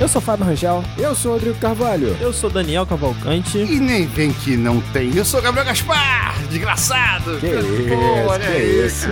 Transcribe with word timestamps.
Eu 0.00 0.08
sou 0.08 0.18
Fábio 0.22 0.46
Rangel. 0.46 0.82
Eu 0.96 1.14
sou 1.14 1.32
o 1.32 1.34
Rodrigo 1.34 1.56
Carvalho. 1.58 2.16
Eu 2.18 2.32
sou 2.32 2.48
Daniel 2.48 2.86
Cavalcante. 2.86 3.58
E 3.58 3.78
nem 3.78 4.06
vem 4.06 4.32
que 4.32 4.56
não 4.56 4.80
tem. 4.80 5.14
Eu 5.14 5.26
sou 5.26 5.42
Gabriel 5.42 5.66
Gaspar, 5.66 6.34
desgraçado. 6.48 7.36
Que 7.38 7.46
isso, 7.48 8.26
olha 8.26 8.46
que 8.46 8.58
isso, 8.62 9.08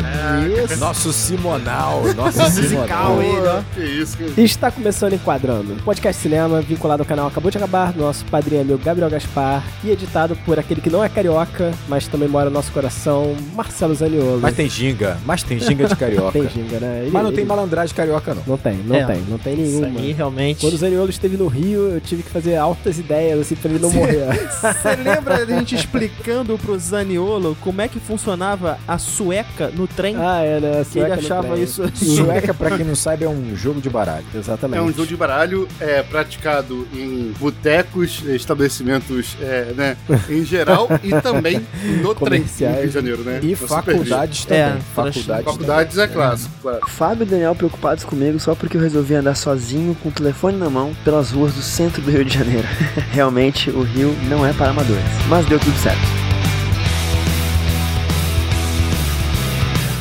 isso. 0.64 0.80
Nosso 0.80 1.12
Simonal, 1.12 2.03
nosso 2.16 2.38
Musical, 2.43 3.19
ó. 3.19 3.62
Que 3.74 3.85
isso, 3.85 4.16
que 4.16 4.40
E 4.40 4.45
está 4.45 4.71
começando 4.71 5.12
Enquadrando, 5.12 5.75
um 5.75 5.77
podcast 5.77 6.23
cinema 6.23 6.62
vinculado 6.62 7.02
ao 7.02 7.07
canal 7.07 7.27
Acabou 7.27 7.50
de 7.50 7.59
Acabar, 7.59 7.93
do 7.93 8.00
nosso 8.00 8.25
padrinho 8.25 8.62
amigo 8.62 8.79
Gabriel 8.82 9.11
Gaspar, 9.11 9.62
e 9.84 9.91
editado 9.91 10.34
por 10.46 10.59
aquele 10.59 10.80
que 10.80 10.89
não 10.89 11.05
é 11.05 11.09
carioca, 11.11 11.70
mas 11.86 12.07
também 12.09 12.29
mora 12.30 12.46
no 12.46 12.52
nosso 12.52 12.73
coração, 12.73 13.36
Marcelo 13.55 13.95
Zaniolo. 13.95 14.41
Mas 14.41 14.57
tem 14.57 14.70
ginga, 14.70 15.18
mas 15.27 15.43
tem 15.43 15.61
ginga 15.61 15.86
de 15.86 15.95
carioca. 15.96 16.32
Tem 16.32 16.48
ginga, 16.48 16.80
né? 16.80 17.00
Ele- 17.02 17.11
Mas 17.11 17.23
não 17.25 17.30
tem 17.30 17.41
ele- 17.41 17.48
malandragem 17.48 17.95
carioca, 17.95 18.32
não. 18.34 18.43
Não 18.46 18.57
tem, 18.57 18.79
não 18.79 18.96
É, 18.96 19.05
tem, 19.05 19.20
não 19.29 19.36
tem 19.36 19.52
Isso 19.62 19.80
nenhuma. 19.82 20.00
aí, 20.00 20.12
realmente. 20.12 20.61
Quando 20.62 20.78
Zaniolo 20.79 21.11
esteve 21.11 21.37
no 21.37 21.47
Rio, 21.47 21.89
eu 21.91 22.00
tive 22.00 22.23
que 22.23 22.31
fazer 22.31 22.57
altas 22.57 22.99
ideias, 22.99 23.41
assim, 23.41 23.55
pra 23.55 23.71
ele 23.71 23.79
não 23.81 23.91
morrer. 23.91 24.27
Você 24.50 24.96
lembra 24.96 25.45
da 25.45 25.59
gente 25.59 25.75
explicando 25.75 26.57
pro 26.59 26.79
Zaniolo 26.79 27.57
como 27.61 27.81
é 27.81 27.89
que 27.89 27.99
funcionava 28.00 28.79
a 28.86 28.99
sueca 28.99 29.69
no 29.75 29.86
trem? 29.86 30.17
ah, 30.19 30.41
é, 30.43 30.61
né? 30.61 30.86
que 30.91 30.99
ele 30.99 31.13
achava 31.13 31.49
trem. 31.49 31.63
isso. 31.63 31.83
Sueca, 31.95 32.55
pra 32.55 32.77
quem 32.77 32.84
não 32.84 32.95
sabe, 32.97 33.25
é 33.25 33.28
um 33.28 33.55
jogo 33.56 33.81
de 33.81 33.91
baralho. 33.91 34.25
Exatamente. 34.34 34.78
É 34.78 34.83
um 34.83 34.92
jogo 34.92 35.06
de 35.06 35.17
baralho 35.17 35.69
é, 35.81 36.03
praticado 36.03 36.86
em 36.95 37.33
botecos, 37.39 38.22
estabelecimentos, 38.27 39.36
é, 39.41 39.72
né, 39.77 39.97
em 40.28 40.45
geral, 40.45 40.89
e 41.03 41.11
também 41.20 41.67
no 42.03 42.14
trem 42.14 42.41
no. 42.41 42.47
Rio 42.77 42.86
de 42.86 42.91
Janeiro, 42.91 43.22
né? 43.22 43.41
E 43.42 43.55
faculdades 43.55 44.47
É, 44.50 44.69
também. 44.69 44.83
faculdades 44.95 45.27
também. 45.27 45.45
Faculdades 45.45 45.98
é 45.98 46.06
clássico, 46.06 46.55
claro. 46.62 46.81
Fábio 46.89 47.22
e 47.25 47.27
Daniel 47.27 47.55
preocupados 47.55 48.05
comigo 48.05 48.39
só 48.39 48.55
porque 48.55 48.77
eu 48.77 48.81
resolvi 48.81 49.14
andar 49.14 49.34
sozinho 49.34 49.97
com 50.03 50.08
o 50.08 50.12
telefone 50.12 50.56
na 50.56 50.67
mão 50.70 50.95
pelas 51.05 51.31
ruas 51.31 51.53
do 51.55 51.62
centro 51.62 52.03
do 52.03 52.11
Rio 52.11 52.25
de 52.25 52.34
Janeiro. 52.34 52.67
Realmente, 53.12 53.70
o 53.70 53.83
Rio 53.83 54.14
não 54.28 54.44
é 54.47 54.52
para 54.52 54.70
amadores. 54.70 55.02
Mas 55.28 55.47
deu 55.47 55.58
tudo 55.58 55.77
certo. 55.78 56.28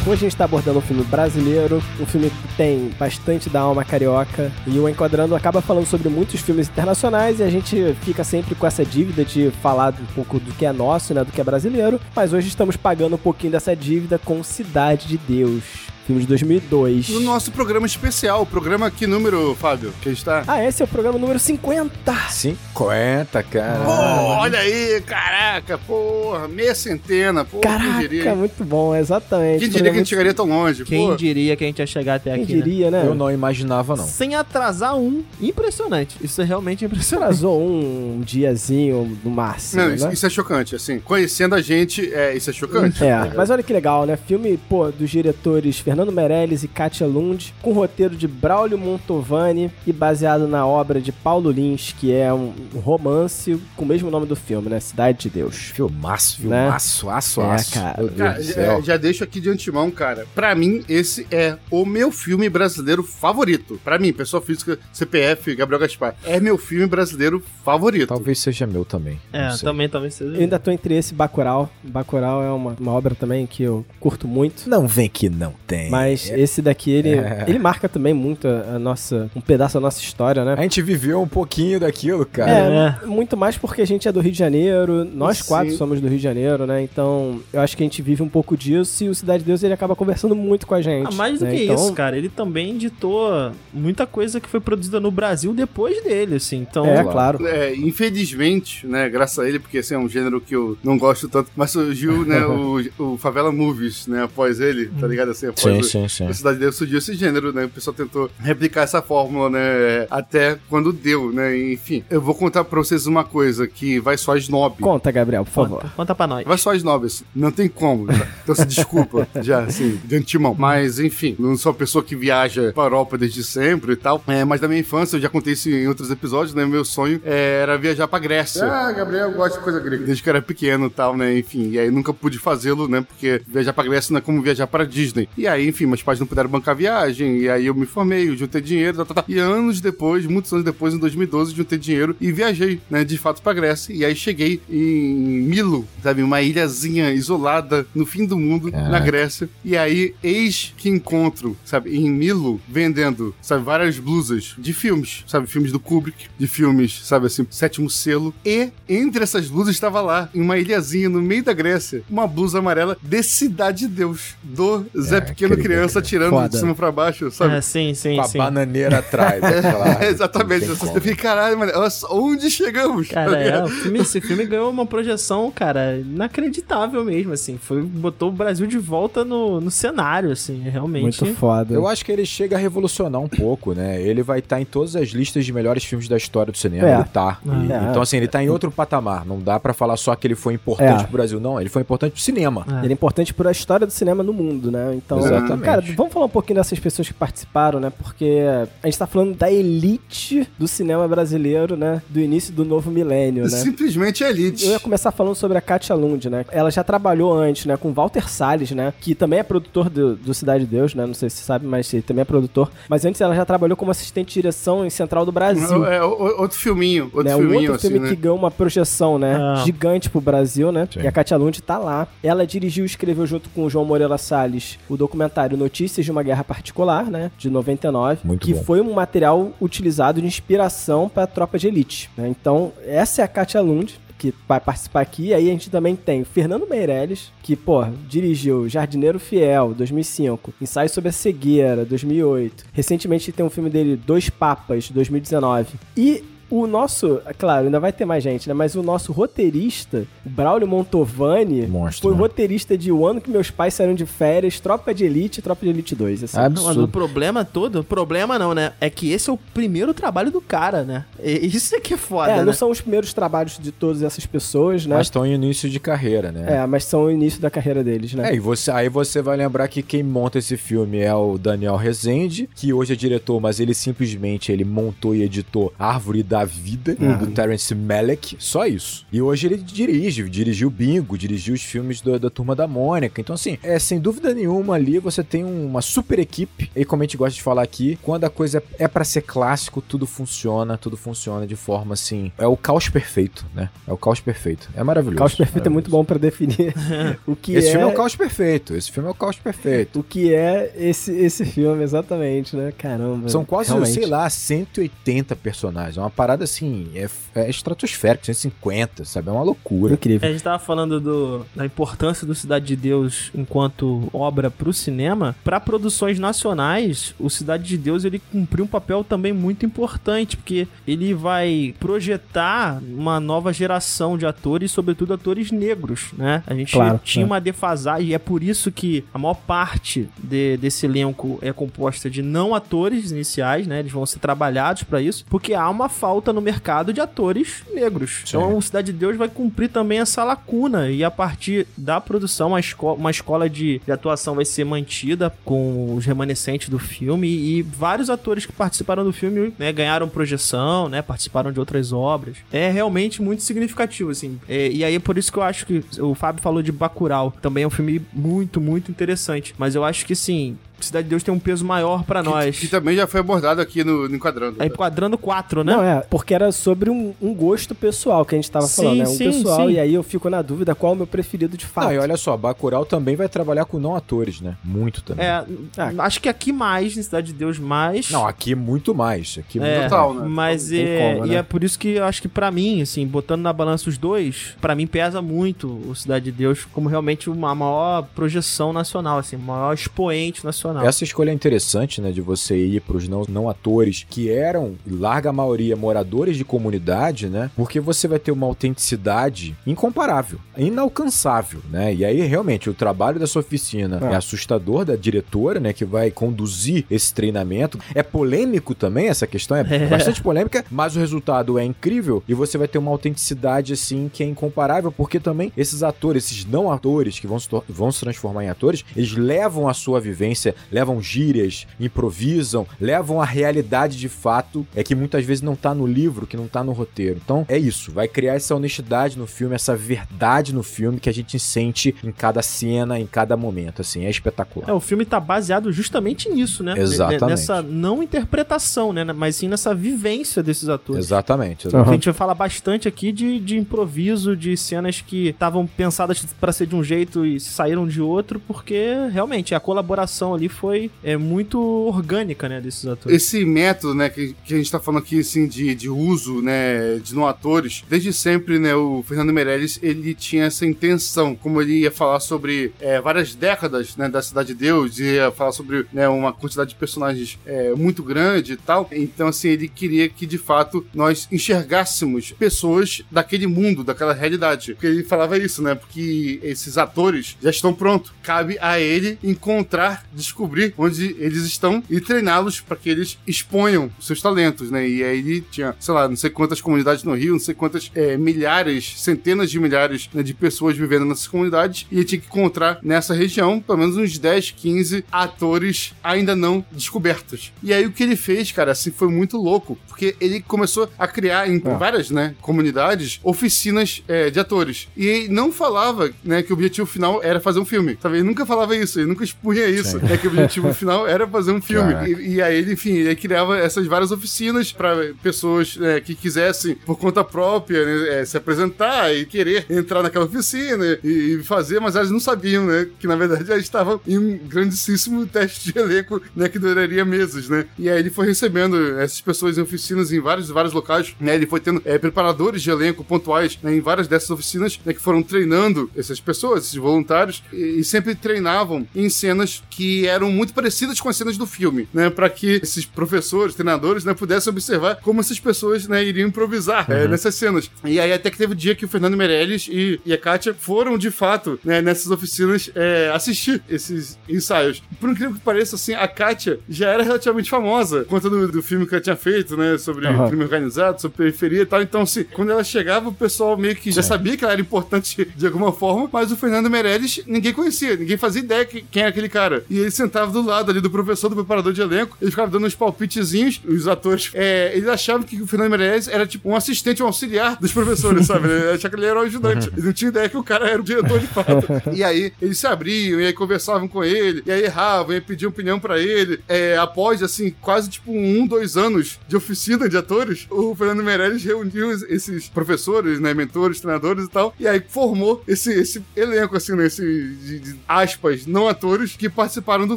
Hoje 0.07 0.19
a 0.19 0.23
gente 0.23 0.35
está 0.35 0.45
abordando 0.45 0.79
um 0.79 0.81
filme 0.81 1.03
brasileiro, 1.03 1.83
um 1.99 2.05
filme 2.05 2.29
que 2.29 2.55
tem 2.55 2.89
bastante 2.97 3.49
da 3.49 3.59
alma 3.59 3.83
carioca, 3.83 4.49
e 4.65 4.79
o 4.79 4.87
Enquadrando 4.87 5.35
acaba 5.35 5.61
falando 5.61 5.85
sobre 5.85 6.07
muitos 6.07 6.39
filmes 6.39 6.69
internacionais 6.69 7.41
e 7.41 7.43
a 7.43 7.49
gente 7.49 7.93
fica 8.03 8.23
sempre 8.23 8.55
com 8.55 8.65
essa 8.65 8.85
dívida 8.85 9.25
de 9.25 9.51
falar 9.61 9.93
um 9.93 10.05
pouco 10.15 10.39
do 10.39 10.53
que 10.53 10.65
é 10.65 10.71
nosso, 10.71 11.13
né, 11.13 11.25
do 11.25 11.31
que 11.33 11.41
é 11.41 11.43
brasileiro, 11.43 11.99
mas 12.15 12.31
hoje 12.31 12.47
estamos 12.47 12.77
pagando 12.77 13.15
um 13.15 13.19
pouquinho 13.19 13.51
dessa 13.51 13.75
dívida 13.75 14.17
com 14.17 14.41
Cidade 14.43 15.09
de 15.09 15.17
Deus, 15.17 15.63
filme 16.07 16.21
de 16.21 16.27
2002. 16.27 17.09
No 17.09 17.19
nosso 17.19 17.51
programa 17.51 17.85
especial, 17.85 18.45
programa 18.45 18.89
que 18.89 19.05
número, 19.05 19.53
Fábio, 19.59 19.93
que 20.01 20.07
a 20.07 20.13
gente 20.13 20.23
tá... 20.23 20.41
Ah, 20.47 20.63
esse 20.63 20.81
é 20.81 20.85
o 20.85 20.87
programa 20.87 21.19
número 21.19 21.37
50! 21.37 22.13
50, 22.29 23.43
cara. 23.43 23.83
Pô, 23.83 23.91
olha 23.91 24.59
aí, 24.59 25.01
caraca, 25.05 25.77
porra, 25.77 26.47
meia 26.47 26.73
centena, 26.73 27.43
quem 27.43 27.59
Caraca, 27.59 27.99
diria? 27.99 28.33
muito 28.35 28.63
bom, 28.63 28.95
exatamente. 28.95 29.59
Quem 29.59 29.69
diria 29.69 29.89
que 29.91 29.95
a 29.95 29.99
gente 29.99 30.09
chegaria 30.09 30.33
tão 30.33 30.45
longe, 30.45 30.85
Quem 30.85 31.09
pô? 31.09 31.15
diria 31.15 31.55
que 31.57 31.63
a 31.65 31.67
gente 31.67 31.79
ia 31.79 31.87
chegar 31.87 32.15
até 32.15 32.33
Quem 32.35 32.43
aqui, 32.43 32.55
né? 32.55 32.61
diria, 32.63 32.91
né? 32.91 33.03
Eu 33.05 33.13
não 33.13 33.29
imaginava, 33.29 33.95
não. 33.97 34.05
Sem 34.05 34.33
atrasar 34.33 34.95
um. 34.95 35.23
Impressionante. 35.41 36.15
Isso 36.21 36.41
é 36.41 36.45
realmente 36.45 36.85
impressionante. 36.85 37.25
Atrasou 37.27 37.61
um 37.61 38.21
diazinho 38.23 39.17
no 39.23 39.29
máximo, 39.29 39.81
Não, 39.83 39.93
isso, 39.93 40.07
né? 40.07 40.13
isso 40.13 40.25
é 40.25 40.29
chocante, 40.29 40.73
assim. 40.75 40.99
Conhecendo 40.99 41.53
a 41.55 41.61
gente, 41.61 42.13
é, 42.13 42.33
isso 42.35 42.49
é 42.49 42.53
chocante. 42.53 43.03
É, 43.03 43.31
mas 43.35 43.49
olha 43.49 43.61
que 43.61 43.73
legal, 43.73 44.05
né? 44.05 44.15
Filme, 44.15 44.57
pô, 44.69 44.89
dos 44.89 45.09
diretores 45.09 45.79
Fernando 45.79 45.96
Meirelles 46.05 46.63
e 46.63 46.67
Katia 46.67 47.07
Lund, 47.07 47.53
com 47.61 47.73
roteiro 47.73 48.15
de 48.15 48.27
Braulio 48.27 48.77
Montovani 48.77 49.71
e 49.85 49.93
baseado 49.93 50.47
na 50.47 50.65
obra 50.65 50.99
de 51.01 51.11
Paulo 51.11 51.49
Lins, 51.51 51.93
que 51.97 52.11
é 52.13 52.31
um 52.33 52.53
romance 52.83 53.59
com 53.75 53.85
o 53.85 53.87
mesmo 53.87 54.09
nome 54.09 54.25
do 54.25 54.35
filme, 54.35 54.69
né? 54.69 54.79
Cidade 54.79 55.17
de 55.19 55.29
Deus. 55.29 55.55
Filmaço, 55.55 56.47
Né? 56.47 56.63
filmaço, 56.63 57.09
aço, 57.09 57.41
É, 57.41 57.51
aço. 57.55 57.73
cara. 57.73 57.97
Meu 57.97 58.07
Deus 58.09 58.17
Cara, 58.17 58.37
do 58.39 58.43
já, 58.43 58.53
céu. 58.53 58.81
já 58.83 58.97
deixo 58.97 59.23
aqui 59.23 59.39
de 59.39 59.49
antemão, 59.49 59.89
cara. 59.91 60.25
Pra 60.35 60.53
mim, 60.55 60.83
esse 60.87 61.27
é 61.31 61.57
o 61.71 61.85
meu 61.85 62.11
filme 62.11 62.49
brasileiro 62.49 63.03
favorito. 63.03 63.79
Pra 63.83 63.97
mim, 63.99 64.11
pessoa 64.13 64.41
física, 64.41 64.77
CPF, 64.91 65.55
Gabriel 65.55 65.79
Gaspar. 65.81 66.15
É 66.23 66.39
meu 66.39 66.57
filme 66.57 66.85
brasileiro 66.87 67.43
favorito. 67.63 68.07
Talvez 68.07 68.39
seja 68.39 68.65
meu 68.67 68.85
também. 68.85 69.19
É, 69.33 69.49
também, 69.57 69.87
talvez 69.89 70.13
seja. 70.13 70.35
Eu 70.35 70.41
ainda 70.41 70.59
tô 70.59 70.71
entre 70.71 70.95
esse 70.95 71.13
e 71.13 71.15
Bacurau. 71.15 71.69
Bacurau 71.83 72.43
é 72.43 72.51
uma, 72.51 72.75
uma 72.79 72.91
obra 72.91 73.15
também 73.15 73.45
que 73.45 73.63
eu 73.63 73.85
curto 73.99 74.27
muito. 74.27 74.69
Não 74.69 74.87
vem 74.87 75.09
que 75.09 75.29
não 75.29 75.53
tem. 75.65 75.86
Mas 75.89 76.29
esse 76.31 76.61
daqui, 76.61 76.91
ele, 76.91 77.09
É. 77.15 77.45
ele 77.47 77.59
marca 77.59 77.87
também 77.89 78.13
muito 78.13 78.47
a, 78.47 78.75
a 78.75 78.79
nossa... 78.79 79.29
Um 79.35 79.41
pedaço 79.41 79.75
da 79.75 79.79
nossa 79.79 80.01
história, 80.01 80.43
né? 80.45 80.55
A 80.57 80.61
gente 80.61 80.81
viveu 80.81 81.21
um 81.21 81.27
pouquinho 81.27 81.79
daquilo, 81.79 82.25
cara. 82.25 82.97
É, 83.01 83.05
muito 83.05 83.35
mais 83.37 83.57
porque 83.57 83.81
a 83.81 83.85
gente 83.87 84.07
é 84.07 84.11
do 84.11 84.19
Rio 84.19 84.31
de 84.31 84.37
Janeiro, 84.37 85.05
nós 85.05 85.37
Sim. 85.39 85.47
quatro 85.47 85.71
somos 85.73 85.99
do 86.01 86.07
Rio 86.07 86.17
de 86.17 86.23
Janeiro, 86.23 86.65
né? 86.65 86.81
Então, 86.81 87.39
eu 87.53 87.61
acho 87.61 87.75
que 87.75 87.83
a 87.83 87.85
gente 87.85 88.01
vive 88.01 88.21
um 88.23 88.29
pouco 88.29 88.55
disso 88.57 89.03
e 89.03 89.09
o 89.09 89.15
Cidade 89.15 89.43
de 89.43 89.47
Deus 89.47 89.63
ele 89.63 89.73
acaba 89.73 89.95
conversando 89.95 90.35
muito 90.35 90.65
com 90.67 90.73
a 90.75 90.81
gente. 90.81 91.07
Ah, 91.07 91.15
mais 91.15 91.39
do 91.39 91.45
né? 91.45 91.55
que 91.55 91.63
Então, 91.63 91.75
isso, 91.75 91.93
cara. 91.93 92.17
Ele 92.17 92.29
também 92.29 92.71
editou 92.75 93.51
muita 93.73 94.05
coisa 94.05 94.39
que 94.39 94.47
foi 94.49 94.59
produzida 94.59 94.99
no 94.99 95.11
Brasil 95.11 95.53
depois 95.53 96.03
dele, 96.03 96.35
assim. 96.35 96.57
Então, 96.57 96.85
É, 96.85 97.03
Claro. 97.03 97.37
claro. 97.39 97.47
É, 97.47 97.73
infelizmente, 97.75 98.85
né, 98.87 99.09
graças 99.09 99.37
a 99.39 99.47
ele, 99.47 99.59
porque 99.59 99.77
esse 99.77 99.93
é 99.93 99.97
um 99.97 100.07
gênero 100.09 100.39
que 100.41 100.55
eu 100.55 100.77
não 100.83 100.97
gosto 100.97 101.27
tanto, 101.29 101.49
mas 101.55 101.71
surgiu, 101.71 102.25
né, 102.25 102.43
o, 102.45 102.81
o 102.97 103.17
Favela 103.17 103.51
Movies, 103.51 104.07
né, 104.07 104.23
após 104.23 104.59
ele, 104.59 104.89
tá 104.99 105.07
ligado? 105.07 105.31
Assim, 105.31 105.47
após 105.47 105.65
o, 105.76 105.76
sim, 105.83 106.07
sim. 106.07 106.27
a 106.27 106.33
Cidade 106.33 106.55
de 106.57 106.61
Deus 106.63 106.75
surgiu 106.75 106.97
esse 106.97 107.13
gênero, 107.15 107.51
né? 107.53 107.65
O 107.65 107.69
pessoal 107.69 107.93
tentou 107.93 108.29
replicar 108.39 108.81
essa 108.83 109.01
fórmula, 109.01 109.49
né? 109.49 110.07
Até 110.09 110.57
quando 110.69 110.91
deu, 110.93 111.31
né? 111.31 111.57
Enfim, 111.71 112.03
eu 112.09 112.21
vou 112.21 112.35
contar 112.35 112.63
pra 112.63 112.79
vocês 112.79 113.05
uma 113.07 113.23
coisa 113.23 113.67
que 113.67 113.99
vai 113.99 114.17
só 114.17 114.35
snob. 114.37 114.79
Conta, 114.81 115.11
Gabriel, 115.11 115.43
por 115.45 115.51
favor. 115.51 115.81
conta, 115.81 115.93
conta 115.95 116.15
pra 116.15 116.27
nós. 116.27 116.45
Vai 116.45 116.57
só 116.57 116.73
snob. 116.73 117.07
Não 117.35 117.51
tem 117.51 117.67
como. 117.67 118.07
tá? 118.07 118.27
Então 118.43 118.55
se 118.55 118.65
desculpa, 118.65 119.27
já, 119.41 119.63
assim, 119.63 119.99
de 120.05 120.15
antemão. 120.15 120.55
Mas, 120.57 120.99
enfim, 120.99 121.35
não 121.39 121.55
sou 121.57 121.71
uma 121.71 121.77
pessoa 121.77 122.03
que 122.03 122.15
viaja 122.15 122.71
pra 122.73 122.83
Europa 122.83 123.17
desde 123.17 123.43
sempre 123.43 123.93
e 123.93 123.95
tal. 123.95 124.23
É, 124.27 124.43
mas 124.43 124.61
na 124.61 124.67
minha 124.67 124.79
infância, 124.79 125.17
eu 125.17 125.21
já 125.21 125.29
contei 125.29 125.53
isso 125.53 125.69
em 125.69 125.87
outros 125.87 126.09
episódios, 126.11 126.53
né? 126.53 126.65
Meu 126.65 126.83
sonho 126.85 127.21
é, 127.23 127.59
era 127.61 127.77
viajar 127.77 128.07
pra 128.07 128.19
Grécia. 128.19 128.65
Ah, 128.65 128.91
Gabriel, 128.91 129.29
eu 129.29 129.33
gosto 129.33 129.57
de 129.57 129.63
coisa 129.63 129.79
grega. 129.79 130.05
Desde 130.05 130.21
que 130.23 130.29
eu 130.29 130.31
era 130.31 130.41
pequeno 130.41 130.87
e 130.87 130.89
tal, 130.89 131.15
né? 131.15 131.37
Enfim, 131.37 131.69
e 131.71 131.79
aí 131.79 131.89
nunca 131.91 132.13
pude 132.13 132.37
fazê-lo, 132.39 132.87
né? 132.87 133.01
Porque 133.01 133.41
viajar 133.47 133.73
pra 133.73 133.83
Grécia 133.83 134.11
não 134.13 134.19
é 134.19 134.21
como 134.21 134.41
viajar 134.41 134.67
pra 134.67 134.83
Disney. 134.83 135.29
E 135.37 135.47
aí, 135.47 135.66
enfim, 135.67 135.85
meus 135.85 136.03
pais 136.03 136.19
não 136.19 136.27
puderam 136.27 136.49
bancar 136.49 136.73
a 136.73 136.77
viagem. 136.77 137.39
E 137.39 137.49
aí 137.49 137.65
eu 137.65 137.75
me 137.75 137.85
formei, 137.85 138.29
eu 138.29 138.37
juntei 138.37 138.61
dinheiro, 138.61 138.97
tá, 138.97 139.05
tá, 139.05 139.21
tá. 139.21 139.25
E 139.27 139.37
anos 139.39 139.81
depois, 139.81 140.25
muitos 140.25 140.51
anos 140.51 140.65
depois, 140.65 140.93
em 140.93 140.97
2012, 140.97 141.55
juntei 141.55 141.77
dinheiro 141.77 142.15
e 142.19 142.31
viajei, 142.31 142.79
né? 142.89 143.03
De 143.03 143.17
fato 143.17 143.41
pra 143.41 143.53
Grécia. 143.53 143.93
E 143.93 144.03
aí 144.03 144.15
cheguei 144.15 144.61
em 144.69 145.41
Milo, 145.41 145.87
sabe? 146.01 146.23
Uma 146.23 146.41
ilhazinha 146.41 147.11
isolada 147.11 147.87
no 147.93 148.05
fim 148.05 148.25
do 148.25 148.37
mundo, 148.37 148.71
na 148.71 148.83
Caraca. 148.83 149.05
Grécia. 149.05 149.49
E 149.63 149.77
aí, 149.77 150.13
eis 150.23 150.73
que 150.77 150.89
encontro, 150.89 151.57
sabe? 151.63 151.95
Em 151.95 152.09
Milo, 152.09 152.59
vendendo, 152.67 153.33
sabe? 153.41 153.63
Várias 153.63 153.99
blusas 153.99 154.55
de 154.57 154.73
filmes, 154.73 155.23
sabe? 155.27 155.47
Filmes 155.47 155.71
do 155.71 155.79
Kubrick, 155.79 156.27
de 156.37 156.47
filmes, 156.47 157.01
sabe? 157.03 157.27
Assim, 157.27 157.45
sétimo 157.49 157.89
selo. 157.89 158.33
E 158.45 158.69
entre 158.87 159.23
essas 159.23 159.47
blusas 159.47 159.75
estava 159.75 160.01
lá, 160.01 160.29
em 160.33 160.41
uma 160.41 160.57
ilhazinha 160.57 161.09
no 161.09 161.21
meio 161.21 161.43
da 161.43 161.53
Grécia, 161.53 162.03
uma 162.09 162.27
blusa 162.27 162.59
amarela 162.59 162.97
de 163.01 163.23
Cidade 163.23 163.77
de 163.77 163.87
Deus, 163.87 164.35
do 164.41 164.85
Zé 164.99 165.21
Pequeno 165.21 165.56
incrível, 165.59 165.77
Criança 165.77 166.01
tirando 166.01 166.29
Foda. 166.31 166.49
de 166.49 166.57
cima 166.57 166.75
pra 166.75 166.91
baixo, 166.91 167.29
sabe? 167.31 167.55
É, 167.55 167.61
sim, 167.61 167.93
sim, 167.93 168.15
Com 168.15 168.21
a 168.21 168.25
sim. 168.25 168.37
bananeira 168.37 168.99
atrás. 168.99 169.41
é. 170.01 170.07
Exatamente. 170.09 170.65
Você 170.65 170.85
como. 170.87 170.99
fica, 171.01 171.23
caralho, 171.23 171.57
mano, 171.57 171.71
onde 172.09 172.49
chegamos. 172.49 173.07
Cara, 173.09 173.37
é, 173.41 173.63
o 173.63 173.67
filme, 173.67 173.99
esse 173.99 174.19
filme 174.21 174.45
ganhou 174.45 174.69
uma 174.69 174.85
projeção, 174.85 175.51
cara, 175.51 175.97
inacreditável 175.97 177.03
mesmo, 177.03 177.33
assim. 177.33 177.57
Foi, 177.57 177.81
botou 177.81 178.29
o 178.29 178.31
Brasil 178.31 178.67
de 178.67 178.77
volta 178.77 179.23
no, 179.25 179.59
no 179.59 179.71
cenário, 179.71 180.31
assim, 180.31 180.59
realmente. 180.61 181.23
Muito 181.23 181.35
foda. 181.37 181.73
Eu 181.73 181.87
acho 181.87 182.05
que 182.05 182.11
ele 182.11 182.25
chega 182.25 182.55
a 182.55 182.59
revolucionar 182.59 183.21
um 183.21 183.27
pouco, 183.27 183.73
né? 183.73 184.01
Ele 184.01 184.21
vai 184.23 184.39
estar 184.39 184.61
em 184.61 184.65
todas 184.65 184.95
as 184.95 185.09
listas 185.09 185.45
de 185.45 185.53
melhores 185.53 185.83
filmes 185.83 186.07
da 186.07 186.17
história 186.17 186.51
do 186.51 186.57
cinema. 186.57 186.87
É. 186.89 186.95
Ele 186.95 187.03
tá. 187.05 187.39
E- 187.45 187.71
É. 187.71 187.89
Então, 187.89 188.01
assim, 188.01 188.17
ele 188.17 188.27
tá 188.27 188.41
em 188.43 188.49
outro 188.49 188.71
patamar. 188.71 189.25
Não 189.25 189.39
dá 189.39 189.59
pra 189.59 189.73
falar 189.73 189.97
só 189.97 190.15
que 190.15 190.25
ele 190.27 190.35
foi 190.35 190.53
importante 190.53 191.01
É. 191.01 191.03
pro 191.03 191.13
Brasil, 191.13 191.39
não. 191.39 191.59
Ele 191.59 191.69
foi 191.69 191.81
importante 191.81 192.13
pro 192.13 192.21
cinema. 192.21 192.65
É. 192.71 192.85
Ele 192.85 192.89
é 192.89 192.93
importante 192.93 193.33
para 193.33 193.49
a 193.49 193.51
história 193.51 193.85
do 193.85 193.91
cinema 193.93 194.23
no 194.23 194.33
mundo, 194.33 194.71
né? 194.71 194.93
Então, 194.95 195.19
Exatamente. 195.39 195.65
cara, 195.65 195.81
vamos 195.95 196.13
falar 196.13 196.25
um 196.25 196.29
pouquinho 196.29 196.57
dessas 196.57 196.79
pessoas 196.79 197.07
que 197.07 197.13
participaram, 197.13 197.79
né? 197.79 197.91
Porque 198.01 198.39
a 198.83 198.87
gente 198.87 198.97
tá 198.97 199.07
falando 199.07 199.35
da 199.35 199.51
elite 199.51 200.47
do 200.57 200.67
cinema 200.67 201.07
brasileiro, 201.07 201.75
né? 201.75 202.01
Do 202.09 202.19
início 202.19 202.53
do 202.53 202.63
novo 202.65 202.89
milênio, 202.91 203.43
né? 203.43 203.49
Simplesmente 203.49 204.23
elite. 204.23 204.65
Eu 204.65 204.71
ia 204.71 204.79
começar 204.79 205.11
falando 205.11 205.35
sobre 205.35 205.57
a 205.57 205.61
Katia 205.61 205.95
Lund, 205.95 206.29
né? 206.29 206.45
Ela 206.51 206.69
já 206.71 206.83
trabalhou 206.83 207.33
antes, 207.33 207.65
né? 207.65 207.77
Com 207.77 207.93
Walter 207.93 208.29
Salles, 208.29 208.71
né? 208.71 208.93
Que 208.99 209.13
também 209.15 209.39
é 209.39 209.43
produtor 209.43 209.89
do, 209.89 210.15
do 210.15 210.33
Cidade 210.33 210.65
de 210.65 210.71
Deus, 210.75 210.93
né? 210.95 211.05
Não 211.05 211.13
sei 211.13 211.29
se 211.29 211.37
você 211.37 211.43
sabe, 211.43 211.65
mas 211.65 211.93
ele 211.93 212.03
também 212.03 212.21
é 212.21 212.25
produtor. 212.25 212.71
Mas 212.89 213.05
antes 213.05 213.19
ela 213.21 213.35
já 213.35 213.45
trabalhou 213.45 213.75
como 213.77 213.91
assistente 213.91 214.27
de 214.29 214.33
direção 214.35 214.85
em 214.85 214.89
Central 214.89 215.25
do 215.25 215.31
Brasil. 215.31 215.85
É, 215.85 216.03
o- 216.03 216.41
outro 216.41 216.57
filminho, 216.57 217.05
outro 217.05 217.23
né? 217.23 217.35
Um 217.35 217.39
filminho, 217.39 217.71
outro 217.71 217.75
assim, 217.75 217.87
filme 217.89 217.99
né? 217.99 218.09
que 218.09 218.15
ganhou 218.15 218.37
uma 218.37 218.51
projeção, 218.51 219.17
né? 219.17 219.35
Ah. 219.35 219.63
Gigante 219.65 220.09
pro 220.09 220.21
Brasil, 220.21 220.71
né? 220.71 220.87
Sim. 220.91 221.01
E 221.01 221.07
a 221.07 221.11
Katia 221.11 221.37
Lund 221.37 221.61
tá 221.61 221.77
lá. 221.77 222.07
Ela 222.23 222.45
dirigiu 222.45 222.83
e 222.83 222.87
escreveu 222.87 223.25
junto 223.25 223.49
com 223.49 223.65
o 223.65 223.69
João 223.69 223.85
Moreira 223.85 224.17
Salles 224.17 224.77
o 224.89 224.97
documentário 224.97 225.26
documentário 225.27 225.57
Notícias 225.57 226.05
de 226.05 226.11
uma 226.11 226.23
Guerra 226.23 226.43
Particular, 226.43 227.05
né, 227.05 227.31
de 227.37 227.49
99, 227.49 228.21
Muito 228.23 228.45
que 228.45 228.53
bom. 228.53 228.63
foi 228.63 228.81
um 228.81 228.93
material 228.93 229.51
utilizado 229.61 230.21
de 230.21 230.27
inspiração 230.27 231.09
para 231.09 231.23
a 231.23 231.27
tropa 231.27 231.57
de 231.59 231.67
elite. 231.67 232.09
né? 232.17 232.27
Então, 232.27 232.71
essa 232.85 233.21
é 233.21 233.25
a 233.25 233.27
Katia 233.27 233.61
Lund, 233.61 233.99
que 234.17 234.33
vai 234.47 234.59
participar 234.59 235.01
aqui. 235.01 235.27
E 235.27 235.33
aí 235.33 235.47
a 235.47 235.51
gente 235.51 235.69
também 235.69 235.95
tem 235.95 236.23
Fernando 236.23 236.67
Meirelles, 236.67 237.31
que, 237.43 237.55
pô, 237.55 237.85
dirigiu 238.09 238.67
Jardineiro 238.67 239.19
Fiel, 239.19 239.75
2005, 239.75 240.53
Ensaio 240.59 240.89
sobre 240.89 241.09
a 241.09 241.11
Cegueira, 241.11 241.85
2008. 241.85 242.65
Recentemente 242.73 243.31
tem 243.31 243.45
um 243.45 243.49
filme 243.49 243.69
dele, 243.69 243.95
Dois 243.95 244.27
Papas, 244.29 244.89
2019. 244.89 245.75
E 245.95 246.23
o 246.49 246.65
nosso, 246.67 247.21
é 247.25 247.33
claro, 247.33 247.65
ainda 247.65 247.79
vai 247.79 247.91
ter 247.91 248.05
mais 248.05 248.23
gente, 248.23 248.47
né? 248.47 248.53
Mas 248.53 248.75
o 248.75 248.83
nosso 248.83 249.11
roteirista, 249.11 250.05
o 250.25 250.29
Braulio 250.29 250.67
Montovani, 250.67 251.67
Monstro, 251.67 252.03
foi 252.09 252.13
né? 252.13 252.19
roteirista 252.19 252.77
de 252.77 252.91
O 252.91 253.05
Ano 253.05 253.19
que 253.19 253.29
Meus 253.29 253.51
Pais 253.51 253.73
Saíram 253.73 253.93
de 253.93 254.05
Férias, 254.05 254.59
Tropa 254.59 254.93
de 254.93 255.05
Elite 255.05 255.39
e 255.39 255.43
Tropa 255.43 255.65
de 255.65 255.69
Elite 255.69 255.95
2. 255.95 256.23
Assim. 256.23 256.37
Ah, 256.37 256.49
Não, 256.49 256.63
o 256.63 256.67
Absurdo. 256.67 256.87
problema 256.87 257.43
todo, 257.43 257.83
problema 257.83 258.39
não, 258.39 258.53
né? 258.53 258.73
É 258.79 258.89
que 258.89 259.11
esse 259.11 259.29
é 259.29 259.33
o 259.33 259.37
primeiro 259.37 259.93
trabalho 259.93 260.31
do 260.31 260.41
cara, 260.41 260.83
né? 260.83 261.05
E 261.21 261.47
Isso 261.47 261.75
é 261.75 261.79
que 261.79 261.93
é 261.93 261.97
foda, 261.97 262.31
é, 262.31 262.37
né? 262.37 262.43
não 262.43 262.53
são 262.53 262.69
os 262.69 262.79
primeiros 262.81 263.13
trabalhos 263.13 263.57
de 263.59 263.71
todas 263.71 264.01
essas 264.01 264.25
pessoas, 264.25 264.85
né? 264.85 264.95
Mas 264.95 265.07
estão 265.07 265.25
em 265.25 265.33
início 265.33 265.69
de 265.69 265.79
carreira, 265.79 266.31
né? 266.31 266.61
É, 266.61 266.65
mas 266.65 266.85
são 266.85 267.05
o 267.05 267.11
início 267.11 267.41
da 267.41 267.49
carreira 267.49 267.83
deles, 267.83 268.13
né? 268.13 268.31
É, 268.31 268.35
e 268.35 268.39
você, 268.39 268.71
aí 268.71 268.89
você 268.89 269.21
vai 269.21 269.35
lembrar 269.35 269.67
que 269.67 269.81
quem 269.81 270.03
monta 270.03 270.37
esse 270.39 270.55
filme 270.55 270.99
é 270.99 271.13
o 271.13 271.37
Daniel 271.37 271.75
Rezende, 271.75 272.49
que 272.55 272.71
hoje 272.71 272.93
é 272.93 272.95
diretor, 272.95 273.39
mas 273.41 273.59
ele 273.59 273.73
simplesmente 273.73 274.51
ele 274.51 274.63
montou 274.63 275.15
e 275.15 275.23
editou 275.23 275.73
Árvore 275.77 276.23
da 276.23 276.36
Vida, 276.45 276.95
Ah. 276.99 277.13
do 277.13 277.27
Terence 277.27 277.73
Malick, 277.73 278.35
só 278.39 278.65
isso. 278.65 279.05
E 279.11 279.21
hoje 279.21 279.47
ele 279.47 279.57
dirige, 279.57 280.29
dirigiu 280.29 280.69
Bingo, 280.69 281.17
dirigiu 281.17 281.53
os 281.53 281.61
filmes 281.61 282.01
do- 282.01 282.19
da 282.19 282.29
Turma 282.29 282.55
da 282.55 282.67
Mônica. 282.67 283.19
Então, 283.21 283.33
assim, 283.35 283.57
é 283.63 283.77
sem 283.79 283.99
dúvida 283.99 284.33
nenhuma 284.33 284.75
ali 284.75 284.99
você 284.99 285.23
tem 285.23 285.43
uma 285.43 285.81
super 285.81 286.19
equipe. 286.19 286.69
E 286.75 286.83
como 286.85 287.01
a 287.03 287.05
gente 287.05 287.17
gosta 287.17 287.35
de 287.35 287.41
falar 287.41 287.61
aqui, 287.63 287.97
quando 288.01 288.23
a 288.23 288.29
coisa 288.29 288.61
é 288.79 288.87
pra 288.87 289.03
ser 289.03 289.21
clássico, 289.21 289.81
tudo 289.81 290.05
funciona, 290.05 290.77
tudo 290.77 290.97
funciona 290.97 291.45
de 291.47 291.55
forma 291.55 291.93
assim. 291.93 292.31
É 292.37 292.47
o 292.47 292.57
caos 292.57 292.89
perfeito, 292.89 293.45
né? 293.55 293.69
É 293.87 293.93
o 293.93 293.97
caos 293.97 294.19
perfeito. 294.19 294.69
É 294.75 294.83
maravilhoso. 294.83 295.17
Caos 295.17 295.35
Perfeito 295.35 295.67
é 295.67 295.69
muito 295.69 295.89
bom 295.89 296.03
pra 296.03 296.17
definir 296.17 296.73
o 297.25 297.35
que 297.35 297.53
Esse 297.53 297.69
é... 297.69 297.71
filme 297.71 297.85
é 297.85 297.89
o 297.89 297.93
caos 297.95 298.15
perfeito. 298.15 298.75
Esse 298.75 298.91
filme 298.91 299.07
é 299.07 299.11
o 299.11 299.15
caos 299.15 299.35
perfeito. 299.37 299.99
O 299.99 300.03
que 300.03 300.33
é 300.33 300.73
esse, 300.77 301.11
esse 301.11 301.45
filme, 301.45 301.83
exatamente, 301.83 302.55
né? 302.55 302.73
Caramba. 302.77 303.29
São 303.29 303.45
quase, 303.45 303.69
realmente. 303.69 303.93
sei 303.93 304.05
lá, 304.05 304.29
180 304.29 305.35
personagens. 305.35 305.97
É 305.97 306.01
uma 306.01 306.09
parada 306.09 306.26
assim, 306.35 306.87
é, 306.95 307.07
é 307.35 307.49
estratosférica, 307.49 308.25
150, 308.25 309.05
sabe? 309.05 309.29
É 309.29 309.31
uma 309.31 309.43
loucura. 309.43 309.93
Incrível. 309.93 310.27
A 310.27 310.31
gente 310.31 310.43
tava 310.43 310.59
falando 310.59 310.99
do- 310.99 311.45
da 311.55 311.65
importância 311.65 312.25
do 312.25 312.33
Cidade 312.35 312.65
de 312.65 312.75
Deus 312.75 313.31
enquanto 313.35 314.09
obra 314.13 314.49
pro 314.51 314.73
cinema. 314.73 315.35
Pra 315.43 315.59
produções 315.59 316.19
nacionais, 316.19 317.13
o 317.19 317.29
Cidade 317.29 317.63
de 317.63 317.77
Deus 317.77 318.03
ele 318.05 318.19
cumpriu 318.31 318.65
um 318.65 318.67
papel 318.67 319.03
também 319.03 319.33
muito 319.33 319.65
importante, 319.65 320.35
porque 320.37 320.67
ele 320.87 321.13
vai 321.13 321.73
projetar 321.79 322.81
uma 322.95 323.19
nova 323.19 323.51
geração 323.51 324.17
de 324.17 324.25
atores, 324.25 324.71
sobretudo 324.71 325.13
atores 325.13 325.51
negros, 325.51 326.07
né? 326.17 326.43
A 326.47 326.53
gente 326.53 326.71
Claro, 326.73 326.99
tinha 327.03 327.23
é. 327.23 327.25
uma 327.25 327.39
defasagem 327.41 328.09
e 328.09 328.13
é 328.13 328.19
por 328.19 328.41
isso 328.43 328.71
que 328.71 329.03
a 329.13 329.17
maior 329.17 329.33
parte 329.35 330.07
de- 330.21 330.57
desse 330.57 330.85
elenco 330.85 331.37
é 331.41 331.51
composta 331.51 332.09
de 332.09 332.21
não 332.21 332.53
atores 332.55 333.11
iniciais, 333.11 333.67
né? 333.67 333.79
Eles 333.79 333.91
vão 333.91 334.05
ser 334.05 334.19
trabalhados 334.19 334.83
pra 334.83 335.01
isso, 335.01 335.25
porque 335.29 335.53
há 335.53 335.69
uma 335.69 335.89
falta 335.89 336.16
no 336.33 336.41
mercado 336.41 336.93
de 336.93 337.01
atores 337.01 337.63
negros. 337.73 338.21
Sim. 338.25 338.37
Então, 338.37 338.57
o 338.57 338.61
Cidade 338.61 338.91
de 338.91 338.97
Deus 338.97 339.17
vai 339.17 339.29
cumprir 339.29 339.69
também 339.69 339.99
essa 339.99 340.23
lacuna 340.23 340.89
e 340.89 341.03
a 341.03 341.11
partir 341.11 341.67
da 341.77 341.99
produção, 341.99 342.49
uma, 342.49 342.59
esco 342.59 342.93
uma 342.93 343.11
escola 343.11 343.49
de, 343.49 343.81
de 343.85 343.91
atuação 343.91 344.35
vai 344.35 344.45
ser 344.45 344.63
mantida 344.63 345.33
com 345.43 345.95
os 345.95 346.05
remanescentes 346.05 346.69
do 346.69 346.79
filme 346.79 347.27
e 347.27 347.61
vários 347.61 348.09
atores 348.09 348.45
que 348.45 348.51
participaram 348.51 349.03
do 349.03 349.13
filme 349.13 349.53
né, 349.57 349.71
ganharam 349.71 350.07
projeção, 350.07 350.89
né? 350.89 351.01
Participaram 351.01 351.51
de 351.51 351.59
outras 351.59 351.91
obras. 351.91 352.37
É 352.51 352.69
realmente 352.69 353.21
muito 353.21 353.43
significativo, 353.43 354.09
assim. 354.09 354.39
É, 354.47 354.69
e 354.69 354.83
aí 354.83 354.95
é 354.95 354.99
por 354.99 355.17
isso 355.17 355.31
que 355.31 355.37
eu 355.37 355.43
acho 355.43 355.65
que 355.65 355.83
o 355.99 356.13
Fábio 356.13 356.41
falou 356.41 356.61
de 356.61 356.71
Bacurau. 356.71 357.33
Também 357.41 357.63
é 357.63 357.67
um 357.67 357.71
filme 357.71 358.01
muito, 358.13 358.59
muito 358.59 358.91
interessante. 358.91 359.53
Mas 359.57 359.75
eu 359.75 359.83
acho 359.83 360.05
que, 360.05 360.13
assim, 360.13 360.57
Cidade 360.79 361.05
de 361.05 361.09
Deus 361.09 361.23
tem 361.23 361.33
um 361.33 361.39
peso 361.39 361.65
maior 361.65 362.03
pra 362.03 362.21
nós. 362.21 362.59
Que 362.59 362.67
também 362.67 362.95
já 362.95 363.07
foi 363.07 363.19
abordado 363.19 363.61
aqui 363.61 363.83
no, 363.83 364.07
no 364.07 364.15
Enquadrando. 364.15 364.61
É 364.61 364.65
enquadrando 364.67 365.17
quatro, 365.17 365.63
né? 365.63 365.73
Não, 365.75 365.83
é, 365.83 366.01
porque 366.09 366.33
era 366.33 366.51
sobre 366.51 366.89
um, 366.89 367.13
um 367.21 367.33
gosto 367.33 367.73
pessoal 367.73 368.23
que 368.25 368.35
a 368.35 368.37
gente 368.37 368.49
tava 368.51 368.65
Sim, 368.67 368.81
falando, 368.83 368.97
né? 368.99 369.03
Um 369.03 369.07
sim, 369.15 369.25
pessoal, 369.31 369.67
sim. 369.67 369.73
e 369.73 369.79
aí 369.79 369.93
eu 369.93 370.03
fico 370.03 370.29
na 370.29 370.41
dúvida 370.41 370.75
qual 370.75 370.93
é 370.93 370.95
o 370.95 370.97
meu 370.97 371.07
preferido 371.07 371.57
de 371.57 371.65
fato. 371.65 371.85
Não, 371.85 371.93
e 371.93 371.97
olha 371.97 372.15
só, 372.17 372.35
Bacurau 372.37 372.85
também 372.85 373.15
vai 373.15 373.27
trabalhar 373.27 373.65
com 373.65 373.79
não 373.79 373.95
atores, 373.95 374.39
né? 374.41 374.55
Muito 374.63 375.01
também. 375.01 375.25
É, 375.25 375.43
Ah. 375.77 375.91
acho 375.99 376.21
que 376.21 376.29
aqui 376.29 376.51
mais, 376.51 376.95
em 376.97 377.01
Cidade 377.01 377.27
de 377.27 377.33
Deus 377.33 377.57
mais. 377.59 378.11
Não, 378.11 378.27
aqui 378.27 378.53
muito 378.55 378.93
mais. 378.93 379.37
Aqui 379.39 379.59
É, 379.59 379.79
muito 379.79 379.89
Total, 379.89 380.13
né? 380.13 380.27
mas 380.27 380.71
é, 380.71 381.13
como, 381.15 381.25
e 381.25 381.29
né? 381.29 381.35
é 381.37 381.43
por 381.43 381.63
isso 381.63 381.77
que 381.79 381.89
eu 381.89 382.03
acho 382.05 382.21
que 382.21 382.27
pra 382.27 382.51
mim, 382.51 382.81
assim, 382.81 383.05
botando 383.07 383.41
na 383.41 383.51
balança 383.53 383.89
os 383.89 383.97
dois, 383.97 384.55
pra 384.61 384.75
mim 384.75 384.85
pesa 384.85 385.21
muito 385.21 385.67
o 385.89 385.95
Cidade 385.95 386.25
de 386.25 386.31
Deus 386.31 386.65
como 386.71 386.87
realmente 386.87 387.29
uma 387.29 387.53
maior 387.55 388.03
projeção 388.15 388.71
nacional, 388.71 389.17
assim, 389.17 389.37
maior 389.37 389.73
expoente 389.73 390.45
nacional. 390.45 390.66
Essa 390.85 391.03
escolha 391.03 391.31
é 391.31 391.33
interessante, 391.33 392.01
né, 392.01 392.11
de 392.11 392.21
você 392.21 392.57
ir 392.57 392.81
pros 392.81 393.07
não, 393.07 393.23
não 393.27 393.49
atores 393.49 394.05
que 394.09 394.29
eram, 394.29 394.75
em 394.85 394.95
larga 394.95 395.31
maioria, 395.31 395.75
moradores 395.75 396.37
de 396.37 396.43
comunidade, 396.45 397.27
né, 397.27 397.49
porque 397.55 397.79
você 397.79 398.07
vai 398.07 398.19
ter 398.19 398.31
uma 398.31 398.45
autenticidade 398.47 399.55
incomparável, 399.65 400.39
inalcançável, 400.57 401.61
né, 401.69 401.93
e 401.93 402.05
aí, 402.05 402.21
realmente, 402.21 402.69
o 402.69 402.73
trabalho 402.73 403.19
dessa 403.19 403.39
oficina 403.39 403.99
É. 404.01 404.13
é, 404.13 404.15
assustador 404.15 404.85
da 404.85 404.95
diretora, 404.95 405.59
né, 405.59 405.73
que 405.73 405.85
vai 405.85 406.09
conduzir 406.11 406.85
esse 406.89 407.13
treinamento. 407.13 407.79
É 407.93 408.01
polêmico 408.03 408.73
também, 408.73 409.07
essa 409.07 409.27
questão 409.27 409.57
é, 409.57 409.61
É. 409.69 409.87
bastante 409.87 410.21
polêmica, 410.21 410.63
mas 410.71 410.95
o 410.95 410.99
resultado 410.99 411.57
é 411.59 411.63
incrível 411.63 412.23
e 412.27 412.33
você 412.33 412.57
vai 412.57 412.67
ter 412.67 412.77
uma 412.77 412.91
autenticidade, 412.91 413.73
assim, 413.73 414.09
que 414.11 414.23
é 414.23 414.25
incomparável, 414.25 414.91
porque 414.91 415.19
também 415.19 415.51
esses 415.57 415.83
atores, 415.83 416.25
esses 416.25 416.45
não 416.45 416.71
atores 416.71 417.19
que 417.19 417.27
vão 417.27 417.39
se, 417.39 417.47
vão 417.67 417.91
se 417.91 417.99
transformar 417.99 418.43
em 418.45 418.49
atores, 418.49 418.83
eles 418.95 419.13
levam 419.13 419.67
a 419.67 419.73
sua 419.73 419.99
vivência, 419.99 420.55
levam 420.71 421.01
gírias, 421.01 421.67
improvisam, 421.79 422.65
levam 422.79 423.21
a 423.21 423.25
realidade 423.25 423.97
de 423.97 424.09
fato, 424.09 424.65
é 424.75 424.83
que 424.83 424.95
muitas 424.95 425.25
vezes 425.25 425.41
não 425.41 425.55
tá 425.55 425.73
no 425.73 425.85
livro, 425.85 426.27
que 426.27 426.37
não 426.37 426.47
tá 426.47 426.63
no 426.63 426.71
roteiro. 426.71 427.19
Então, 427.23 427.45
é 427.47 427.57
isso, 427.57 427.91
vai 427.91 428.07
criar 428.07 428.35
essa 428.35 428.55
honestidade 428.55 429.17
no 429.17 429.27
filme, 429.27 429.55
essa 429.55 429.75
verdade 429.75 430.53
no 430.53 430.63
filme 430.63 430.99
que 430.99 431.09
a 431.09 431.13
gente 431.13 431.39
sente 431.39 431.95
em 432.03 432.11
cada 432.11 432.41
cena, 432.41 432.99
em 432.99 433.05
cada 433.05 433.37
momento, 433.37 433.81
assim, 433.81 434.05
é 434.05 434.09
espetacular. 434.09 434.69
É, 434.69 434.73
o 434.73 434.79
filme 434.79 435.05
tá 435.05 435.19
baseado 435.19 435.71
justamente 435.71 436.29
nisso, 436.29 436.63
né? 436.63 436.75
Exatamente. 436.77 437.25
Nessa 437.25 437.61
não 437.61 438.01
interpretação, 438.01 438.93
né? 438.93 439.03
Mas 439.05 439.35
sim 439.35 439.47
nessa 439.47 439.73
vivência 439.73 440.41
desses 440.43 440.69
atores. 440.69 441.05
Exatamente. 441.05 441.67
Aham. 441.67 441.89
A 441.89 441.93
gente 441.93 442.05
vai 442.05 442.13
falar 442.13 442.33
bastante 442.33 442.87
aqui 442.87 443.11
de, 443.11 443.39
de 443.39 443.57
improviso, 443.57 444.35
de 444.35 444.55
cenas 444.57 445.01
que 445.01 445.29
estavam 445.29 445.65
pensadas 445.65 446.25
pra 446.39 446.51
ser 446.51 446.67
de 446.67 446.75
um 446.75 446.83
jeito 446.83 447.25
e 447.25 447.39
saíram 447.39 447.87
de 447.87 448.01
outro, 448.01 448.39
porque 448.39 448.93
realmente 449.11 449.53
a 449.53 449.59
colaboração 449.59 450.33
ali 450.33 450.46
foi 450.49 450.91
é, 451.03 451.17
muito 451.17 451.59
orgânica, 451.59 452.47
né, 452.47 452.61
desses 452.61 452.85
atores. 452.85 453.15
Esse 453.15 453.45
método, 453.45 453.93
né, 453.93 454.09
que, 454.09 454.35
que 454.45 454.53
a 454.53 454.57
gente 454.57 454.71
tá 454.71 454.79
falando 454.79 455.01
aqui, 455.01 455.19
assim, 455.19 455.47
de, 455.47 455.73
de 455.75 455.89
uso, 455.89 456.41
né, 456.41 456.97
de 456.97 457.15
não 457.15 457.27
atores, 457.27 457.83
desde 457.89 458.11
sempre, 458.13 458.59
né, 458.59 458.75
o 458.75 459.03
Fernando 459.07 459.33
Meirelles, 459.33 459.79
ele 459.81 460.13
tinha 460.13 460.45
essa 460.45 460.65
intenção, 460.65 461.35
como 461.35 461.61
ele 461.61 461.79
ia 461.79 461.91
falar 461.91 462.19
sobre 462.19 462.73
é, 462.79 462.99
várias 462.99 463.35
décadas, 463.35 463.95
né, 463.95 464.09
da 464.09 464.21
Cidade 464.21 464.49
de 464.49 464.55
Deus, 464.55 464.99
ia 464.99 465.31
falar 465.31 465.51
sobre, 465.51 465.85
né, 465.93 466.07
uma 466.07 466.33
quantidade 466.33 466.69
de 466.69 466.75
personagens 466.75 467.37
é, 467.45 467.73
muito 467.73 468.03
grande 468.03 468.53
e 468.53 468.57
tal, 468.57 468.87
então, 468.91 469.27
assim, 469.27 469.49
ele 469.49 469.67
queria 469.67 470.09
que, 470.09 470.25
de 470.25 470.37
fato, 470.37 470.85
nós 470.93 471.27
enxergássemos 471.31 472.31
pessoas 472.31 473.03
daquele 473.11 473.47
mundo, 473.47 473.83
daquela 473.83 474.13
realidade, 474.13 474.73
porque 474.73 474.87
ele 474.87 475.03
falava 475.03 475.37
isso, 475.37 475.61
né, 475.61 475.75
porque 475.75 476.39
esses 476.43 476.77
atores 476.77 477.37
já 477.41 477.49
estão 477.49 477.73
prontos, 477.73 478.11
cabe 478.23 478.57
a 478.59 478.79
ele 478.79 479.17
encontrar, 479.23 480.05
descobrir 480.13 480.36
onde 480.77 481.15
eles 481.19 481.43
estão 481.45 481.83
e 481.89 481.99
treiná-los 481.99 482.59
para 482.61 482.75
que 482.77 482.89
eles 482.89 483.17
exponham 483.25 483.89
seus 483.99 484.21
talentos, 484.21 484.69
né? 484.71 484.87
E 484.87 485.03
aí 485.03 485.19
ele 485.19 485.41
tinha, 485.51 485.75
sei 485.79 485.93
lá, 485.93 486.07
não 486.07 486.15
sei 486.15 486.29
quantas 486.29 486.61
comunidades 486.61 487.03
no 487.03 487.13
Rio, 487.13 487.33
não 487.33 487.39
sei 487.39 487.53
quantas 487.53 487.91
é, 487.95 488.17
milhares, 488.17 488.93
centenas 489.01 489.49
de 489.49 489.59
milhares 489.59 490.09
né, 490.13 490.21
de 490.23 490.33
pessoas 490.33 490.77
vivendo 490.77 491.05
nessas 491.05 491.27
comunidades 491.27 491.85
e 491.91 491.95
ele 491.95 492.05
tinha 492.05 492.19
que 492.21 492.27
encontrar 492.27 492.79
nessa 492.83 493.13
região 493.13 493.59
pelo 493.59 493.77
menos 493.79 493.97
uns 493.97 494.17
10, 494.17 494.51
15 494.51 495.05
atores 495.11 495.93
ainda 496.03 496.35
não 496.35 496.63
descobertos. 496.71 497.51
E 497.61 497.73
aí 497.73 497.85
o 497.85 497.91
que 497.91 498.03
ele 498.03 498.15
fez, 498.15 498.51
cara, 498.51 498.71
assim, 498.71 498.91
foi 498.91 499.07
muito 499.09 499.37
louco, 499.37 499.77
porque 499.87 500.15
ele 500.19 500.41
começou 500.41 500.89
a 500.97 501.07
criar 501.07 501.49
em 501.49 501.61
Ah. 501.65 501.75
várias, 501.77 502.09
né, 502.09 502.35
comunidades, 502.41 503.19
oficinas 503.23 504.03
é, 504.07 504.29
de 504.29 504.39
atores. 504.39 504.87
E 504.95 505.05
ele 505.05 505.27
não 505.29 505.51
falava, 505.51 506.11
né, 506.23 506.41
que 506.43 506.51
o 506.51 506.55
objetivo 506.55 506.87
final 506.87 507.21
era 507.23 507.39
fazer 507.39 507.59
um 507.59 507.65
filme, 507.65 507.97
sabe? 508.01 508.17
Ele 508.17 508.23
nunca 508.23 508.45
falava 508.45 508.75
isso, 508.75 508.99
ele 508.99 509.07
nunca 509.07 509.23
expunha 509.23 509.67
isso, 509.67 509.99
Sim. 509.99 510.05
né, 510.05 510.17
que 510.29 510.35
o 510.35 510.39
objetivo 510.39 510.73
final 510.75 511.07
era 511.07 511.27
fazer 511.27 511.51
um 511.51 511.61
filme. 511.61 511.93
E, 512.07 512.35
e 512.35 512.41
aí 512.41 512.57
ele, 512.57 512.73
enfim, 512.73 512.91
ele 512.91 513.15
criava 513.15 513.57
essas 513.57 513.85
várias 513.87 514.11
oficinas 514.11 514.71
pra 514.71 514.95
pessoas 515.21 515.77
né, 515.77 515.99
que 515.99 516.15
quisessem, 516.15 516.75
por 516.75 516.97
conta 516.97 517.23
própria, 517.23 517.85
né, 517.85 518.19
é, 518.19 518.25
se 518.25 518.37
apresentar 518.37 519.13
e 519.13 519.25
querer 519.25 519.65
entrar 519.69 520.03
naquela 520.03 520.25
oficina 520.25 520.97
e, 521.03 521.37
e 521.37 521.43
fazer, 521.43 521.79
mas 521.79 521.95
elas 521.95 522.11
não 522.11 522.19
sabiam, 522.19 522.65
né? 522.65 522.87
Que 522.99 523.07
na 523.07 523.15
verdade 523.15 523.49
elas 523.49 523.63
estavam 523.63 523.99
em 524.07 524.17
um 524.17 524.37
grandíssimo 524.37 525.25
teste 525.25 525.71
de 525.71 525.79
elenco, 525.79 526.21
né? 526.35 526.49
Que 526.49 526.59
duraria 526.59 527.05
meses, 527.05 527.49
né? 527.49 527.65
E 527.77 527.89
aí 527.89 527.99
ele 527.99 528.09
foi 528.09 528.27
recebendo 528.27 528.99
essas 528.99 529.21
pessoas 529.21 529.57
em 529.57 529.61
oficinas 529.61 530.11
em 530.11 530.19
vários, 530.19 530.49
vários 530.49 530.73
locais, 530.73 531.15
né? 531.19 531.35
Ele 531.35 531.45
foi 531.45 531.59
tendo 531.59 531.81
é, 531.85 531.97
preparadores 531.97 532.61
de 532.61 532.69
elenco 532.69 533.03
pontuais 533.03 533.57
né, 533.61 533.75
em 533.75 533.81
várias 533.81 534.07
dessas 534.07 534.29
oficinas, 534.29 534.79
né? 534.85 534.93
Que 534.93 535.01
foram 535.01 535.21
treinando 535.23 535.89
essas 535.95 536.19
pessoas, 536.19 536.65
esses 536.65 536.75
voluntários, 536.75 537.43
e, 537.51 537.79
e 537.79 537.83
sempre 537.83 538.15
treinavam 538.15 538.87
em 538.95 539.09
cenas 539.09 539.63
que 539.69 540.07
eram 540.07 540.16
muito 540.25 540.53
parecidas 540.53 540.99
com 540.99 541.09
as 541.09 541.15
cenas 541.15 541.37
do 541.37 541.45
filme, 541.45 541.87
né? 541.93 542.09
Pra 542.09 542.29
que 542.29 542.59
esses 542.63 542.85
professores, 542.85 543.55
treinadores, 543.55 544.03
né? 544.03 544.13
Pudessem 544.13 544.51
observar 544.51 544.95
como 544.97 545.19
essas 545.19 545.39
pessoas, 545.39 545.87
né? 545.87 546.03
Iriam 546.03 546.27
improvisar 546.27 546.89
é, 546.89 547.07
nessas 547.07 547.35
cenas. 547.35 547.69
E 547.83 547.99
aí 547.99 548.11
até 548.11 548.29
que 548.29 548.37
teve 548.37 548.53
o 548.53 548.55
dia 548.55 548.75
que 548.75 548.85
o 548.85 548.87
Fernando 548.87 549.17
Meirelles 549.17 549.67
e, 549.69 549.99
e 550.05 550.13
a 550.13 550.17
Kátia 550.17 550.53
foram, 550.53 550.97
de 550.97 551.11
fato, 551.11 551.59
né? 551.63 551.81
Nessas 551.81 552.11
oficinas 552.11 552.69
é, 552.75 553.11
assistir 553.13 553.61
esses 553.69 554.17
ensaios. 554.27 554.81
Por 554.99 555.09
incrível 555.09 555.35
que 555.35 555.41
pareça, 555.41 555.75
assim, 555.75 555.93
a 555.93 556.07
Kátia 556.07 556.59
já 556.69 556.89
era 556.89 557.03
relativamente 557.03 557.49
famosa, 557.49 557.99
por 557.99 558.09
conta 558.09 558.29
do, 558.29 558.47
do 558.47 558.63
filme 558.63 558.85
que 558.85 558.95
ela 558.95 559.01
tinha 559.01 559.15
feito, 559.15 559.55
né? 559.55 559.77
Sobre 559.77 560.07
Aham. 560.07 560.27
crime 560.27 560.43
organizado, 560.43 561.01
sobre 561.01 561.17
periferia 561.17 561.61
e 561.61 561.65
tal. 561.65 561.81
Então, 561.81 562.01
assim, 562.01 562.23
quando 562.23 562.51
ela 562.51 562.63
chegava, 562.63 563.09
o 563.09 563.13
pessoal 563.13 563.57
meio 563.57 563.75
que 563.75 563.91
já 563.91 564.01
sabia 564.01 564.37
que 564.37 564.43
ela 564.43 564.53
era 564.53 564.61
importante 564.61 565.27
de 565.35 565.45
alguma 565.45 565.71
forma, 565.71 566.09
mas 566.11 566.31
o 566.31 566.37
Fernando 566.37 566.69
Meirelles 566.69 567.21
ninguém 567.25 567.53
conhecia, 567.53 567.95
ninguém 567.95 568.17
fazia 568.17 568.41
ideia 568.41 568.65
que, 568.65 568.81
quem 568.81 569.01
era 569.01 569.09
aquele 569.09 569.29
cara. 569.29 569.63
E 569.69 569.77
ele 569.79 569.91
sentava 570.07 570.31
do 570.31 570.41
lado 570.41 570.71
ali 570.71 570.79
do 570.81 570.89
professor, 570.89 571.29
do 571.29 571.35
preparador 571.35 571.73
de 571.73 571.81
elenco, 571.81 572.17
ele 572.21 572.31
ficava 572.31 572.49
dando 572.49 572.65
uns 572.65 572.75
palpitezinhos, 572.75 573.61
os 573.67 573.87
atores, 573.87 574.31
é, 574.33 574.71
eles 574.75 574.87
achavam 574.87 575.23
que 575.23 575.41
o 575.41 575.47
Fernando 575.47 575.69
Meirelles 575.69 576.07
era 576.07 576.25
tipo 576.25 576.49
um 576.49 576.55
assistente, 576.55 577.01
um 577.03 577.07
auxiliar 577.07 577.57
dos 577.57 577.71
professores, 577.71 578.25
sabe? 578.27 578.47
Ele 578.47 578.69
achava 578.75 578.89
que 578.89 578.99
ele 578.99 579.05
era 579.05 579.19
o 579.19 579.23
ajudante. 579.23 579.69
Ele 579.75 579.85
não 579.85 579.93
tinha 579.93 580.09
ideia 580.09 580.29
que 580.29 580.37
o 580.37 580.43
cara 580.43 580.69
era 580.69 580.81
o 580.81 580.83
diretor 580.83 581.19
de 581.19 581.27
fato. 581.27 581.67
E 581.93 582.03
aí, 582.03 582.31
eles 582.41 582.57
se 582.57 582.67
abriam, 582.67 583.19
e 583.19 583.25
aí 583.27 583.33
conversavam 583.33 583.87
com 583.87 584.03
ele, 584.03 584.41
e 584.45 584.51
aí 584.51 584.63
erravam, 584.63 585.11
e 585.11 585.15
aí 585.15 585.21
pediam 585.21 585.49
opinião 585.49 585.79
pra 585.79 585.99
ele. 585.99 586.39
É, 586.47 586.77
após, 586.77 587.21
assim, 587.21 587.53
quase 587.61 587.89
tipo 587.89 588.11
um, 588.11 588.45
dois 588.47 588.77
anos 588.77 589.19
de 589.27 589.35
oficina 589.35 589.87
de 589.89 589.97
atores, 589.97 590.47
o 590.49 590.73
Fernando 590.75 591.03
Meirelles 591.03 591.43
reuniu 591.43 591.91
es- 591.91 592.03
esses 592.03 592.47
professores, 592.49 593.19
né, 593.19 593.33
mentores, 593.33 593.79
treinadores 593.79 594.25
e 594.25 594.29
tal, 594.29 594.53
e 594.59 594.67
aí 594.67 594.81
formou 594.87 595.43
esse, 595.47 595.71
esse 595.73 596.03
elenco, 596.15 596.55
assim, 596.55 596.73
né, 596.75 596.85
esse, 596.87 597.01
de, 597.01 597.59
de 597.59 597.75
aspas, 597.87 598.45
não 598.45 598.67
atores 598.67 599.15
que 599.15 599.29
participaram 599.29 599.87
do 599.87 599.96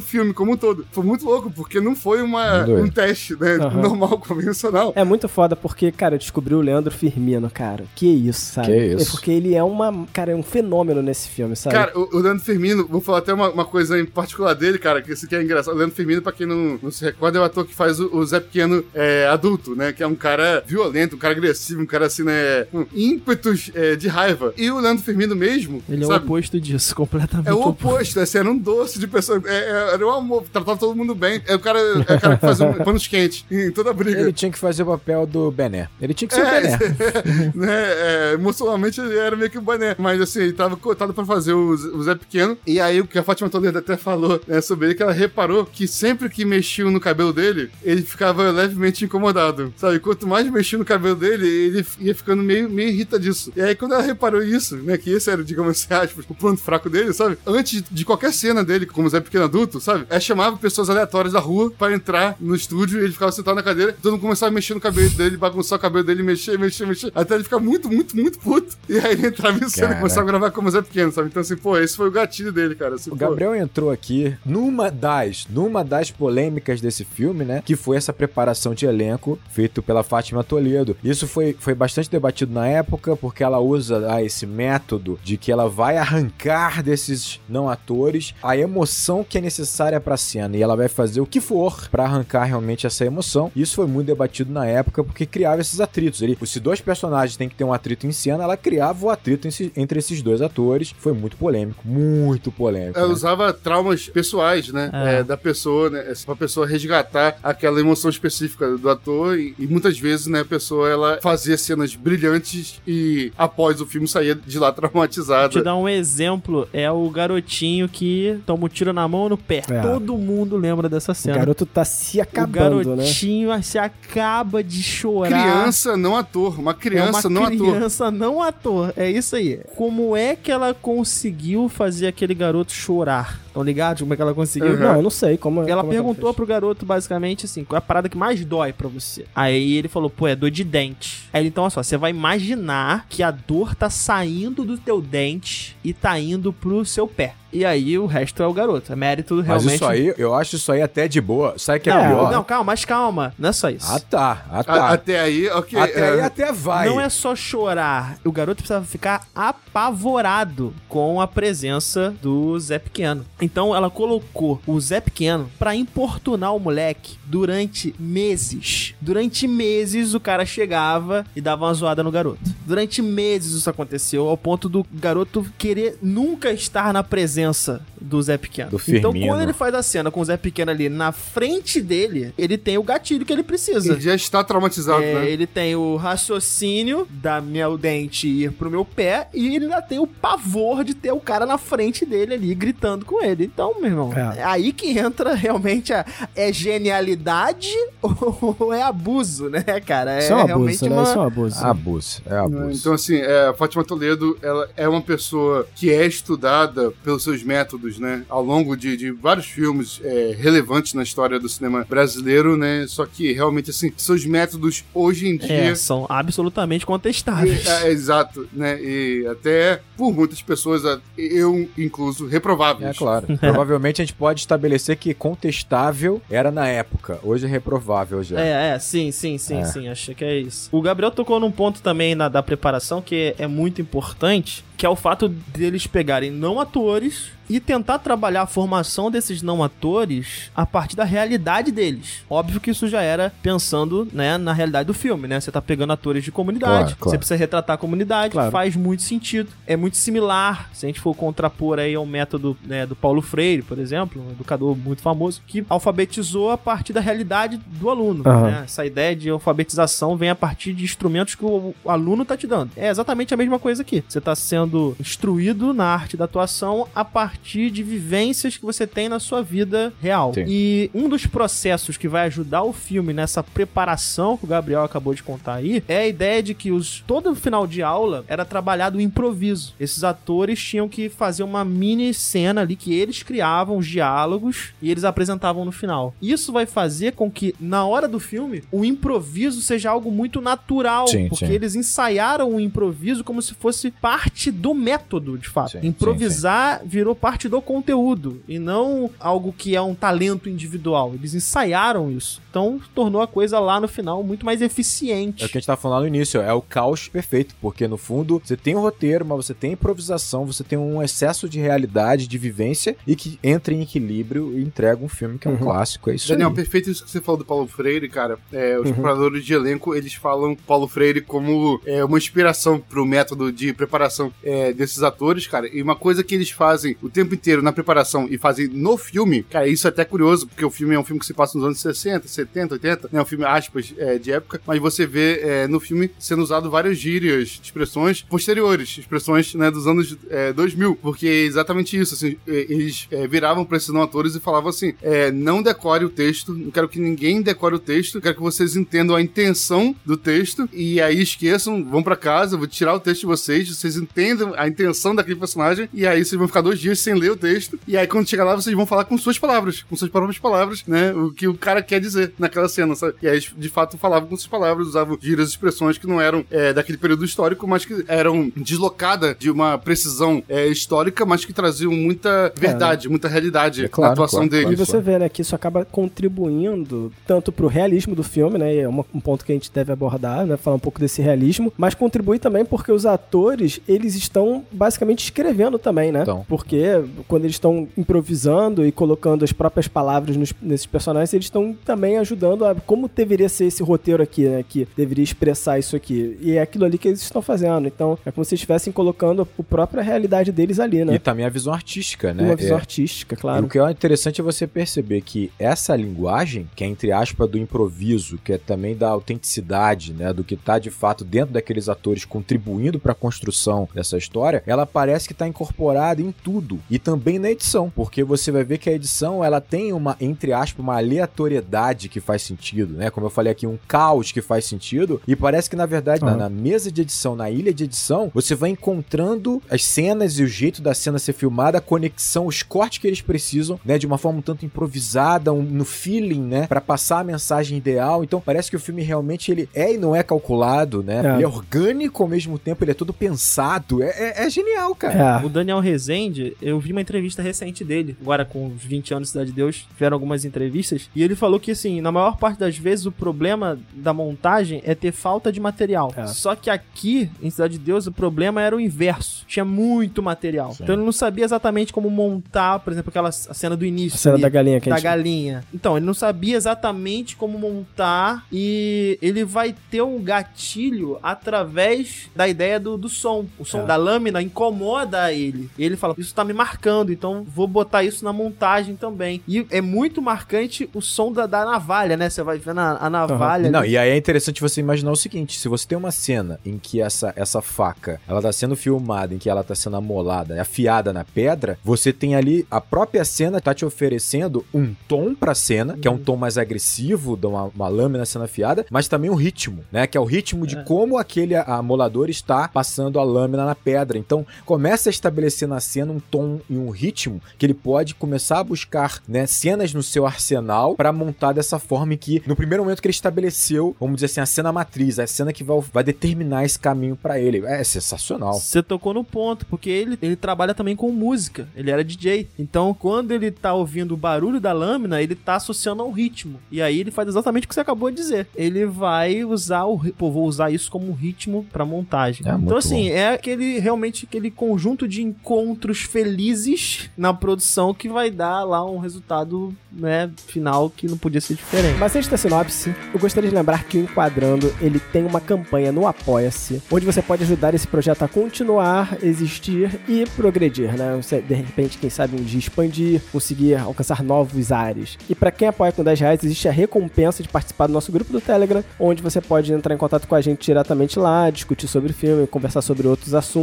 filme 0.01 0.33
como 0.33 0.53
um 0.53 0.57
todo. 0.57 0.87
Foi 0.93 1.05
muito 1.05 1.25
louco, 1.25 1.51
porque 1.51 1.81
não 1.81 1.95
foi 1.95 2.23
uma, 2.23 2.61
Doido. 2.61 2.85
um 2.85 2.89
teste, 2.89 3.37
né, 3.41 3.57
Aham. 3.57 3.83
normal, 3.83 4.19
convencional. 4.27 4.93
É 4.97 5.05
muito 5.05 5.29
foda 5.29 5.55
porque, 5.57 5.91
cara, 5.93 6.15
eu 6.15 6.19
descobri 6.19 6.55
o 6.55 6.61
Leandro 6.61 6.93
Firmino, 6.93 7.51
cara. 7.51 7.85
Que 7.95 8.07
isso, 8.07 8.53
sabe? 8.55 8.69
Que 8.69 8.87
isso. 8.95 9.09
É 9.09 9.11
porque 9.11 9.31
ele 9.31 9.55
é 9.55 9.63
uma, 9.63 10.07
cara, 10.13 10.33
é 10.33 10.35
um 10.35 10.43
fenômeno 10.43 11.03
nesse 11.03 11.29
filme, 11.29 11.55
sabe? 11.57 11.75
Cara, 11.75 11.99
o, 11.99 12.17
o 12.17 12.21
Leandro 12.21 12.45
Firmino, 12.45 12.87
vou 12.87 13.01
falar 13.01 13.19
até 13.19 13.33
uma, 13.33 13.51
uma 13.51 13.65
coisa 13.65 13.99
em 13.99 14.05
particular 14.07 14.55
dele, 14.55 14.79
cara, 14.79 15.03
que 15.03 15.13
isso 15.13 15.27
aqui 15.27 15.35
é 15.37 15.43
engraçado. 15.43 15.75
O 15.75 15.79
Leandro 15.79 15.95
Firmino, 15.97 16.23
pra 16.23 16.33
quem 16.33 16.47
não, 16.47 16.79
não 16.83 16.91
se 16.91 17.05
recorda, 17.05 17.39
é 17.39 17.41
o 17.41 17.45
ator 17.45 17.67
que 17.67 17.75
faz 17.75 18.01
o, 18.01 18.15
o 18.17 18.25
Zé 18.25 18.41
Pequeno 18.41 18.85
é, 18.95 19.27
adulto, 19.27 19.75
né? 19.75 19.93
Que 19.93 20.03
é 20.03 20.07
um 20.07 20.15
cara 20.15 20.63
violento, 20.67 21.17
um 21.17 21.19
cara 21.19 21.35
agressivo, 21.35 21.83
um 21.83 21.87
cara 21.87 22.07
assim, 22.07 22.23
né? 22.23 22.65
Com 22.71 22.87
ímpetos 22.95 23.71
é, 23.75 23.97
de 23.97 24.09
raiva. 24.09 24.53
E 24.57 24.71
o 24.71 24.79
Leandro 24.79 25.03
Firmino 25.05 25.35
mesmo, 25.35 25.83
Ele 25.89 26.03
é 26.03 26.07
o 26.07 26.09
sabe? 26.09 26.25
oposto 26.25 26.61
disso, 26.61 26.95
completamente 26.97 27.49
É 27.49 27.53
o 27.53 27.61
oposto, 27.69 28.19
assim, 28.21 28.39
era 28.39 28.51
um 28.51 28.57
doce 28.57 28.99
de 28.99 29.07
pessoa. 29.07 29.43
É, 29.47 29.55
é, 29.55 29.80
era 29.81 30.07
um 30.07 30.11
amor, 30.11 30.45
tratava 30.53 30.79
todo 30.79 30.95
mundo 30.97 31.15
bem. 31.15 31.43
É 31.47 31.55
o 31.55 31.59
cara, 31.59 31.79
é 31.79 31.99
o 31.99 32.05
cara 32.21 32.37
que 32.37 32.41
fazia 32.41 32.67
um 32.67 32.75
panos 32.85 33.07
quentes 33.07 33.45
em 33.51 33.71
toda 33.71 33.91
a 33.91 33.93
briga. 33.93 34.21
Ele 34.21 34.33
tinha 34.33 34.51
que 34.51 34.59
fazer 34.59 34.83
o 34.83 34.87
papel 34.87 35.27
do 35.27 35.51
Bené. 35.51 35.89
Ele 36.01 36.15
tinha 36.15 36.29
que 36.29 36.35
ser 36.35 36.43
o 36.43 36.47
É, 36.47 36.61
Bené. 36.61 37.53
né, 37.55 37.71
é, 37.71 38.33
emocionalmente 38.35 39.01
ele 39.01 39.17
era 39.17 39.37
meio 39.37 39.51
que 39.51 39.59
o 39.59 39.63
boné. 39.63 39.95
Mas 39.99 40.21
assim, 40.21 40.41
ele 40.41 40.53
tava 40.53 40.77
cotado 40.77 41.13
pra 41.13 41.25
fazer 41.25 41.53
o, 41.53 41.71
o 41.71 42.03
Zé 42.03 42.15
Pequeno. 42.15 42.57
E 42.67 42.81
aí 42.81 43.01
o 43.01 43.07
que 43.07 43.19
a 43.19 43.23
Fátima 43.23 43.51
Toledo 43.51 43.79
até 43.79 43.97
falou 43.97 44.41
né, 44.47 44.61
sobre 44.61 44.87
ele, 44.87 44.95
que 44.95 45.03
ela 45.03 45.13
reparou 45.13 45.65
que 45.65 45.87
sempre 45.87 46.29
que 46.29 46.45
mexiam 46.45 46.91
no 46.91 47.01
cabelo 47.01 47.33
dele, 47.33 47.71
ele 47.83 48.03
ficava 48.03 48.51
levemente 48.51 49.05
incomodado. 49.05 49.73
Sabe? 49.77 49.99
Quanto 50.01 50.27
mais 50.27 50.49
mexia 50.51 50.79
no 50.79 50.85
cabelo 50.85 51.17
dele, 51.17 51.47
ele 51.47 51.87
ia 52.01 52.15
ficando 52.15 52.43
meio, 52.43 52.69
meio 52.69 52.89
irritadiço. 52.91 53.53
E 53.55 53.61
aí 53.61 53.75
quando 53.75 53.95
ela 53.95 54.03
reparou 54.03 54.43
isso, 54.43 54.77
né, 54.77 54.97
que 54.97 55.11
esse 55.11 55.31
era, 55.31 55.43
digamos 55.45 55.71
assim, 55.85 55.95
aspas, 55.95 56.25
o 56.29 56.35
ponto 56.35 56.61
fraco 56.61 56.89
dele, 56.91 57.13
sabe? 57.13 57.39
Antes 57.47 57.83
de 57.91 58.05
qualquer 58.05 58.33
cena 58.33 58.65
dele, 58.65 58.87
como 58.87 59.09
Zé 59.09 59.21
Pequeno 59.21 59.45
adulto, 59.45 59.70
sabe? 59.79 60.07
Ela 60.09 60.21
chamava 60.21 60.57
pessoas 60.57 60.89
aleatórias 60.89 61.35
da 61.35 61.41
rua 61.41 61.71
pra 61.71 61.93
entrar 61.93 62.37
no 62.41 62.55
estúdio 62.55 63.01
e 63.01 63.05
ele 63.05 63.13
ficava 63.13 63.31
sentado 63.31 63.55
na 63.55 63.63
cadeira, 63.63 63.95
todo 64.01 64.13
mundo 64.13 64.23
começava 64.23 64.51
a 64.51 64.55
mexer 64.55 64.75
no 64.75 64.81
cabelo 64.81 65.11
dele, 65.11 65.37
bagunçar 65.37 65.79
o 65.79 65.81
cabelo 65.81 66.05
dele, 66.05 66.23
mexer, 66.23 66.59
mexer, 66.59 66.87
mexer, 66.87 67.13
até 67.15 67.35
ele 67.35 67.45
ficar 67.45 67.59
muito, 67.59 67.89
muito, 67.89 68.17
muito 68.17 68.39
puto. 68.39 68.77
E 68.89 68.99
aí 68.99 69.13
ele 69.13 69.27
entrava 69.29 69.63
em 69.63 69.69
cena 69.69 69.95
e 69.95 69.97
começava 69.97 70.23
a 70.23 70.31
gravar 70.31 70.51
como 70.51 70.71
Zé 70.71 70.83
Pequeno, 70.83 71.13
sabe? 71.13 71.29
Então 71.29 71.43
assim, 71.43 71.57
pô, 71.57 71.77
esse 71.79 71.97
foi 71.97 72.09
o 72.09 72.11
gatilho 72.11 72.53
dele, 72.53 72.75
cara. 72.75 72.95
Assim, 72.95 73.11
O 73.11 73.13
pô, 73.13 73.19
Gabriel 73.19 73.55
entrou 73.55 73.91
aqui 73.91 74.35
numa 74.45 74.91
das, 74.91 75.47
numa 75.51 75.85
das 75.85 76.11
polêmicas 76.11 76.81
desse 76.81 77.05
filme, 77.05 77.45
né? 77.45 77.63
Que 77.65 77.77
foi 77.77 77.97
essa 77.97 78.13
preparação 78.13 78.75
de 78.75 78.87
elenco 78.87 79.39
feito 79.51 79.83
pela 79.83 80.03
Fátima 80.03 80.43
Toledo. 80.43 80.97
Isso 81.05 81.27
foi, 81.27 81.57
foi 81.59 81.75
bastante 81.75 82.11
debatido 82.11 82.53
na 82.53 82.67
época, 82.67 83.17
porque 83.17 83.43
ela 83.45 83.61
usa 83.61 84.13
ah, 84.13 84.23
esse 84.23 84.47
método 84.47 85.19
de 85.23 85.37
que 85.37 85.53
ela 85.53 85.69
vai 85.69 85.97
arrancar 85.97 86.83
desses 86.83 87.41
não 87.49 87.69
atores 87.69 88.35
a 88.43 88.57
emoção 88.57 89.25
que 89.25 89.39
é 89.39 89.41
necessária 89.41 89.60
pra 90.03 90.17
cena. 90.17 90.57
E 90.57 90.63
ela 90.63 90.77
vai 90.77 90.89
fazer 90.89 91.21
o 91.21 91.27
que 91.27 91.41
for 91.41 91.89
pra 91.89 92.05
arrancar 92.05 92.45
realmente 92.45 92.87
essa 92.87 93.05
emoção. 93.05 93.51
Isso 93.55 93.77
foi 93.77 93.87
muito 93.87 94.07
debatido 94.07 94.53
na 94.53 94.67
época, 94.67 95.03
porque 95.03 95.27
criava 95.27 95.61
esses 95.61 95.81
atritos. 95.81 96.23
Ele, 96.23 96.37
se 96.45 96.61
dois 96.61 96.81
personagens 96.81 97.37
têm 97.37 97.49
que 97.49 97.55
ter 97.55 97.65
um 97.65 97.73
atrito 97.73 98.07
em 98.07 98.13
cena, 98.13 98.45
ela 98.45 98.57
criava 98.57 99.07
o 99.07 99.11
atrito 99.11 99.49
entre 99.77 99.99
esses 99.99 100.23
dois 100.23 100.43
atores. 100.43 100.95
Foi 100.99 101.13
muito 101.13 101.37
polêmico, 101.37 101.87
muito 101.87 102.51
polêmico. 102.51 102.99
Ela 102.99 103.09
né? 103.09 103.15
usava 103.15 103.53
traumas 103.53 104.09
pessoais, 104.09 104.69
né? 104.69 104.91
É. 104.93 105.15
é, 105.17 105.25
da 105.25 105.37
pessoa, 105.37 105.91
né? 105.91 106.13
Pra 106.25 106.37
pessoa 106.37 106.67
resgatar 106.67 107.39
aquela 107.43 107.81
emoção 107.81 108.11
específica 108.11 108.77
do 108.77 108.89
ator. 108.89 109.39
E, 109.39 109.55
e 109.59 109.67
muitas 109.67 109.99
vezes, 109.99 110.27
né, 110.27 110.41
a 110.41 110.45
pessoa 110.45 110.89
ela 110.89 111.19
fazia 111.23 111.57
cenas 111.57 111.95
brilhantes 111.95 112.81
e 112.87 113.33
após 113.37 113.81
o 113.81 113.87
filme 113.87 114.07
saía 114.07 114.35
de 114.35 114.59
lá 114.59 114.73
traumatizada. 114.73 115.49
Te 115.49 115.63
dar 115.63 115.77
um 115.77 115.89
exemplo, 115.89 116.69
é 116.73 116.91
o 116.91 117.09
garotinho 117.11 117.89
que 117.89 118.39
toma 118.47 118.67
um 118.67 118.69
tiro 118.69 118.93
na 118.93 119.07
mão 119.07 119.29
no 119.29 119.39
pé. 119.51 119.63
É. 119.69 119.81
Todo 119.81 120.17
mundo 120.17 120.57
lembra 120.57 120.89
dessa 120.89 121.11
o 121.11 121.15
cena. 121.15 121.37
garoto 121.37 121.67
tá 121.67 121.85
se 121.85 122.19
O 122.19 122.23
acabando, 122.23 122.91
né? 122.91 122.97
garotinho 123.03 123.63
se 123.63 123.79
acaba 123.79 124.63
de 124.63 124.81
chorar. 124.83 125.29
Criança, 125.43 125.97
não 125.97 126.17
ator. 126.17 126.59
Uma 126.61 126.73
criança, 126.75 127.27
é 127.27 127.31
uma 127.31 127.41
não 127.41 127.45
ator. 127.47 127.75
criança 127.75 128.11
não 128.11 128.43
ator. 128.43 128.95
É 128.97 129.11
isso 129.11 129.35
aí. 129.35 129.61
Como 129.77 130.17
é 130.17 130.37
que 130.37 130.53
ela 130.53 130.73
conseguiu 130.73 131.69
fazer 131.69 132.07
aquele 132.07 132.35
garoto 132.35 132.73
chorar? 132.73 133.41
Estão 133.51 133.63
ligados? 133.65 134.01
Como 134.03 134.13
é 134.15 134.17
que 134.17 134.23
ela 134.23 134.33
conseguiu? 134.33 134.71
Uhum. 134.75 134.79
Não, 134.79 134.95
eu 134.97 135.03
não 135.03 135.11
sei 135.11 135.37
como 135.37 135.63
Ela 135.69 135.83
como 135.83 135.93
perguntou 135.93 136.27
fez. 136.27 136.37
pro 136.37 136.47
garoto, 136.47 136.87
basicamente, 136.87 137.47
assim, 137.47 137.65
qual 137.65 137.77
é 137.77 137.79
a 137.79 137.83
parada 137.83 138.09
que 138.09 138.17
mais 138.17 138.45
dói 138.45 138.73
pra 138.73 138.87
você? 138.89 139.25
Aí 139.35 139.75
ele 139.77 139.89
falou, 139.89 140.09
pô, 140.09 140.29
é 140.29 140.37
dor 140.37 140.51
de 140.51 140.63
dente. 140.63 141.29
Aí 141.33 141.43
ele, 141.43 141.49
então, 141.49 141.65
olha 141.65 141.71
só, 141.71 141.83
você 141.83 141.97
vai 141.97 142.11
imaginar 142.11 143.07
que 143.09 143.23
a 143.25 143.31
dor 143.33 143.75
tá 143.75 143.91
saindo 143.91 144.65
do 144.65 144.79
teu 144.79 145.01
dente 145.03 145.77
e 145.83 145.93
tá 145.93 146.19
indo 146.19 146.53
pro 146.53 146.85
seu 146.85 147.09
pé. 147.09 147.35
E 147.53 147.65
aí 147.65 147.99
o 147.99 148.07
resto 148.07 148.41
é 148.45 148.47
o 148.47 148.53
garoto. 148.53 148.93
É 148.93 148.95
mérito 148.97 149.35
Mas 149.35 149.47
realmente. 149.47 149.75
isso 149.75 149.85
aí, 149.85 150.15
eu 150.17 150.33
acho 150.33 150.55
isso 150.55 150.71
aí 150.71 150.81
até 150.81 151.09
de 151.09 151.21
boa. 151.21 151.59
Sabe 151.59 151.79
o 151.79 151.83
que 151.83 151.91
é, 151.91 151.95
Não, 151.95 152.07
pior? 152.07 152.31
não, 152.33 152.45
calma, 152.45 152.63
mas 152.65 152.85
calma. 152.85 153.35
Não 153.37 153.49
é 153.49 153.53
só 153.53 153.69
isso. 153.69 153.91
Ah, 153.93 153.99
tá. 153.99 154.45
Ah, 154.49 154.61
A- 154.61 154.65
tá. 154.65 154.89
até 154.91 155.19
aí, 155.21 155.49
ok. 155.49 155.77
até 155.77 155.99
é, 156.01 156.11
aí 156.13 156.21
até 156.21 156.53
vai. 156.53 156.89
Não 156.89 157.01
é 157.01 157.09
só 157.09 157.35
chorar. 157.35 158.19
O 158.25 158.31
garoto 158.31 158.59
precisava 158.59 158.85
ficar 158.85 159.27
apavorado 159.35 160.73
com 160.89 161.21
a 161.21 161.27
presença 161.27 162.15
do 162.23 162.59
Zé 162.61 162.79
Pequeno. 162.79 163.25
Então 163.41 163.75
ela 163.75 163.91
colocou 163.91 164.61
o 164.67 164.81
Zé 164.81 165.01
Pequeno 165.01 165.51
pra 165.59 165.75
importunar 165.75 166.55
o 166.55 166.61
moleque 166.61 167.17
durante 167.25 167.95
meses. 167.99 168.95
Durante 169.01 169.47
meses 169.47 170.15
o 170.15 170.21
cara 170.21 170.45
chegava 170.45 171.25
e 171.35 171.41
dava 171.41 171.67
uma 171.67 171.75
zoada 171.75 172.03
no 172.03 172.11
garoto. 172.11 172.41
Durante 172.67 173.01
meses 173.03 173.53
isso 173.53 173.71
aconteceu, 173.71 174.29
ao 174.29 174.37
ponto 174.37 174.69
do 174.69 174.87
garoto 174.93 175.47
querer 175.59 175.99
nunca 176.03 176.53
estar 176.53 176.93
na 176.93 177.03
presença 177.03 177.85
do 178.01 178.21
Zé 178.21 178.37
Pequeno. 178.39 178.71
Do 178.71 178.81
então 178.89 179.13
quando 179.13 179.43
ele 179.43 179.53
faz 179.53 179.75
a 179.75 179.83
cena 179.83 180.11
com 180.11 180.21
o 180.21 180.25
Zé 180.25 180.37
Pequeno 180.37 180.71
ali 180.71 180.89
na 180.89 181.13
frente 181.13 181.81
dele, 181.81 182.33
ele 182.37 182.57
tem 182.57 182.79
o 182.79 182.83
gatilho 182.83 183.25
que 183.25 183.33
ele 183.33 183.43
precisa. 183.43 183.93
Ele 183.93 184.01
já 184.01 184.15
está 184.15 184.43
traumatizado, 184.43 185.03
É, 185.03 185.15
né? 185.15 185.31
Ele 185.31 185.47
tem 185.47 185.77
o 185.77 185.97
raciocínio 185.97 187.07
da 187.11 187.41
meu 187.41 187.77
dente 187.77 188.27
ir 188.27 188.53
pro 188.53 188.71
meu 188.71 188.85
pé 188.85 189.29
e 189.33 189.55
ele 189.55 189.67
ainda 189.67 189.83
tem 189.83 189.99
o 189.99 190.07
pavor 190.07 190.85
de 190.85 190.95
ter 190.95 191.13
o 191.13 191.21
cara 191.21 191.47
na 191.47 191.59
frente 191.59 192.05
dele 192.05 192.35
ali 192.35 192.55
gritando 192.55 193.05
com 193.05 193.23
ele. 193.23 193.30
Então, 193.39 193.81
meu 193.81 193.91
irmão, 193.91 194.13
É. 194.15 194.39
é 194.41 194.45
aí 194.45 194.73
que 194.73 194.99
entra 194.99 195.35
realmente 195.35 195.93
a 195.93 196.05
é 196.35 196.53
genialidade 196.53 197.73
ou 198.03 198.73
é 198.73 198.83
abuso, 198.83 199.49
né, 199.49 199.63
cara? 199.85 200.15
É 200.15 200.19
Isso 200.19 200.33
é 200.33 200.37
um 200.37 200.47
realmente 200.47 200.85
abuso, 200.85 200.89
né? 200.89 200.97
uma 200.97 201.03
Isso 201.03 201.13
é 201.13 201.19
um 201.19 201.23
abuso. 201.27 201.65
Abuso. 201.65 202.23
É 202.27 202.37
abuso. 202.37 202.81
Então, 202.81 202.93
assim, 202.93 203.17
é, 203.17 203.49
a 203.49 203.55
Fátima 203.55 203.85
Toledo, 203.85 204.39
ela 204.43 204.69
é 204.77 204.89
uma 204.89 205.01
pessoa 205.01 205.67
que 205.75 205.91
é 205.91 206.07
estudada 206.07 206.91
pelos 207.05 207.23
seus 207.23 207.43
métodos, 207.43 207.99
né? 207.99 208.25
Ao 208.29 208.43
longo 208.43 208.77
de, 208.77 208.97
de 208.97 209.11
vários 209.11 209.47
filmes 209.47 210.01
é, 210.03 210.35
relevantes 210.39 210.95
na 210.95 211.03
história 211.03 211.39
do 211.39 211.49
cinema 211.49 211.87
brasileiro, 211.89 212.57
né? 212.57 212.87
Só 212.89 213.07
que, 213.07 213.33
realmente, 213.33 213.71
assim, 213.71 213.93
seus 213.97 214.25
métodos, 214.25 214.85
hoje 214.95 215.29
em 215.29 215.37
dia... 215.37 215.71
É, 215.71 215.75
são 215.75 216.07
absolutamente 216.09 216.87
contestáveis. 216.87 217.67
É, 217.67 217.89
é, 217.89 217.91
exato, 217.91 218.49
né? 218.53 218.81
E 218.81 219.27
até, 219.27 219.81
por 219.97 220.13
muitas 220.13 220.43
pessoas, 220.43 220.83
eu 221.17 221.69
incluso, 221.77 222.27
reprováveis. 222.27 222.91
É 222.91 222.95
claro. 222.99 223.20
Provavelmente 223.41 224.01
a 224.01 224.05
gente 224.05 224.15
pode 224.15 224.41
estabelecer 224.41 224.97
que 224.97 225.13
contestável 225.15 226.21
era 226.31 226.51
na 226.51 226.67
época. 226.67 227.19
Hoje 227.23 227.47
é 227.47 227.49
reprovável 227.49 228.23
já. 228.23 228.41
É, 228.41 228.75
é, 228.75 228.79
sim, 228.79 229.11
sim, 229.11 229.39
sim, 229.39 229.59
É. 229.61 229.65
sim, 229.65 229.89
acho 229.89 230.15
que 230.15 230.25
é 230.25 230.39
isso. 230.39 230.69
O 230.73 230.81
Gabriel 230.81 231.11
tocou 231.11 231.39
num 231.41 231.51
ponto 231.51 231.83
também 231.83 232.15
na, 232.15 232.29
da 232.29 232.43
preparação 232.43 233.01
que 233.03 233.35
é 233.39 233.47
muito 233.47 233.81
importante, 233.81 234.65
que 234.81 234.87
é 234.87 234.89
o 234.89 234.97
fato 234.97 235.29
deles 235.29 235.87
pegarem 235.87 236.31
não 236.31 236.59
atores 236.59 237.33
e 237.51 237.59
tentar 237.59 237.99
trabalhar 237.99 238.43
a 238.43 238.47
formação 238.47 239.11
desses 239.11 239.43
não 239.43 239.63
atores 239.63 240.51
a 240.55 240.65
partir 240.65 240.95
da 240.95 241.03
realidade 241.03 241.73
deles. 241.73 242.23
Óbvio 242.31 242.61
que 242.61 242.71
isso 242.71 242.87
já 242.89 243.03
era 243.03 243.33
pensando, 243.43 244.07
né, 244.13 244.39
na 244.39 244.53
realidade 244.53 244.87
do 244.87 244.95
filme, 244.95 245.27
né? 245.27 245.41
Você 245.41 245.51
tá 245.51 245.61
pegando 245.61 245.93
atores 245.93 246.23
de 246.23 246.31
comunidade, 246.31 246.71
Claro, 246.71 246.97
claro. 246.97 247.11
você 247.11 247.19
precisa 247.19 247.37
retratar 247.37 247.75
a 247.75 247.77
comunidade, 247.77 248.33
Claro. 248.35 248.53
faz 248.53 248.77
muito 248.77 249.03
sentido. 249.03 249.51
É 249.67 249.77
muito 249.77 249.97
similar, 249.97 250.71
se 250.73 250.87
a 250.87 250.89
gente 250.89 251.01
for 251.01 251.13
contrapor 251.13 251.81
aí 251.81 251.93
ao 251.97 252.07
método 252.07 252.57
né, 252.65 252.87
do 252.87 252.95
Paulo 252.95 253.21
Freire, 253.21 253.63
por 253.63 253.81
exemplo, 253.81 254.23
um 254.25 254.31
educador 254.31 254.77
muito 254.77 255.03
famoso, 255.03 255.43
que 255.45 255.67
alfabetizou 255.69 256.53
a 256.53 256.57
partir 256.57 256.93
da 256.93 257.01
realidade 257.01 257.61
do 257.67 257.91
aluno. 257.91 258.23
Aham. 258.25 258.43
né? 258.43 258.63
Essa 258.65 258.87
ideia 258.87 259.17
de 259.17 259.29
alfabetização 259.29 260.17
vem 260.17 260.31
a 260.31 260.37
partir 260.37 260.73
de 260.73 260.85
instrumentos 260.85 261.35
que 261.35 261.45
o 261.45 261.75
aluno 261.85 262.25
tá 262.25 262.37
te 262.37 262.47
dando. 262.47 262.71
É 262.77 262.89
exatamente 262.89 263.35
a 263.35 263.37
mesma 263.37 263.59
coisa 263.59 263.83
aqui. 263.83 264.05
Você 264.09 264.21
tá 264.21 264.37
sendo 264.37 264.70
instruído 264.99 265.73
na 265.73 265.85
arte 265.85 266.17
da 266.17 266.25
atuação 266.25 266.87
a 266.95 267.05
partir 267.05 267.71
de 267.71 267.83
vivências 267.83 268.57
que 268.57 268.65
você 268.65 268.87
tem 268.87 269.09
na 269.09 269.19
sua 269.19 269.43
vida 269.43 269.93
real. 270.01 270.35
Sim. 270.35 270.45
E 270.47 270.91
um 270.95 271.09
dos 271.09 271.27
processos 271.27 271.97
que 271.97 272.09
vai 272.09 272.27
ajudar 272.27 272.63
o 272.63 272.73
filme 272.73 273.13
nessa 273.13 273.43
preparação 273.43 274.37
que 274.37 274.45
o 274.45 274.49
Gabriel 274.49 274.85
acabou 274.85 275.15
de 275.15 275.23
contar 275.23 275.55
aí 275.55 275.83
é 275.89 275.99
a 275.99 276.07
ideia 276.07 276.43
de 276.43 276.55
que 276.55 276.71
os 276.71 277.03
todo 277.07 277.35
final 277.35 277.67
de 277.67 277.83
aula 277.83 278.25
era 278.29 278.45
trabalhado 278.45 278.99
o 278.99 279.01
improviso. 279.01 279.75
Esses 279.79 280.05
atores 280.05 280.63
tinham 280.63 280.89
que 280.89 281.09
fazer 281.09 281.43
uma 281.43 281.65
mini 281.65 282.13
cena 282.13 282.61
ali 282.61 282.77
que 282.77 282.95
eles 282.95 283.23
criavam 283.23 283.79
os 283.79 283.87
diálogos 283.87 284.73
e 284.81 284.91
eles 284.91 285.05
apresentavam 285.05 285.65
no 285.65 285.73
final. 285.73 286.15
Isso 286.21 286.53
vai 286.53 286.67
fazer 286.67 287.13
com 287.13 287.31
que 287.31 287.55
na 287.61 287.85
hora 287.85 288.07
do 288.07 288.21
filme 288.21 288.63
o 288.71 288.85
improviso 288.85 289.61
seja 289.61 289.91
algo 289.91 290.11
muito 290.11 290.41
natural, 290.41 291.07
Sim, 291.09 291.29
porque 291.29 291.47
sim. 291.47 291.53
eles 291.53 291.75
ensaiaram 291.75 292.55
o 292.55 292.61
improviso 292.61 293.25
como 293.25 293.41
se 293.43 293.55
fosse 293.55 293.91
parte 293.91 294.51
do 294.61 294.75
método, 294.75 295.39
de 295.39 295.49
fato. 295.49 295.73
Sim, 295.73 295.81
Improvisar 295.87 296.83
virou 296.85 297.15
parte 297.15 297.49
do 297.49 297.61
conteúdo 297.63 298.43
e 298.47 298.59
não 298.59 299.11
algo 299.19 299.53
que 299.57 299.75
é 299.75 299.81
um 299.81 299.95
talento 299.95 300.49
individual. 300.49 301.13
Eles 301.15 301.35
ensaiaram 301.35 302.11
isso. 302.11 302.41
Então 302.51 302.81
tornou 302.95 303.23
a 303.23 303.27
coisa 303.27 303.59
lá 303.59 303.81
no 303.81 303.89
final 303.89 304.23
muito 304.23 304.45
mais 304.45 304.61
eficiente. 304.61 305.43
É 305.43 305.47
o 305.47 305.49
que 305.49 305.57
a 305.57 305.61
gente 305.61 305.67
tava 305.67 305.81
falando 305.81 306.03
no 306.03 306.09
início, 306.09 306.41
é 306.41 306.53
o 306.53 306.61
caos 306.61 307.09
perfeito, 307.09 307.55
porque 307.61 307.87
no 307.89 307.97
fundo 307.97 308.41
você 308.45 308.57
tem 308.57 308.77
um 308.77 308.81
roteiro, 308.81 309.25
mas 309.25 309.47
você 309.47 309.55
tem 309.55 309.73
improvisação, 309.73 310.45
você 310.45 310.63
tem 310.65 310.79
um 310.79 311.03
excesso 311.03 311.49
de 311.49 311.59
realidade, 311.61 312.27
de 312.27 312.39
vivência 312.39 312.97
e 313.07 313.15
que 313.17 313.39
entra 313.43 313.73
em 313.73 313.83
equilíbrio 313.83 314.59
e 314.59 314.63
entrega 314.63 315.03
um 315.05 315.09
filme 315.09 315.39
que 315.39 315.47
é 315.49 315.51
um 315.51 315.57
clássico, 315.57 316.11
é 316.11 316.15
isso 316.17 316.29
Daniel, 316.29 316.49
aí. 316.49 316.55
perfeito 316.55 316.91
isso 316.91 317.05
que 317.05 317.11
você 317.11 317.21
falou 317.21 317.39
do 317.39 317.45
Paulo 317.45 317.67
Freire, 317.67 318.09
cara. 318.09 318.39
É, 318.53 318.77
Uhum. 318.77 318.85
os 318.85 318.91
preparadores 318.93 319.45
de 319.45 319.53
elenco, 319.55 319.95
eles 319.95 320.15
falam 320.15 320.55
Paulo 320.55 320.87
Freire 320.89 321.21
como 321.21 321.81
é, 321.87 322.05
uma 322.05 322.19
inspiração 322.19 322.79
pro 322.79 323.05
método 323.07 323.51
de 323.53 323.73
preparação 323.73 324.33
é, 324.51 324.73
desses 324.73 325.03
atores, 325.03 325.47
cara. 325.47 325.69
E 325.73 325.81
uma 325.81 325.95
coisa 325.95 326.25
que 326.25 326.35
eles 326.35 326.51
fazem 326.51 326.97
o 327.01 327.09
tempo 327.09 327.35
inteiro 327.35 327.63
na 327.63 327.73
preparação 327.73 328.27
e 328.29 328.37
fazem 328.37 328.67
no 328.67 328.97
filme, 328.97 329.45
cara, 329.45 329.69
isso 329.69 329.87
é 329.87 329.91
até 329.91 330.05
curioso, 330.05 330.49
porque 330.49 330.65
o 330.65 330.71
filme 330.71 330.95
é 330.95 330.99
um 330.99 331.05
filme 331.05 331.21
que 331.21 331.27
se 331.27 331.33
passa 331.33 331.57
nos 331.57 331.65
anos 331.65 331.81
60, 331.81 332.27
70, 332.27 332.75
80, 332.75 333.09
né? 333.13 333.23
Um 333.23 333.25
filme, 333.25 333.45
aspas, 333.45 333.95
é, 333.97 334.19
de 334.19 334.33
época, 334.33 334.61
mas 334.67 334.81
você 334.81 335.07
vê 335.07 335.41
é, 335.41 335.69
no 335.69 335.79
filme 335.79 336.11
sendo 336.19 336.43
usado 336.43 336.69
várias 336.69 336.99
gírias, 336.99 337.61
expressões 337.63 338.23
posteriores, 338.23 338.99
expressões 338.99 339.55
né, 339.55 339.71
dos 339.71 339.87
anos 339.87 340.17
é, 340.29 340.53
2000, 340.53 340.97
porque 340.97 341.29
é 341.29 341.45
exatamente 341.45 341.97
isso, 341.97 342.15
assim, 342.15 342.37
é, 342.49 342.67
eles 342.69 343.07
é, 343.13 343.29
viravam 343.29 343.65
pra 343.65 343.77
esses 343.77 343.91
não 343.91 344.03
atores 344.03 344.35
e 344.35 344.41
falavam 344.41 344.71
assim, 344.71 344.95
é, 345.01 345.31
não 345.31 345.63
decore 345.63 346.05
o 346.05 346.11
texto, 346.11 346.53
não 346.53 346.71
quero 346.71 346.89
que 346.89 346.99
ninguém 346.99 347.41
decore 347.41 347.77
o 347.77 347.79
texto, 347.79 348.21
quero 348.21 348.35
que 348.35 348.43
vocês 348.43 348.75
entendam 348.75 349.15
a 349.15 349.23
intenção 349.23 349.95
do 350.05 350.17
texto 350.17 350.69
e 350.73 351.01
aí 351.01 351.23
esqueçam, 351.23 351.85
vão 351.85 352.03
pra 352.03 352.17
casa, 352.17 352.57
vou 352.57 352.67
tirar 352.67 352.95
o 352.95 353.01
texto 353.01 353.21
de 353.21 353.27
vocês, 353.27 353.69
vocês 353.69 353.97
entendam 353.97 354.40
a 354.57 354.67
intenção 354.69 355.15
daquele 355.15 355.37
personagem 355.39 355.89
e 355.93 356.07
aí 356.07 356.25
vocês 356.25 356.39
vão 356.39 356.47
ficar 356.49 356.61
dois 356.61 356.79
dias 356.79 356.99
sem 357.01 357.15
ler 357.15 357.31
o 357.33 357.37
texto 357.37 357.79
e 357.87 357.97
aí 357.97 358.07
quando 358.07 358.29
chegar 358.29 358.45
lá 358.45 358.55
vocês 358.55 358.75
vão 358.75 358.87
falar 358.87 359.05
com 359.05 359.17
suas 359.19 359.39
palavras, 359.39 359.83
com 359.83 359.97
suas 359.97 360.11
próprias 360.11 360.39
palavras, 360.39 360.83
né, 360.87 361.13
o 361.13 361.31
que 361.33 361.47
o 361.49 361.55
cara 361.55 361.83
quer 361.83 362.01
dizer 362.01 362.33
naquela 362.39 362.69
cena, 362.69 362.95
sabe? 362.95 363.15
E 363.23 363.29
aí 363.29 363.41
de 363.41 363.69
fato 363.69 363.97
falavam 363.99 364.29
com 364.29 364.37
suas 364.37 364.47
palavras, 364.49 364.87
usavam 364.89 365.19
gírias 365.21 365.49
e 365.49 365.51
expressões 365.53 365.99
que 365.99 366.07
não 366.07 366.21
eram 366.21 366.45
é, 366.51 366.73
daquele 366.73 366.99
período 366.99 367.25
histórico, 367.25 367.67
mas 367.67 367.85
que 367.85 368.05
eram 368.09 368.51
deslocada 368.57 369.35
de 369.39 369.51
uma 369.51 369.79
precisão 369.79 370.43
é, 370.49 370.67
histórica, 370.69 371.25
mas 371.27 371.45
que 371.45 371.53
traziam 371.53 371.93
muita 371.93 372.53
verdade, 372.57 373.09
muita 373.09 373.29
realidade 373.29 373.85
É 373.85 373.89
claro, 373.89 374.09
na 374.11 374.13
atuação 374.13 374.49
claro, 374.49 374.51
deles. 374.51 374.79
E 374.81 374.85
você 374.85 375.01
vê, 375.01 375.19
né, 375.19 375.29
que 375.29 375.43
isso 375.43 375.55
acaba 375.55 375.85
contribuindo 375.85 377.13
tanto 377.27 377.51
pro 377.53 377.67
realismo 377.67 378.15
do 378.15 378.23
filme, 378.23 378.59
né, 378.59 378.75
e 378.75 378.79
é 378.81 378.89
uma- 378.89 379.05
um 379.15 379.21
ponto 379.21 379.45
que 379.45 379.53
a 379.53 379.55
gente 379.55 379.71
deve 379.73 379.93
abordar, 379.93 380.47
né, 380.47 380.57
falar 380.57 380.77
um 380.77 380.81
pouco 380.81 381.01
desse 381.01 381.21
realismo, 381.21 381.73
mas 381.77 381.95
contribui 381.95 382.39
também 382.39 382.65
porque 382.65 382.93
os 382.93 383.05
atores, 383.07 383.81
eles 383.89 384.15
estão 384.23 384.65
basicamente 384.73 385.25
escrevendo 385.25 385.79
também, 385.79 386.13
né? 386.13 386.23
Então. 386.23 386.45
Porque 386.49 386.83
quando 387.29 387.45
eles 387.45 387.57
estão 387.57 387.89
improvisando 387.97 388.87
e 388.87 388.93
colocando 388.93 389.45
as 389.45 389.53
próprias 389.53 389.89
palavras 389.89 390.37
nos- 390.37 390.53
nesses 390.61 390.87
personagens, 390.87 391.33
eles 391.33 391.47
estão 391.47 391.75
também 391.85 392.19
ajudando 392.19 392.65
a 392.65 392.75
como 392.75 393.09
deveria 393.09 393.49
ser 393.49 393.67
esse 393.67 393.83
roteiro 393.83 394.23
aqui, 394.23 394.45
né, 394.49 394.65
que 394.69 394.87
deveria 394.97 395.25
expressar 395.25 395.79
isso 395.79 395.97
aqui. 395.97 396.37
E 396.41 396.53
é 396.53 396.61
aquilo 396.63 396.85
ali 396.85 396.99
que 396.99 397.09
eles 397.09 397.23
estão 397.23 397.41
fazendo. 397.43 397.87
Então, 397.87 398.19
é 398.25 398.31
como 398.31 398.45
se 398.45 398.55
estivessem 398.55 398.93
colocando 398.93 399.43
a 399.59 399.63
própria 399.63 400.03
realidade 400.03 400.51
deles 400.53 400.79
ali, 400.79 401.05
né? 401.05 401.15
E 401.15 401.19
também 401.19 401.45
a 401.45 401.49
visão 401.49 401.73
artística, 401.73 402.33
né? 402.35 402.43
Uma 402.45 402.57
visão 402.57 402.77
É- 402.77 402.81
artística, 402.81 403.35
E 403.35 403.39
claro. 403.39 403.67
o 403.67 403.69
que 403.69 403.79
é 403.79 403.91
interessante 403.91 404.41
é 404.41 404.45
você 404.45 404.67
perceber 404.67 405.21
que 405.23 405.51
essa 405.59 405.95
linguagem, 405.97 406.69
que 406.75 406.85
é 406.85 406.87
entre 406.87 407.13
aspas 407.13 407.49
do 407.49 407.59
improviso, 407.59 408.39
que 408.45 408.53
é 408.53 408.59
também 408.59 408.97
da 408.97 409.09
autenticidade, 409.09 410.13
né, 410.13 410.33
do 410.33 410.45
que 410.45 410.57
tá 410.57 410.79
de 410.79 410.91
fato 410.91 411.25
dentro 411.25 411.53
daqueles 411.55 411.89
atores 411.89 412.25
contribuindo 412.25 412.99
para 412.99 413.13
a 413.13 413.15
construção 413.15 413.89
dessa 413.95 414.10
história, 414.19 414.63
ela 414.67 414.87
parece 414.87 415.27
que 415.29 415.35
tá 415.35 415.47
incorporada 415.47 416.21
em 416.23 416.33
tudo 416.33 416.79
e 416.91 416.99
também 416.99 417.39
na 417.39 417.51
edição, 417.51 417.91
porque 417.95 418.23
você 418.25 418.51
vai 418.51 418.65
ver 418.65 418.79
que 418.79 418.89
a 418.91 418.93
edição 418.93 419.45
ela 419.45 419.61
tem 419.61 419.93
uma 419.93 420.17
entre 420.21 420.53
aspas 420.53 420.81
uma 420.81 420.97
aleatoriedade 420.97 422.09
que 422.09 422.21
faz 422.21 422.43
sentido, 422.43 422.95
né? 422.95 423.11
Como 423.11 423.27
eu 423.27 423.31
falei 423.31 423.53
aqui, 423.53 423.67
um 423.67 423.79
caos 423.89 424.33
que 424.33 424.43
faz 424.43 424.65
sentido 424.65 425.21
e 425.27 425.35
parece 425.37 425.69
que 425.71 425.77
na 425.77 425.87
verdade 425.87 426.23
na, 426.23 426.31
Aham. 426.31 426.37
na 426.39 426.49
mesa 426.49 426.91
de 426.91 427.03
edição, 427.03 427.35
na 427.37 427.51
ilha 427.51 427.73
de 427.73 427.85
edição, 427.85 428.31
você 428.35 428.55
vai 428.55 428.71
encontrando 428.71 429.63
as 429.71 429.85
cenas 429.85 430.39
e 430.39 430.43
o 430.43 430.47
jeito 430.47 430.83
da 430.83 430.95
cena 430.95 431.19
ser 431.19 431.33
filmada, 431.33 431.79
a 431.79 431.81
conexão, 431.81 432.47
os 432.47 432.63
cortes 432.63 432.99
que 432.99 433.07
eles 433.07 433.21
precisam, 433.21 433.79
né, 433.85 433.99
de 433.99 434.07
uma 434.07 434.19
forma 434.19 434.39
um 434.39 434.43
tanto 434.43 434.65
improvisada, 434.65 435.53
um- 435.53 435.63
no 435.63 435.85
feeling, 435.85 436.41
né, 436.43 436.67
Pra 436.67 436.81
passar 436.81 437.21
a 437.21 437.25
mensagem 437.25 437.79
ideal. 437.79 438.23
Então 438.23 438.41
parece 438.41 438.71
que 438.71 438.77
o 438.77 438.81
filme 438.81 439.03
realmente 439.03 439.51
ele 439.51 439.69
é 439.75 439.95
e 439.95 439.99
não 439.99 440.15
é 440.15 440.23
calculado, 440.23 441.03
né? 441.03 441.23
É. 441.25 441.35
Ele 441.35 441.45
é 441.45 441.49
orgânico 441.49 442.23
ao 442.23 442.29
mesmo 442.29 442.59
tempo, 442.59 442.85
ele 442.85 442.91
é 442.91 442.95
todo 442.95 443.13
pensado. 443.13 444.00
É, 444.03 444.43
é- 444.43 444.47
é 444.47 444.51
genial, 444.51 444.95
cara. 444.95 445.41
É. 445.43 445.47
O 445.47 445.49
Daniel 445.49 445.81
Rezende, 445.81 446.57
eu 446.61 446.79
vi 446.81 446.93
uma 446.93 447.01
entrevista 447.01 447.43
recente 447.43 447.85
dele, 447.85 448.17
agora 448.21 448.45
com 448.45 448.67
os 448.69 448.83
20 448.83 449.15
anos 449.15 449.29
de 449.29 449.33
Cidade 449.33 449.51
de 449.51 449.57
Deus, 449.57 449.87
tiveram 449.93 450.15
algumas 450.15 450.45
entrevistas, 450.45 451.09
e 451.15 451.23
ele 451.23 451.35
falou 451.35 451.59
que, 451.61 451.71
assim, 451.71 452.01
na 452.01 452.11
maior 452.13 452.37
parte 452.37 452.59
das 452.59 452.77
vezes 452.77 453.07
o 453.07 453.13
problema 453.13 453.79
da 453.93 454.13
montagem 454.13 454.83
é 454.85 454.95
ter 454.95 455.13
falta 455.13 455.53
de 455.53 455.61
material. 455.61 456.13
É. 456.17 456.27
Só 456.27 456.55
que 456.55 456.71
aqui, 456.71 457.31
em 457.43 457.51
Cidade 457.51 457.79
de 457.79 457.85
Deus, 457.85 458.07
o 458.07 458.13
problema 458.13 458.61
era 458.63 458.75
o 458.77 458.81
inverso. 458.81 459.45
Tinha 459.47 459.65
muito 459.65 460.23
material. 460.23 460.73
Sim. 460.73 460.83
Então 460.85 460.95
ele 460.95 461.05
não 461.05 461.13
sabia 461.13 461.45
exatamente 461.45 461.93
como 461.93 462.11
montar, 462.11 462.79
por 462.81 462.93
exemplo, 462.93 463.11
aquela 463.11 463.31
cena 463.33 463.77
do 463.77 463.85
início. 463.85 464.17
A 464.17 464.19
cena 464.19 464.35
ali 464.35 464.43
da 464.43 464.49
galinha 464.49 464.81
que 464.81 464.89
a 464.89 464.93
da 464.93 464.97
gente... 464.97 465.05
galinha. 465.05 465.65
Então, 465.75 465.97
ele 465.97 466.07
não 466.07 466.15
sabia 466.15 466.57
exatamente 466.57 467.37
como 467.37 467.59
montar 467.59 468.47
e 468.53 469.19
ele 469.23 469.45
vai 469.45 469.75
ter 469.91 470.03
um 470.03 470.21
gatilho 470.23 471.19
através 471.23 472.31
da 472.35 472.47
ideia 472.49 472.79
do, 472.79 472.97
do 472.97 473.09
som. 473.09 473.47
O 473.59 473.65
som 473.65 473.81
É. 473.81 473.87
da 473.91 473.97
lâmina 473.97 474.41
incomoda 474.41 475.33
ele. 475.33 475.69
Ele 475.77 475.97
fala, 475.97 476.15
isso 476.17 476.33
tá 476.33 476.45
me 476.45 476.53
marcando, 476.53 477.13
então 477.13 477.45
vou 477.45 477.67
botar 477.67 478.05
isso 478.05 478.25
na 478.25 478.33
montagem 478.33 478.95
também. 478.95 479.43
E 479.49 479.67
é 479.69 479.81
muito 479.81 480.23
marcante 480.23 480.89
o 480.95 481.01
som 481.01 481.33
da, 481.33 481.45
da 481.45 481.65
navalha, 481.65 482.17
né? 482.17 482.31
Você 482.31 482.41
vai 482.41 482.57
vendo 482.59 482.79
a, 482.79 482.99
a 483.01 483.11
navalha. 483.11 483.69
Não, 483.69 483.81
ali. 483.81 483.91
e 483.91 483.99
aí 483.99 484.11
é 484.11 484.17
interessante 484.17 484.61
você 484.61 484.81
imaginar 484.81 485.11
o 485.11 485.17
seguinte: 485.17 485.59
se 485.59 485.67
você 485.67 485.89
tem 485.89 485.99
uma 485.99 486.13
cena 486.13 486.61
em 486.65 486.79
que 486.79 487.01
essa, 487.01 487.33
essa 487.35 487.61
faca 487.61 488.21
ela 488.29 488.41
tá 488.41 488.53
sendo 488.53 488.77
filmada, 488.77 489.35
em 489.35 489.39
que 489.39 489.51
ela 489.51 489.65
tá 489.65 489.75
sendo 489.75 489.97
amolada, 489.97 490.63
afiada 490.63 491.13
na 491.13 491.25
pedra, 491.25 491.77
você 491.83 492.13
tem 492.13 492.37
ali 492.37 492.65
a 492.71 492.81
própria 492.81 493.25
cena 493.25 493.61
tá 493.61 493.75
te 493.75 493.85
oferecendo 493.85 494.65
um 494.73 494.95
tom 495.09 495.35
pra 495.35 495.53
cena, 495.53 495.99
que 496.01 496.07
é 496.07 496.11
um 496.11 496.19
tom 496.19 496.37
mais 496.37 496.57
agressivo, 496.57 497.37
de 497.37 497.47
uma, 497.47 497.65
uma 497.65 497.89
lâmina 497.89 498.25
sendo 498.25 498.45
afiada, 498.45 498.87
mas 498.89 499.09
também 499.09 499.31
um 499.31 499.35
ritmo, 499.35 499.85
né? 499.91 500.07
Que 500.07 500.17
é 500.17 500.21
o 500.21 500.25
ritmo 500.25 500.65
de 500.65 500.85
como 500.85 501.19
aquele 501.19 501.57
amolador 501.57 502.31
está 502.31 502.69
passando 502.69 503.19
a 503.19 503.25
lâmina 503.25 503.65
na 503.65 503.75
pedra. 503.83 504.19
Então 504.19 504.47
começa 504.65 505.09
a 505.09 505.13
estabelecer 505.13 505.67
na 505.67 505.81
cena 505.81 506.13
um 506.13 506.21
tom 506.21 506.61
e 506.69 506.77
um 506.77 506.91
ritmo 506.91 507.41
que 507.59 507.67
ele 507.67 507.75
pode 507.75 508.15
começar 508.15 508.61
a 508.61 508.65
buscar, 508.65 509.21
né, 509.27 509.47
cenas 509.47 509.93
no 509.95 510.03
seu 510.03 510.27
arsenal 510.27 510.95
pra 510.95 511.13
montar 511.13 511.53
dessa 511.53 511.79
forma 511.79 512.17
que, 512.17 512.43
no 512.47 512.57
primeiro 512.57 512.83
momento 512.83 513.01
que 513.01 513.07
ele 513.07 513.13
estabeleceu, 513.13 513.97
vamos 513.99 514.17
dizer 514.17 514.27
assim, 514.27 514.41
a 514.41 514.47
cena 514.47 514.73
matriz, 514.73 515.19
a 515.19 515.27
cena 515.27 515.53
que 515.53 515.65
vai, 515.65 515.81
vai 515.93 516.05
determinar 516.05 516.65
esse 516.65 516.79
caminho 516.79 517.17
pra 517.17 517.39
ele. 517.39 517.65
É 517.67 517.83
sensacional. 517.85 518.55
Você 518.55 518.83
tocou 518.83 519.15
no 519.15 519.25
ponto, 519.25 519.67
porque 519.67 519.91
ele, 519.91 520.19
ele 520.21 520.37
trabalha 520.37 520.75
também 520.75 520.97
com 520.97 521.11
música. 521.11 521.69
Ele 521.75 521.91
era 521.91 522.05
DJ. 522.05 522.49
Então, 522.59 522.95
quando 522.95 523.33
ele 523.33 523.51
tá 523.51 523.73
ouvindo 523.73 524.15
o 524.15 524.17
barulho 524.17 524.61
da 524.61 524.73
lâmina, 524.73 525.23
ele 525.23 525.35
tá 525.35 525.57
associando 525.57 526.03
ao 526.03 526.11
ritmo. 526.11 526.59
E 526.71 526.83
aí 526.83 527.01
ele 527.01 527.11
faz 527.11 527.29
exatamente 527.29 527.65
o 527.65 527.69
que 527.69 527.75
você 527.75 527.81
acabou 527.81 528.11
de 528.11 528.17
dizer. 528.17 528.47
Ele 528.55 528.87
vai 528.87 529.45
usar 529.45 529.85
o. 529.85 529.99
Pô, 530.13 530.31
vou 530.31 530.47
usar 530.47 530.71
isso 530.71 530.91
como 530.91 531.13
ritmo 531.13 531.67
pra 531.73 531.85
montagem. 531.85 532.47
É, 532.47 532.55
então, 532.55 532.77
assim, 532.77 533.09
é 533.11 533.35
aquele 533.35 533.70
realmente 533.79 534.27
aquele 534.27 534.51
conjunto 534.51 535.07
de 535.07 535.23
encontros 535.23 536.01
felizes 536.01 537.11
na 537.17 537.33
produção 537.33 537.95
que 537.95 538.09
vai 538.09 538.31
dar 538.31 538.65
lá 538.65 538.85
um 538.85 538.99
resultado, 538.99 539.75
né, 539.93 540.31
final 540.47 540.91
que 540.91 541.07
não 541.07 541.17
podia 541.17 541.41
ser 541.41 541.55
diferente. 541.55 541.99
Mas 541.99 542.15
antes 542.17 542.29
da 542.29 542.37
sinopse, 542.37 542.95
eu 543.13 543.21
gostaria 543.21 543.49
de 543.49 543.57
lembrar 543.57 543.85
que 543.85 543.99
o 543.99 544.01
Enquadrando 544.03 544.73
ele 544.81 544.99
tem 544.99 545.25
uma 545.25 545.41
campanha 545.41 545.93
no 545.93 546.07
Apoia-se, 546.07 546.83
onde 546.91 547.07
você 547.07 547.23
pode 547.23 547.43
ajudar 547.45 547.75
esse 547.75 547.87
projeto 547.87 548.23
a 548.23 548.29
continuar, 548.29 549.19
existir 549.23 550.01
e 550.09 550.25
progredir, 550.37 550.97
né? 550.97 551.21
De 551.47 551.55
repente, 551.55 551.99
quem 551.99 552.11
sabe 552.11 552.37
um 552.41 552.45
dia 552.45 552.59
expandir, 552.59 553.21
conseguir 553.33 553.77
alcançar 553.77 554.23
novos 554.23 554.73
ares. 554.73 555.19
E 555.29 555.35
para 555.35 555.51
quem 555.51 555.69
apoia 555.69 555.93
com 555.93 556.03
10 556.03 556.21
reais, 556.21 556.45
existe 556.45 556.69
a 556.69 556.73
recompensa 556.73 557.43
de 557.43 557.49
participar 557.49 557.87
do 557.87 557.93
nosso 557.93 558.13
grupo 558.13 558.33
do 558.33 558.41
Telegram, 558.41 558.83
onde 558.99 559.23
você 559.23 559.41
pode 559.41 559.73
entrar 559.73 559.95
em 559.95 559.99
contato 559.99 560.27
com 560.27 560.35
a 560.35 560.41
gente 560.41 560.65
diretamente 560.65 561.19
lá, 561.19 561.51
discutir 561.51 561.89
sobre 561.89 562.11
o 562.11 562.15
filme, 562.15 562.47
conversar 562.47 562.83
sobre 562.83 563.07
outros 563.07 563.35
assuntos 563.35 563.60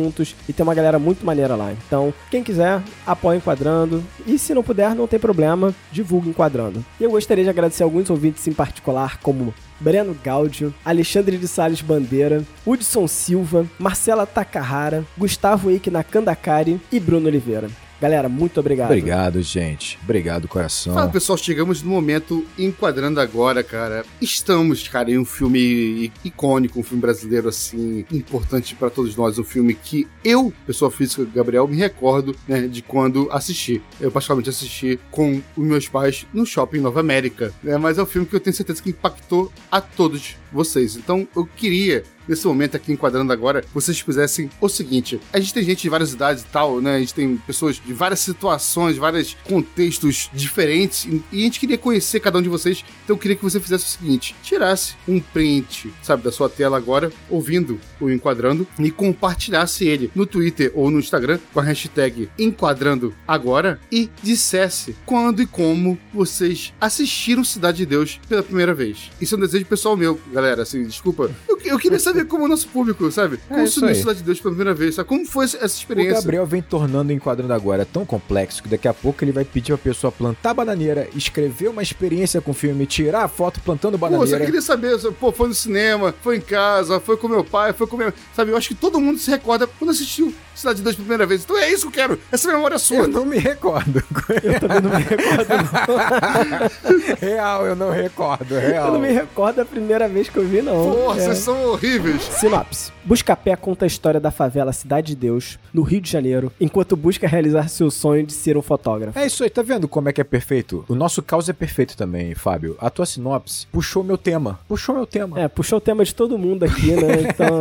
e 0.47 0.53
tem 0.53 0.63
uma 0.63 0.75
galera 0.75 0.99
muito 0.99 1.25
maneira 1.25 1.55
lá. 1.55 1.71
Então, 1.71 2.13
quem 2.29 2.43
quiser, 2.43 2.81
apoia 3.05 3.37
Enquadrando. 3.37 4.03
E 4.25 4.37
se 4.37 4.53
não 4.53 4.63
puder, 4.63 4.95
não 4.95 5.07
tem 5.07 5.19
problema, 5.19 5.73
divulgue 5.91 6.29
Enquadrando. 6.29 6.83
E 6.99 7.03
eu 7.03 7.11
gostaria 7.11 7.43
de 7.43 7.49
agradecer 7.49 7.83
alguns 7.83 8.09
ouvintes 8.09 8.47
em 8.47 8.53
particular, 8.53 9.19
como 9.21 9.53
Breno 9.79 10.15
Gaudio, 10.23 10.73
Alexandre 10.83 11.37
de 11.37 11.47
Salles 11.47 11.81
Bandeira, 11.81 12.43
Hudson 12.65 13.07
Silva, 13.07 13.65
Marcela 13.77 14.25
Takahara, 14.25 15.03
Gustavo 15.17 15.69
Eike 15.69 15.91
Nakandakari 15.91 16.79
e 16.91 16.99
Bruno 16.99 17.27
Oliveira. 17.27 17.69
Galera, 17.99 18.29
muito 18.29 18.59
obrigado. 18.59 18.91
Obrigado, 18.91 19.41
gente. 19.41 19.97
Obrigado, 20.03 20.47
coração. 20.47 20.93
Fala 20.93 21.09
pessoal, 21.09 21.37
chegamos 21.37 21.81
no 21.81 21.89
momento 21.89 22.45
enquadrando 22.57 23.19
agora, 23.19 23.63
cara. 23.63 24.05
Estamos, 24.21 24.87
cara, 24.87 25.09
em 25.09 25.17
um 25.17 25.25
filme 25.25 26.11
icônico, 26.23 26.79
um 26.79 26.83
filme 26.83 27.01
brasileiro 27.01 27.49
assim, 27.49 28.05
importante 28.11 28.75
pra 28.75 28.91
todos 28.91 29.15
nós, 29.15 29.39
um 29.39 29.43
filme 29.43 29.73
que 29.73 30.07
eu, 30.23 30.53
pessoa 30.65 30.91
física, 30.91 31.25
Gabriel, 31.33 31.67
me 31.67 31.75
recordo, 31.75 32.35
né, 32.47 32.67
de 32.67 32.83
quando 32.83 33.29
assisti. 33.31 33.81
Eu 33.99 34.11
particularmente 34.11 34.49
assisti 34.49 34.99
com 35.09 35.41
os 35.55 35.65
meus 35.65 35.87
pais 35.87 36.27
no 36.31 36.45
shopping 36.45 36.79
Nova 36.79 36.99
América, 36.99 37.51
né, 37.63 37.77
mas 37.77 37.97
é 37.97 38.03
um 38.03 38.05
filme 38.05 38.27
que 38.27 38.35
eu 38.35 38.39
tenho 38.39 38.55
certeza 38.55 38.81
que 38.81 38.91
impactou 38.91 39.51
a 39.71 39.81
todos 39.81 40.35
vocês. 40.51 40.95
Então, 40.95 41.27
eu 41.35 41.45
queria 41.45 42.03
nesse 42.27 42.45
momento 42.45 42.75
aqui 42.75 42.91
enquadrando 42.91 43.31
agora, 43.31 43.63
vocês 43.73 43.99
fizessem 43.99 44.49
o 44.59 44.67
seguinte: 44.67 45.19
a 45.31 45.39
gente 45.39 45.53
tem 45.53 45.63
gente 45.63 45.81
de 45.81 45.89
várias 45.89 46.13
idades 46.13 46.43
e 46.43 46.47
tal, 46.47 46.81
né? 46.81 46.95
A 46.95 46.99
gente 46.99 47.13
tem 47.13 47.37
pessoas 47.37 47.81
de 47.83 47.93
várias 47.93 48.19
situações, 48.19 48.97
vários 48.97 49.35
contextos 49.47 50.29
diferentes, 50.33 51.05
e 51.05 51.37
e 51.37 51.41
a 51.41 51.43
gente 51.43 51.59
queria 51.59 51.77
conhecer 51.77 52.19
cada 52.19 52.39
um 52.39 52.41
de 52.41 52.49
vocês. 52.49 52.83
Então 53.03 53.15
eu 53.15 53.19
queria 53.19 53.35
que 53.35 53.43
você 53.43 53.59
fizesse 53.59 53.85
o 53.85 53.87
seguinte: 53.87 54.35
tirasse 54.41 54.95
um 55.07 55.19
print, 55.19 55.93
sabe, 56.01 56.23
da 56.23 56.31
sua 56.31 56.49
tela 56.49 56.77
agora, 56.77 57.11
ouvindo 57.29 57.79
o 58.01 58.09
enquadrando, 58.09 58.67
e 58.79 58.89
compartilhasse 58.89 59.85
ele 59.85 60.11
no 60.15 60.25
Twitter 60.25 60.71
ou 60.73 60.89
no 60.89 60.99
Instagram 60.99 61.39
com 61.53 61.59
a 61.59 61.63
hashtag 61.63 62.29
enquadrando 62.39 63.13
agora 63.27 63.79
e 63.91 64.09
dissesse 64.23 64.95
quando 65.05 65.41
e 65.41 65.45
como 65.45 65.97
vocês 66.13 66.73
assistiram 66.81 67.43
Cidade 67.43 67.77
de 67.77 67.85
Deus 67.85 68.19
pela 68.27 68.43
primeira 68.43 68.73
vez. 68.73 69.11
Isso 69.21 69.35
é 69.35 69.37
um 69.37 69.41
desejo 69.41 69.65
pessoal 69.65 69.95
meu, 69.95 70.19
galera. 70.33 70.63
Assim, 70.63 70.83
desculpa. 70.83 71.31
Eu, 71.47 71.59
eu 71.63 71.79
queria 71.79 71.99
saber 71.99 72.16
como 72.25 72.45
o 72.45 72.47
nosso 72.47 72.67
público, 72.69 73.11
sabe? 73.11 73.39
É 73.49 73.55
Consumiu. 73.55 73.95
Cidade 73.95 74.19
de 74.19 74.23
Deus 74.25 74.39
pela 74.39 74.53
primeira 74.53 74.73
vez, 74.73 74.95
sabe? 74.95 75.07
Como 75.09 75.25
foi 75.25 75.45
essa 75.45 75.57
essa 75.57 75.75
O 75.75 75.79
experiência? 75.79 76.13
Gabriel 76.15 76.45
vem 76.45 76.61
tornando 76.61 77.09
o 77.11 77.13
enquadrando 77.15 77.53
agora 77.53 77.85
tão 77.85 78.05
complexo 78.05 78.61
que 78.63 78.69
daqui 78.69 78.87
a 78.87 78.93
pouco 78.93 79.23
ele 79.23 79.31
vai 79.31 79.43
pedir 79.45 79.67
pra 79.73 79.77
pessoa 79.77 80.11
plantar 80.11 80.53
bananeira, 80.53 81.07
escrever 81.15 81.67
uma 81.69 81.81
experiência 81.81 82.39
com 82.41 82.51
o 82.51 82.53
filme, 82.53 82.85
tirar 82.85 83.23
a 83.23 83.27
foto 83.27 83.59
plantando 83.61 83.97
Pô, 83.97 84.05
eu 84.05 84.11
só 84.11 84.15
bananeira. 84.17 84.45
queria 84.45 84.61
saber, 84.61 84.97
pô, 85.19 85.31
foi 85.31 85.47
no 85.47 85.53
cinema, 85.53 86.13
foi 86.21 86.37
em 86.37 86.41
casa, 86.41 86.99
foi 86.99 87.17
com 87.17 87.27
meu 87.27 87.43
pai, 87.43 87.73
foi 87.73 87.87
com 87.87 87.97
meu. 87.97 88.13
Sabe, 88.35 88.51
eu 88.51 88.57
acho 88.57 88.67
que 88.69 88.75
todo 88.75 88.99
mundo 88.99 89.17
se 89.19 89.29
recorda 89.31 89.67
quando 89.67 89.91
assistiu 89.91 90.33
Cidade 90.55 90.77
de 90.77 90.83
Deus 90.83 90.95
pela 90.95 91.05
primeira 91.05 91.25
vez. 91.27 91.43
Então 91.43 91.55
é 91.57 91.71
isso 91.71 91.89
que 91.91 91.99
eu 91.99 92.07
quero, 92.07 92.19
essa 92.31 92.51
memória 92.51 92.79
sua. 92.79 92.97
Eu 92.97 93.07
não 93.07 93.25
me 93.25 93.37
recordo. 93.37 94.03
Eu 94.43 94.59
também 94.59 94.81
não 94.81 94.89
me 94.89 95.03
recordo, 95.03 95.47
não. 95.47 97.17
real, 97.29 97.65
eu 97.67 97.75
não 97.75 97.91
recordo, 97.91 98.55
real. 98.55 98.87
Eu 98.87 98.93
não 98.93 98.99
me 98.99 99.11
recordo 99.11 99.57
da 99.57 99.65
primeira 99.65 100.07
vez 100.07 100.29
que 100.29 100.37
eu 100.37 100.43
vi, 100.47 100.61
não. 100.61 100.91
Porra, 100.91 101.19
É. 101.21 101.25
vocês 101.25 101.37
são 101.39 101.63
horríveis. 101.65 102.06
Sinopse. 102.15 102.91
Buscapé 103.03 103.55
conta 103.55 103.85
a 103.85 103.87
história 103.87 104.19
da 104.19 104.31
favela 104.31 104.73
Cidade 104.73 105.07
de 105.07 105.15
Deus, 105.15 105.57
no 105.73 105.81
Rio 105.81 106.01
de 106.01 106.09
Janeiro, 106.11 106.51
enquanto 106.59 106.95
busca 106.95 107.27
realizar 107.27 107.69
seu 107.69 107.89
sonho 107.89 108.25
de 108.25 108.33
ser 108.33 108.57
um 108.57 108.61
fotógrafo. 108.61 109.17
É 109.17 109.25
isso 109.25 109.43
aí, 109.43 109.49
tá 109.49 109.61
vendo 109.61 109.87
como 109.87 110.09
é 110.09 110.13
que 110.13 110.19
é 110.19 110.23
perfeito? 110.23 110.83
O 110.89 110.95
nosso 110.95 111.21
caos 111.21 111.47
é 111.47 111.53
perfeito 111.53 111.95
também, 111.95 112.35
Fábio. 112.35 112.75
A 112.79 112.89
tua 112.89 113.05
sinopse 113.05 113.65
puxou 113.71 114.03
meu 114.03 114.17
tema. 114.17 114.59
Puxou 114.67 114.93
meu 114.95 115.05
tema. 115.05 115.39
É, 115.39 115.47
puxou 115.47 115.77
o 115.77 115.81
tema 115.81 116.03
de 116.03 116.13
todo 116.13 116.37
mundo 116.37 116.63
aqui, 116.63 116.91
né? 116.91 117.07
Então. 117.27 117.59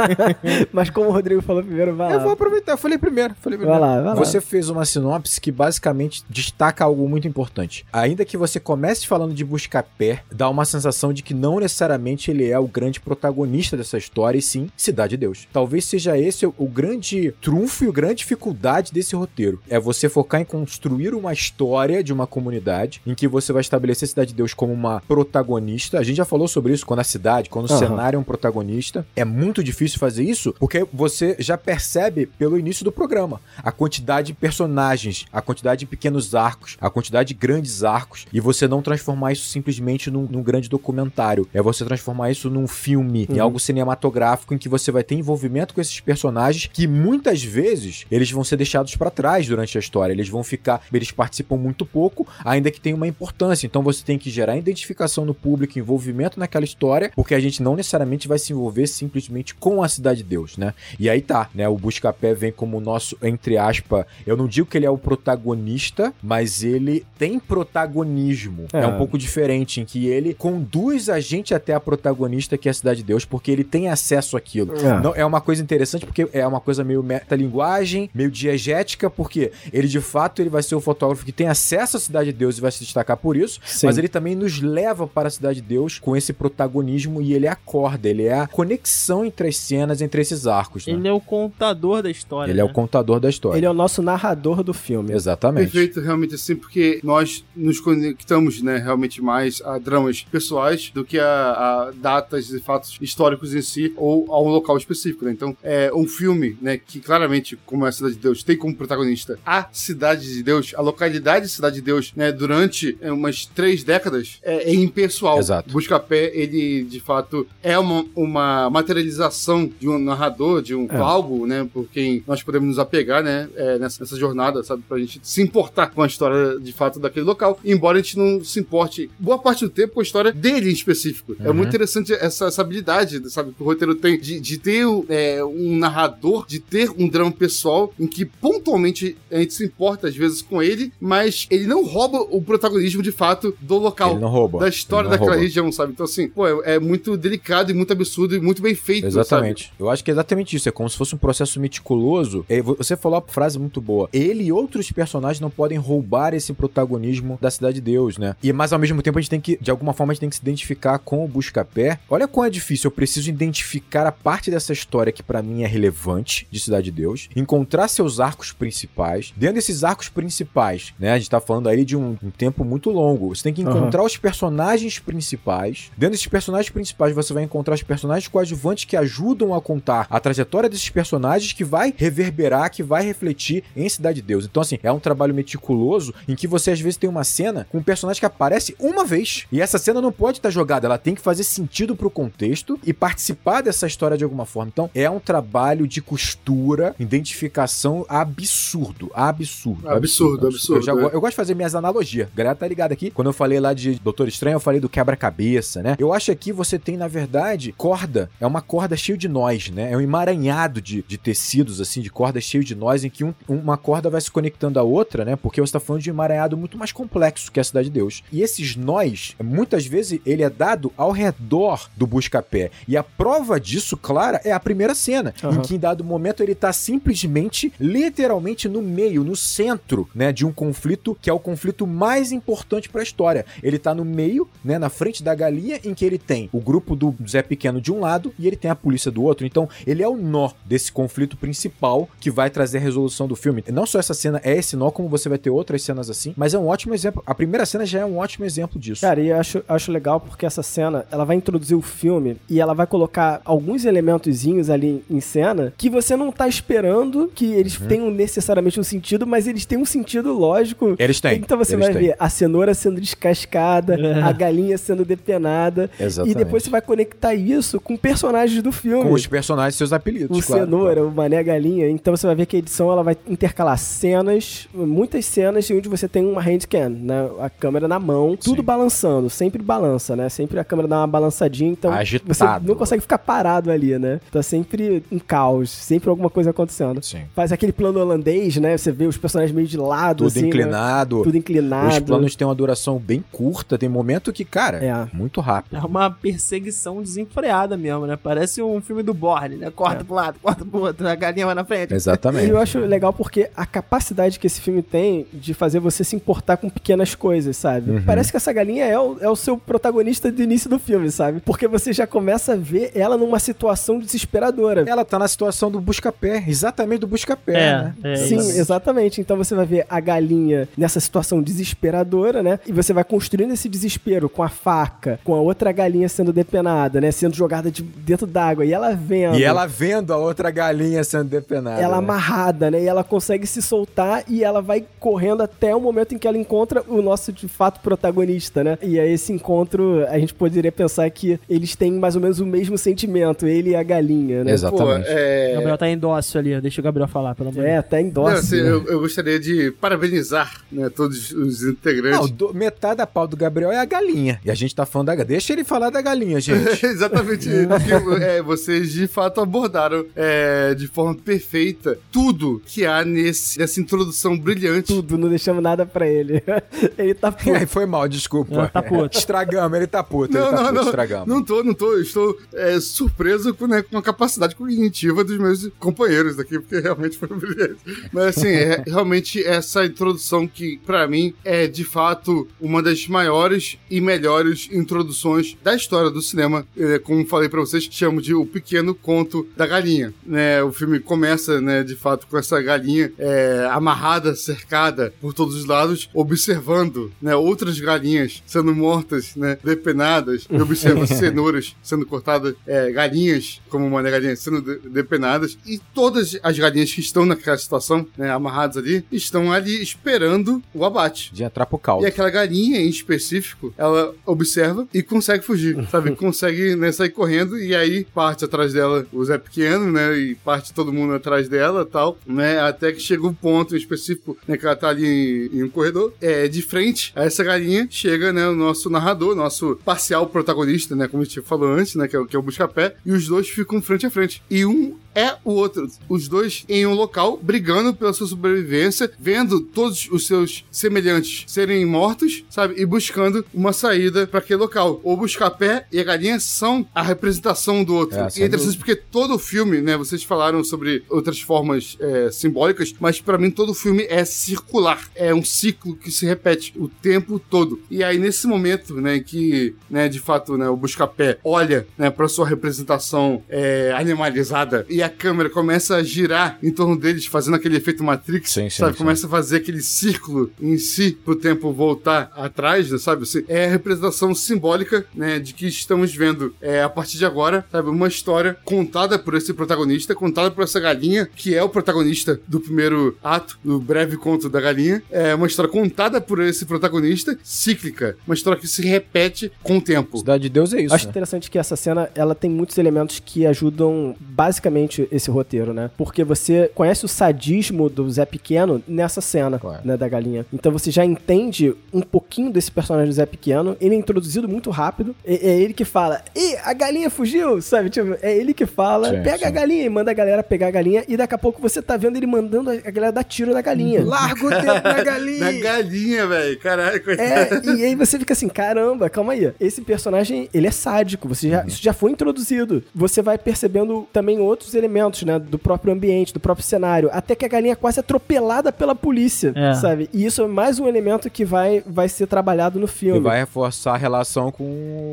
Mas 0.72 0.90
como 0.90 1.08
o 1.08 1.12
Rodrigo 1.12 1.40
falou 1.42 1.62
primeiro, 1.62 1.94
vai 1.94 2.12
Eu 2.12 2.16
lá. 2.18 2.22
vou 2.22 2.32
aproveitar, 2.32 2.72
eu 2.72 2.78
falei 2.78 2.98
primeiro. 2.98 3.34
Falei 3.40 3.58
primeiro. 3.58 3.80
Vai 3.80 3.88
lá, 3.88 3.96
vai 4.02 4.04
lá. 4.06 4.14
Você 4.14 4.40
fez 4.40 4.68
uma 4.68 4.84
sinopse 4.84 5.40
que 5.40 5.50
basicamente 5.52 6.24
destaca 6.28 6.84
algo 6.84 7.08
muito 7.08 7.26
importante. 7.28 7.84
Ainda 7.92 8.24
que 8.24 8.36
você 8.36 8.58
comece 8.60 9.06
falando 9.06 9.34
de 9.34 9.44
Buscapé, 9.44 10.22
dá 10.30 10.48
uma 10.48 10.64
sensação 10.64 11.12
de 11.12 11.22
que 11.22 11.34
não 11.34 11.58
necessariamente 11.60 12.30
ele 12.30 12.48
é 12.48 12.58
o 12.58 12.66
grande 12.66 13.00
protagonista 13.00 13.69
dessa 13.76 13.98
história, 13.98 14.38
e 14.38 14.42
sim 14.42 14.68
Cidade 14.76 15.10
de 15.10 15.16
Deus. 15.18 15.48
Talvez 15.52 15.84
seja 15.84 16.18
esse 16.18 16.46
o, 16.46 16.52
grande 16.66 17.32
trunfo 17.40 17.84
e 17.84 17.88
a 17.88 17.92
grande 17.92 18.16
dificuldade 18.16 18.92
desse 18.92 19.14
roteiro. 19.16 19.60
É 19.68 19.78
você 19.78 20.08
focar 20.08 20.40
em 20.40 20.44
construir 20.44 21.14
uma 21.14 21.32
história 21.32 22.02
de 22.02 22.12
uma 22.12 22.26
comunidade 22.26 23.00
em 23.06 23.14
que 23.14 23.28
você 23.28 23.52
vai 23.52 23.60
estabelecer 23.60 24.08
Cidade 24.08 24.30
de 24.30 24.36
Deus 24.36 24.54
como 24.54 24.72
uma 24.72 25.02
protagonista. 25.06 25.98
A 25.98 26.02
gente 26.02 26.16
já 26.16 26.24
falou 26.24 26.48
sobre 26.48 26.72
isso 26.72 26.86
quando 26.86 27.00
a 27.00 27.04
cidade, 27.04 27.48
quando 27.48 27.66
o 27.66 27.78
cenário 27.78 28.16
é 28.16 28.20
um 28.20 28.24
protagonista. 28.24 29.06
É 29.14 29.24
muito 29.24 29.62
difícil 29.62 29.98
fazer 29.98 30.24
isso 30.24 30.54
porque 30.58 30.86
você 30.92 31.36
já 31.38 31.56
percebe 31.58 32.26
pelo 32.26 32.58
início 32.58 32.84
do 32.84 32.92
programa 32.92 33.40
a 33.58 33.70
quantidade 33.72 34.28
de 34.28 34.34
personagens, 34.34 35.26
a 35.32 35.40
quantidade 35.42 35.80
de 35.80 35.86
pequenos 35.86 36.34
arcos, 36.34 36.76
a 36.80 36.90
quantidade 36.90 37.28
de 37.28 37.34
grandes 37.34 37.84
arcos 37.84 38.26
e 38.32 38.40
você 38.40 38.66
não 38.66 38.82
transformar 38.82 39.32
isso 39.32 39.46
simplesmente 39.48 40.10
num, 40.10 40.26
num 40.30 40.42
grande 40.42 40.68
documentário. 40.68 41.46
É 41.52 41.62
você 41.62 41.84
transformar 41.84 42.30
isso 42.30 42.48
num 42.50 42.66
filme, 42.66 43.26
em 43.28 43.34
Uhum. 43.34 43.42
algo 43.42 43.59
cinematográfico 43.60 44.54
em 44.54 44.58
que 44.58 44.68
você 44.68 44.90
vai 44.90 45.04
ter 45.04 45.14
envolvimento 45.14 45.74
com 45.74 45.80
esses 45.80 46.00
personagens 46.00 46.68
que 46.72 46.86
muitas 46.86 47.42
vezes 47.42 48.04
eles 48.10 48.30
vão 48.30 48.42
ser 48.42 48.56
deixados 48.56 48.96
pra 48.96 49.10
trás 49.10 49.46
durante 49.46 49.76
a 49.76 49.80
história. 49.80 50.12
Eles 50.12 50.28
vão 50.28 50.42
ficar, 50.42 50.82
eles 50.92 51.10
participam 51.10 51.56
muito 51.56 51.84
pouco, 51.86 52.26
ainda 52.44 52.70
que 52.70 52.80
tenham 52.80 52.96
uma 52.96 53.06
importância. 53.06 53.66
Então 53.66 53.82
você 53.82 54.04
tem 54.04 54.18
que 54.18 54.30
gerar 54.30 54.56
identificação 54.56 55.24
no 55.24 55.34
público, 55.34 55.78
envolvimento 55.78 56.38
naquela 56.40 56.64
história, 56.64 57.12
porque 57.14 57.34
a 57.34 57.40
gente 57.40 57.62
não 57.62 57.76
necessariamente 57.76 58.26
vai 58.26 58.38
se 58.38 58.52
envolver 58.52 58.86
simplesmente 58.86 59.54
com 59.54 59.82
a 59.82 59.88
cidade 59.88 60.22
de 60.22 60.28
Deus, 60.28 60.56
né? 60.56 60.74
E 60.98 61.08
aí 61.10 61.20
tá, 61.20 61.48
né? 61.54 61.68
O 61.68 61.76
Buscapé 61.76 62.34
vem 62.34 62.52
como 62.52 62.78
o 62.78 62.80
nosso, 62.80 63.16
entre 63.22 63.56
aspas, 63.58 64.04
eu 64.26 64.36
não 64.36 64.46
digo 64.48 64.66
que 64.66 64.76
ele 64.78 64.86
é 64.86 64.90
o 64.90 64.98
protagonista, 64.98 66.12
mas 66.22 66.62
ele 66.62 67.04
tem 67.18 67.38
protagonismo. 67.38 68.66
É, 68.72 68.80
É. 68.80 68.86
um 68.86 68.98
pouco 68.98 69.16
diferente, 69.18 69.80
em 69.80 69.84
que 69.84 70.06
ele 70.06 70.34
conduz 70.34 71.08
a 71.08 71.20
gente 71.20 71.54
até 71.54 71.74
a 71.74 71.80
protagonista, 71.80 72.56
que 72.58 72.68
é 72.68 72.70
a 72.70 72.74
cidade 72.74 72.98
de 73.00 73.04
Deus, 73.04 73.24
porque 73.24 73.39
porque 73.40 73.50
ele 73.50 73.64
tem 73.64 73.88
acesso 73.88 74.36
àquilo. 74.36 74.76
É. 74.76 75.00
Não, 75.00 75.14
é 75.14 75.24
uma 75.24 75.40
coisa 75.40 75.62
interessante 75.62 76.04
porque 76.04 76.28
é 76.30 76.46
uma 76.46 76.60
coisa 76.60 76.84
meio 76.84 77.02
metalinguagem, 77.02 78.10
meio 78.14 78.30
diegética, 78.30 79.08
porque 79.08 79.50
ele 79.72 79.88
de 79.88 80.00
fato 80.00 80.42
ele 80.42 80.50
vai 80.50 80.62
ser 80.62 80.74
o 80.74 80.80
fotógrafo 80.80 81.24
que 81.24 81.32
tem 81.32 81.48
acesso 81.48 81.96
à 81.96 82.00
Cidade 82.00 82.26
de 82.26 82.38
Deus 82.38 82.58
e 82.58 82.60
vai 82.60 82.70
se 82.70 82.84
destacar 82.84 83.16
por 83.16 83.36
isso, 83.36 83.58
Sim. 83.64 83.86
mas 83.86 83.96
ele 83.96 84.08
também 84.08 84.36
nos 84.36 84.60
leva 84.60 85.06
para 85.06 85.28
a 85.28 85.30
Cidade 85.30 85.62
de 85.62 85.66
Deus 85.66 85.98
com 85.98 86.14
esse 86.14 86.34
protagonismo 86.34 87.22
e 87.22 87.32
ele 87.32 87.48
acorda, 87.48 88.10
ele 88.10 88.24
é 88.24 88.40
a 88.40 88.46
conexão 88.46 89.24
entre 89.24 89.48
as 89.48 89.56
cenas, 89.56 90.02
entre 90.02 90.20
esses 90.20 90.46
arcos. 90.46 90.86
Né? 90.86 90.92
Ele 90.92 91.08
é 91.08 91.12
o 91.12 91.20
contador 91.20 92.02
da 92.02 92.10
história. 92.10 92.52
Ele 92.52 92.60
é 92.60 92.64
o 92.64 92.68
né? 92.68 92.74
contador 92.74 93.18
da 93.18 93.30
história. 93.30 93.58
Ele 93.58 93.66
é 93.66 93.70
o 93.70 93.74
nosso 93.74 94.02
narrador 94.02 94.62
do 94.62 94.74
filme. 94.74 95.14
Exatamente. 95.14 95.70
Perfeito, 95.70 96.00
realmente 96.00 96.34
assim, 96.34 96.54
porque 96.54 97.00
nós 97.02 97.42
nos 97.56 97.80
conectamos, 97.80 98.60
né, 98.60 98.76
realmente 98.76 99.22
mais 99.22 99.62
a 99.62 99.78
dramas 99.78 100.26
pessoais 100.30 100.90
do 100.90 101.04
que 101.04 101.18
a, 101.18 101.24
a 101.24 101.92
datas 101.94 102.50
e 102.50 102.60
fatos 102.60 102.98
históricos 103.00 103.29
em 103.34 103.62
si 103.62 103.92
ou 103.96 104.32
a 104.32 104.40
um 104.40 104.48
local 104.48 104.76
específico, 104.76 105.24
né? 105.24 105.32
Então, 105.32 105.56
é 105.62 105.90
um 105.94 106.06
filme, 106.06 106.56
né, 106.60 106.78
que 106.78 107.00
claramente, 107.00 107.56
como 107.66 107.86
é 107.86 107.88
a 107.88 107.92
Cidade 107.92 108.14
de 108.14 108.20
Deus, 108.20 108.42
tem 108.42 108.56
como 108.56 108.74
protagonista 108.74 109.38
a 109.44 109.68
Cidade 109.72 110.32
de 110.32 110.42
Deus, 110.42 110.72
a 110.76 110.80
localidade 110.80 111.48
Cidade 111.48 111.76
de 111.76 111.82
Deus, 111.82 112.12
né, 112.16 112.30
durante 112.32 112.96
é, 113.00 113.10
umas 113.12 113.44
três 113.46 113.82
décadas, 113.84 114.38
é, 114.42 114.70
é 114.70 114.74
impessoal. 114.74 115.38
Exato. 115.38 115.70
Buscapé, 115.70 116.30
ele, 116.34 116.84
de 116.84 117.00
fato, 117.00 117.46
é 117.62 117.78
uma, 117.78 118.04
uma 118.14 118.70
materialização 118.70 119.70
de 119.78 119.88
um 119.88 119.98
narrador, 119.98 120.62
de 120.62 120.74
um 120.74 120.86
É. 120.90 120.96
algo, 120.96 121.46
né, 121.46 121.68
por 121.72 121.86
quem 121.88 122.22
nós 122.26 122.42
podemos 122.42 122.68
nos 122.68 122.78
apegar, 122.78 123.22
né, 123.22 123.48
é, 123.56 123.78
nessa, 123.78 124.02
nessa 124.02 124.16
jornada, 124.16 124.62
sabe, 124.62 124.82
pra 124.88 124.98
gente 124.98 125.20
se 125.22 125.40
importar 125.42 125.88
com 125.88 126.02
a 126.02 126.06
história, 126.06 126.58
de 126.60 126.72
fato, 126.72 126.98
daquele 126.98 127.24
local, 127.24 127.58
embora 127.64 127.98
a 127.98 128.02
gente 128.02 128.18
não 128.18 128.42
se 128.44 128.58
importe 128.60 129.10
boa 129.18 129.38
parte 129.38 129.64
do 129.64 129.70
tempo 129.70 129.94
com 129.94 130.00
a 130.00 130.02
história 130.02 130.32
dele 130.32 130.70
em 130.70 130.72
específico. 130.72 131.36
É 131.40 131.48
Uhum. 131.48 131.54
muito 131.54 131.68
interessante 131.68 132.12
essa, 132.12 132.46
essa 132.46 132.60
habilidade, 132.62 133.19
sabe, 133.28 133.52
que 133.52 133.62
o 133.62 133.66
roteiro 133.66 133.94
tem 133.94 134.18
de, 134.18 134.40
de 134.40 134.58
ter 134.58 134.84
é, 135.08 135.44
um 135.44 135.76
narrador, 135.76 136.46
de 136.46 136.58
ter 136.58 136.90
um 136.96 137.08
drama 137.08 137.30
pessoal 137.32 137.92
em 137.98 138.06
que 138.06 138.24
pontualmente 138.24 139.16
a 139.30 139.38
gente 139.38 139.54
se 139.54 139.64
importa 139.64 140.08
às 140.08 140.16
vezes 140.16 140.42
com 140.42 140.62
ele, 140.62 140.92
mas 141.00 141.46
ele 141.50 141.66
não 141.66 141.84
rouba 141.84 142.20
o 142.30 142.40
protagonismo 142.40 143.02
de 143.02 143.12
fato 143.12 143.54
do 143.60 143.76
local 143.78 144.12
Ele 144.12 144.20
não 144.20 144.28
rouba. 144.28 144.60
da 144.60 144.68
história 144.68 145.08
daquela 145.10 145.30
rouba. 145.32 145.42
região, 145.42 145.70
sabe? 145.72 145.92
Então, 145.92 146.04
assim, 146.04 146.28
pô, 146.28 146.46
é, 146.46 146.74
é 146.76 146.78
muito 146.78 147.16
delicado 147.16 147.70
e 147.70 147.74
muito 147.74 147.92
absurdo 147.92 148.34
e 148.34 148.40
muito 148.40 148.62
bem 148.62 148.74
feito, 148.74 149.06
Exatamente. 149.06 149.72
Eu 149.78 149.88
acho 149.90 150.02
que 150.04 150.10
é 150.10 150.14
exatamente 150.14 150.56
isso. 150.56 150.68
É 150.68 150.72
como 150.72 150.88
se 150.88 150.96
fosse 150.96 151.14
um 151.14 151.18
processo 151.18 151.58
meticuloso. 151.60 152.44
É, 152.48 152.60
vo- 152.62 152.76
Você 152.76 152.96
falou 152.96 153.18
uma 153.18 153.26
frase 153.32 153.58
muito 153.58 153.80
boa. 153.80 154.08
Ele 154.12 154.44
e 154.44 154.52
outros 154.52 154.90
personagens 154.92 155.40
não 155.40 155.50
podem 155.50 155.78
roubar 155.78 156.34
esse 156.34 156.52
protagonismo 156.52 157.38
da 157.40 157.50
Cidade 157.50 157.74
de 157.76 157.80
Deus, 157.80 158.18
né? 158.18 158.36
E 158.42 158.52
mas 158.52 158.72
ao 158.72 158.78
mesmo 158.78 159.02
tempo 159.02 159.18
a 159.18 159.20
gente 159.20 159.30
tem 159.30 159.40
que, 159.40 159.58
de 159.60 159.70
alguma 159.70 159.92
forma, 159.92 160.12
a 160.12 160.14
gente 160.14 160.20
tem 160.20 160.28
que 160.30 160.36
se 160.36 160.42
identificar 160.42 160.98
com 160.98 161.24
o 161.24 161.28
Buscapé. 161.28 161.98
Olha 162.08 162.28
como 162.28 162.46
é 162.46 162.50
difícil. 162.50 162.88
Eu 162.88 162.92
preciso 162.92 163.09
identificar 163.16 164.06
a 164.06 164.12
parte 164.12 164.50
dessa 164.50 164.72
história 164.72 165.12
que 165.12 165.22
pra 165.22 165.42
mim 165.42 165.62
é 165.62 165.66
relevante 165.66 166.46
de 166.50 166.60
Cidade 166.60 166.84
de 166.84 166.90
Deus, 166.90 167.28
encontrar 167.34 167.88
seus 167.88 168.20
arcos 168.20 168.52
principais. 168.52 169.32
Dentro 169.36 169.56
desses 169.56 169.84
arcos 169.84 170.08
principais, 170.08 170.94
né? 170.98 171.12
A 171.12 171.18
gente 171.18 171.30
tá 171.30 171.40
falando 171.40 171.68
aí 171.68 171.84
de 171.84 171.96
um, 171.96 172.16
um 172.22 172.30
tempo 172.30 172.64
muito 172.64 172.90
longo. 172.90 173.34
Você 173.34 173.42
tem 173.44 173.54
que 173.54 173.62
encontrar 173.62 174.02
os 174.02 174.16
personagens 174.16 174.98
principais. 174.98 175.90
Dentro 175.96 176.12
desses 176.12 176.26
personagens 176.26 176.70
principais, 176.70 177.14
você 177.14 177.32
vai 177.32 177.42
encontrar 177.42 177.74
os 177.74 177.82
personagens 177.82 178.28
coadjuvantes 178.28 178.84
que 178.84 178.96
ajudam 178.96 179.54
a 179.54 179.60
contar 179.60 180.06
a 180.08 180.20
trajetória 180.20 180.68
desses 180.68 180.90
personagens 180.90 181.52
que 181.52 181.64
vai 181.64 181.92
reverberar, 181.96 182.70
que 182.70 182.82
vai 182.82 183.04
refletir 183.04 183.64
em 183.76 183.88
Cidade 183.88 184.20
de 184.20 184.26
Deus. 184.26 184.44
Então, 184.44 184.60
assim, 184.60 184.78
é 184.82 184.92
um 184.92 185.00
trabalho 185.00 185.34
meticuloso 185.34 186.14
em 186.28 186.34
que 186.34 186.46
você 186.46 186.70
às 186.70 186.80
vezes 186.80 186.96
tem 186.96 187.08
uma 187.08 187.24
cena 187.24 187.66
com 187.70 187.78
um 187.78 187.82
personagem 187.82 188.20
que 188.20 188.26
aparece 188.26 188.74
uma 188.78 189.04
vez. 189.04 189.46
E 189.50 189.60
essa 189.60 189.78
cena 189.78 190.00
não 190.00 190.12
pode 190.12 190.38
estar 190.38 190.50
jogada, 190.50 190.86
ela 190.86 190.98
tem 190.98 191.14
que 191.14 191.20
fazer 191.20 191.44
sentido 191.44 191.96
pro 191.96 192.10
contexto 192.10 192.78
e 192.84 192.92
participar 193.00 193.62
dessa 193.62 193.86
história 193.86 194.16
de 194.16 194.22
alguma 194.22 194.44
forma. 194.44 194.70
Então, 194.72 194.90
é 194.94 195.08
um 195.10 195.18
trabalho 195.18 195.88
de 195.88 196.00
costura, 196.02 196.94
identificação 196.98 198.04
absurdo. 198.08 199.10
Absurdo. 199.14 199.88
Absurdo, 199.88 200.46
absurdo, 200.48 200.78
Eu, 200.80 200.82
já 200.82 200.92
é. 200.92 201.14
eu 201.14 201.20
gosto 201.20 201.30
de 201.30 201.36
fazer 201.36 201.54
minhas 201.54 201.74
analogias. 201.74 202.28
A 202.32 202.36
galera 202.36 202.54
tá 202.54 202.68
ligada 202.68 202.92
aqui. 202.92 203.10
Quando 203.10 203.28
eu 203.28 203.32
falei 203.32 203.58
lá 203.58 203.72
de 203.72 203.94
Doutor 204.00 204.28
Estranho, 204.28 204.56
eu 204.56 204.60
falei 204.60 204.80
do 204.80 204.88
quebra-cabeça, 204.88 205.82
né? 205.82 205.96
Eu 205.98 206.12
acho 206.12 206.26
que 206.26 206.30
aqui 206.32 206.52
você 206.52 206.78
tem, 206.78 206.96
na 206.96 207.08
verdade, 207.08 207.72
corda. 207.76 208.30
É 208.40 208.46
uma 208.46 208.60
corda 208.60 208.96
cheia 208.96 209.16
de 209.16 209.28
nós, 209.28 209.70
né? 209.70 209.90
É 209.92 209.96
um 209.96 210.00
emaranhado 210.00 210.80
de, 210.80 211.02
de 211.08 211.16
tecidos, 211.16 211.80
assim, 211.80 212.00
de 212.02 212.10
cordas 212.10 212.44
cheio 212.44 212.62
de 212.62 212.74
nós, 212.74 213.02
em 213.02 213.08
que 213.10 213.24
um- 213.24 213.34
uma 213.48 213.76
corda 213.78 214.10
vai 214.10 214.20
se 214.20 214.30
conectando 214.30 214.78
à 214.78 214.82
outra, 214.82 215.24
né? 215.24 215.36
Porque 215.36 215.60
você 215.60 215.72
tá 215.72 215.80
falando 215.80 216.02
de 216.02 216.10
um 216.10 216.14
emaranhado 216.14 216.56
muito 216.56 216.76
mais 216.76 216.92
complexo 216.92 217.50
que 217.50 217.58
a 217.60 217.64
Cidade 217.64 217.88
de 217.88 217.94
Deus. 217.94 218.22
E 218.30 218.42
esses 218.42 218.76
nós, 218.76 219.34
muitas 219.42 219.86
vezes, 219.86 220.20
ele 220.26 220.42
é 220.42 220.50
dado 220.50 220.92
ao 220.96 221.12
redor 221.12 221.88
do 221.96 222.06
busca-pé. 222.06 222.70
E 222.90 222.96
a 222.96 223.04
prova 223.04 223.60
disso, 223.60 223.96
clara, 223.96 224.40
é 224.44 224.50
a 224.50 224.58
primeira 224.58 224.96
cena, 224.96 225.32
em 225.44 225.46
Aham. 225.46 225.62
que 225.62 225.76
em 225.76 225.78
dado 225.78 226.02
momento 226.02 226.42
ele 226.42 226.56
tá 226.56 226.72
simplesmente, 226.72 227.72
literalmente 227.78 228.68
no 228.68 228.82
meio, 228.82 229.22
no 229.22 229.36
centro, 229.36 230.08
né, 230.12 230.32
de 230.32 230.44
um 230.44 230.50
conflito 230.50 231.16
que 231.22 231.30
é 231.30 231.32
o 231.32 231.38
conflito 231.38 231.86
mais 231.86 232.32
importante 232.32 232.88
pra 232.88 233.00
história. 233.00 233.46
Ele 233.62 233.78
tá 233.78 233.94
no 233.94 234.04
meio, 234.04 234.48
né, 234.64 234.76
na 234.76 234.88
frente 234.88 235.22
da 235.22 235.32
galinha, 235.36 235.78
em 235.84 235.94
que 235.94 236.04
ele 236.04 236.18
tem 236.18 236.50
o 236.52 236.58
grupo 236.58 236.96
do 236.96 237.14
Zé 237.28 237.42
Pequeno 237.42 237.80
de 237.80 237.92
um 237.92 238.00
lado 238.00 238.34
e 238.36 238.48
ele 238.48 238.56
tem 238.56 238.68
a 238.68 238.74
polícia 238.74 239.08
do 239.08 239.22
outro. 239.22 239.46
Então, 239.46 239.68
ele 239.86 240.02
é 240.02 240.08
o 240.08 240.16
nó 240.16 240.50
desse 240.64 240.90
conflito 240.90 241.36
principal 241.36 242.08
que 242.18 242.28
vai 242.28 242.50
trazer 242.50 242.78
a 242.78 242.80
resolução 242.80 243.28
do 243.28 243.36
filme. 243.36 243.62
Não 243.72 243.86
só 243.86 244.00
essa 244.00 244.14
cena 244.14 244.40
é 244.42 244.58
esse 244.58 244.74
nó, 244.74 244.90
como 244.90 245.08
você 245.08 245.28
vai 245.28 245.38
ter 245.38 245.50
outras 245.50 245.80
cenas 245.82 246.10
assim, 246.10 246.34
mas 246.36 246.54
é 246.54 246.58
um 246.58 246.66
ótimo 246.66 246.92
exemplo. 246.92 247.22
A 247.24 247.36
primeira 247.36 247.64
cena 247.64 247.86
já 247.86 248.00
é 248.00 248.04
um 248.04 248.18
ótimo 248.18 248.44
exemplo 248.44 248.80
disso. 248.80 249.02
Cara, 249.02 249.20
e 249.20 249.28
eu 249.28 249.36
acho, 249.36 249.62
acho 249.68 249.92
legal 249.92 250.18
porque 250.18 250.44
essa 250.44 250.64
cena, 250.64 251.06
ela 251.08 251.24
vai 251.24 251.36
introduzir 251.36 251.76
o 251.76 251.82
filme 251.82 252.36
e 252.48 252.58
ela 252.58 252.79
vai 252.79 252.79
colocar 252.86 253.40
alguns 253.44 253.84
elementozinhos 253.84 254.70
ali 254.70 255.02
em 255.10 255.20
cena 255.20 255.72
que 255.76 255.88
você 255.90 256.16
não 256.16 256.30
tá 256.32 256.46
esperando 256.48 257.30
que 257.34 257.46
eles 257.52 257.78
Uhum. 257.80 257.86
tenham 257.86 258.10
necessariamente 258.10 258.78
um 258.78 258.82
sentido, 258.82 259.26
mas 259.26 259.46
eles 259.46 259.64
têm 259.64 259.78
um 259.78 259.84
sentido 259.84 260.32
lógico. 260.32 260.94
Eles 260.98 261.20
têm. 261.20 261.38
Então 261.38 261.56
você 261.58 261.74
eles 261.74 261.86
vai 261.86 261.94
têm. 261.94 262.02
ver 262.08 262.16
a 262.18 262.28
cenoura 262.28 262.74
sendo 262.74 263.00
descascada, 263.00 263.94
É. 263.94 264.22
a 264.22 264.32
galinha 264.32 264.76
sendo 264.78 265.04
depenada. 265.04 265.90
Exatamente. 265.98 266.34
E 266.34 266.44
depois 266.44 266.62
você 266.62 266.70
vai 266.70 266.80
conectar 266.82 267.34
isso 267.34 267.80
com 267.80 267.96
personagens 267.96 268.62
do 268.62 268.72
filme. 268.72 269.04
Com 269.04 269.12
os 269.12 269.26
personagens 269.26 269.74
e 269.74 269.78
seus 269.78 269.92
apelidos, 269.92 270.38
o 270.38 270.42
claro. 270.46 270.64
cenoura, 270.64 271.04
o 271.04 271.10
mané 271.10 271.42
galinha. 271.42 271.88
Então 271.88 272.14
você 272.16 272.26
vai 272.26 272.36
ver 272.36 272.46
que 272.46 272.56
a 272.56 272.58
edição 272.58 272.90
ela 272.90 273.02
vai 273.02 273.16
intercalar 273.28 273.78
cenas, 273.78 274.68
muitas 274.74 275.24
cenas 275.24 275.70
onde 275.70 275.88
você 275.88 276.08
tem 276.08 276.24
uma 276.24 276.40
handcam, 276.42 276.88
né? 276.90 277.28
A 277.40 277.48
câmera 277.50 277.86
na 277.86 277.98
mão, 277.98 278.36
tudo 278.36 278.56
Sim. 278.60 278.62
balançando, 278.64 279.30
sempre 279.30 279.62
balança, 279.62 280.16
né? 280.16 280.28
Sempre 280.28 280.58
a 280.58 280.64
câmera 280.64 280.88
dá 280.88 280.98
uma 280.98 281.06
balançadinha, 281.06 281.70
então 281.70 281.92
Agitado. 281.92 282.32
você 282.66 282.69
não 282.70 282.76
consegue 282.78 283.00
ficar 283.02 283.18
parado 283.18 283.70
ali, 283.70 283.98
né? 283.98 284.20
Tá 284.30 284.42
sempre 284.42 285.02
um 285.10 285.18
caos, 285.18 285.70
sempre 285.70 286.08
alguma 286.08 286.30
coisa 286.30 286.50
acontecendo. 286.50 287.02
Sim. 287.02 287.22
Faz 287.34 287.52
aquele 287.52 287.72
plano 287.72 288.00
holandês, 288.00 288.56
né? 288.56 288.76
Você 288.76 288.90
vê 288.92 289.06
os 289.06 289.16
personagens 289.16 289.54
meio 289.54 289.66
de 289.66 289.76
lado, 289.76 290.18
Tudo 290.18 290.28
assim, 290.28 290.42
né? 290.42 290.48
inclinado. 290.48 291.22
Tudo 291.22 291.36
inclinado. 291.36 291.88
Os 291.88 291.98
planos 292.00 292.36
têm 292.36 292.46
uma 292.46 292.54
duração 292.54 292.98
bem 292.98 293.24
curta, 293.32 293.76
tem 293.78 293.88
momento 293.88 294.32
que, 294.32 294.44
cara, 294.44 294.78
É. 294.84 295.06
muito 295.16 295.40
rápido. 295.40 295.76
É 295.76 295.80
uma 295.80 296.10
perseguição 296.10 297.02
desenfreada 297.02 297.76
mesmo, 297.76 298.06
né? 298.06 298.16
Parece 298.20 298.62
um 298.62 298.80
filme 298.80 299.02
do 299.02 299.12
Borne, 299.14 299.56
né? 299.56 299.70
Corta 299.70 300.04
pro 300.04 300.14
lado, 300.14 300.38
corta 300.42 300.64
pro 300.64 300.80
outro, 300.80 301.06
a 301.06 301.14
galinha 301.14 301.46
vai 301.46 301.54
na 301.54 301.64
frente. 301.64 301.92
E 301.92 301.94
Exatamente. 301.96 302.48
eu 302.48 302.58
acho 302.58 302.78
legal 302.80 303.12
porque 303.12 303.50
a 303.56 303.66
capacidade 303.66 304.38
que 304.38 304.46
esse 304.46 304.60
filme 304.60 304.82
tem 304.82 305.26
de 305.32 305.54
fazer 305.54 305.78
você 305.80 306.02
se 306.04 306.16
importar 306.16 306.56
com 306.56 306.68
pequenas 306.70 307.14
coisas, 307.14 307.56
sabe? 307.56 307.90
Uhum. 307.90 308.02
Parece 308.04 308.30
que 308.30 308.36
essa 308.36 308.52
galinha 308.52 308.84
é 308.84 308.98
o, 308.98 309.18
é 309.20 309.28
o 309.28 309.36
seu 309.36 309.56
protagonista 309.58 310.30
do 310.30 310.42
início 310.42 310.68
do 310.70 310.78
filme, 310.78 311.10
sabe? 311.10 311.40
Porque 311.40 311.66
você 311.68 311.92
já 311.92 312.06
começa 312.06 312.54
a 312.54 312.56
ver 312.60 312.92
ela 312.94 313.16
numa 313.16 313.38
situação 313.38 313.98
desesperadora. 313.98 314.84
Ela 314.86 315.04
tá 315.04 315.18
na 315.18 315.28
situação 315.28 315.70
do 315.70 315.80
busca-pé, 315.80 316.44
exatamente 316.46 317.00
do 317.00 317.06
busca-pé, 317.06 317.52
né? 317.52 317.94
é, 318.04 318.16
Sim, 318.16 318.36
exatamente. 318.36 318.60
exatamente. 318.60 319.20
Então 319.20 319.36
você 319.36 319.54
vai 319.54 319.66
ver 319.66 319.86
a 319.88 320.00
galinha 320.00 320.68
nessa 320.76 321.00
situação 321.00 321.42
desesperadora, 321.42 322.42
né? 322.42 322.58
E 322.66 322.72
você 322.72 322.92
vai 322.92 323.04
construindo 323.04 323.52
esse 323.52 323.68
desespero 323.68 324.28
com 324.28 324.42
a 324.42 324.48
faca, 324.48 325.18
com 325.24 325.34
a 325.34 325.40
outra 325.40 325.72
galinha 325.72 326.08
sendo 326.08 326.32
depenada, 326.32 327.00
né? 327.00 327.10
Sendo 327.10 327.34
jogada 327.34 327.70
de 327.70 327.82
dentro 327.82 328.26
d'água. 328.26 328.64
E 328.64 328.72
ela 328.72 328.94
vendo. 328.94 329.38
E 329.38 329.44
ela 329.44 329.66
vendo 329.66 330.12
a 330.12 330.16
outra 330.16 330.50
galinha 330.50 331.02
sendo 331.04 331.24
depenada. 331.24 331.80
ela 331.80 331.96
né? 331.96 331.98
amarrada, 331.98 332.70
né? 332.70 332.82
E 332.82 332.86
ela 332.86 333.04
consegue 333.04 333.46
se 333.46 333.62
soltar 333.62 334.24
e 334.28 334.44
ela 334.44 334.60
vai 334.60 334.84
correndo 334.98 335.42
até 335.42 335.74
o 335.74 335.80
momento 335.80 336.14
em 336.14 336.18
que 336.18 336.26
ela 336.26 336.38
encontra 336.38 336.82
o 336.88 337.00
nosso, 337.00 337.32
de 337.32 337.48
fato, 337.48 337.80
protagonista, 337.80 338.62
né? 338.64 338.78
E 338.82 338.98
aí 338.98 339.12
esse 339.12 339.32
encontro, 339.32 340.04
a 340.08 340.18
gente 340.18 340.34
poderia 340.34 340.72
pensar 340.72 341.08
que 341.10 341.38
eles 341.48 341.74
têm 341.76 341.92
mais 341.92 342.16
ou 342.16 342.22
menos 342.22 342.39
o 342.40 342.46
mesmo 342.46 342.76
sentimento, 342.78 343.46
ele 343.46 343.70
e 343.70 343.76
a 343.76 343.82
galinha, 343.82 344.38
né? 344.44 344.50
Pô, 344.50 344.54
Exatamente. 344.54 345.08
O 345.08 345.12
é... 345.12 345.52
Gabriel 345.54 345.78
tá 345.78 345.88
em 345.88 345.98
dócil 345.98 346.40
ali, 346.40 346.60
deixa 346.60 346.80
o 346.80 346.84
Gabriel 346.84 347.08
falar, 347.08 347.34
pelo 347.34 347.50
amor 347.50 347.62
de 347.62 347.66
É, 347.68 347.72
Deus. 347.74 347.84
até 347.84 348.00
Não, 348.00 348.08
endossa. 348.08 348.34
assim, 348.38 348.62
né? 348.62 348.70
eu, 348.70 348.84
eu 348.86 349.00
gostaria 349.00 349.38
de 349.38 349.70
parabenizar 349.80 350.60
né, 350.70 350.88
todos 350.88 351.30
os 351.32 351.62
Não, 351.62 351.70
integrantes. 351.72 352.30
do- 352.30 352.52
metade 352.54 352.96
da 352.98 353.06
pau 353.06 353.26
do 353.26 353.36
Gabriel 353.36 353.70
é 353.72 353.78
a 353.78 353.84
galinha. 353.84 354.40
E 354.44 354.50
a 354.50 354.54
gente 354.54 354.74
tá 354.74 354.84
falando 354.86 355.06
da 355.08 355.14
galinha. 355.14 355.28
Deixa 355.30 355.52
ele 355.52 355.64
falar 355.64 355.90
da 355.90 356.00
galinha, 356.00 356.40
gente. 356.40 356.84
Exatamente. 356.84 357.48
porque, 357.68 358.24
é, 358.24 358.42
vocês 358.42 358.92
de 358.92 359.06
fato 359.06 359.40
abordaram 359.40 360.04
é, 360.16 360.74
de 360.74 360.86
forma 360.86 361.14
perfeita 361.14 361.98
tudo 362.10 362.60
que 362.66 362.84
há 362.86 363.04
nesse, 363.04 363.58
nessa 363.58 363.80
introdução 363.80 364.38
brilhante. 364.38 364.88
Tudo, 364.88 365.16
não 365.18 365.28
deixamos 365.28 365.62
nada 365.62 365.84
pra 365.86 366.06
ele. 366.08 366.42
ele 366.98 367.14
tá 367.14 367.30
puto. 367.32 367.66
Foi 367.68 367.86
mal, 367.86 368.08
desculpa. 368.08 368.64
Ah, 368.64 368.68
tá 368.68 368.82
puto. 368.82 369.16
Estragamos, 369.18 369.76
ele 369.76 369.86
tá 369.86 370.02
puto, 370.02 370.32
Não, 370.34 370.40
ele 370.40 370.50
tá 370.50 370.56
não, 370.56 370.62
puto, 370.68 370.74
não. 370.74 370.82
estragamos. 370.84 371.28
Não 371.28 371.42
tô, 371.44 371.62
não 371.62 371.74
tô. 371.74 371.98
Estou 371.98 372.29
é, 372.52 372.80
surpreso 372.80 373.54
com, 373.54 373.66
né, 373.66 373.82
com 373.82 373.96
a 373.98 374.02
capacidade 374.02 374.54
cognitiva 374.54 375.24
dos 375.24 375.38
meus 375.38 375.68
companheiros 375.78 376.38
aqui, 376.38 376.58
porque 376.58 376.80
realmente 376.80 377.18
foi 377.18 377.28
brilhante. 377.36 377.78
Mas 378.12 378.38
assim, 378.38 378.48
é 378.48 378.82
realmente 378.86 379.42
essa 379.44 379.84
introdução 379.84 380.46
que, 380.46 380.78
pra 380.84 381.06
mim, 381.06 381.34
é 381.44 381.66
de 381.66 381.84
fato 381.84 382.46
uma 382.60 382.82
das 382.82 383.06
maiores 383.06 383.78
e 383.90 384.00
melhores 384.00 384.68
introduções 384.72 385.56
da 385.62 385.74
história 385.74 386.10
do 386.10 386.22
cinema. 386.22 386.66
É, 386.76 386.98
como 386.98 387.26
falei 387.26 387.48
pra 387.48 387.60
vocês, 387.60 387.88
chamo 387.90 388.20
de 388.20 388.34
O 388.34 388.46
Pequeno 388.46 388.94
Conto 388.94 389.46
da 389.56 389.66
Galinha. 389.66 390.12
Né, 390.24 390.62
o 390.62 390.72
filme 390.72 391.00
começa, 391.00 391.60
né, 391.60 391.82
de 391.82 391.96
fato, 391.96 392.26
com 392.26 392.38
essa 392.38 392.60
galinha 392.60 393.12
é, 393.18 393.68
amarrada, 393.70 394.34
cercada 394.34 395.12
por 395.20 395.32
todos 395.32 395.54
os 395.54 395.64
lados, 395.64 396.08
observando 396.14 397.12
né, 397.20 397.34
outras 397.34 397.78
galinhas 397.78 398.42
sendo 398.46 398.74
mortas, 398.74 399.34
né, 399.36 399.58
depenadas, 399.62 400.46
e 400.50 400.60
observa 400.60 401.06
cenouras 401.08 401.76
sendo 401.82 402.06
cortadas, 402.06 402.19
é, 402.66 402.90
galinhas, 402.90 403.60
como 403.68 403.86
uma 403.86 404.02
galinha, 404.02 404.34
sendo 404.36 404.60
de- 404.60 404.88
depenadas, 404.88 405.58
e 405.66 405.78
todas 405.94 406.38
as 406.42 406.58
galinhas 406.58 406.92
que 406.92 407.00
estão 407.00 407.24
naquela 407.24 407.58
situação, 407.58 408.06
né, 408.16 408.30
amarradas 408.30 408.76
ali, 408.76 409.04
estão 409.10 409.52
ali 409.52 409.82
esperando 409.82 410.62
o 410.74 410.84
abate. 410.84 411.32
De 411.34 411.42
entrar 411.42 411.66
pro 411.66 411.78
caldo. 411.78 412.04
E 412.04 412.06
aquela 412.06 412.30
galinha 412.30 412.80
em 412.80 412.88
específico, 412.88 413.72
ela 413.76 414.14
observa 414.26 414.86
e 414.92 415.02
consegue 415.02 415.44
fugir, 415.44 415.76
sabe? 415.90 416.14
consegue 416.14 416.74
né, 416.76 416.92
sair 416.92 417.10
correndo 417.10 417.58
e 417.58 417.74
aí 417.74 418.04
parte 418.14 418.44
atrás 418.44 418.72
dela 418.72 419.06
o 419.12 419.24
Zé 419.24 419.38
Pequeno, 419.38 419.90
né? 419.90 420.16
E 420.18 420.34
parte 420.34 420.72
todo 420.72 420.92
mundo 420.92 421.14
atrás 421.14 421.48
dela 421.48 421.84
tal, 421.84 422.18
né? 422.26 422.60
Até 422.60 422.92
que 422.92 423.00
chega 423.00 423.26
um 423.26 423.34
ponto 423.34 423.74
em 423.74 423.78
específico, 423.78 424.36
né? 424.46 424.56
Que 424.56 424.66
ela 424.66 424.76
tá 424.76 424.88
ali 424.88 425.06
em, 425.06 425.58
em 425.58 425.62
um 425.62 425.68
corredor. 425.68 426.12
É, 426.20 426.48
de 426.48 426.62
frente 426.62 427.12
a 427.16 427.24
essa 427.24 427.42
galinha 427.42 427.86
chega, 427.90 428.32
né? 428.32 428.46
O 428.48 428.54
nosso 428.54 428.90
narrador, 428.90 429.34
nosso 429.34 429.78
parcial 429.84 430.26
protagonista, 430.26 430.94
né? 430.94 431.08
Como 431.08 431.22
a 431.22 431.26
gente 431.26 431.40
falou 431.42 431.72
antes, 431.72 431.94
né? 431.94 432.06
Que 432.10 432.16
é, 432.16 432.18
o- 432.18 432.26
que 432.26 432.34
é 432.34 432.38
o 432.38 432.42
Buscapé. 432.42 432.96
E 433.06 433.12
os 433.12 433.26
dois 433.28 433.48
ficam 433.48 433.80
frente 433.80 434.04
a 434.04 434.10
frente. 434.10 434.42
E 434.50 434.66
um 434.66 434.98
é 435.14 435.36
o 435.44 435.52
outro. 435.52 435.88
Os 436.08 436.28
dois 436.28 436.64
em 436.68 436.86
um 436.86 436.94
local 436.94 437.38
brigando 437.42 437.94
pela 437.94 438.12
sua 438.12 438.26
sobrevivência, 438.26 439.10
vendo 439.18 439.60
todos 439.60 440.08
os 440.10 440.26
seus 440.26 440.64
semelhantes 440.70 441.44
serem 441.46 441.84
mortos, 441.84 442.44
sabe? 442.48 442.80
E 442.80 442.86
buscando 442.86 443.44
uma 443.52 443.72
saída 443.72 444.26
para 444.26 444.38
aquele 444.38 444.60
local. 444.60 445.00
O 445.02 445.16
Buscapé 445.16 445.86
e 445.92 446.00
a 446.00 446.04
galinha 446.04 446.38
são 446.40 446.86
a 446.94 447.02
representação 447.02 447.82
do 447.84 447.94
outro. 447.94 448.18
É, 448.18 448.28
e 448.36 448.42
é 448.42 448.46
interessante 448.46 448.76
porque 448.78 448.96
todo 448.96 449.34
o 449.34 449.38
filme, 449.38 449.80
né? 449.80 449.96
Vocês 449.96 450.22
falaram 450.22 450.62
sobre 450.64 451.02
outras 451.08 451.40
formas 451.40 451.96
é, 452.00 452.30
simbólicas, 452.30 452.94
mas 453.00 453.20
para 453.20 453.38
mim 453.38 453.50
todo 453.50 453.70
o 453.70 453.74
filme 453.74 454.06
é 454.08 454.24
circular. 454.24 455.08
É 455.14 455.34
um 455.34 455.44
ciclo 455.44 455.96
que 455.96 456.10
se 456.10 456.26
repete 456.26 456.72
o 456.76 456.88
tempo 456.88 457.38
todo. 457.38 457.80
E 457.90 458.02
aí 458.04 458.18
nesse 458.18 458.46
momento, 458.46 459.00
né, 459.00 459.20
que, 459.20 459.74
né, 459.88 460.08
de 460.08 460.20
fato, 460.20 460.56
né, 460.56 460.68
o 460.68 460.76
Buscapé 460.76 461.38
olha, 461.42 461.86
né, 461.96 462.10
para 462.10 462.28
sua 462.28 462.46
representação 462.46 463.42
é, 463.48 463.92
animalizada 463.96 464.86
e 464.88 464.99
a 465.02 465.08
câmera 465.08 465.50
começa 465.50 465.96
a 465.96 466.02
girar 466.02 466.58
em 466.62 466.70
torno 466.70 466.96
deles, 466.98 467.26
fazendo 467.26 467.54
aquele 467.54 467.76
efeito 467.76 468.02
Matrix, 468.02 468.50
Sim, 468.50 468.68
sim, 468.68 468.78
sabe? 468.78 468.92
sim. 468.92 468.98
Começa 468.98 469.26
a 469.26 469.30
fazer 469.30 469.58
aquele 469.58 469.82
círculo 469.82 470.50
em 470.60 470.76
si 470.78 471.12
pro 471.24 471.36
tempo 471.36 471.72
voltar 471.72 472.30
atrás, 472.36 472.90
né, 472.90 472.98
sabe? 472.98 473.22
Assim, 473.22 473.44
é 473.48 473.66
a 473.66 473.70
representação 473.70 474.34
simbólica, 474.34 475.04
né, 475.14 475.38
de 475.38 475.54
que 475.54 475.66
estamos 475.66 476.14
vendo 476.14 476.54
é, 476.60 476.82
a 476.82 476.88
partir 476.88 477.18
de 477.18 477.24
agora, 477.24 477.64
sabe? 477.70 477.88
Uma 477.88 478.08
história 478.08 478.56
contada 478.64 479.18
por 479.18 479.34
esse 479.34 479.52
protagonista, 479.52 480.14
contada 480.14 480.50
por 480.50 480.64
essa 480.64 480.80
galinha, 480.80 481.28
que 481.36 481.54
é 481.54 481.62
o 481.62 481.68
protagonista 481.68 482.40
do 482.48 482.60
primeiro 482.60 483.16
ato, 483.22 483.58
do 483.64 483.78
breve 483.78 484.16
conto 484.16 484.48
da 484.48 484.60
galinha. 484.60 485.02
É 485.10 485.34
uma 485.34 485.46
história 485.46 485.70
contada 485.70 486.20
por 486.20 486.40
esse 486.40 486.64
protagonista, 486.64 487.38
cíclica. 487.42 488.16
Uma 488.26 488.34
história 488.34 488.58
que 488.58 488.66
se 488.66 488.82
repete 488.82 489.52
com 489.62 489.78
o 489.78 489.80
tempo. 489.80 490.18
Cidade 490.18 490.44
de 490.44 490.48
Deus 490.48 490.72
é 490.72 490.82
isso. 490.82 490.94
Acho 490.94 491.06
né? 491.06 491.10
interessante 491.10 491.50
que 491.50 491.58
essa 491.58 491.76
cena 491.76 492.10
ela 492.14 492.34
tem 492.34 492.50
muitos 492.50 492.78
elementos 492.78 493.20
que 493.24 493.46
ajudam 493.46 494.16
basicamente 494.18 494.89
esse 495.10 495.30
roteiro, 495.30 495.72
né? 495.72 495.90
Porque 495.96 496.24
você 496.24 496.70
conhece 496.74 497.04
o 497.04 497.08
sadismo 497.08 497.88
do 497.88 498.10
Zé 498.10 498.24
Pequeno 498.24 498.82
nessa 498.86 499.20
cena, 499.20 499.58
Claro. 499.58 499.80
né, 499.84 499.96
da 499.96 500.08
galinha. 500.08 500.44
Então 500.52 500.72
você 500.72 500.90
já 500.90 501.04
entende 501.04 501.74
um 501.92 502.00
pouquinho 502.00 502.50
desse 502.50 502.70
personagem 502.70 503.08
do 503.08 503.14
Zé 503.14 503.26
Pequeno. 503.26 503.76
Ele 503.80 503.94
é 503.94 503.98
introduzido 503.98 504.48
muito 504.48 504.70
rápido. 504.70 505.14
É, 505.24 505.34
é 505.50 505.60
ele 505.60 505.72
que 505.74 505.84
fala: 505.84 506.22
"Ih, 506.34 506.56
a 506.64 506.72
galinha 506.72 507.10
fugiu", 507.10 507.60
sabe? 507.62 507.90
Tipo, 507.90 508.16
é 508.22 508.36
ele 508.36 508.52
que 508.52 508.66
fala: 508.66 509.10
Sim, 509.10 509.22
"Pega 509.22 509.38
sim. 509.38 509.44
a 509.44 509.50
galinha" 509.50 509.84
e 509.84 509.88
manda 509.88 510.10
a 510.10 510.14
galera 510.14 510.42
pegar 510.42 510.68
a 510.68 510.70
galinha 510.70 511.04
e 511.06 511.16
daqui 511.16 511.34
a 511.34 511.38
pouco 511.38 511.60
você 511.60 511.80
tá 511.80 511.96
vendo 511.96 512.16
ele 512.16 512.26
mandando 512.26 512.70
a 512.70 512.80
a 512.90 512.90
galera 512.92 513.12
dar 513.12 513.24
tiro 513.24 513.52
na 513.52 513.60
galinha. 513.60 514.04
Larga 514.04 514.46
o 514.46 514.50
dedo 514.50 514.64
na 514.82 515.02
galinha. 515.04 515.40
Na 515.52 515.52
galinha, 515.60 516.26
velho. 516.26 516.58
Caralho, 516.58 517.04
coitado. 517.04 517.68
É, 517.68 517.76
e 517.76 517.84
aí 517.84 517.94
você 517.94 518.18
fica 518.18 518.32
assim, 518.32 518.48
caramba, 518.48 519.08
calma 519.10 519.32
aí. 519.32 519.52
Esse 519.60 519.80
personagem, 519.82 520.48
ele 520.52 520.66
é 520.66 520.70
sádico, 520.70 521.28
você 521.28 521.46
Uhum. 521.46 521.52
já, 521.52 521.64
isso 521.66 521.82
já 521.82 521.92
foi 521.92 522.10
introduzido. 522.10 522.82
Você 522.94 523.20
vai 523.22 523.36
percebendo 523.38 524.06
também 524.12 524.38
outros 524.40 524.74
elementos, 524.80 525.22
né, 525.22 525.38
do 525.38 525.58
próprio 525.58 525.92
ambiente, 525.92 526.34
do 526.34 526.40
próprio 526.40 526.64
cenário, 526.66 527.08
até 527.12 527.34
que 527.34 527.44
a 527.44 527.48
galinha 527.48 527.72
é 527.72 527.76
quase 527.76 528.00
atropelada 528.00 528.72
pela 528.72 528.94
polícia, 528.94 529.52
É. 529.54 529.74
sabe? 529.74 530.08
E 530.12 530.24
isso 530.24 530.42
é 530.42 530.46
mais 530.48 530.78
um 530.78 530.88
elemento 530.88 531.30
que 531.30 531.44
vai, 531.44 531.82
vai 531.86 532.08
ser 532.08 532.26
trabalhado 532.26 532.78
no 532.80 532.86
E 532.86 532.88
filme. 532.88 533.20
vai 533.20 533.38
reforçar 533.40 533.94
a 533.94 533.96
relação 533.96 534.50
com 534.50 534.64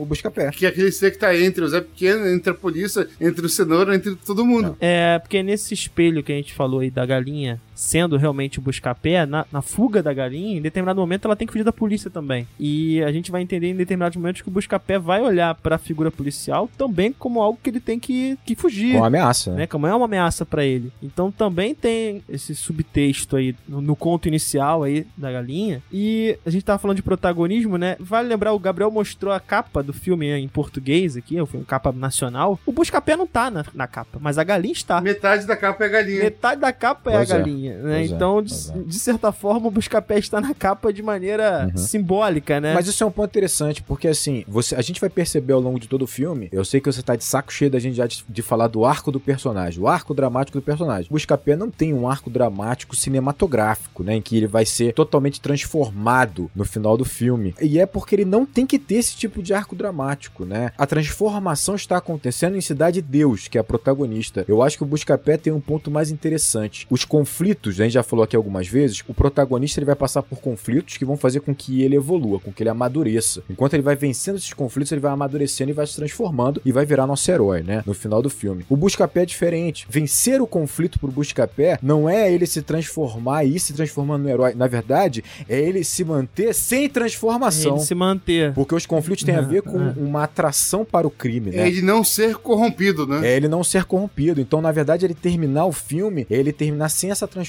o 0.02 0.06
Buscapé. 0.06 0.50
Que 0.52 0.66
é 0.66 0.70
aquele 0.70 0.92
ser 0.92 1.12
que 1.12 1.18
tá 1.20 1.36
entre 1.38 1.64
o 1.64 1.68
Zé 1.68 1.82
Pequeno, 1.82 2.28
entre 2.28 2.52
a 2.52 2.54
polícia, 2.54 3.08
entre 3.20 3.46
o 3.46 3.50
cenoura, 3.50 3.96
entre 3.96 4.16
todo 4.16 4.46
mundo. 4.46 4.76
É, 4.80 5.20
porque 5.20 5.44
nesse 5.44 5.74
espelho 5.74 6.24
que 6.24 6.32
a 6.32 6.36
gente 6.36 6.54
falou 6.54 6.80
aí 6.80 6.90
da 6.90 7.06
galinha, 7.06 7.60
sendo 7.78 8.18
realmente 8.18 8.58
o 8.58 8.62
busca-pé, 8.62 9.24
na, 9.26 9.46
na 9.52 9.62
fuga 9.62 10.02
da 10.02 10.12
galinha, 10.12 10.58
em 10.58 10.62
determinado 10.62 11.00
momento 11.00 11.26
ela 11.26 11.36
tem 11.36 11.46
que 11.46 11.54
fugir 11.54 11.64
da 11.64 11.72
polícia 11.72 12.10
também. 12.10 12.48
E 12.60 13.04
a 13.04 13.12
gente 13.12 13.32
vai 13.32 13.44
entender 13.44 13.68
em 13.68 13.76
determinados 13.76 14.18
momentos 14.18 14.42
que 14.42 14.48
o 14.48 14.52
busca-pé 14.52 14.98
vai 14.98 15.22
olhar 15.22 15.54
pra 15.54 15.78
figura 15.78 16.10
policial 16.10 16.68
também 16.76 17.14
como 17.14 17.40
algo 17.40 17.60
que 17.62 17.70
ele 17.70 17.80
tem 17.80 18.00
que, 18.00 18.38
que 18.44 18.56
fugir. 18.56 18.98
Com 18.98 19.06
ameaça, 19.06 19.52
né? 19.52 19.58
né? 19.58 19.68
Como 19.68 19.86
é 19.86 19.94
uma 19.94 20.06
ameaça 20.06 20.44
pra 20.44 20.66
ele. 20.66 20.92
Então 21.04 21.32
também 21.32 21.76
tem 21.76 22.24
esse 22.28 22.56
subtexto 22.56 23.36
aí 23.36 23.56
no, 23.68 23.80
no 23.80 23.96
conto 23.96 24.28
inicial 24.28 24.82
aí 24.82 25.06
da 25.16 25.32
galinha. 25.32 25.84
E 25.94 26.38
a 26.44 26.50
gente 26.50 26.66
tava 26.66 26.80
falando 26.80 26.98
de 26.98 27.04
protagonismo, 27.04 27.78
né? 27.78 27.96
Vale 28.00 28.28
lembrar, 28.28 28.54
o 28.54 28.60
Gabriel 28.60 28.90
mostrou 28.90 29.32
a 29.32 29.40
capa 29.40 29.84
do 29.84 29.94
filme 29.94 30.28
em 30.32 30.48
português 30.48 31.16
aqui, 31.16 31.36
foi 31.46 31.60
uma 31.60 31.66
capa 31.66 31.92
nacional. 31.92 32.60
O 32.66 32.72
Buscapé 32.72 33.16
não 33.16 33.28
tá 33.28 33.52
na, 33.52 33.64
na 33.76 33.86
capa, 33.88 34.18
mas 34.20 34.40
a 34.40 34.44
galinha 34.44 34.74
está. 34.74 35.00
Metade 35.00 35.46
da 35.46 35.56
capa 35.56 35.84
é 35.84 35.88
a 35.88 35.90
galinha. 35.92 36.24
Metade 36.24 36.60
da 36.62 36.74
capa 36.74 37.12
é 37.12 37.18
Pois 37.18 37.32
a 37.32 37.38
é. 37.38 37.42
Né? 37.70 38.02
É, 38.02 38.06
então, 38.06 38.42
de, 38.42 38.54
é. 38.54 38.84
de 38.86 39.00
certa 39.00 39.32
forma, 39.32 39.68
o 39.68 39.72
Buscapé 39.72 40.18
está 40.18 40.40
na 40.42 40.54
capa 40.54 40.92
de 40.92 41.02
maneira 41.02 41.70
Uhum. 41.72 41.78
simbólica, 41.78 42.60
né? 42.60 42.74
Mas 42.74 42.88
isso 42.88 43.04
é 43.04 43.08
um 43.08 43.12
ponto 43.12 43.30
interessante, 43.30 43.82
porque 43.84 44.08
assim, 44.08 44.44
você, 44.48 44.76
a 44.76 44.82
gente 44.82 45.00
vai 45.02 45.10
perceber 45.10 45.54
ao 45.54 45.60
longo 45.60 45.80
de 45.80 45.88
todo 45.88 46.04
o 46.04 46.08
filme, 46.08 46.50
eu 46.52 46.64
sei 46.66 46.80
que 46.80 46.92
você 46.92 47.02
tá 47.02 47.16
de 47.16 47.24
saco 47.24 47.52
cheio 47.52 47.70
da 47.72 47.80
gente 47.80 47.96
já 47.96 48.08
de, 48.08 48.24
de 48.28 48.42
falar 48.42 48.68
do 48.68 48.86
arco 48.86 49.12
do 49.12 49.20
personagem, 49.20 49.82
o 49.82 49.88
arco 49.88 50.14
dramático 50.14 50.58
do 50.58 50.62
personagem. 50.62 51.08
O 51.10 51.14
Buscapé 51.14 51.56
não 51.56 51.70
tem 51.70 51.94
um 51.94 52.08
arco 52.10 52.30
dramático 52.30 52.96
cinematográfico, 52.96 54.04
né, 54.04 54.16
em 54.16 54.22
que 54.22 54.38
ele 54.38 54.48
vai 54.48 54.66
ser 54.66 54.94
totalmente 54.94 55.40
transformado 55.42 56.50
no 56.56 56.66
final 56.66 56.98
do 56.98 57.06
filme. 57.06 57.54
E 57.62 57.80
é 57.80 57.86
porque 57.86 58.16
ele 58.16 58.26
não 58.26 58.46
tem 58.46 58.66
que 58.66 58.80
ter 58.80 58.96
esse 58.96 59.16
tipo 59.16 59.42
de 59.42 59.54
arco 59.54 59.76
dramático, 59.76 60.46
né? 60.46 60.72
A 60.78 60.86
transformação 60.86 61.76
está 61.76 61.98
acontecendo 61.98 62.56
em 62.56 62.62
Cidade 62.62 63.02
de 63.02 63.08
Deus, 63.08 63.48
que 63.48 63.58
é 63.58 63.62
a 63.62 63.64
protagonista. 63.64 64.46
Eu 64.48 64.62
acho 64.64 64.78
que 64.78 64.84
o 64.84 64.88
Buscapé 64.88 65.38
tem 65.38 65.52
um 65.54 65.60
ponto 65.60 65.92
mais 65.92 66.10
interessante. 66.10 66.88
Os 66.90 67.04
conflitos, 67.06 67.57
a 67.66 67.72
gente 67.72 67.92
já 67.94 68.04
falou 68.04 68.24
aqui 68.24 68.36
algumas 68.36 68.68
vezes, 68.68 69.04
o 69.08 69.14
protagonista 69.14 69.80
ele 69.80 69.86
vai 69.86 69.96
passar 69.96 70.22
por 70.24 70.40
conflitos 70.40 70.98
que 70.98 71.06
vão 71.06 71.18
fazer 71.18 71.40
com 71.42 71.54
que 71.54 71.82
ele 71.82 71.96
evolua, 71.96 72.40
com 72.40 72.52
que 72.52 72.64
ele 72.64 72.70
amadureça. 72.70 73.42
Enquanto 73.50 73.74
ele 73.74 73.84
vai 73.84 73.96
vencendo 73.96 74.38
esses 74.38 74.54
conflitos, 74.54 74.92
ele 74.92 75.02
vai 75.02 75.12
amadurecendo 75.12 75.72
e 75.72 75.74
vai 75.74 75.86
se 75.88 75.96
transformando 75.96 76.62
e 76.66 76.72
vai 76.72 76.86
virar 76.86 77.08
nosso 77.08 77.30
herói, 77.32 77.64
né? 77.64 77.84
No 77.86 77.94
final 77.94 78.22
do 78.22 78.30
filme. 78.30 78.66
O 78.70 78.76
Buscapé 78.78 79.24
é 79.24 79.26
diferente. 79.26 79.86
Vencer 79.90 80.42
o 80.42 80.48
conflito 80.48 81.00
pro 81.00 81.12
Buscapé 81.12 81.80
não 81.82 82.10
é 82.10 82.32
ele 82.32 82.46
se 82.46 82.62
transformar 82.62 83.44
e 83.46 83.56
ir 83.56 83.60
se 83.60 83.74
transformando 83.74 84.24
no 84.24 84.30
herói. 84.30 84.54
Na 84.54 84.68
verdade, 84.68 85.24
é 85.50 85.60
ele 85.60 85.84
se 85.84 86.04
manter 86.04 86.54
sem 86.54 86.88
transformação. 86.90 87.76
Ele 87.78 87.86
se 87.86 87.96
manter. 87.96 88.54
Porque 88.54 88.76
os 88.76 88.86
conflitos 88.86 89.24
têm 89.24 89.36
a 89.36 89.42
ver 89.42 89.62
com 89.62 89.78
É. 89.80 89.94
uma 89.98 90.24
atração 90.24 90.86
para 90.86 91.08
o 91.08 91.12
crime, 91.12 91.52
né? 91.52 91.64
É 91.64 91.68
ele 91.68 91.82
não 91.82 92.04
ser 92.04 92.36
corrompido, 92.36 93.06
né? 93.08 93.28
É 93.28 93.36
ele 93.36 93.48
não 93.48 93.64
ser 93.64 93.84
corrompido. 93.86 94.40
Então, 94.42 94.62
na 94.62 94.72
verdade, 94.72 95.06
ele 95.06 95.14
terminar 95.14 95.66
o 95.66 95.72
filme, 95.72 96.26
é 96.30 96.36
ele 96.36 96.52
terminar 96.54 96.90
sem 96.90 97.10
essa 97.12 97.28
transformação 97.28 97.47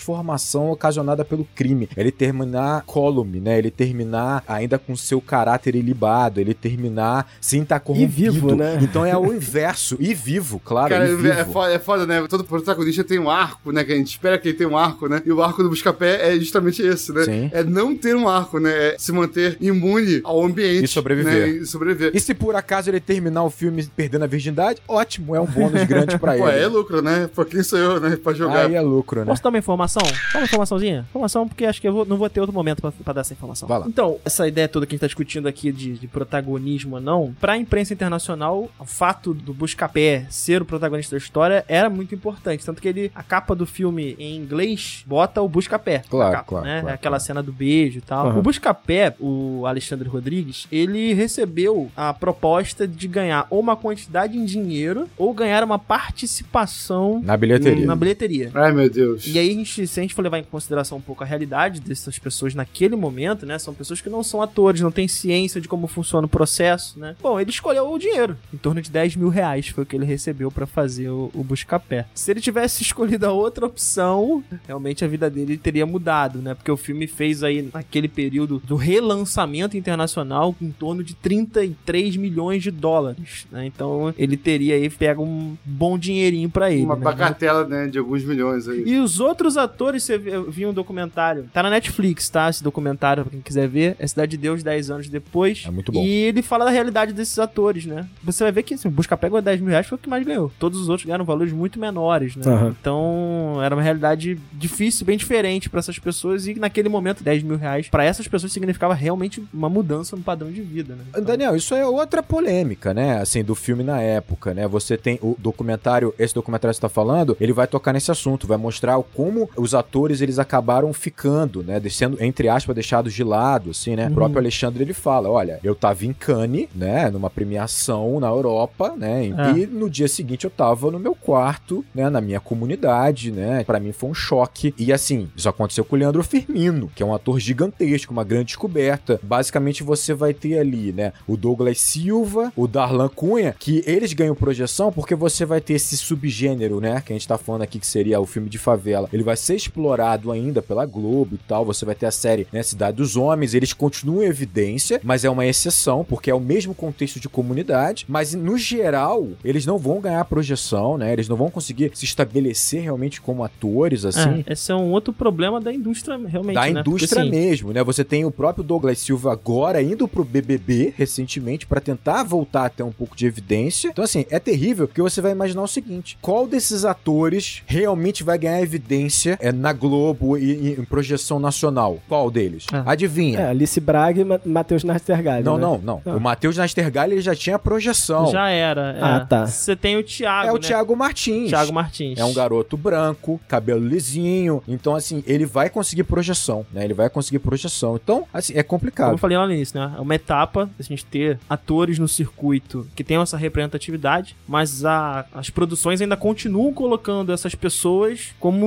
ocasionada 0.70 1.24
pelo 1.24 1.46
crime. 1.54 1.88
É 1.96 2.00
Ele 2.00 2.10
terminar 2.10 2.82
column, 2.86 3.40
né? 3.40 3.58
Ele 3.58 3.70
terminar 3.70 4.42
ainda 4.46 4.78
com 4.78 4.96
seu 4.96 5.20
caráter 5.20 5.74
ilibado. 5.74 6.40
Ele 6.40 6.54
terminar 6.54 7.30
sem 7.40 7.62
estar 7.62 7.80
corrompido. 7.80 8.32
vivo, 8.32 8.54
né? 8.54 8.78
Então 8.80 9.04
é 9.04 9.16
o 9.16 9.32
inverso. 9.32 9.96
E 9.98 10.14
vivo, 10.14 10.60
claro. 10.64 10.90
Cara, 10.90 11.08
e 11.08 11.14
vivo. 11.14 11.28
é 11.28 11.44
foda, 11.44 11.72
é 11.72 11.78
foda, 11.78 12.06
né? 12.06 12.26
Todo 12.28 12.44
protagonista 12.44 13.04
tem 13.04 13.18
um 13.18 13.30
arco, 13.30 13.72
né? 13.72 13.84
Que 13.84 13.92
a 13.92 13.96
gente 13.96 14.10
espera 14.10 14.38
que 14.38 14.48
ele 14.48 14.56
tenha 14.56 14.68
um 14.68 14.76
arco, 14.76 15.08
né? 15.08 15.22
E 15.24 15.32
o 15.32 15.42
arco 15.42 15.62
do 15.62 15.68
Buscapé 15.68 16.34
é 16.34 16.38
justamente 16.38 16.82
esse, 16.82 17.12
né? 17.12 17.24
Sim. 17.24 17.50
É 17.52 17.62
não 17.62 17.96
ter 17.96 18.14
um 18.14 18.28
arco, 18.28 18.58
né? 18.58 18.70
É 18.70 18.96
se 18.98 19.12
manter 19.12 19.56
imune 19.60 20.20
ao 20.24 20.44
ambiente. 20.44 20.84
E 20.84 20.88
sobreviver. 20.88 21.32
Né? 21.32 21.48
E 21.62 21.66
sobreviver. 21.66 22.10
E 22.14 22.20
se 22.20 22.34
por 22.34 22.54
acaso 22.54 22.90
ele 22.90 23.00
terminar 23.00 23.44
o 23.44 23.50
filme 23.50 23.86
perdendo 23.96 24.24
a 24.24 24.26
virgindade, 24.26 24.80
ótimo, 24.86 25.34
é 25.34 25.40
um 25.40 25.46
bônus 25.46 25.84
grande 25.84 26.18
pra 26.18 26.34
ele. 26.36 26.42
Pô, 26.42 26.48
é 26.48 26.66
lucro, 26.66 27.02
né? 27.02 27.28
Pô, 27.34 27.44
quem 27.44 27.62
sou 27.62 27.78
eu, 27.78 28.00
né? 28.00 28.16
Pra 28.16 28.32
jogar. 28.32 28.66
Aí 28.66 28.74
é 28.74 28.80
lucro, 28.80 29.20
né? 29.20 29.26
Posso 29.26 29.42
dar 29.42 29.48
uma 29.48 29.58
informação 29.58 29.87
informação? 29.88 30.02
Só 30.32 30.38
uma 30.38 30.44
informaçãozinha? 30.44 31.06
Informação, 31.08 31.48
porque 31.48 31.64
acho 31.64 31.80
que 31.80 31.88
eu 31.88 31.92
vou- 31.92 32.04
não 32.04 32.16
vou 32.16 32.28
ter 32.28 32.40
outro 32.40 32.54
momento 32.54 32.80
pra, 32.82 32.92
pra 32.92 33.12
dar 33.14 33.20
essa 33.22 33.32
informação. 33.32 33.66
Vai 33.68 33.78
lá. 33.80 33.86
Então, 33.88 34.18
essa 34.24 34.46
ideia 34.46 34.68
toda 34.68 34.86
que 34.86 34.92
a 34.92 34.94
gente 34.94 35.00
tá 35.00 35.06
discutindo 35.06 35.48
aqui 35.48 35.72
de, 35.72 35.94
de 35.98 36.06
protagonismo 36.06 36.96
ou 36.96 37.00
não, 37.00 37.34
pra 37.40 37.56
imprensa 37.56 37.92
internacional, 37.94 38.68
o 38.78 38.84
fato 38.84 39.32
do 39.32 39.52
Buscapé 39.54 40.26
ser 40.30 40.62
o 40.62 40.64
protagonista 40.64 41.16
da 41.16 41.18
história 41.18 41.64
era 41.68 41.88
muito 41.88 42.14
importante. 42.14 42.64
Tanto 42.64 42.80
que 42.82 42.88
ele, 42.88 43.10
a 43.14 43.22
capa 43.22 43.54
do 43.54 43.66
filme 43.66 44.14
em 44.18 44.36
inglês 44.36 45.02
bota 45.06 45.40
o 45.40 45.48
Buscapé. 45.48 46.02
Claro, 46.08 46.32
capa, 46.32 46.44
claro, 46.48 46.64
né? 46.66 46.80
claro, 46.80 46.94
Aquela 46.94 47.12
claro. 47.16 47.24
cena 47.24 47.42
do 47.42 47.52
beijo 47.52 47.98
e 47.98 48.02
tal. 48.02 48.28
Aham. 48.28 48.38
O 48.38 48.42
Buscapé, 48.42 49.14
o 49.18 49.64
Alexandre 49.66 50.08
Rodrigues, 50.08 50.66
ele 50.70 51.14
recebeu 51.14 51.90
a 51.96 52.12
proposta 52.12 52.86
de 52.86 53.08
ganhar 53.08 53.46
ou 53.50 53.60
uma 53.60 53.76
quantidade 53.76 54.36
em 54.36 54.44
dinheiro 54.44 55.08
ou 55.16 55.32
ganhar 55.32 55.64
uma 55.64 55.78
participação 55.78 57.20
Na 57.24 57.36
bilheteria. 57.36 57.86
na 57.86 57.96
bilheteria. 57.96 58.50
Ai, 58.54 58.72
meu 58.72 58.88
Deus. 58.90 59.26
E 59.26 59.38
aí, 59.38 59.50
a 59.50 59.52
gente, 59.52 59.77
se 59.86 60.00
a 60.00 60.02
gente 60.02 60.14
for 60.14 60.22
levar 60.22 60.38
em 60.38 60.44
consideração 60.44 60.98
um 60.98 61.00
pouco 61.00 61.22
a 61.22 61.26
realidade 61.26 61.80
dessas 61.80 62.18
pessoas 62.18 62.54
naquele 62.54 62.96
momento, 62.96 63.46
né? 63.46 63.58
São 63.58 63.74
pessoas 63.74 64.00
que 64.00 64.10
não 64.10 64.22
são 64.22 64.42
atores, 64.42 64.80
não 64.80 64.90
têm 64.90 65.08
ciência 65.08 65.60
de 65.60 65.68
como 65.68 65.86
funciona 65.86 66.26
o 66.26 66.28
processo, 66.28 66.98
né? 66.98 67.16
Bom, 67.20 67.38
ele 67.40 67.50
escolheu 67.50 67.90
o 67.90 67.98
dinheiro. 67.98 68.36
Em 68.52 68.56
torno 68.56 68.80
de 68.80 68.90
10 68.90 69.16
mil 69.16 69.28
reais 69.28 69.68
foi 69.68 69.84
o 69.84 69.86
que 69.86 69.96
ele 69.96 70.04
recebeu 70.04 70.50
pra 70.50 70.66
fazer 70.66 71.08
o, 71.08 71.30
o 71.34 71.42
Buscapé. 71.42 72.06
Se 72.14 72.30
ele 72.30 72.40
tivesse 72.40 72.82
escolhido 72.82 73.26
a 73.26 73.32
outra 73.32 73.66
opção, 73.66 74.42
realmente 74.66 75.04
a 75.04 75.08
vida 75.08 75.30
dele 75.30 75.56
teria 75.56 75.86
mudado, 75.86 76.40
né? 76.40 76.54
Porque 76.54 76.70
o 76.70 76.76
filme 76.76 77.06
fez 77.06 77.42
aí, 77.42 77.68
naquele 77.72 78.08
período 78.08 78.60
do 78.64 78.76
relançamento 78.76 79.76
internacional, 79.76 80.54
em 80.60 80.70
torno 80.70 81.02
de 81.02 81.14
33 81.14 82.16
milhões 82.16 82.62
de 82.62 82.70
dólares, 82.70 83.46
né? 83.50 83.66
Então, 83.66 84.14
ele 84.16 84.36
teria 84.36 84.74
aí 84.74 84.88
pego 84.90 85.22
um 85.22 85.56
bom 85.64 85.98
dinheirinho 85.98 86.50
pra 86.50 86.70
ele. 86.70 86.84
Uma 86.84 86.96
né? 86.96 87.04
bagatela, 87.04 87.64
né, 87.66 87.86
de 87.86 87.98
alguns 87.98 88.24
milhões 88.24 88.68
aí. 88.68 88.82
E 88.86 88.98
os 88.98 89.20
outros 89.20 89.56
atores, 89.58 90.02
você 90.04 90.16
vê- 90.16 90.34
eu 90.36 90.50
vi 90.50 90.64
um 90.66 90.72
documentário. 90.72 91.48
Tá 91.52 91.62
na 91.62 91.70
Netflix, 91.70 92.28
tá? 92.28 92.48
Esse 92.48 92.62
documentário, 92.62 93.24
pra 93.24 93.30
quem 93.32 93.40
quiser 93.40 93.68
ver. 93.68 93.96
É 93.98 94.06
Cidade 94.06 94.30
de 94.32 94.36
Deus, 94.38 94.62
10 94.62 94.90
anos 94.90 95.08
depois. 95.08 95.64
É 95.66 95.70
muito 95.70 95.92
bom. 95.92 96.02
E 96.02 96.08
ele 96.08 96.40
fala 96.42 96.64
da 96.64 96.70
realidade 96.70 97.12
desses 97.12 97.38
atores, 97.38 97.84
né? 97.84 98.06
Você 98.22 98.42
vai 98.44 98.52
ver 98.52 98.62
que 98.62 98.74
assim, 98.74 98.88
o 98.88 98.90
Busca 98.90 99.16
Pega 99.16 99.42
10 99.42 99.60
mil 99.60 99.70
reais 99.70 99.86
foi 99.86 99.96
o 99.96 100.00
que 100.00 100.08
mais 100.08 100.24
ganhou. 100.24 100.50
Todos 100.58 100.80
os 100.80 100.88
outros 100.88 101.04
ganharam 101.06 101.24
valores 101.24 101.52
muito 101.52 101.78
menores, 101.78 102.36
né? 102.36 102.44
Aham. 102.46 102.74
Então, 102.80 103.60
era 103.62 103.74
uma 103.74 103.82
realidade 103.82 104.38
difícil, 104.52 105.04
bem 105.06 105.16
diferente 105.16 105.68
pra 105.68 105.80
essas 105.80 105.98
pessoas. 105.98 106.46
E 106.46 106.54
naquele 106.54 106.88
momento, 106.88 107.22
10 107.22 107.42
mil 107.42 107.56
reais, 107.56 107.88
pra 107.88 108.04
essas 108.04 108.26
pessoas 108.28 108.52
significava 108.52 108.94
realmente 108.94 109.42
uma 109.52 109.68
mudança 109.68 110.16
no 110.16 110.22
padrão 110.22 110.50
de 110.50 110.62
vida, 110.62 110.94
né? 110.94 111.02
Então, 111.10 111.22
Daniel, 111.24 111.56
isso 111.56 111.74
é 111.74 111.86
outra 111.86 112.22
polêmica, 112.22 112.94
né? 112.94 113.18
Assim, 113.20 113.42
do 113.44 113.54
filme 113.54 113.82
na 113.84 114.00
época, 114.00 114.54
né? 114.54 114.66
Você 114.68 114.96
tem 114.96 115.18
o 115.22 115.36
documentário, 115.38 116.14
esse 116.18 116.34
documentário 116.34 116.72
que 116.72 116.76
você 116.76 116.80
tá 116.82 116.88
falando, 116.88 117.36
ele 117.40 117.52
vai 117.52 117.66
tocar 117.66 117.92
nesse 117.92 118.10
assunto, 118.10 118.46
vai 118.46 118.56
mostrar 118.58 118.98
como 119.14 119.47
os 119.56 119.74
atores 119.74 120.20
eles 120.20 120.38
acabaram 120.38 120.92
ficando, 120.92 121.62
né? 121.62 121.80
Sendo, 121.90 122.22
entre 122.22 122.48
aspas, 122.48 122.74
deixados 122.74 123.12
de 123.12 123.24
lado, 123.24 123.70
assim, 123.70 123.96
né? 123.96 124.06
O 124.06 124.08
Uhum. 124.08 124.14
próprio 124.14 124.38
Alexandre 124.38 124.82
ele 124.82 124.92
fala: 124.92 125.28
olha, 125.30 125.58
eu 125.62 125.74
tava 125.74 126.04
em 126.06 126.12
Cannes, 126.12 126.68
né? 126.74 127.10
Numa 127.10 127.30
premiação 127.30 128.18
na 128.20 128.28
Europa, 128.28 128.94
né? 128.96 129.26
E, 129.26 129.32
É. 129.32 129.62
e 129.62 129.66
no 129.66 129.88
dia 129.90 130.08
seguinte 130.08 130.44
eu 130.44 130.50
tava 130.50 130.90
no 130.90 130.98
meu 130.98 131.14
quarto, 131.14 131.84
né? 131.94 132.08
Na 132.08 132.20
minha 132.20 132.40
comunidade, 132.40 133.30
né? 133.32 133.64
Pra 133.64 133.80
mim 133.80 133.92
foi 133.92 134.10
um 134.10 134.14
choque. 134.14 134.74
E 134.78 134.92
assim, 134.92 135.28
isso 135.36 135.48
aconteceu 135.48 135.84
com 135.84 135.96
o 135.96 135.98
Leandro 135.98 136.22
Firmino, 136.22 136.90
que 136.94 137.02
é 137.02 137.06
um 137.06 137.14
ator 137.14 137.38
gigantesco, 137.40 138.12
uma 138.12 138.24
grande 138.24 138.46
descoberta. 138.46 139.18
Basicamente 139.22 139.82
você 139.82 140.14
vai 140.14 140.32
ter 140.34 140.58
ali, 140.58 140.92
né? 140.92 141.12
O 141.26 141.36
Douglas 141.36 141.80
Silva, 141.80 142.52
o 142.56 142.66
Darlan 142.66 143.08
Cunha, 143.08 143.54
que 143.58 143.82
eles 143.86 144.12
ganham 144.12 144.34
projeção 144.34 144.92
porque 144.92 145.14
você 145.14 145.44
vai 145.44 145.60
ter 145.60 145.74
esse 145.74 145.96
subgênero, 145.96 146.80
né? 146.80 147.00
Que 147.04 147.12
a 147.12 147.16
gente 147.16 147.26
tá 147.28 147.38
falando 147.38 147.62
aqui 147.62 147.78
que 147.78 147.86
seria 147.86 148.20
o 148.20 148.26
filme 148.26 148.48
de 148.48 148.58
favela. 148.58 149.08
Ele 149.12 149.22
vai 149.22 149.36
ser 149.38 149.54
explorado 149.54 150.30
ainda 150.30 150.60
pela 150.60 150.84
Globo 150.84 151.36
e 151.36 151.38
tal. 151.38 151.64
Você 151.64 151.84
vai 151.84 151.94
ter 151.94 152.06
a 152.06 152.10
série, 152.10 152.46
né? 152.52 152.62
Cidade 152.62 152.96
dos 152.98 153.16
Homens. 153.16 153.54
Eles 153.54 153.72
continuam 153.72 154.22
em 154.22 154.26
evidência, 154.26 155.00
mas 155.02 155.24
é 155.24 155.30
uma 155.30 155.46
exceção, 155.46 156.04
porque 156.04 156.30
é 156.30 156.34
o 156.34 156.40
mesmo 156.40 156.74
contexto 156.74 157.20
de 157.20 157.28
comunidade. 157.28 158.04
Mas 158.08 158.34
no 158.34 158.58
geral, 158.58 159.28
eles 159.44 159.64
não 159.64 159.78
vão 159.78 160.00
ganhar 160.00 160.24
projeção, 160.24 160.98
né? 160.98 161.12
Eles 161.12 161.28
não 161.28 161.36
vão 161.36 161.50
conseguir 161.50 161.90
se 161.94 162.04
estabelecer 162.04 162.82
realmente 162.82 163.20
como 163.20 163.44
atores, 163.44 164.04
assim. 164.04 164.44
É, 164.46 164.52
esse 164.52 164.70
é 164.72 164.74
um 164.74 164.90
outro 164.90 165.12
problema 165.12 165.60
da 165.60 165.72
indústria, 165.72 166.16
realmente. 166.16 166.54
Da 166.54 166.66
né? 166.66 166.74
Porque, 166.74 166.90
indústria 166.90 167.22
assim, 167.22 167.30
mesmo, 167.30 167.72
né? 167.72 167.82
Você 167.84 168.04
tem 168.04 168.24
o 168.24 168.30
próprio 168.30 168.64
Douglas 168.64 168.98
Silva 168.98 169.32
agora 169.32 169.82
indo 169.82 170.08
pro 170.08 170.24
BBB 170.24 170.92
recentemente 170.96 171.66
pra 171.66 171.80
tentar 171.80 172.22
voltar 172.24 172.66
a 172.66 172.68
ter 172.68 172.82
um 172.82 172.92
pouco 172.92 173.16
de 173.16 173.26
evidência. 173.26 173.88
Então, 173.88 174.04
assim, 174.04 174.26
é 174.30 174.38
terrível 174.38 174.86
porque 174.86 175.02
você 175.02 175.20
vai 175.20 175.32
imaginar 175.32 175.62
o 175.62 175.68
seguinte: 175.68 176.18
qual 176.20 176.46
desses 176.46 176.84
atores 176.84 177.62
realmente 177.66 178.22
vai 178.24 178.38
ganhar 178.38 178.60
evidência 178.62 179.27
é, 179.40 179.52
na 179.52 179.72
Globo 179.72 180.36
e, 180.38 180.52
e 180.52 180.80
em 180.80 180.84
projeção 180.84 181.38
nacional? 181.38 181.98
Qual 182.08 182.30
deles? 182.30 182.66
É. 182.72 182.82
Adivinha? 182.86 183.40
É, 183.40 183.48
Alice 183.50 183.80
Braga 183.80 184.20
e 184.20 184.24
Ma 184.24 184.40
Matheus 184.44 184.84
Nastergalli. 184.84 185.44
Não, 185.44 185.56
né? 185.56 185.62
não, 185.62 185.78
não. 185.78 186.02
Ah. 186.06 186.16
O 186.16 186.20
Matheus 186.20 186.56
Nastergalli 186.56 187.14
ele 187.14 187.20
já 187.20 187.34
tinha 187.34 187.58
projeção. 187.58 188.30
Já 188.30 188.48
era. 188.48 188.96
é. 188.96 189.02
Ah, 189.02 189.20
tá. 189.28 189.46
Você 189.46 189.74
tem 189.76 189.96
o 189.96 190.02
Thiago. 190.02 190.48
é 190.48 190.52
o 190.52 190.54
né? 190.54 190.60
Thiago 190.60 190.96
Martins. 190.96 191.48
Thiago 191.48 191.72
Martins. 191.72 192.18
É 192.18 192.24
um 192.24 192.32
garoto 192.34 192.76
branco, 192.76 193.40
cabelo 193.48 193.86
lisinho. 193.86 194.62
Então, 194.68 194.94
assim, 194.94 195.22
ele 195.26 195.44
vai 195.46 195.68
conseguir 195.70 196.04
projeção, 196.04 196.64
né? 196.72 196.84
Ele 196.84 196.94
vai 196.94 197.08
conseguir 197.10 197.38
projeção. 197.38 197.96
Então, 198.02 198.24
assim, 198.32 198.52
é 198.54 198.62
Como 198.62 198.78
complicado. 198.80 199.12
eu 199.12 199.18
falei 199.18 199.36
lá 199.36 199.46
no 199.46 199.52
início, 199.52 199.78
né? 199.78 199.92
É 199.96 200.00
uma 200.00 200.14
etapa 200.14 200.68
a 200.78 200.82
gente 200.82 201.04
ter 201.04 201.38
atores 201.48 201.98
no 201.98 202.06
circuito 202.08 202.86
que 202.94 203.02
tenham 203.04 203.22
essa 203.22 203.36
representatividade, 203.36 204.36
mas 204.46 204.84
a- 204.84 205.24
as 205.34 205.50
produções 205.50 206.00
ainda 206.00 206.16
continuam 206.16 206.72
colocando 206.72 207.32
essas 207.32 207.54
pessoas 207.54 208.28
como 208.40 208.58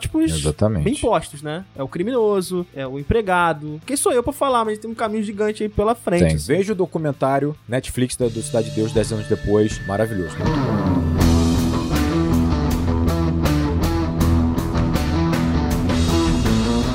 estereótipos 0.00 0.32
Exatamente. 0.32 0.84
bem 0.84 0.94
postos, 0.96 1.42
né? 1.42 1.64
É 1.76 1.82
o 1.82 1.88
criminoso, 1.88 2.66
é 2.74 2.86
o 2.86 2.98
empregado. 2.98 3.80
Quem 3.84 3.96
sou 3.96 4.12
eu 4.12 4.22
pra 4.22 4.32
falar, 4.32 4.64
mas 4.64 4.78
tem 4.78 4.90
um 4.90 4.94
caminho 4.94 5.22
gigante 5.22 5.62
aí 5.62 5.68
pela 5.68 5.94
frente. 5.94 6.24
Tem. 6.24 6.34
assim. 6.34 6.46
Veja 6.46 6.72
o 6.72 6.76
documentário 6.76 7.56
Netflix 7.68 8.16
da, 8.16 8.28
do 8.28 8.42
Cidade 8.42 8.70
de 8.70 8.76
Deus 8.76 8.92
10 8.92 9.12
anos 9.12 9.28
depois. 9.28 9.84
Maravilhoso. 9.86 10.36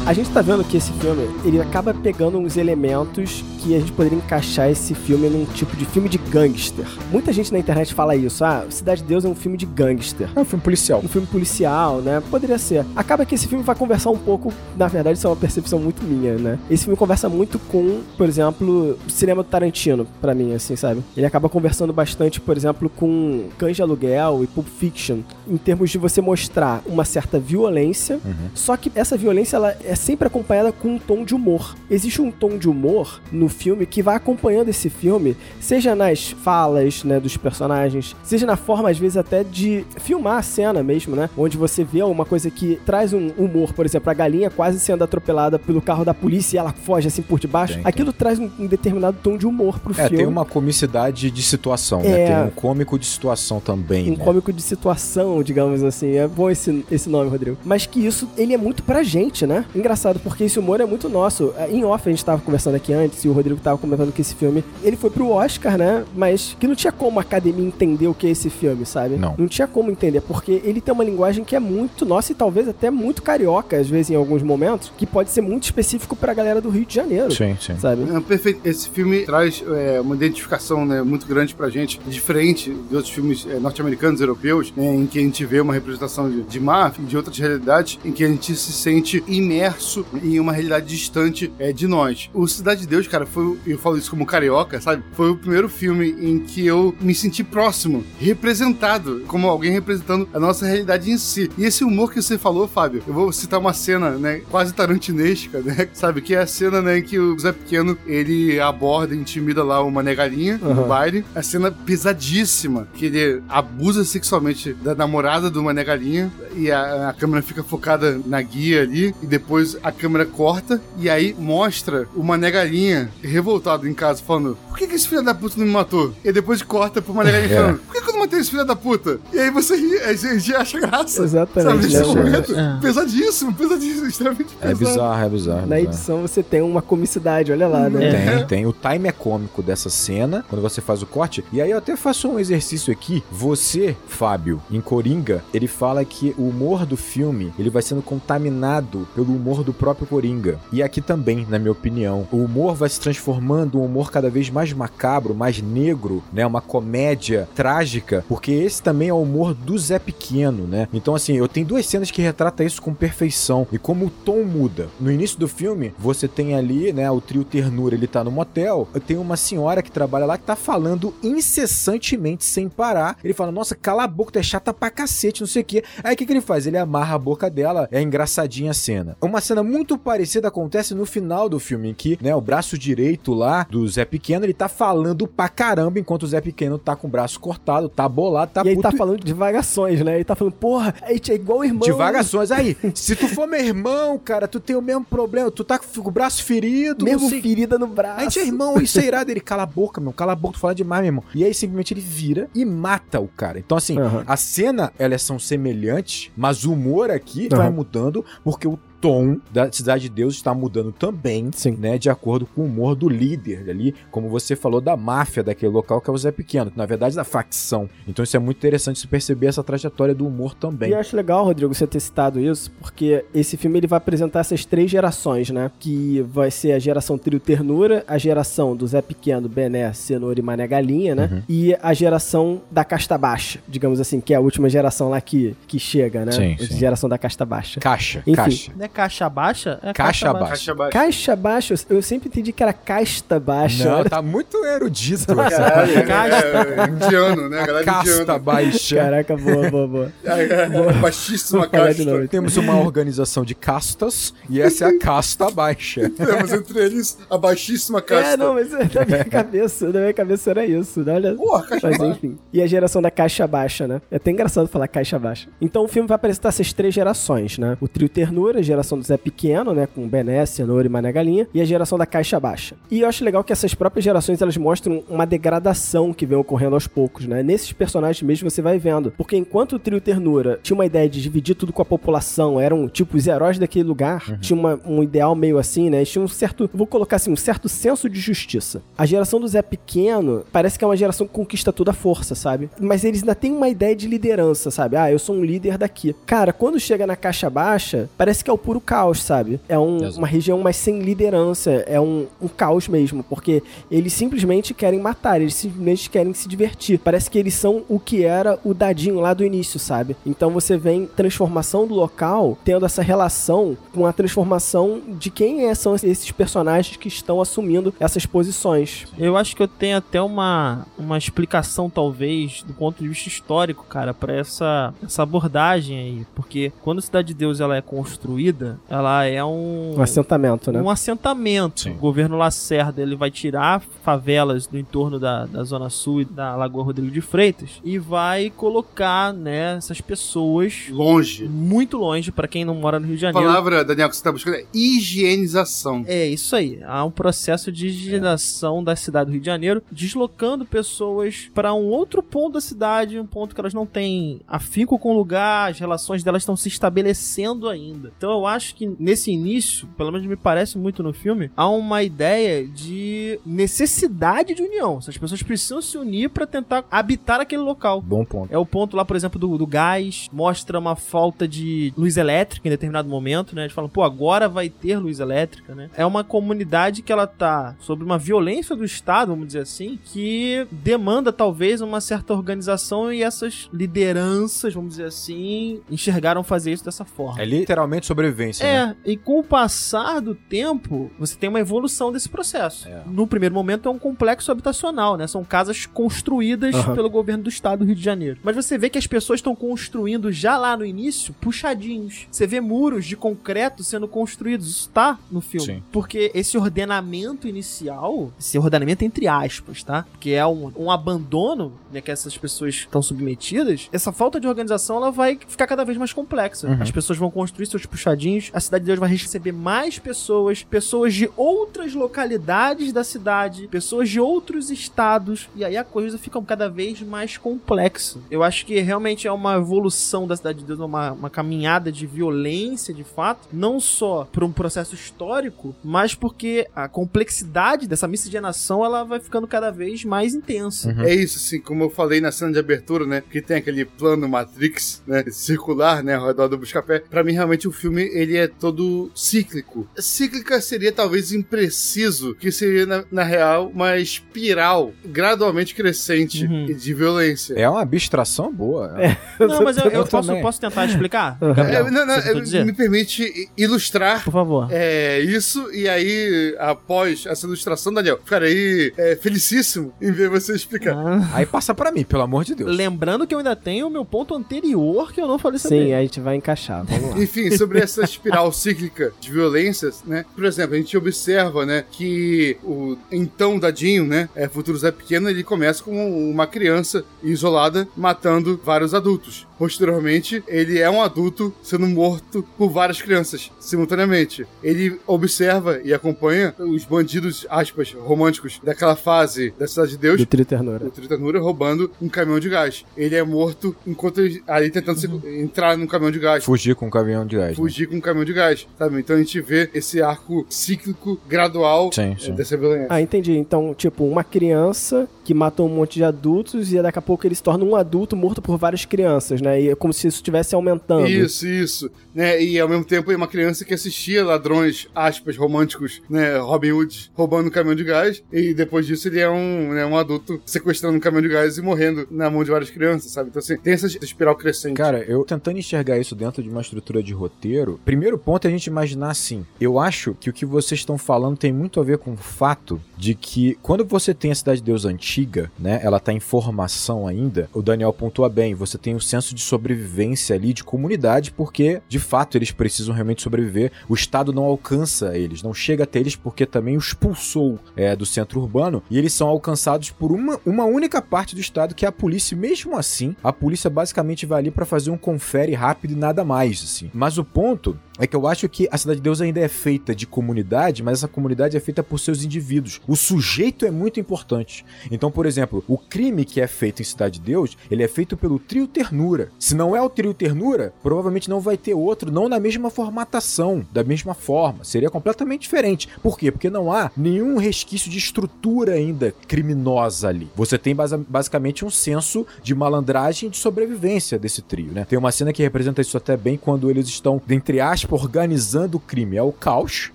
A 0.06 0.14
gente 0.14 0.30
tá 0.30 0.40
vendo 0.40 0.64
que 0.64 0.78
esse 0.78 0.92
filme, 0.94 1.28
ele 1.44 1.60
acaba 1.60 1.92
pegando 1.92 2.38
uns 2.38 2.58
elementos 2.58 3.44
que 3.60 3.76
a 3.76 3.80
gente 3.80 3.92
poderia 3.92 4.20
encaixar 4.20 4.70
esse 4.70 4.94
filme 4.94 5.28
num 5.28 5.46
tipo 5.46 5.76
de 5.76 5.84
filme 5.84 6.08
de 6.08 6.20
gangster. 6.20 6.86
Muita 7.12 7.34
gente 7.34 7.52
na 7.52 7.58
internet 7.58 7.92
fala 7.92 8.16
isso, 8.16 8.46
ah, 8.46 8.68
Cidade 8.70 9.02
de 9.02 9.08
Deus 9.08 9.26
é 9.26 9.28
um 9.28 9.34
filme 9.34 9.58
de 9.58 9.66
gangster. 9.66 10.30
É 10.36 10.40
um 10.40 10.46
filme 10.46 10.62
policial. 10.64 11.02
Um 11.04 11.08
filme 11.08 11.26
policial, 11.26 12.02
né? 12.02 12.22
Poderia 12.30 12.60
ser. 12.60 12.86
Acaba 12.96 13.26
que 13.26 13.34
esse 13.34 13.48
filme 13.48 13.64
vai 13.64 13.76
conversar 13.76 14.12
um 14.12 14.18
pouco, 14.18 14.54
na 14.78 14.88
verdade, 14.88 15.18
isso 15.18 15.26
é 15.26 15.30
uma 15.32 15.36
percepção 15.36 15.80
muito 15.80 16.04
minha, 16.04 16.36
né? 16.36 16.60
Esse 16.70 16.84
filme 16.84 16.96
conversa 16.96 17.28
muito 17.28 17.58
com, 17.58 18.02
por 18.16 18.30
exemplo, 18.30 19.00
o 19.08 19.10
cinema 19.10 19.42
do 19.42 19.50
Tarantino, 19.50 20.06
pra 20.22 20.36
mim, 20.36 20.54
assim, 20.54 20.76
sabe? 20.76 21.02
Ele 21.18 21.26
acaba 21.26 21.50
conversando 21.50 21.92
bastante, 21.92 22.40
por 22.40 22.56
exemplo, 22.56 22.92
com 22.96 23.46
Cães 23.58 23.76
de 23.76 23.82
Aluguel 23.82 24.44
e 24.44 24.48
Pulp 24.48 24.68
Fiction, 24.68 25.22
em 25.48 25.58
termos 25.58 25.90
de 25.90 25.98
você 25.98 26.22
mostrar 26.22 26.84
uma 26.86 27.04
certa 27.04 27.40
violência, 27.40 28.20
só 28.54 28.78
que 28.78 28.92
essa 28.94 29.18
violência, 29.18 29.56
ela 29.56 29.76
é 29.84 29.95
sempre 29.96 30.28
acompanhada 30.28 30.72
com 30.72 30.96
um 30.96 31.00
tom 31.00 31.24
de 31.24 31.34
humor. 31.36 31.76
Existe 31.90 32.22
um 32.22 32.32
tom 32.32 32.58
de 32.58 32.70
humor 32.70 33.22
no 33.32 33.48
filme 33.48 33.86
que 33.86 34.02
vai 34.02 34.16
acompanhando 34.16 34.70
esse 34.70 34.90
filme, 34.90 35.36
seja 35.60 35.96
nas 35.96 36.30
falas, 36.32 37.04
né, 37.04 37.20
dos 37.20 37.38
personagens, 37.38 38.16
seja 38.24 38.46
na 38.46 38.56
forma, 38.56 38.90
às 38.90 38.98
vezes, 38.98 39.18
até 39.18 39.44
de 39.44 39.86
filmar 39.98 40.38
a 40.38 40.42
cena 40.42 40.84
mesmo, 40.84 41.16
né? 41.16 41.30
Onde 41.38 41.58
você 41.58 41.84
vê 41.84 42.04
uma 42.04 42.26
coisa 42.26 42.50
que 42.50 42.80
traz 42.86 43.14
um 43.14 43.30
humor, 43.38 43.74
por 43.74 43.86
exemplo, 43.86 44.10
a 44.10 44.14
galinha 44.14 44.50
quase 44.50 44.80
sendo 44.80 45.04
atropelada 45.04 45.58
pelo 45.60 45.82
carro 45.82 46.04
da 46.06 46.14
polícia 46.14 46.58
e 46.58 46.60
ela 46.60 46.72
foge 46.74 47.08
assim 47.08 47.22
por 47.22 47.40
debaixo. 47.40 47.74
Tem, 47.76 47.84
tem. 47.84 47.90
Aquilo 47.90 48.12
traz 48.14 48.40
um, 48.40 48.50
um 48.60 48.68
determinado 48.68 49.18
tom 49.22 49.38
de 49.38 49.46
humor 49.48 49.80
pro 49.80 49.92
É, 49.94 49.96
filme. 50.08 50.18
tem 50.18 50.26
uma 50.26 50.46
comicidade 50.46 51.30
de 51.32 51.42
situação, 51.44 52.02
né? 52.02 52.22
É. 52.22 52.26
Tem 52.28 52.48
um 52.48 52.50
cômico 52.52 52.98
de 53.00 53.06
situação 53.06 53.60
também, 53.60 54.12
um 54.12 54.18
né? 54.18 54.24
cômico 54.24 54.52
de 54.52 54.62
situação, 54.62 55.42
digamos 55.44 55.84
assim. 55.84 56.16
É 56.16 56.28
bom 56.28 56.50
esse, 56.50 56.86
esse 56.92 57.10
nome, 57.10 57.30
Rodrigo. 57.30 57.58
Mas 57.64 57.86
que 57.86 58.06
isso, 58.06 58.28
ele 58.38 58.54
é 58.54 58.58
muito 58.58 58.84
pra 58.84 59.04
gente, 59.04 59.46
né? 59.46 59.66
Engraçado, 59.86 60.20
porque 60.20 60.46
esse 60.46 60.58
humor 60.58 60.82
é 60.82 60.86
muito 60.86 61.08
nosso. 61.08 61.54
É, 61.56 61.70
Em 61.70 61.86
off, 61.86 62.10
a 62.10 62.12
gente 62.12 62.26
tava 62.26 62.42
conversando 62.42 62.74
aqui 62.74 62.92
antes, 62.92 63.24
e 63.24 63.30
o 63.30 63.34
Rodrigo 63.34 63.60
tava 63.60 63.78
comentando 63.78 64.12
que 64.12 64.20
esse 64.20 64.34
filme, 64.34 64.64
ele 64.82 64.96
foi 64.96 65.12
pro 65.12 65.30
Oscar, 65.30 65.78
né? 65.78 66.04
Mas 66.16 66.58
que 66.60 66.68
não 66.68 66.74
tinha 66.74 66.92
como 66.92 67.20
a 67.20 67.22
academia 67.22 67.68
entender 67.68 68.08
o 68.08 68.14
que 68.16 68.26
é 68.26 68.32
esse 68.32 68.50
filme, 68.50 68.84
sabe? 68.84 69.16
Não. 69.16 69.36
Não 69.38 69.48
tinha 69.48 69.68
como 69.68 69.92
entender, 69.92 70.22
porque 70.22 70.60
ele 70.66 70.82
tem 70.82 70.92
uma 70.92 71.04
linguagem 71.04 71.44
que 71.44 71.56
é 71.56 71.60
muito 71.60 72.04
nossa 72.04 72.32
e 72.32 72.36
talvez 72.36 72.68
até 72.68 72.90
muito 72.90 73.22
carioca, 73.22 73.78
às 73.78 73.88
vezes, 73.88 74.10
em 74.10 74.16
alguns 74.16 74.42
momentos, 74.42 74.92
que 74.98 75.06
pode 75.06 75.30
ser 75.30 75.42
muito 75.42 75.66
específico 75.66 76.16
pra 76.16 76.34
galera 76.34 76.60
do 76.60 76.70
Rio 76.70 76.84
de 76.84 76.96
Janeiro. 76.96 77.32
Sim, 77.32 77.56
sim. 77.62 77.78
Sabe? 77.78 78.12
É 78.12 78.20
perfeito. 78.22 78.62
Esse 78.68 78.90
filme 78.90 79.24
traz 79.24 79.64
é, 79.68 80.02
uma 80.02 80.16
identificação 80.16 80.84
né, 80.84 81.04
muito 81.04 81.28
grande 81.28 81.54
pra 81.54 81.70
gente, 81.70 82.00
diferente 82.08 82.74
de 82.90 82.96
outros 82.96 83.14
filmes 83.14 83.46
é, 83.48 83.60
norte-americanos, 83.60 84.20
europeus, 84.20 84.74
né, 84.76 84.96
em 84.96 85.06
que 85.06 85.20
a 85.20 85.22
gente 85.22 85.46
vê 85.46 85.62
uma 85.62 85.76
representação 85.76 86.28
de, 86.28 86.42
de 86.42 86.60
máfia 86.60 87.04
e 87.04 87.06
de 87.06 87.16
outras 87.16 87.38
realidades, 87.38 88.00
em 88.04 88.12
que 88.12 88.24
a 88.24 88.28
gente 88.28 88.56
se 88.56 88.74
sente 88.74 89.24
imerso 89.28 89.75
em 90.24 90.40
uma 90.40 90.52
realidade 90.54 90.86
distante 90.88 91.52
é, 91.60 91.72
de 91.72 91.88
nós. 91.88 92.30
O 92.34 92.48
Cidade 92.48 92.82
de 92.82 92.88
Deus, 92.88 93.08
cara, 93.08 93.26
foi, 93.26 93.58
eu 93.66 93.78
falo 93.78 93.98
isso 93.98 94.10
como 94.10 94.26
carioca, 94.26 94.80
sabe? 94.82 95.04
Foi 95.14 95.30
o 95.32 95.36
primeiro 95.38 95.68
filme 95.70 96.10
em 96.20 96.40
que 96.40 96.66
eu 96.66 96.96
me 97.02 97.14
senti 97.14 97.44
próximo, 97.44 98.04
representado, 98.20 99.24
como 99.28 99.48
alguém 99.48 99.72
representando 99.72 100.28
a 100.34 100.40
nossa 100.40 100.66
realidade 100.66 101.10
em 101.12 101.18
si. 101.18 101.50
E 101.58 101.66
esse 101.66 101.84
humor 101.84 102.12
que 102.12 102.22
você 102.22 102.38
falou, 102.38 102.68
Fábio, 102.68 103.04
eu 103.08 103.14
vou 103.14 103.32
citar 103.32 103.60
uma 103.60 103.74
cena, 103.74 104.12
né, 104.12 104.42
quase 104.50 104.74
tarantinesca, 104.74 105.60
né? 105.62 105.88
Sabe? 105.94 106.22
Que 106.22 106.36
é 106.36 106.40
a 106.42 106.48
cena, 106.48 106.82
né, 106.82 107.00
em 107.00 107.04
que 107.04 107.18
o 107.20 107.38
Zé 107.40 107.52
Pequeno, 107.52 107.98
ele 108.06 108.60
aborda 108.60 109.16
e 109.16 109.18
intimida 109.18 109.64
lá 109.64 109.82
uma 109.84 110.04
negalinha 110.04 110.58
no 110.62 110.76
Uhum. 110.76 110.88
baile. 110.88 111.26
A 111.34 111.42
cena 111.42 111.72
pesadíssima, 111.72 112.88
que 112.94 113.06
ele 113.06 113.42
abusa 113.50 114.04
sexualmente 114.04 114.74
da 114.74 114.94
namorada 114.94 115.50
de 115.50 115.58
uma 115.58 115.74
negalinha 115.74 116.32
e 116.56 116.72
a, 116.72 117.10
a 117.10 117.14
câmera 117.14 117.42
fica 117.42 117.64
focada 117.64 118.20
na 118.26 118.42
guia 118.42 118.82
ali 118.82 119.14
e 119.24 119.26
depois 119.26 119.65
a 119.82 119.92
câmera 119.92 120.26
corta 120.26 120.82
e 120.98 121.10
aí 121.10 121.36
mostra 121.38 122.08
uma 122.16 122.38
negalinha 122.38 123.10
revoltada 123.22 123.88
em 123.90 123.94
casa 123.94 124.22
falando 124.22 124.58
por 124.68 124.78
que, 124.78 124.88
que 124.88 124.96
esse 124.96 125.08
filho 125.08 125.24
da 125.24 125.34
puta 125.34 125.56
não 125.58 125.66
me 125.66 125.72
matou? 125.72 126.14
E 126.24 126.32
depois 126.32 126.62
corta 126.62 127.02
pra 127.02 127.12
uma 127.14 127.24
negalinha 127.24 127.46
É. 127.56 127.56
falando 127.58 127.78
por 127.80 127.94
que, 127.96 128.02
que 128.02 128.10
eu 128.10 128.14
não 128.14 128.20
matei 128.20 128.40
esse 128.40 128.50
filho 128.52 128.66
da 128.66 128.76
puta? 128.76 129.20
E 129.34 129.40
aí 129.40 129.50
você 129.50 129.76
ri, 129.78 129.98
você 130.18 130.40
já 130.40 130.60
acha 130.60 130.80
graça. 130.80 131.24
Exatamente, 131.24 131.72
Sabe, 131.72 131.84
nesse 131.86 131.98
né? 132.16 132.24
momento, 132.24 132.56
É. 132.60 132.78
pesadíssimo, 132.82 133.54
pesadíssimo, 133.54 134.08
extremamente 134.08 134.54
É 134.62 134.68
pesado. 134.68 134.78
bizarro, 134.78 135.24
é 135.26 135.30
bizarro. 135.30 135.60
Na 135.62 135.76
bizarro. 135.76 135.84
edição 135.84 136.22
você 136.22 136.44
tem 136.44 136.62
uma 136.62 136.82
comicidade, 136.82 137.52
olha 137.52 137.68
lá, 137.68 137.90
né? 137.90 138.06
É. 138.06 138.36
Tem, 138.38 138.48
tem. 138.48 138.66
O 138.66 138.74
time 138.74 139.08
é 139.08 139.12
cômico 139.12 139.62
dessa 139.64 139.90
cena, 139.90 140.44
quando 140.50 140.62
você 140.62 140.82
faz 140.82 141.02
o 141.02 141.06
corte. 141.06 141.44
E 141.54 141.62
aí 141.62 141.72
eu 141.72 141.78
até 141.78 141.96
faço 141.96 142.28
um 142.28 142.38
exercício 142.40 142.92
aqui. 142.92 143.24
Você, 143.32 143.96
Fábio, 144.08 144.62
em 144.70 144.82
Coringa, 144.82 145.44
ele 145.54 145.68
fala 145.68 146.04
que 146.04 146.34
o 146.38 146.50
humor 146.50 146.86
do 146.86 146.98
filme, 146.98 147.54
ele 147.58 147.70
vai 147.70 147.82
sendo 147.82 148.02
contaminado 148.02 149.08
pelo 149.16 149.34
humor 149.34 149.55
do 149.64 149.74
próprio 149.74 150.08
Coringa. 150.08 150.60
E 150.72 150.82
aqui 150.82 151.02
também, 151.02 151.46
na 151.50 151.60
minha 151.60 151.72
opinião. 151.72 152.28
O 152.32 152.38
humor 152.38 152.76
vai 152.76 152.90
se 152.90 153.00
transformando 153.00 153.80
um 153.80 153.86
humor 153.86 154.12
cada 154.12 154.30
vez 154.30 154.50
mais 154.50 154.74
macabro, 154.74 155.34
mais 155.34 155.62
negro, 155.62 156.24
né? 156.32 156.46
Uma 156.46 156.62
comédia 156.62 157.48
trágica, 157.56 158.24
porque 158.28 158.52
esse 158.52 158.82
também 158.82 159.10
é 159.10 159.14
o 159.14 159.22
humor 159.22 159.54
do 159.54 159.78
Zé 159.78 160.00
Pequeno, 160.00 160.66
né? 160.68 160.88
Então, 160.94 161.16
assim, 161.16 161.38
eu 161.38 161.48
tenho 161.48 161.66
duas 161.66 161.86
cenas 161.86 162.12
que 162.12 162.22
retratam 162.22 162.66
isso 162.66 162.82
com 162.82 162.94
perfeição. 162.94 163.68
E 163.72 163.78
como 163.78 164.06
o 164.06 164.10
tom 164.10 164.44
muda. 164.44 164.88
No 165.00 165.12
início 165.12 165.40
do 165.40 165.48
filme, 165.48 165.94
você 165.98 166.28
tem 166.28 166.56
ali, 166.56 166.92
né, 166.94 167.10
o 167.10 167.22
trio 167.22 167.44
Ternura, 167.44 167.96
ele 167.96 168.08
tá 168.08 168.24
no 168.24 168.32
motel. 168.32 168.88
Tem 169.06 169.18
uma 169.18 169.38
senhora 169.38 169.82
que 169.82 169.92
trabalha 169.92 170.26
lá 170.26 170.38
que 170.38 170.44
tá 170.44 170.56
falando 170.56 171.14
incessantemente, 171.24 172.44
sem 172.44 172.70
parar. 172.70 173.18
Ele 173.24 173.34
fala, 173.34 173.52
nossa, 173.52 173.76
cala 173.76 174.04
a 174.04 174.08
boca, 174.08 174.32
tu 174.32 174.40
é 174.40 174.44
chata 174.44 174.74
pra 174.74 174.90
cacete, 174.90 175.42
não 175.42 175.48
sei 175.48 175.62
o 175.62 175.66
quê. 175.66 175.84
Aí 176.04 176.14
o 176.14 176.18
que, 176.18 176.26
que 176.26 176.34
ele 176.34 176.42
faz? 176.42 176.66
Ele 176.66 176.78
amarra 176.78 177.16
a 177.16 177.20
boca 177.20 177.50
dela, 177.50 177.88
é 177.92 178.02
engraçadinha 178.02 178.72
a 178.72 178.74
cena. 178.74 179.18
Uma 179.22 179.42
cena 179.46 179.64
muito 179.64 179.98
parecida 179.98 180.48
acontece 180.50 180.94
no 180.94 181.06
final 181.06 181.48
do 181.48 181.60
filme, 181.60 181.90
em 181.90 181.94
que, 181.94 182.18
né, 182.22 182.36
o 182.36 182.42
braço 182.42 182.78
direito 182.78 183.34
lá 183.34 183.66
do 183.70 183.88
Zé 183.88 184.04
Pequeno, 184.06 184.46
ele 184.46 184.54
tá 184.54 184.68
falando 184.68 185.28
pra 185.28 185.48
caramba, 185.48 186.00
enquanto 186.00 186.24
o 186.24 186.28
Zé 186.28 186.42
Pequeno 186.42 186.78
tá 186.78 186.96
com 186.96 187.08
o 187.08 187.10
braço 187.10 187.40
cortado, 187.40 187.88
tá 187.88 188.08
bolado, 188.10 188.52
tá 188.54 188.62
e 188.66 188.70
aí 188.70 188.76
puto 188.76 188.90
tá 188.90 188.98
falando 188.98 189.20
de 189.20 189.26
divagações, 189.26 190.02
né? 190.02 190.16
Ele 190.16 190.24
tá 190.24 190.36
falando, 190.36 190.54
porra, 190.54 190.94
a 191.02 191.14
gente 191.14 191.32
é 191.32 191.36
igual 191.36 191.64
irmão. 191.64 191.82
Divagações. 191.82 192.52
Aí, 192.52 192.76
se 192.94 193.16
tu 193.16 193.28
for 193.28 193.48
meu 193.48 193.60
irmão, 193.60 194.18
cara, 194.18 194.48
tu 194.48 194.60
tem 194.60 194.76
o 194.76 194.82
mesmo 194.82 195.06
problema. 195.06 195.50
Tu 195.52 195.64
tá 195.64 195.78
com 195.80 195.86
o 196.08 196.12
braço 196.12 196.44
ferido. 196.44 197.06
Mesmo 197.06 197.30
sei- 197.30 197.42
ferida 197.42 197.78
no 197.78 197.88
braço. 197.88 198.20
A 198.20 198.24
gente 198.24 198.40
é 198.40 198.46
irmão, 198.46 198.80
isso 198.82 199.00
é 199.00 199.06
irado. 199.06 199.30
Ele 199.32 199.40
cala 199.40 199.64
a 199.64 199.66
boca, 199.68 200.02
meu. 200.02 200.12
Cala 200.12 200.34
a 200.34 200.36
boca, 200.36 200.54
tu 200.56 200.60
fala 200.60 200.74
demais, 200.76 201.02
meu 201.02 201.08
irmão. 201.10 201.24
E 201.34 201.44
aí, 201.44 201.54
simplesmente, 201.54 201.94
ele 201.94 202.02
vira 202.02 202.50
e 202.56 202.66
mata 202.66 203.20
o 203.20 203.28
cara. 203.28 203.60
Então, 203.60 203.78
assim, 203.78 203.98
Aham. 204.00 204.24
a 204.26 204.36
cena, 204.38 204.92
elas 204.98 205.22
são 205.22 205.38
semelhantes, 205.38 206.32
mas 206.36 206.64
o 206.66 206.74
humor 206.74 207.12
aqui 207.12 207.48
Aham. 207.52 207.62
vai 207.62 207.70
mudando 207.72 208.24
porque 208.44 208.68
o 208.68 208.78
tom 209.06 209.38
da 209.54 209.72
Cidade 209.72 210.04
de 210.04 210.10
Deus 210.10 210.34
está 210.34 210.52
mudando 210.52 210.92
também, 210.92 211.52
Sim. 211.54 211.78
né, 211.80 211.96
de 212.00 212.10
acordo 212.10 212.48
com 212.48 212.62
o 212.62 212.66
humor 212.66 212.96
do 212.96 213.08
líder 213.08 213.70
ali, 213.70 213.94
como 214.10 214.28
você 214.30 214.56
falou 214.56 214.82
da 214.82 214.98
máfia 214.98 215.44
daquele 215.44 215.72
local 215.72 216.02
que 216.02 216.10
é 216.10 216.14
o 216.14 216.18
Zé 216.18 216.32
Pequeno, 216.32 216.72
que 216.72 216.78
na 216.78 216.88
verdade 216.88 217.14
é 217.14 217.18
da 217.18 217.24
facção. 217.24 217.88
Então 218.08 218.24
isso 218.24 218.36
é 218.36 218.40
muito 218.40 218.58
interessante 218.58 218.98
se 218.98 219.06
perceber 219.06 219.46
essa 219.46 219.64
trajetória 219.64 220.16
do 220.16 220.26
humor 220.26 220.56
também. 220.56 220.90
E 220.90 220.94
eu 220.94 221.00
acho 221.00 221.16
legal, 221.16 221.46
Rodrigo, 221.46 221.72
você 221.72 221.86
ter 221.86 222.00
citado 222.00 222.40
isso, 222.40 222.72
porque 222.82 223.24
esse 223.32 223.56
filme 223.58 223.78
ele 223.78 223.86
vai 223.86 223.98
apresentar 223.98 224.40
essas 224.40 224.66
três 224.66 224.90
gerações, 224.90 225.52
né? 225.52 225.70
Que 225.80 226.26
vai 226.32 226.50
ser 226.50 226.72
a 226.72 226.80
geração 226.80 227.16
Trio 227.16 227.40
Ternura, 227.40 228.04
a 228.08 228.18
geração 228.18 228.76
do 228.76 228.88
Zé 228.88 229.04
Pequeno, 229.04 229.48
Bené, 229.48 229.94
Cenoura 229.94 230.40
e 230.40 230.44
Mané 230.44 230.68
Galinha, 230.68 231.14
né? 231.14 231.30
Uhum. 231.32 231.44
E 231.48 231.78
a 231.80 231.94
geração 231.94 232.62
da 232.72 232.84
casta 232.84 233.18
baixa, 233.20 233.60
digamos 233.68 234.00
assim, 234.00 234.20
que 234.20 234.34
é 234.34 234.38
a 234.38 234.40
última 234.40 234.68
geração 234.68 235.10
lá 235.10 235.22
que, 235.22 235.56
que 235.68 235.78
chega, 235.78 236.26
né? 236.26 236.32
Sim, 236.32 236.58
sim. 236.58 236.78
geração 236.78 237.08
da 237.08 237.20
casta 237.20 237.46
baixa. 237.46 237.80
Caixa, 237.80 238.24
Enfim. 238.26 238.36
caixa. 238.36 238.72
Não 238.76 238.86
é 238.86 238.88
caixa 238.96 239.30
baixa? 239.30 239.80
É 239.84 239.94
Caixa 239.94 240.32
baixa. 240.34 240.48
Caixa 240.50 240.74
baixa. 240.76 240.92
Caixa 240.92 241.36
baixa, 241.36 241.76
eu 241.90 242.02
sempre 242.02 242.30
entendi 242.30 242.52
que 242.54 242.64
era 242.64 242.74
casta 242.74 243.40
baixa. 243.40 243.90
Não, 243.90 244.04
tá 244.06 244.22
muito 244.22 244.58
erudito 244.66 245.40
essa 245.42 245.62
é, 245.62 246.02
Casta. 246.04 246.46
é, 246.46 246.90
indiano, 246.90 247.50
né? 247.50 247.62
A 247.62 247.66
galera 247.66 247.86
casta 247.86 248.40
baixa. 248.40 248.96
Caraca, 248.96 249.38
boa, 249.38 249.70
boa, 249.70 249.88
boa. 249.88 250.12
É, 250.26 250.44
é, 250.66 250.94
baixíssima 251.00 251.68
casta. 251.68 252.04
novo. 252.04 252.28
Temos 252.28 252.58
uma 252.58 252.80
organização 252.80 253.44
de 253.44 253.54
castas 253.56 254.34
e 254.50 254.62
essa 254.62 254.86
é 254.86 254.88
a 254.90 255.00
casta 255.00 255.50
baixa. 255.52 256.10
Temos 256.16 256.52
entre 256.54 256.80
eles 256.80 257.18
a 257.30 257.38
baixíssima 257.38 258.02
casta. 258.02 258.32
É, 258.32 258.38
não, 258.38 258.54
mas 258.54 258.72
na 258.72 259.06
minha 259.06 259.26
cabeça, 259.26 259.88
na 259.92 260.00
minha 260.00 260.14
cabeça 260.14 260.50
era 260.52 260.66
isso, 260.66 261.02
né? 261.02 261.14
Olha, 261.14 261.36
Porra, 261.36 261.64
caixa 261.68 261.88
Mas 261.88 261.98
baixa. 261.98 262.12
enfim. 262.14 262.38
E 262.54 262.62
a 262.62 262.68
geração 262.68 263.02
da 263.02 263.12
caixa 263.12 263.46
baixa, 263.48 263.88
né? 263.88 264.02
É 264.10 264.16
até 264.16 264.32
engraçado 264.32 264.68
falar 264.68 264.88
caixa 264.88 265.18
baixa. 265.20 265.48
Então 265.60 265.84
o 265.84 265.88
filme 265.88 266.08
vai 266.08 266.16
apresentar 266.16 266.50
essas 266.50 266.72
três 266.74 266.94
gerações, 266.94 267.58
né? 267.58 267.78
O 267.82 267.88
trio 267.88 268.08
Ternura, 268.10 268.60
a 268.60 268.64
geração 268.86 269.00
do 269.00 269.04
Zé 269.06 269.18
Pequeno, 269.18 269.74
né? 269.74 269.88
Com 269.88 270.08
Bené, 270.08 270.46
Cenoura 270.46 270.86
e 270.86 270.90
Mané 270.90 271.12
Galinha. 271.12 271.48
E 271.54 271.60
a 271.60 271.66
geração 271.66 271.98
da 271.98 272.06
caixa 272.06 272.40
baixa. 272.40 272.76
E 272.92 273.02
eu 273.02 273.08
acho 273.10 273.24
legal 273.26 273.44
que 273.44 273.52
essas 273.52 273.74
próprias 273.74 274.04
gerações, 274.06 274.42
elas 274.42 274.56
mostram 274.58 275.04
uma 275.10 275.26
degradação 275.26 276.14
que 276.14 276.26
vem 276.26 276.38
ocorrendo 276.38 276.76
aos 276.76 276.86
poucos, 276.88 277.26
né? 277.26 277.42
Nesses 277.42 277.72
personagens 277.74 278.22
mesmo 278.22 278.50
você 278.50 278.62
vai 278.62 278.78
vendo. 278.78 279.12
Porque 279.18 279.36
enquanto 279.36 279.74
o 279.74 279.80
trio 279.80 280.00
Ternura 280.00 280.60
tinha 280.62 280.76
uma 280.76 280.86
ideia 280.86 281.10
de 281.10 281.22
dividir 281.22 281.56
tudo 281.56 281.74
com 281.74 281.82
a 281.82 281.86
população, 281.86 282.60
eram 282.60 282.88
tipo 282.88 283.18
os 283.18 283.26
heróis 283.26 283.58
daquele 283.58 283.84
lugar, 283.88 284.40
tinha 284.40 284.58
uma- 284.58 284.80
um 284.86 285.02
ideal 285.02 285.34
meio 285.36 285.58
assim, 285.58 285.90
né? 285.90 285.98
Eles 285.98 286.12
tinham 286.12 286.26
um 286.26 286.28
certo, 286.28 286.70
vou 286.74 286.86
colocar 286.86 287.16
assim, 287.16 287.32
um 287.32 287.36
certo 287.36 287.68
senso 287.68 288.08
de 288.10 288.20
justiça. 288.20 288.82
A 288.98 289.06
geração 289.06 289.40
do 289.40 289.48
Zé 289.48 289.62
Pequeno 289.62 290.44
parece 290.52 290.78
que 290.78 290.84
é 290.86 290.88
uma 290.88 290.96
geração 290.98 291.26
que 291.26 291.34
conquista 291.34 291.74
toda 291.74 291.92
a 291.92 291.94
força, 291.94 292.36
sabe? 292.36 292.70
Mas 292.80 293.04
eles 293.04 293.22
ainda 293.22 293.34
têm 293.36 293.52
uma 293.52 293.70
ideia 293.70 293.96
de 293.96 294.08
liderança, 294.08 294.70
sabe? 294.70 294.96
Ah, 294.98 295.12
eu 295.12 295.18
sou 295.20 295.36
um 295.36 295.44
líder 295.44 295.78
daqui. 295.78 296.16
Cara, 296.26 296.54
quando 296.54 296.80
chega 296.80 297.08
na 297.08 297.16
caixa 297.16 297.50
baixa, 297.50 298.10
parece 298.18 298.44
que 298.44 298.50
é 298.50 298.54
o 298.54 298.58
puro 298.66 298.82
caos, 298.82 299.22
sabe? 299.22 299.60
É 299.70 299.78
um- 299.78 300.00
uma 300.18 300.28
região 300.28 300.60
mais 300.60 300.76
sem 300.76 301.00
liderança, 301.00 301.72
é 301.88 302.00
um, 302.02 302.26
um 302.42 302.48
caos 302.48 302.88
mesmo, 302.88 303.24
porque 303.24 303.62
eles 303.92 304.12
simplesmente 304.14 304.74
querem 304.74 305.00
matar, 305.00 305.40
eles 305.40 305.54
simplesmente 305.54 306.10
querem 306.10 306.34
se 306.34 306.48
divertir. 306.48 307.00
Parece 307.00 307.30
que 307.30 307.38
eles 307.38 307.54
são 307.54 307.84
o 307.88 308.00
que 308.00 308.24
era 308.24 308.58
o 308.64 308.74
dadinho 308.74 309.20
lá 309.20 309.34
do 309.34 309.46
início, 309.46 309.80
sabe? 309.80 310.16
Então 310.26 310.50
você 310.50 310.78
vem 310.78 311.06
transformação 311.06 311.86
do 311.88 311.94
local 311.94 312.58
tendo 312.66 312.86
essa 312.86 313.02
relação 313.04 313.78
com 313.94 314.06
a 314.06 314.12
transformação 314.14 315.00
de 315.20 315.30
quem 315.30 315.68
é- 315.68 315.76
são 315.76 315.94
esses 315.96 316.32
personagens 316.32 316.98
que 316.98 317.08
estão 317.08 317.40
assumindo 317.42 317.94
essas 318.00 318.26
posições. 318.26 319.06
Eu 319.18 319.38
acho 319.38 319.56
que 319.56 319.62
eu 319.62 319.68
tenho 319.68 319.98
até 319.98 320.22
uma, 320.22 320.86
uma 320.98 321.18
explicação, 321.18 321.90
talvez, 321.90 322.64
do 322.64 322.74
ponto 322.74 323.02
de 323.04 323.08
vista 323.10 323.28
histórico, 323.28 323.86
cara, 323.88 324.14
pra 324.14 324.34
essa, 324.34 324.94
essa 325.04 325.22
abordagem 325.24 325.98
aí. 325.98 326.28
Porque 326.34 326.72
quando 326.82 327.00
a 327.00 327.02
Cidade 327.02 327.28
de 327.30 327.34
Deus 327.34 327.60
ela 327.60 327.76
é 327.76 327.82
construída, 327.82 328.55
ela 328.90 329.26
é 329.26 329.44
um, 329.44 329.96
Um 329.98 330.02
assentamento, 330.02 330.72
né? 330.72 330.82
um 330.82 330.90
assentamento. 330.90 331.82
Sim. 331.82 331.92
O 331.92 331.96
governo 331.96 332.38
Lacerda 332.38 333.02
ele 333.02 333.16
vai 333.16 333.30
tirar 333.32 333.82
favelas 334.04 334.68
do 334.68 334.78
entorno 334.78 335.20
da, 335.20 335.46
da 335.46 335.64
Zona 335.64 335.90
Sul 335.90 336.22
e 336.22 336.26
da 336.26 336.56
Lagoa 336.56 336.84
Rodrigo 336.84 337.12
de 337.12 337.22
Freitas 337.22 337.82
e 337.84 337.98
vai 337.98 338.50
colocar 338.56 339.34
né, 339.34 339.76
essas 339.78 340.00
pessoas 340.02 340.86
Longe. 340.90 341.46
muito 341.48 341.98
longe, 341.98 342.32
pra 342.32 342.48
quem 342.48 342.64
não 342.66 342.76
mora 342.76 343.00
no 343.00 343.08
Rio 343.08 343.18
de 343.18 343.26
A 343.26 343.32
Janeiro. 343.32 343.48
palavra, 343.48 343.84
Daniel, 343.84 344.10
que 344.10 344.16
você 344.16 344.24
tá 344.24 344.32
buscando 344.32 344.56
é 344.58 344.66
higienização. 344.74 346.04
É 346.08 346.28
isso 346.28 346.56
aí. 346.56 346.80
Há 346.84 347.04
um 347.04 347.12
processo 347.12 347.72
de 347.72 347.88
higienização 347.88 348.84
da 348.84 348.96
cidade 348.96 349.30
do 349.30 349.34
Rio 349.34 349.40
de 349.42 349.46
Janeiro, 349.46 349.82
deslocando 349.92 350.66
pessoas 350.66 351.50
para 351.54 351.74
um 351.74 351.86
outro 351.88 352.22
ponto 352.22 352.54
da 352.54 352.62
cidade, 352.62 353.20
um 353.20 353.26
ponto 353.26 353.54
que 353.56 353.62
elas 353.62 353.74
não 353.74 353.86
têm 353.86 354.42
afinco 354.48 354.98
com 355.00 355.14
o 355.14 355.18
lugar, 355.18 355.72
as 355.72 355.80
relações 355.80 356.24
delas 356.24 356.42
estão 356.44 356.56
se 356.56 356.68
estabelecendo 356.68 357.68
ainda. 357.70 358.12
Então 358.18 358.32
eu 358.32 358.45
acho 358.48 358.76
que 358.76 358.96
nesse 359.00 359.32
início, 359.32 359.88
pelo 359.98 360.12
menos 360.12 360.28
me 360.28 360.36
parece 360.36 360.78
muito 360.78 361.02
no 361.04 361.14
filme, 361.14 361.52
há 361.56 361.68
uma 361.68 362.04
ideia 362.04 362.68
de 362.68 363.40
necessidade 363.46 364.54
de 364.54 364.62
união. 364.62 364.98
Essas 364.98 365.18
pessoas 365.18 365.44
precisam 365.44 365.82
se 365.82 365.98
unir 365.98 366.30
para 366.30 366.46
tentar 366.46 366.86
habitar 366.90 367.40
aquele 367.40 367.62
local. 367.62 368.02
Bom 368.02 368.26
ponto. 368.26 368.54
É 368.54 368.58
o 368.58 368.66
ponto 368.66 368.96
lá, 368.96 369.06
por 369.06 369.16
exemplo, 369.16 369.40
do, 369.40 369.58
do 369.58 369.68
gás. 369.68 370.30
Mostra 370.32 370.80
uma 370.80 370.96
falta 370.96 371.48
de 371.48 371.94
luz 371.98 372.18
elétrica 372.18 372.68
em 372.68 372.72
determinado 372.72 373.10
momento, 373.10 373.56
né? 373.56 373.64
Eles 373.64 373.74
falam, 373.74 373.90
pô, 373.90 374.04
agora 374.04 374.48
vai 374.48 374.70
ter 374.70 374.98
luz 374.98 375.20
elétrica, 375.20 375.74
né? 375.76 375.90
É 375.96 376.06
uma 376.06 376.24
comunidade 376.24 377.02
que 377.02 377.12
ela 377.12 377.28
tá 377.28 377.76
sob 377.80 378.04
uma 378.04 378.18
violência 378.18 378.76
do 378.76 378.86
Estado, 378.86 379.30
vamos 379.30 379.48
dizer 379.48 379.60
assim, 379.60 380.00
que 380.04 380.68
demanda 380.72 381.32
talvez 381.32 381.82
uma 381.82 382.02
certa 382.02 382.34
organização 382.34 383.12
e 383.12 383.24
essas 383.24 383.70
lideranças, 383.74 384.74
vamos 384.74 384.92
dizer 384.92 385.06
assim, 385.06 385.82
enxergaram 385.90 386.44
fazer 386.44 386.74
isso 386.74 386.86
dessa 386.86 387.06
forma. 387.06 387.42
É 387.42 387.46
literalmente 387.46 388.06
sobrevivência, 388.36 388.66
né? 388.66 388.96
É, 389.06 389.12
e 389.12 389.18
com 389.18 389.40
o 389.40 389.44
passar 389.44 390.20
do 390.20 390.36
tempo, 390.36 391.10
você 391.18 391.36
tem 391.36 391.50
uma 391.50 391.60
evolução 391.60 392.12
desse 392.12 392.28
processo. 392.28 392.88
É. 392.88 393.02
No 393.06 393.26
primeiro 393.26 393.56
momento 393.56 393.88
é 393.88 393.92
um 393.92 393.98
complexo 393.98 394.52
habitacional, 394.52 395.16
né? 395.16 395.26
São 395.26 395.44
casas 395.44 395.86
construídas 395.86 396.76
Aham. 396.76 396.96
pelo 396.96 397.10
governo 397.10 397.44
do 397.44 397.50
estado 397.50 397.80
do 397.80 397.86
Rio 397.86 397.96
de 397.96 398.04
Janeiro. 398.04 398.40
Mas 398.44 398.56
você 398.56 398.78
vê 398.78 398.90
que 398.90 398.98
as 398.98 399.08
pessoas 399.08 399.40
estão 399.40 399.56
construindo 399.56 400.32
já 400.32 400.58
lá 400.58 400.76
no 400.76 400.86
início 400.86 401.34
puxadinhos. 401.40 402.28
Você 402.30 402.46
vê 402.46 402.60
muros 402.60 403.06
de 403.06 403.16
concreto 403.16 403.84
sendo 403.84 404.08
construídos. 404.08 404.70
Isso 404.70 404.90
tá 404.90 405.18
no 405.32 405.42
filme. 405.42 405.66
Sim. 405.66 405.84
Porque 405.92 406.32
esse 406.34 406.58
ordenamento 406.58 407.48
inicial, 407.48 408.32
esse 408.40 408.58
ordenamento 408.58 409.04
entre 409.06 409.28
aspas, 409.28 409.84
tá? 409.84 410.06
Que 410.20 410.34
é 410.34 410.46
um, 410.46 410.72
um 410.76 410.92
abandono, 410.92 411.74
né, 411.92 412.02
que 412.02 412.12
essas 412.12 412.38
pessoas 412.38 412.76
estão 412.76 413.02
submetidas, 413.02 413.90
essa 413.92 414.12
falta 414.12 414.40
de 414.40 414.48
organização 414.48 414.98
ela 414.98 415.12
vai 415.12 415.38
ficar 415.48 415.68
cada 415.68 415.84
vez 415.84 415.98
mais 415.98 416.12
complexa. 416.12 416.68
Uhum. 416.68 416.82
As 416.82 416.92
pessoas 416.92 417.18
vão 417.18 417.30
construir 417.30 417.66
seus 417.68 417.86
puxadinhos, 417.86 418.25
a 418.54 418.60
cidade 418.60 418.84
de 418.84 418.88
Deus 418.88 419.00
vai 419.00 419.10
receber 419.10 419.52
mais 419.52 420.00
pessoas, 420.00 420.64
pessoas 420.64 421.14
de 421.14 421.30
outras 421.36 421.94
localidades 421.94 422.92
da 422.92 423.04
cidade, 423.04 423.68
pessoas 423.68 424.10
de 424.10 424.20
outros 424.20 424.70
estados, 424.70 425.50
e 425.56 425.64
aí 425.64 425.78
a 425.78 425.84
coisa 425.84 426.18
fica 426.18 426.42
cada 426.42 426.70
vez 426.70 427.02
mais 427.02 427.38
complexa. 427.38 428.20
Eu 428.30 428.44
acho 428.44 428.66
que 428.66 428.80
realmente 428.80 429.28
é 429.28 429.32
uma 429.32 429.56
evolução 429.56 430.28
da 430.28 430.36
cidade 430.36 430.60
de 430.60 430.66
Deus, 430.66 430.80
uma, 430.80 431.12
uma 431.12 431.30
caminhada 431.30 431.92
de 431.92 432.06
violência 432.06 432.94
de 432.94 433.04
fato, 433.04 433.48
não 433.52 433.80
só 433.80 434.28
por 434.32 434.44
um 434.44 434.52
processo 434.52 434.96
histórico, 434.96 435.76
mas 435.84 436.14
porque 436.14 436.68
a 436.76 436.88
complexidade 436.88 437.88
dessa 437.88 438.08
miscigenação 438.08 438.84
ela 438.84 439.04
vai 439.04 439.20
ficando 439.20 439.48
cada 439.48 439.72
vez 439.72 440.04
mais 440.04 440.34
intensa. 440.34 440.90
Uhum. 440.90 441.04
É 441.04 441.14
isso, 441.14 441.38
assim, 441.38 441.60
como 441.60 441.84
eu 441.84 441.90
falei 441.90 442.22
na 442.22 442.32
cena 442.32 442.52
de 442.52 442.60
abertura, 442.60 443.06
né? 443.06 443.22
Que 443.30 443.42
tem 443.42 443.58
aquele 443.58 443.86
plano 443.86 444.28
Matrix, 444.28 445.02
né? 445.08 445.24
Circular, 445.30 446.04
né? 446.04 446.16
Ao 446.16 446.28
redor 446.28 446.48
do 446.48 446.58
Buscapé. 446.58 447.00
Pra 447.00 447.24
mim, 447.24 447.34
realmente, 447.34 447.68
o 447.68 447.72
filme, 447.72 448.04
ele 448.18 448.38
é 448.38 448.48
todo 448.48 449.12
cíclico. 449.16 449.88
Cíclica 449.98 450.60
seria 450.62 450.92
talvez 450.92 451.32
impreciso, 451.32 452.36
que 452.36 452.52
seria, 452.52 452.86
na, 452.86 453.04
na 453.12 453.24
real, 453.24 453.72
uma 453.74 453.98
espiral 453.98 454.94
gradualmente 455.06 455.74
crescente 455.76 456.46
Uhum. 456.46 456.66
de 456.66 456.94
violência. 456.94 457.54
É 457.56 457.68
uma 457.70 457.82
abstração 457.82 458.52
boa. 458.54 458.94
É. 459.02 459.18
Não, 459.40 459.64
mas 459.64 459.78
eu, 459.78 459.86
eu 459.86 459.92
Eu 459.92 460.06
posso, 460.08 460.42
posso 460.42 460.62
tentar 460.62 460.86
explicar? 460.86 461.38
Uhum. 461.42 461.54
Gabriel, 461.54 461.88
É, 461.88 461.92
não, 461.92 462.06
não, 462.06 462.14
é, 462.14 462.64
me 462.64 462.74
permite 462.74 463.50
ilustrar 463.58 464.24
Por 464.24 464.32
favor. 464.32 464.68
é, 464.72 465.20
isso, 465.22 465.72
e 465.74 465.88
aí, 465.90 466.56
após 466.60 467.26
essa 467.26 467.46
ilustração, 467.46 467.94
Daniel, 467.94 468.20
ficarei 468.24 468.94
é, 468.98 469.16
felicíssimo 469.16 469.94
em 470.02 470.12
ver 470.12 470.30
você 470.30 470.54
explicar. 470.54 470.96
Ah. 470.96 471.30
Aí 471.34 471.46
passa 471.46 471.74
pra 471.74 471.92
mim, 471.92 472.04
pelo 472.04 472.22
amor 472.24 472.44
de 472.44 472.56
Deus. 472.56 472.76
Lembrando 472.76 473.26
que 473.28 473.34
eu 473.34 473.40
ainda 473.40 473.56
tenho 473.56 473.88
o 473.88 473.90
meu 473.90 474.06
ponto 474.06 474.34
anterior 474.36 475.12
que 475.12 475.20
eu 475.22 475.28
não 475.28 475.38
falei 475.40 475.60
sobre. 475.60 475.86
Sim, 475.86 475.94
a 475.94 476.02
gente 476.02 476.20
vai 476.20 476.36
encaixar. 476.36 476.84
Vamos 476.86 477.12
lá. 477.16 477.24
Enfim, 477.24 477.56
sobre 477.58 477.80
essa 477.80 478.05
espiral 478.06 478.52
cíclica 478.52 479.14
de 479.20 479.32
violências, 479.32 480.04
né? 480.06 480.26
Por 480.36 480.46
exemplo, 480.46 480.76
a 480.76 480.78
gente 480.78 480.96
observa, 480.98 481.66
né, 481.66 481.84
que 481.92 482.58
o 482.64 482.98
então 483.12 483.60
dadinho, 483.60 484.06
né, 484.06 484.30
é, 484.36 484.48
futuro 484.48 484.78
Zé 484.78 484.92
Pequeno, 484.92 485.30
ele 485.30 485.44
começa 485.44 485.84
como 485.84 486.08
uma 486.30 486.48
criança 486.48 487.04
isolada 487.24 487.88
matando 487.96 488.60
vários 488.64 488.94
adultos. 488.94 489.48
Posteriormente, 489.58 490.44
ele 490.48 490.80
é 490.80 490.90
um 490.90 491.02
adulto 491.02 491.54
sendo 491.64 491.88
morto 491.88 492.46
por 492.58 492.70
várias 492.70 493.02
crianças 493.02 493.52
simultaneamente. 493.60 494.46
Ele 494.64 495.00
observa 495.08 495.80
e 495.84 495.94
acompanha 495.94 496.54
os 496.60 496.84
bandidos, 496.86 497.46
aspas, 497.50 497.94
românticos 497.94 498.60
daquela 498.64 498.96
fase 498.96 499.54
da 499.58 499.68
Cidade 499.68 499.92
de 499.92 499.98
Deus 499.98 500.18
Do 500.20 500.26
Trio 500.26 500.46
Ternura. 500.46 500.86
o 500.86 500.92
Triternura 500.92 501.40
roubando 501.40 501.90
um 502.02 502.10
caminhão 502.10 502.40
de 502.40 502.50
gás. 502.50 502.86
Ele 502.98 503.16
é 503.16 503.24
morto 503.24 503.76
enquanto 503.88 504.22
ele, 504.22 504.44
ali 504.48 504.70
tentando 504.70 505.00
se- 505.00 505.08
entrar 505.42 505.78
num 505.78 505.88
caminhão 505.88 506.12
de 506.12 506.20
gás. 506.20 506.44
Fugir 506.44 506.76
com 506.76 506.88
um 506.88 506.90
caminhão 506.90 507.26
de 507.26 507.36
gás. 507.38 507.50
né? 507.50 507.56
Fugir 507.56 507.88
com 507.88 507.95
um 507.98 508.02
caminhão 508.02 508.26
de 508.26 508.34
gás, 508.34 508.68
sabe? 508.78 509.00
Então 509.00 509.16
a 509.16 509.20
gente 509.20 509.40
vê 509.42 509.70
esse 509.74 510.02
arco 510.02 510.46
cíclico, 510.50 511.20
gradual 511.28 511.92
Sim, 511.94 512.12
eh, 512.12 512.16
sim. 512.20 512.34
dessa 512.34 512.58
violência. 512.58 512.88
Ah, 512.90 513.02
entendi. 513.02 513.34
Então, 513.34 513.74
tipo, 513.74 514.06
uma 514.06 514.24
criança 514.24 515.08
que 515.24 515.34
matou 515.34 515.68
um 515.68 515.74
monte 515.74 515.96
de 515.96 516.04
adultos 516.04 516.72
e 516.72 516.82
daqui 516.82 517.00
a 517.00 517.02
pouco 517.02 517.26
ele 517.26 517.34
se 517.34 517.42
torna 517.42 517.66
um 517.66 517.76
adulto 517.76 518.16
morto 518.16 518.42
por 518.42 518.58
várias 518.58 518.86
crianças, 518.86 519.42
né? 519.42 519.60
E 519.60 519.70
é 519.70 519.76
como 519.76 519.92
se 519.92 520.08
isso 520.08 520.18
estivesse 520.18 520.54
aumentando. 520.54 521.08
Isso, 521.08 521.48
isso. 521.48 521.92
Né? 522.14 522.42
E 522.42 522.60
ao 522.60 522.70
mesmo 522.70 522.86
tempo 522.86 523.12
é 523.12 523.16
uma 523.16 523.28
criança 523.28 523.66
que 523.66 523.74
assistia 523.74 524.24
ladrões, 524.24 524.88
aspas, 524.94 525.36
românticos, 525.36 526.02
né? 526.10 526.38
Robin 526.38 526.72
Hood 526.72 527.12
roubando 527.14 527.48
um 527.48 527.52
caminhão 527.52 527.76
de 527.76 527.84
gás. 527.84 528.24
E 528.32 528.54
depois 528.54 528.86
disso 528.86 529.08
ele 529.08 529.20
é 529.20 529.30
um, 529.30 529.74
né, 529.74 529.86
um 529.86 529.98
adulto 529.98 530.40
sequestrando 530.46 530.96
um 530.96 531.00
caminhão 531.00 531.24
de 531.24 531.30
gás 531.30 531.58
e 531.58 531.62
morrendo 531.62 532.08
na 532.12 532.30
mão 532.30 532.44
de 532.44 532.52
várias 532.52 532.70
crianças, 532.70 533.12
sabe? 533.12 533.30
Então 533.30 533.40
assim, 533.40 533.58
tem 533.58 533.74
essa 533.74 533.88
espiral 533.88 534.36
crescente. 534.36 534.78
Cara, 534.78 535.00
eu 535.00 535.24
tentando 535.24 535.58
enxergar 535.58 535.98
isso 535.98 536.16
dentro 536.16 536.44
de 536.44 536.50
uma 536.50 536.62
estrutura 536.62 537.02
de 537.02 537.14
roteiro, 537.14 537.80
primeiro 537.86 538.18
ponto 538.18 538.46
é 538.46 538.48
a 538.48 538.52
gente 538.52 538.66
imaginar 538.66 539.12
assim. 539.12 539.46
Eu 539.62 539.80
acho 539.80 540.16
que 540.16 540.30
o 540.30 540.34
que 540.34 540.46
vocês 540.46 540.82
estão 540.82 540.98
falando 540.98 541.38
tem 541.38 541.54
muito 541.54 541.80
a 541.80 541.84
ver 541.84 542.00
com 542.00 542.14
o 542.14 542.18
fato 542.18 542.82
de 542.98 543.14
que 543.14 543.58
quando 543.62 543.86
você 543.86 544.14
tem 544.14 544.32
a 544.32 544.36
Cidade 544.36 544.60
de 544.60 544.66
Deus 544.66 544.86
antiga, 544.86 545.52
né, 545.58 545.80
ela 545.84 546.00
tá 546.00 546.12
em 546.12 546.20
formação 546.20 547.08
ainda, 547.08 547.48
o 547.54 547.62
Daniel 547.62 547.94
pontua 547.94 548.28
bem, 548.28 548.56
você 548.56 548.78
tem 548.78 548.96
um 548.96 549.00
senso 549.00 549.36
de 549.36 549.42
sobrevivência 549.42 550.36
ali, 550.36 550.54
de 550.54 550.64
comunidade, 550.64 551.32
porque 551.32 551.82
de 551.88 552.00
fato 552.00 552.38
eles 552.38 552.52
precisam 552.52 552.94
realmente 552.94 553.22
sobreviver. 553.22 553.72
O 553.88 553.94
Estado 553.94 554.34
não 554.34 554.44
alcança 554.44 555.16
eles, 555.18 555.44
não 555.44 555.54
chega 555.54 555.84
até 555.84 556.00
eles 556.00 556.16
porque 556.16 556.46
também 556.46 556.76
os 556.76 556.96
expulsou 556.96 557.60
é, 557.76 557.96
do 557.96 558.06
centro 558.06 558.40
urbano 558.40 558.82
e 558.90 558.98
eles 558.98 559.14
são 559.14 559.28
alcançados 559.28 559.92
por 559.92 560.12
uma, 560.12 560.40
uma 560.46 560.64
única 560.64 561.02
parte 561.02 561.36
do 561.36 561.42
Estado 561.42 561.76
que 561.76 561.86
é 561.86 561.88
a 561.88 561.92
polícia. 561.92 562.36
Mesmo 562.36 562.78
assim, 562.78 563.16
a 563.24 563.34
polícia 563.34 563.70
basicamente 563.70 564.26
vai 564.26 564.40
ali 564.40 564.52
pra 564.52 564.66
fazer 564.66 564.90
um 564.90 564.98
confere 564.98 565.54
rápido 565.54 565.92
e 565.92 565.96
nada 565.96 566.24
mais, 566.24 566.64
assim. 566.64 566.90
Mas 566.94 567.18
o 567.18 567.26
ponto 567.26 567.65
muito 567.66 567.85
é 568.00 568.08
que 568.08 568.16
eu 568.16 568.28
acho 568.28 568.50
que 568.50 568.68
a 568.72 568.78
Cidade 568.78 569.00
de 569.00 569.04
Deus 569.04 569.22
ainda 569.22 569.40
é 569.40 569.48
feita 569.48 569.96
de 569.96 570.06
comunidade, 570.06 570.84
mas 570.84 571.00
essa 571.00 571.08
comunidade 571.08 571.56
é 571.56 571.60
feita 571.60 571.84
por 571.84 572.00
seus 572.00 572.24
indivíduos. 572.24 572.82
O 572.88 572.96
sujeito 572.96 573.66
é 573.66 573.72
muito 573.72 574.00
importante. 574.00 574.66
Então, 574.92 575.12
por 575.12 575.26
exemplo, 575.26 575.64
o 575.68 575.78
crime 575.78 576.26
que 576.26 576.42
é 576.42 576.48
feito 576.48 576.82
em 576.82 576.86
Cidade 576.86 577.20
de 577.20 577.26
Deus, 577.26 577.58
ele 577.70 577.84
é 577.84 577.88
feito 577.88 578.18
pelo 578.18 578.40
trio 578.40 578.68
Ternura. 578.68 579.30
Se 579.40 579.56
não 579.56 579.76
é 579.76 579.82
o 579.82 579.90
trio 579.90 580.14
Ternura, 580.14 580.74
provavelmente 580.84 581.30
não 581.30 581.40
vai 581.40 581.58
ter 581.58 581.74
outro, 581.74 582.12
não 582.12 582.28
na 582.28 582.40
mesma 582.40 582.70
formatação, 582.70 583.66
da 583.72 583.84
mesma 583.84 584.14
forma. 584.14 584.64
Seria 584.64 584.90
completamente 584.90 585.42
diferente. 585.42 585.88
Por 586.02 586.18
quê? 586.18 586.32
Porque 586.32 586.50
não 586.50 586.72
há 586.72 586.92
nenhum 586.98 587.38
resquício 587.38 587.90
de 587.90 587.98
estrutura 587.98 588.74
ainda 588.74 589.14
criminosa 589.28 590.10
ali. 590.10 590.30
Você 590.36 590.58
tem 590.58 590.76
basicamente 590.76 591.64
um 591.64 591.70
senso 591.70 592.26
de 592.44 592.54
malandragem 592.54 593.28
e 593.28 593.32
de 593.32 593.38
sobrevivência 593.38 594.20
desse 594.20 594.42
trio, 594.42 594.72
né? 594.72 594.86
Tem 594.86 595.00
uma 595.00 595.12
cena 595.12 595.32
que 595.32 595.44
representa 595.44 595.82
isso 595.82 595.96
até 595.96 596.18
bem 596.18 596.38
quando 596.38 596.70
eles 596.70 596.88
estão, 596.88 597.22
entre 597.30 597.60
aspas, 597.60 597.85
organizando 597.90 598.78
o 598.78 598.80
crime. 598.80 599.18
É 599.18 599.22
o 599.22 599.32
caos. 599.32 599.92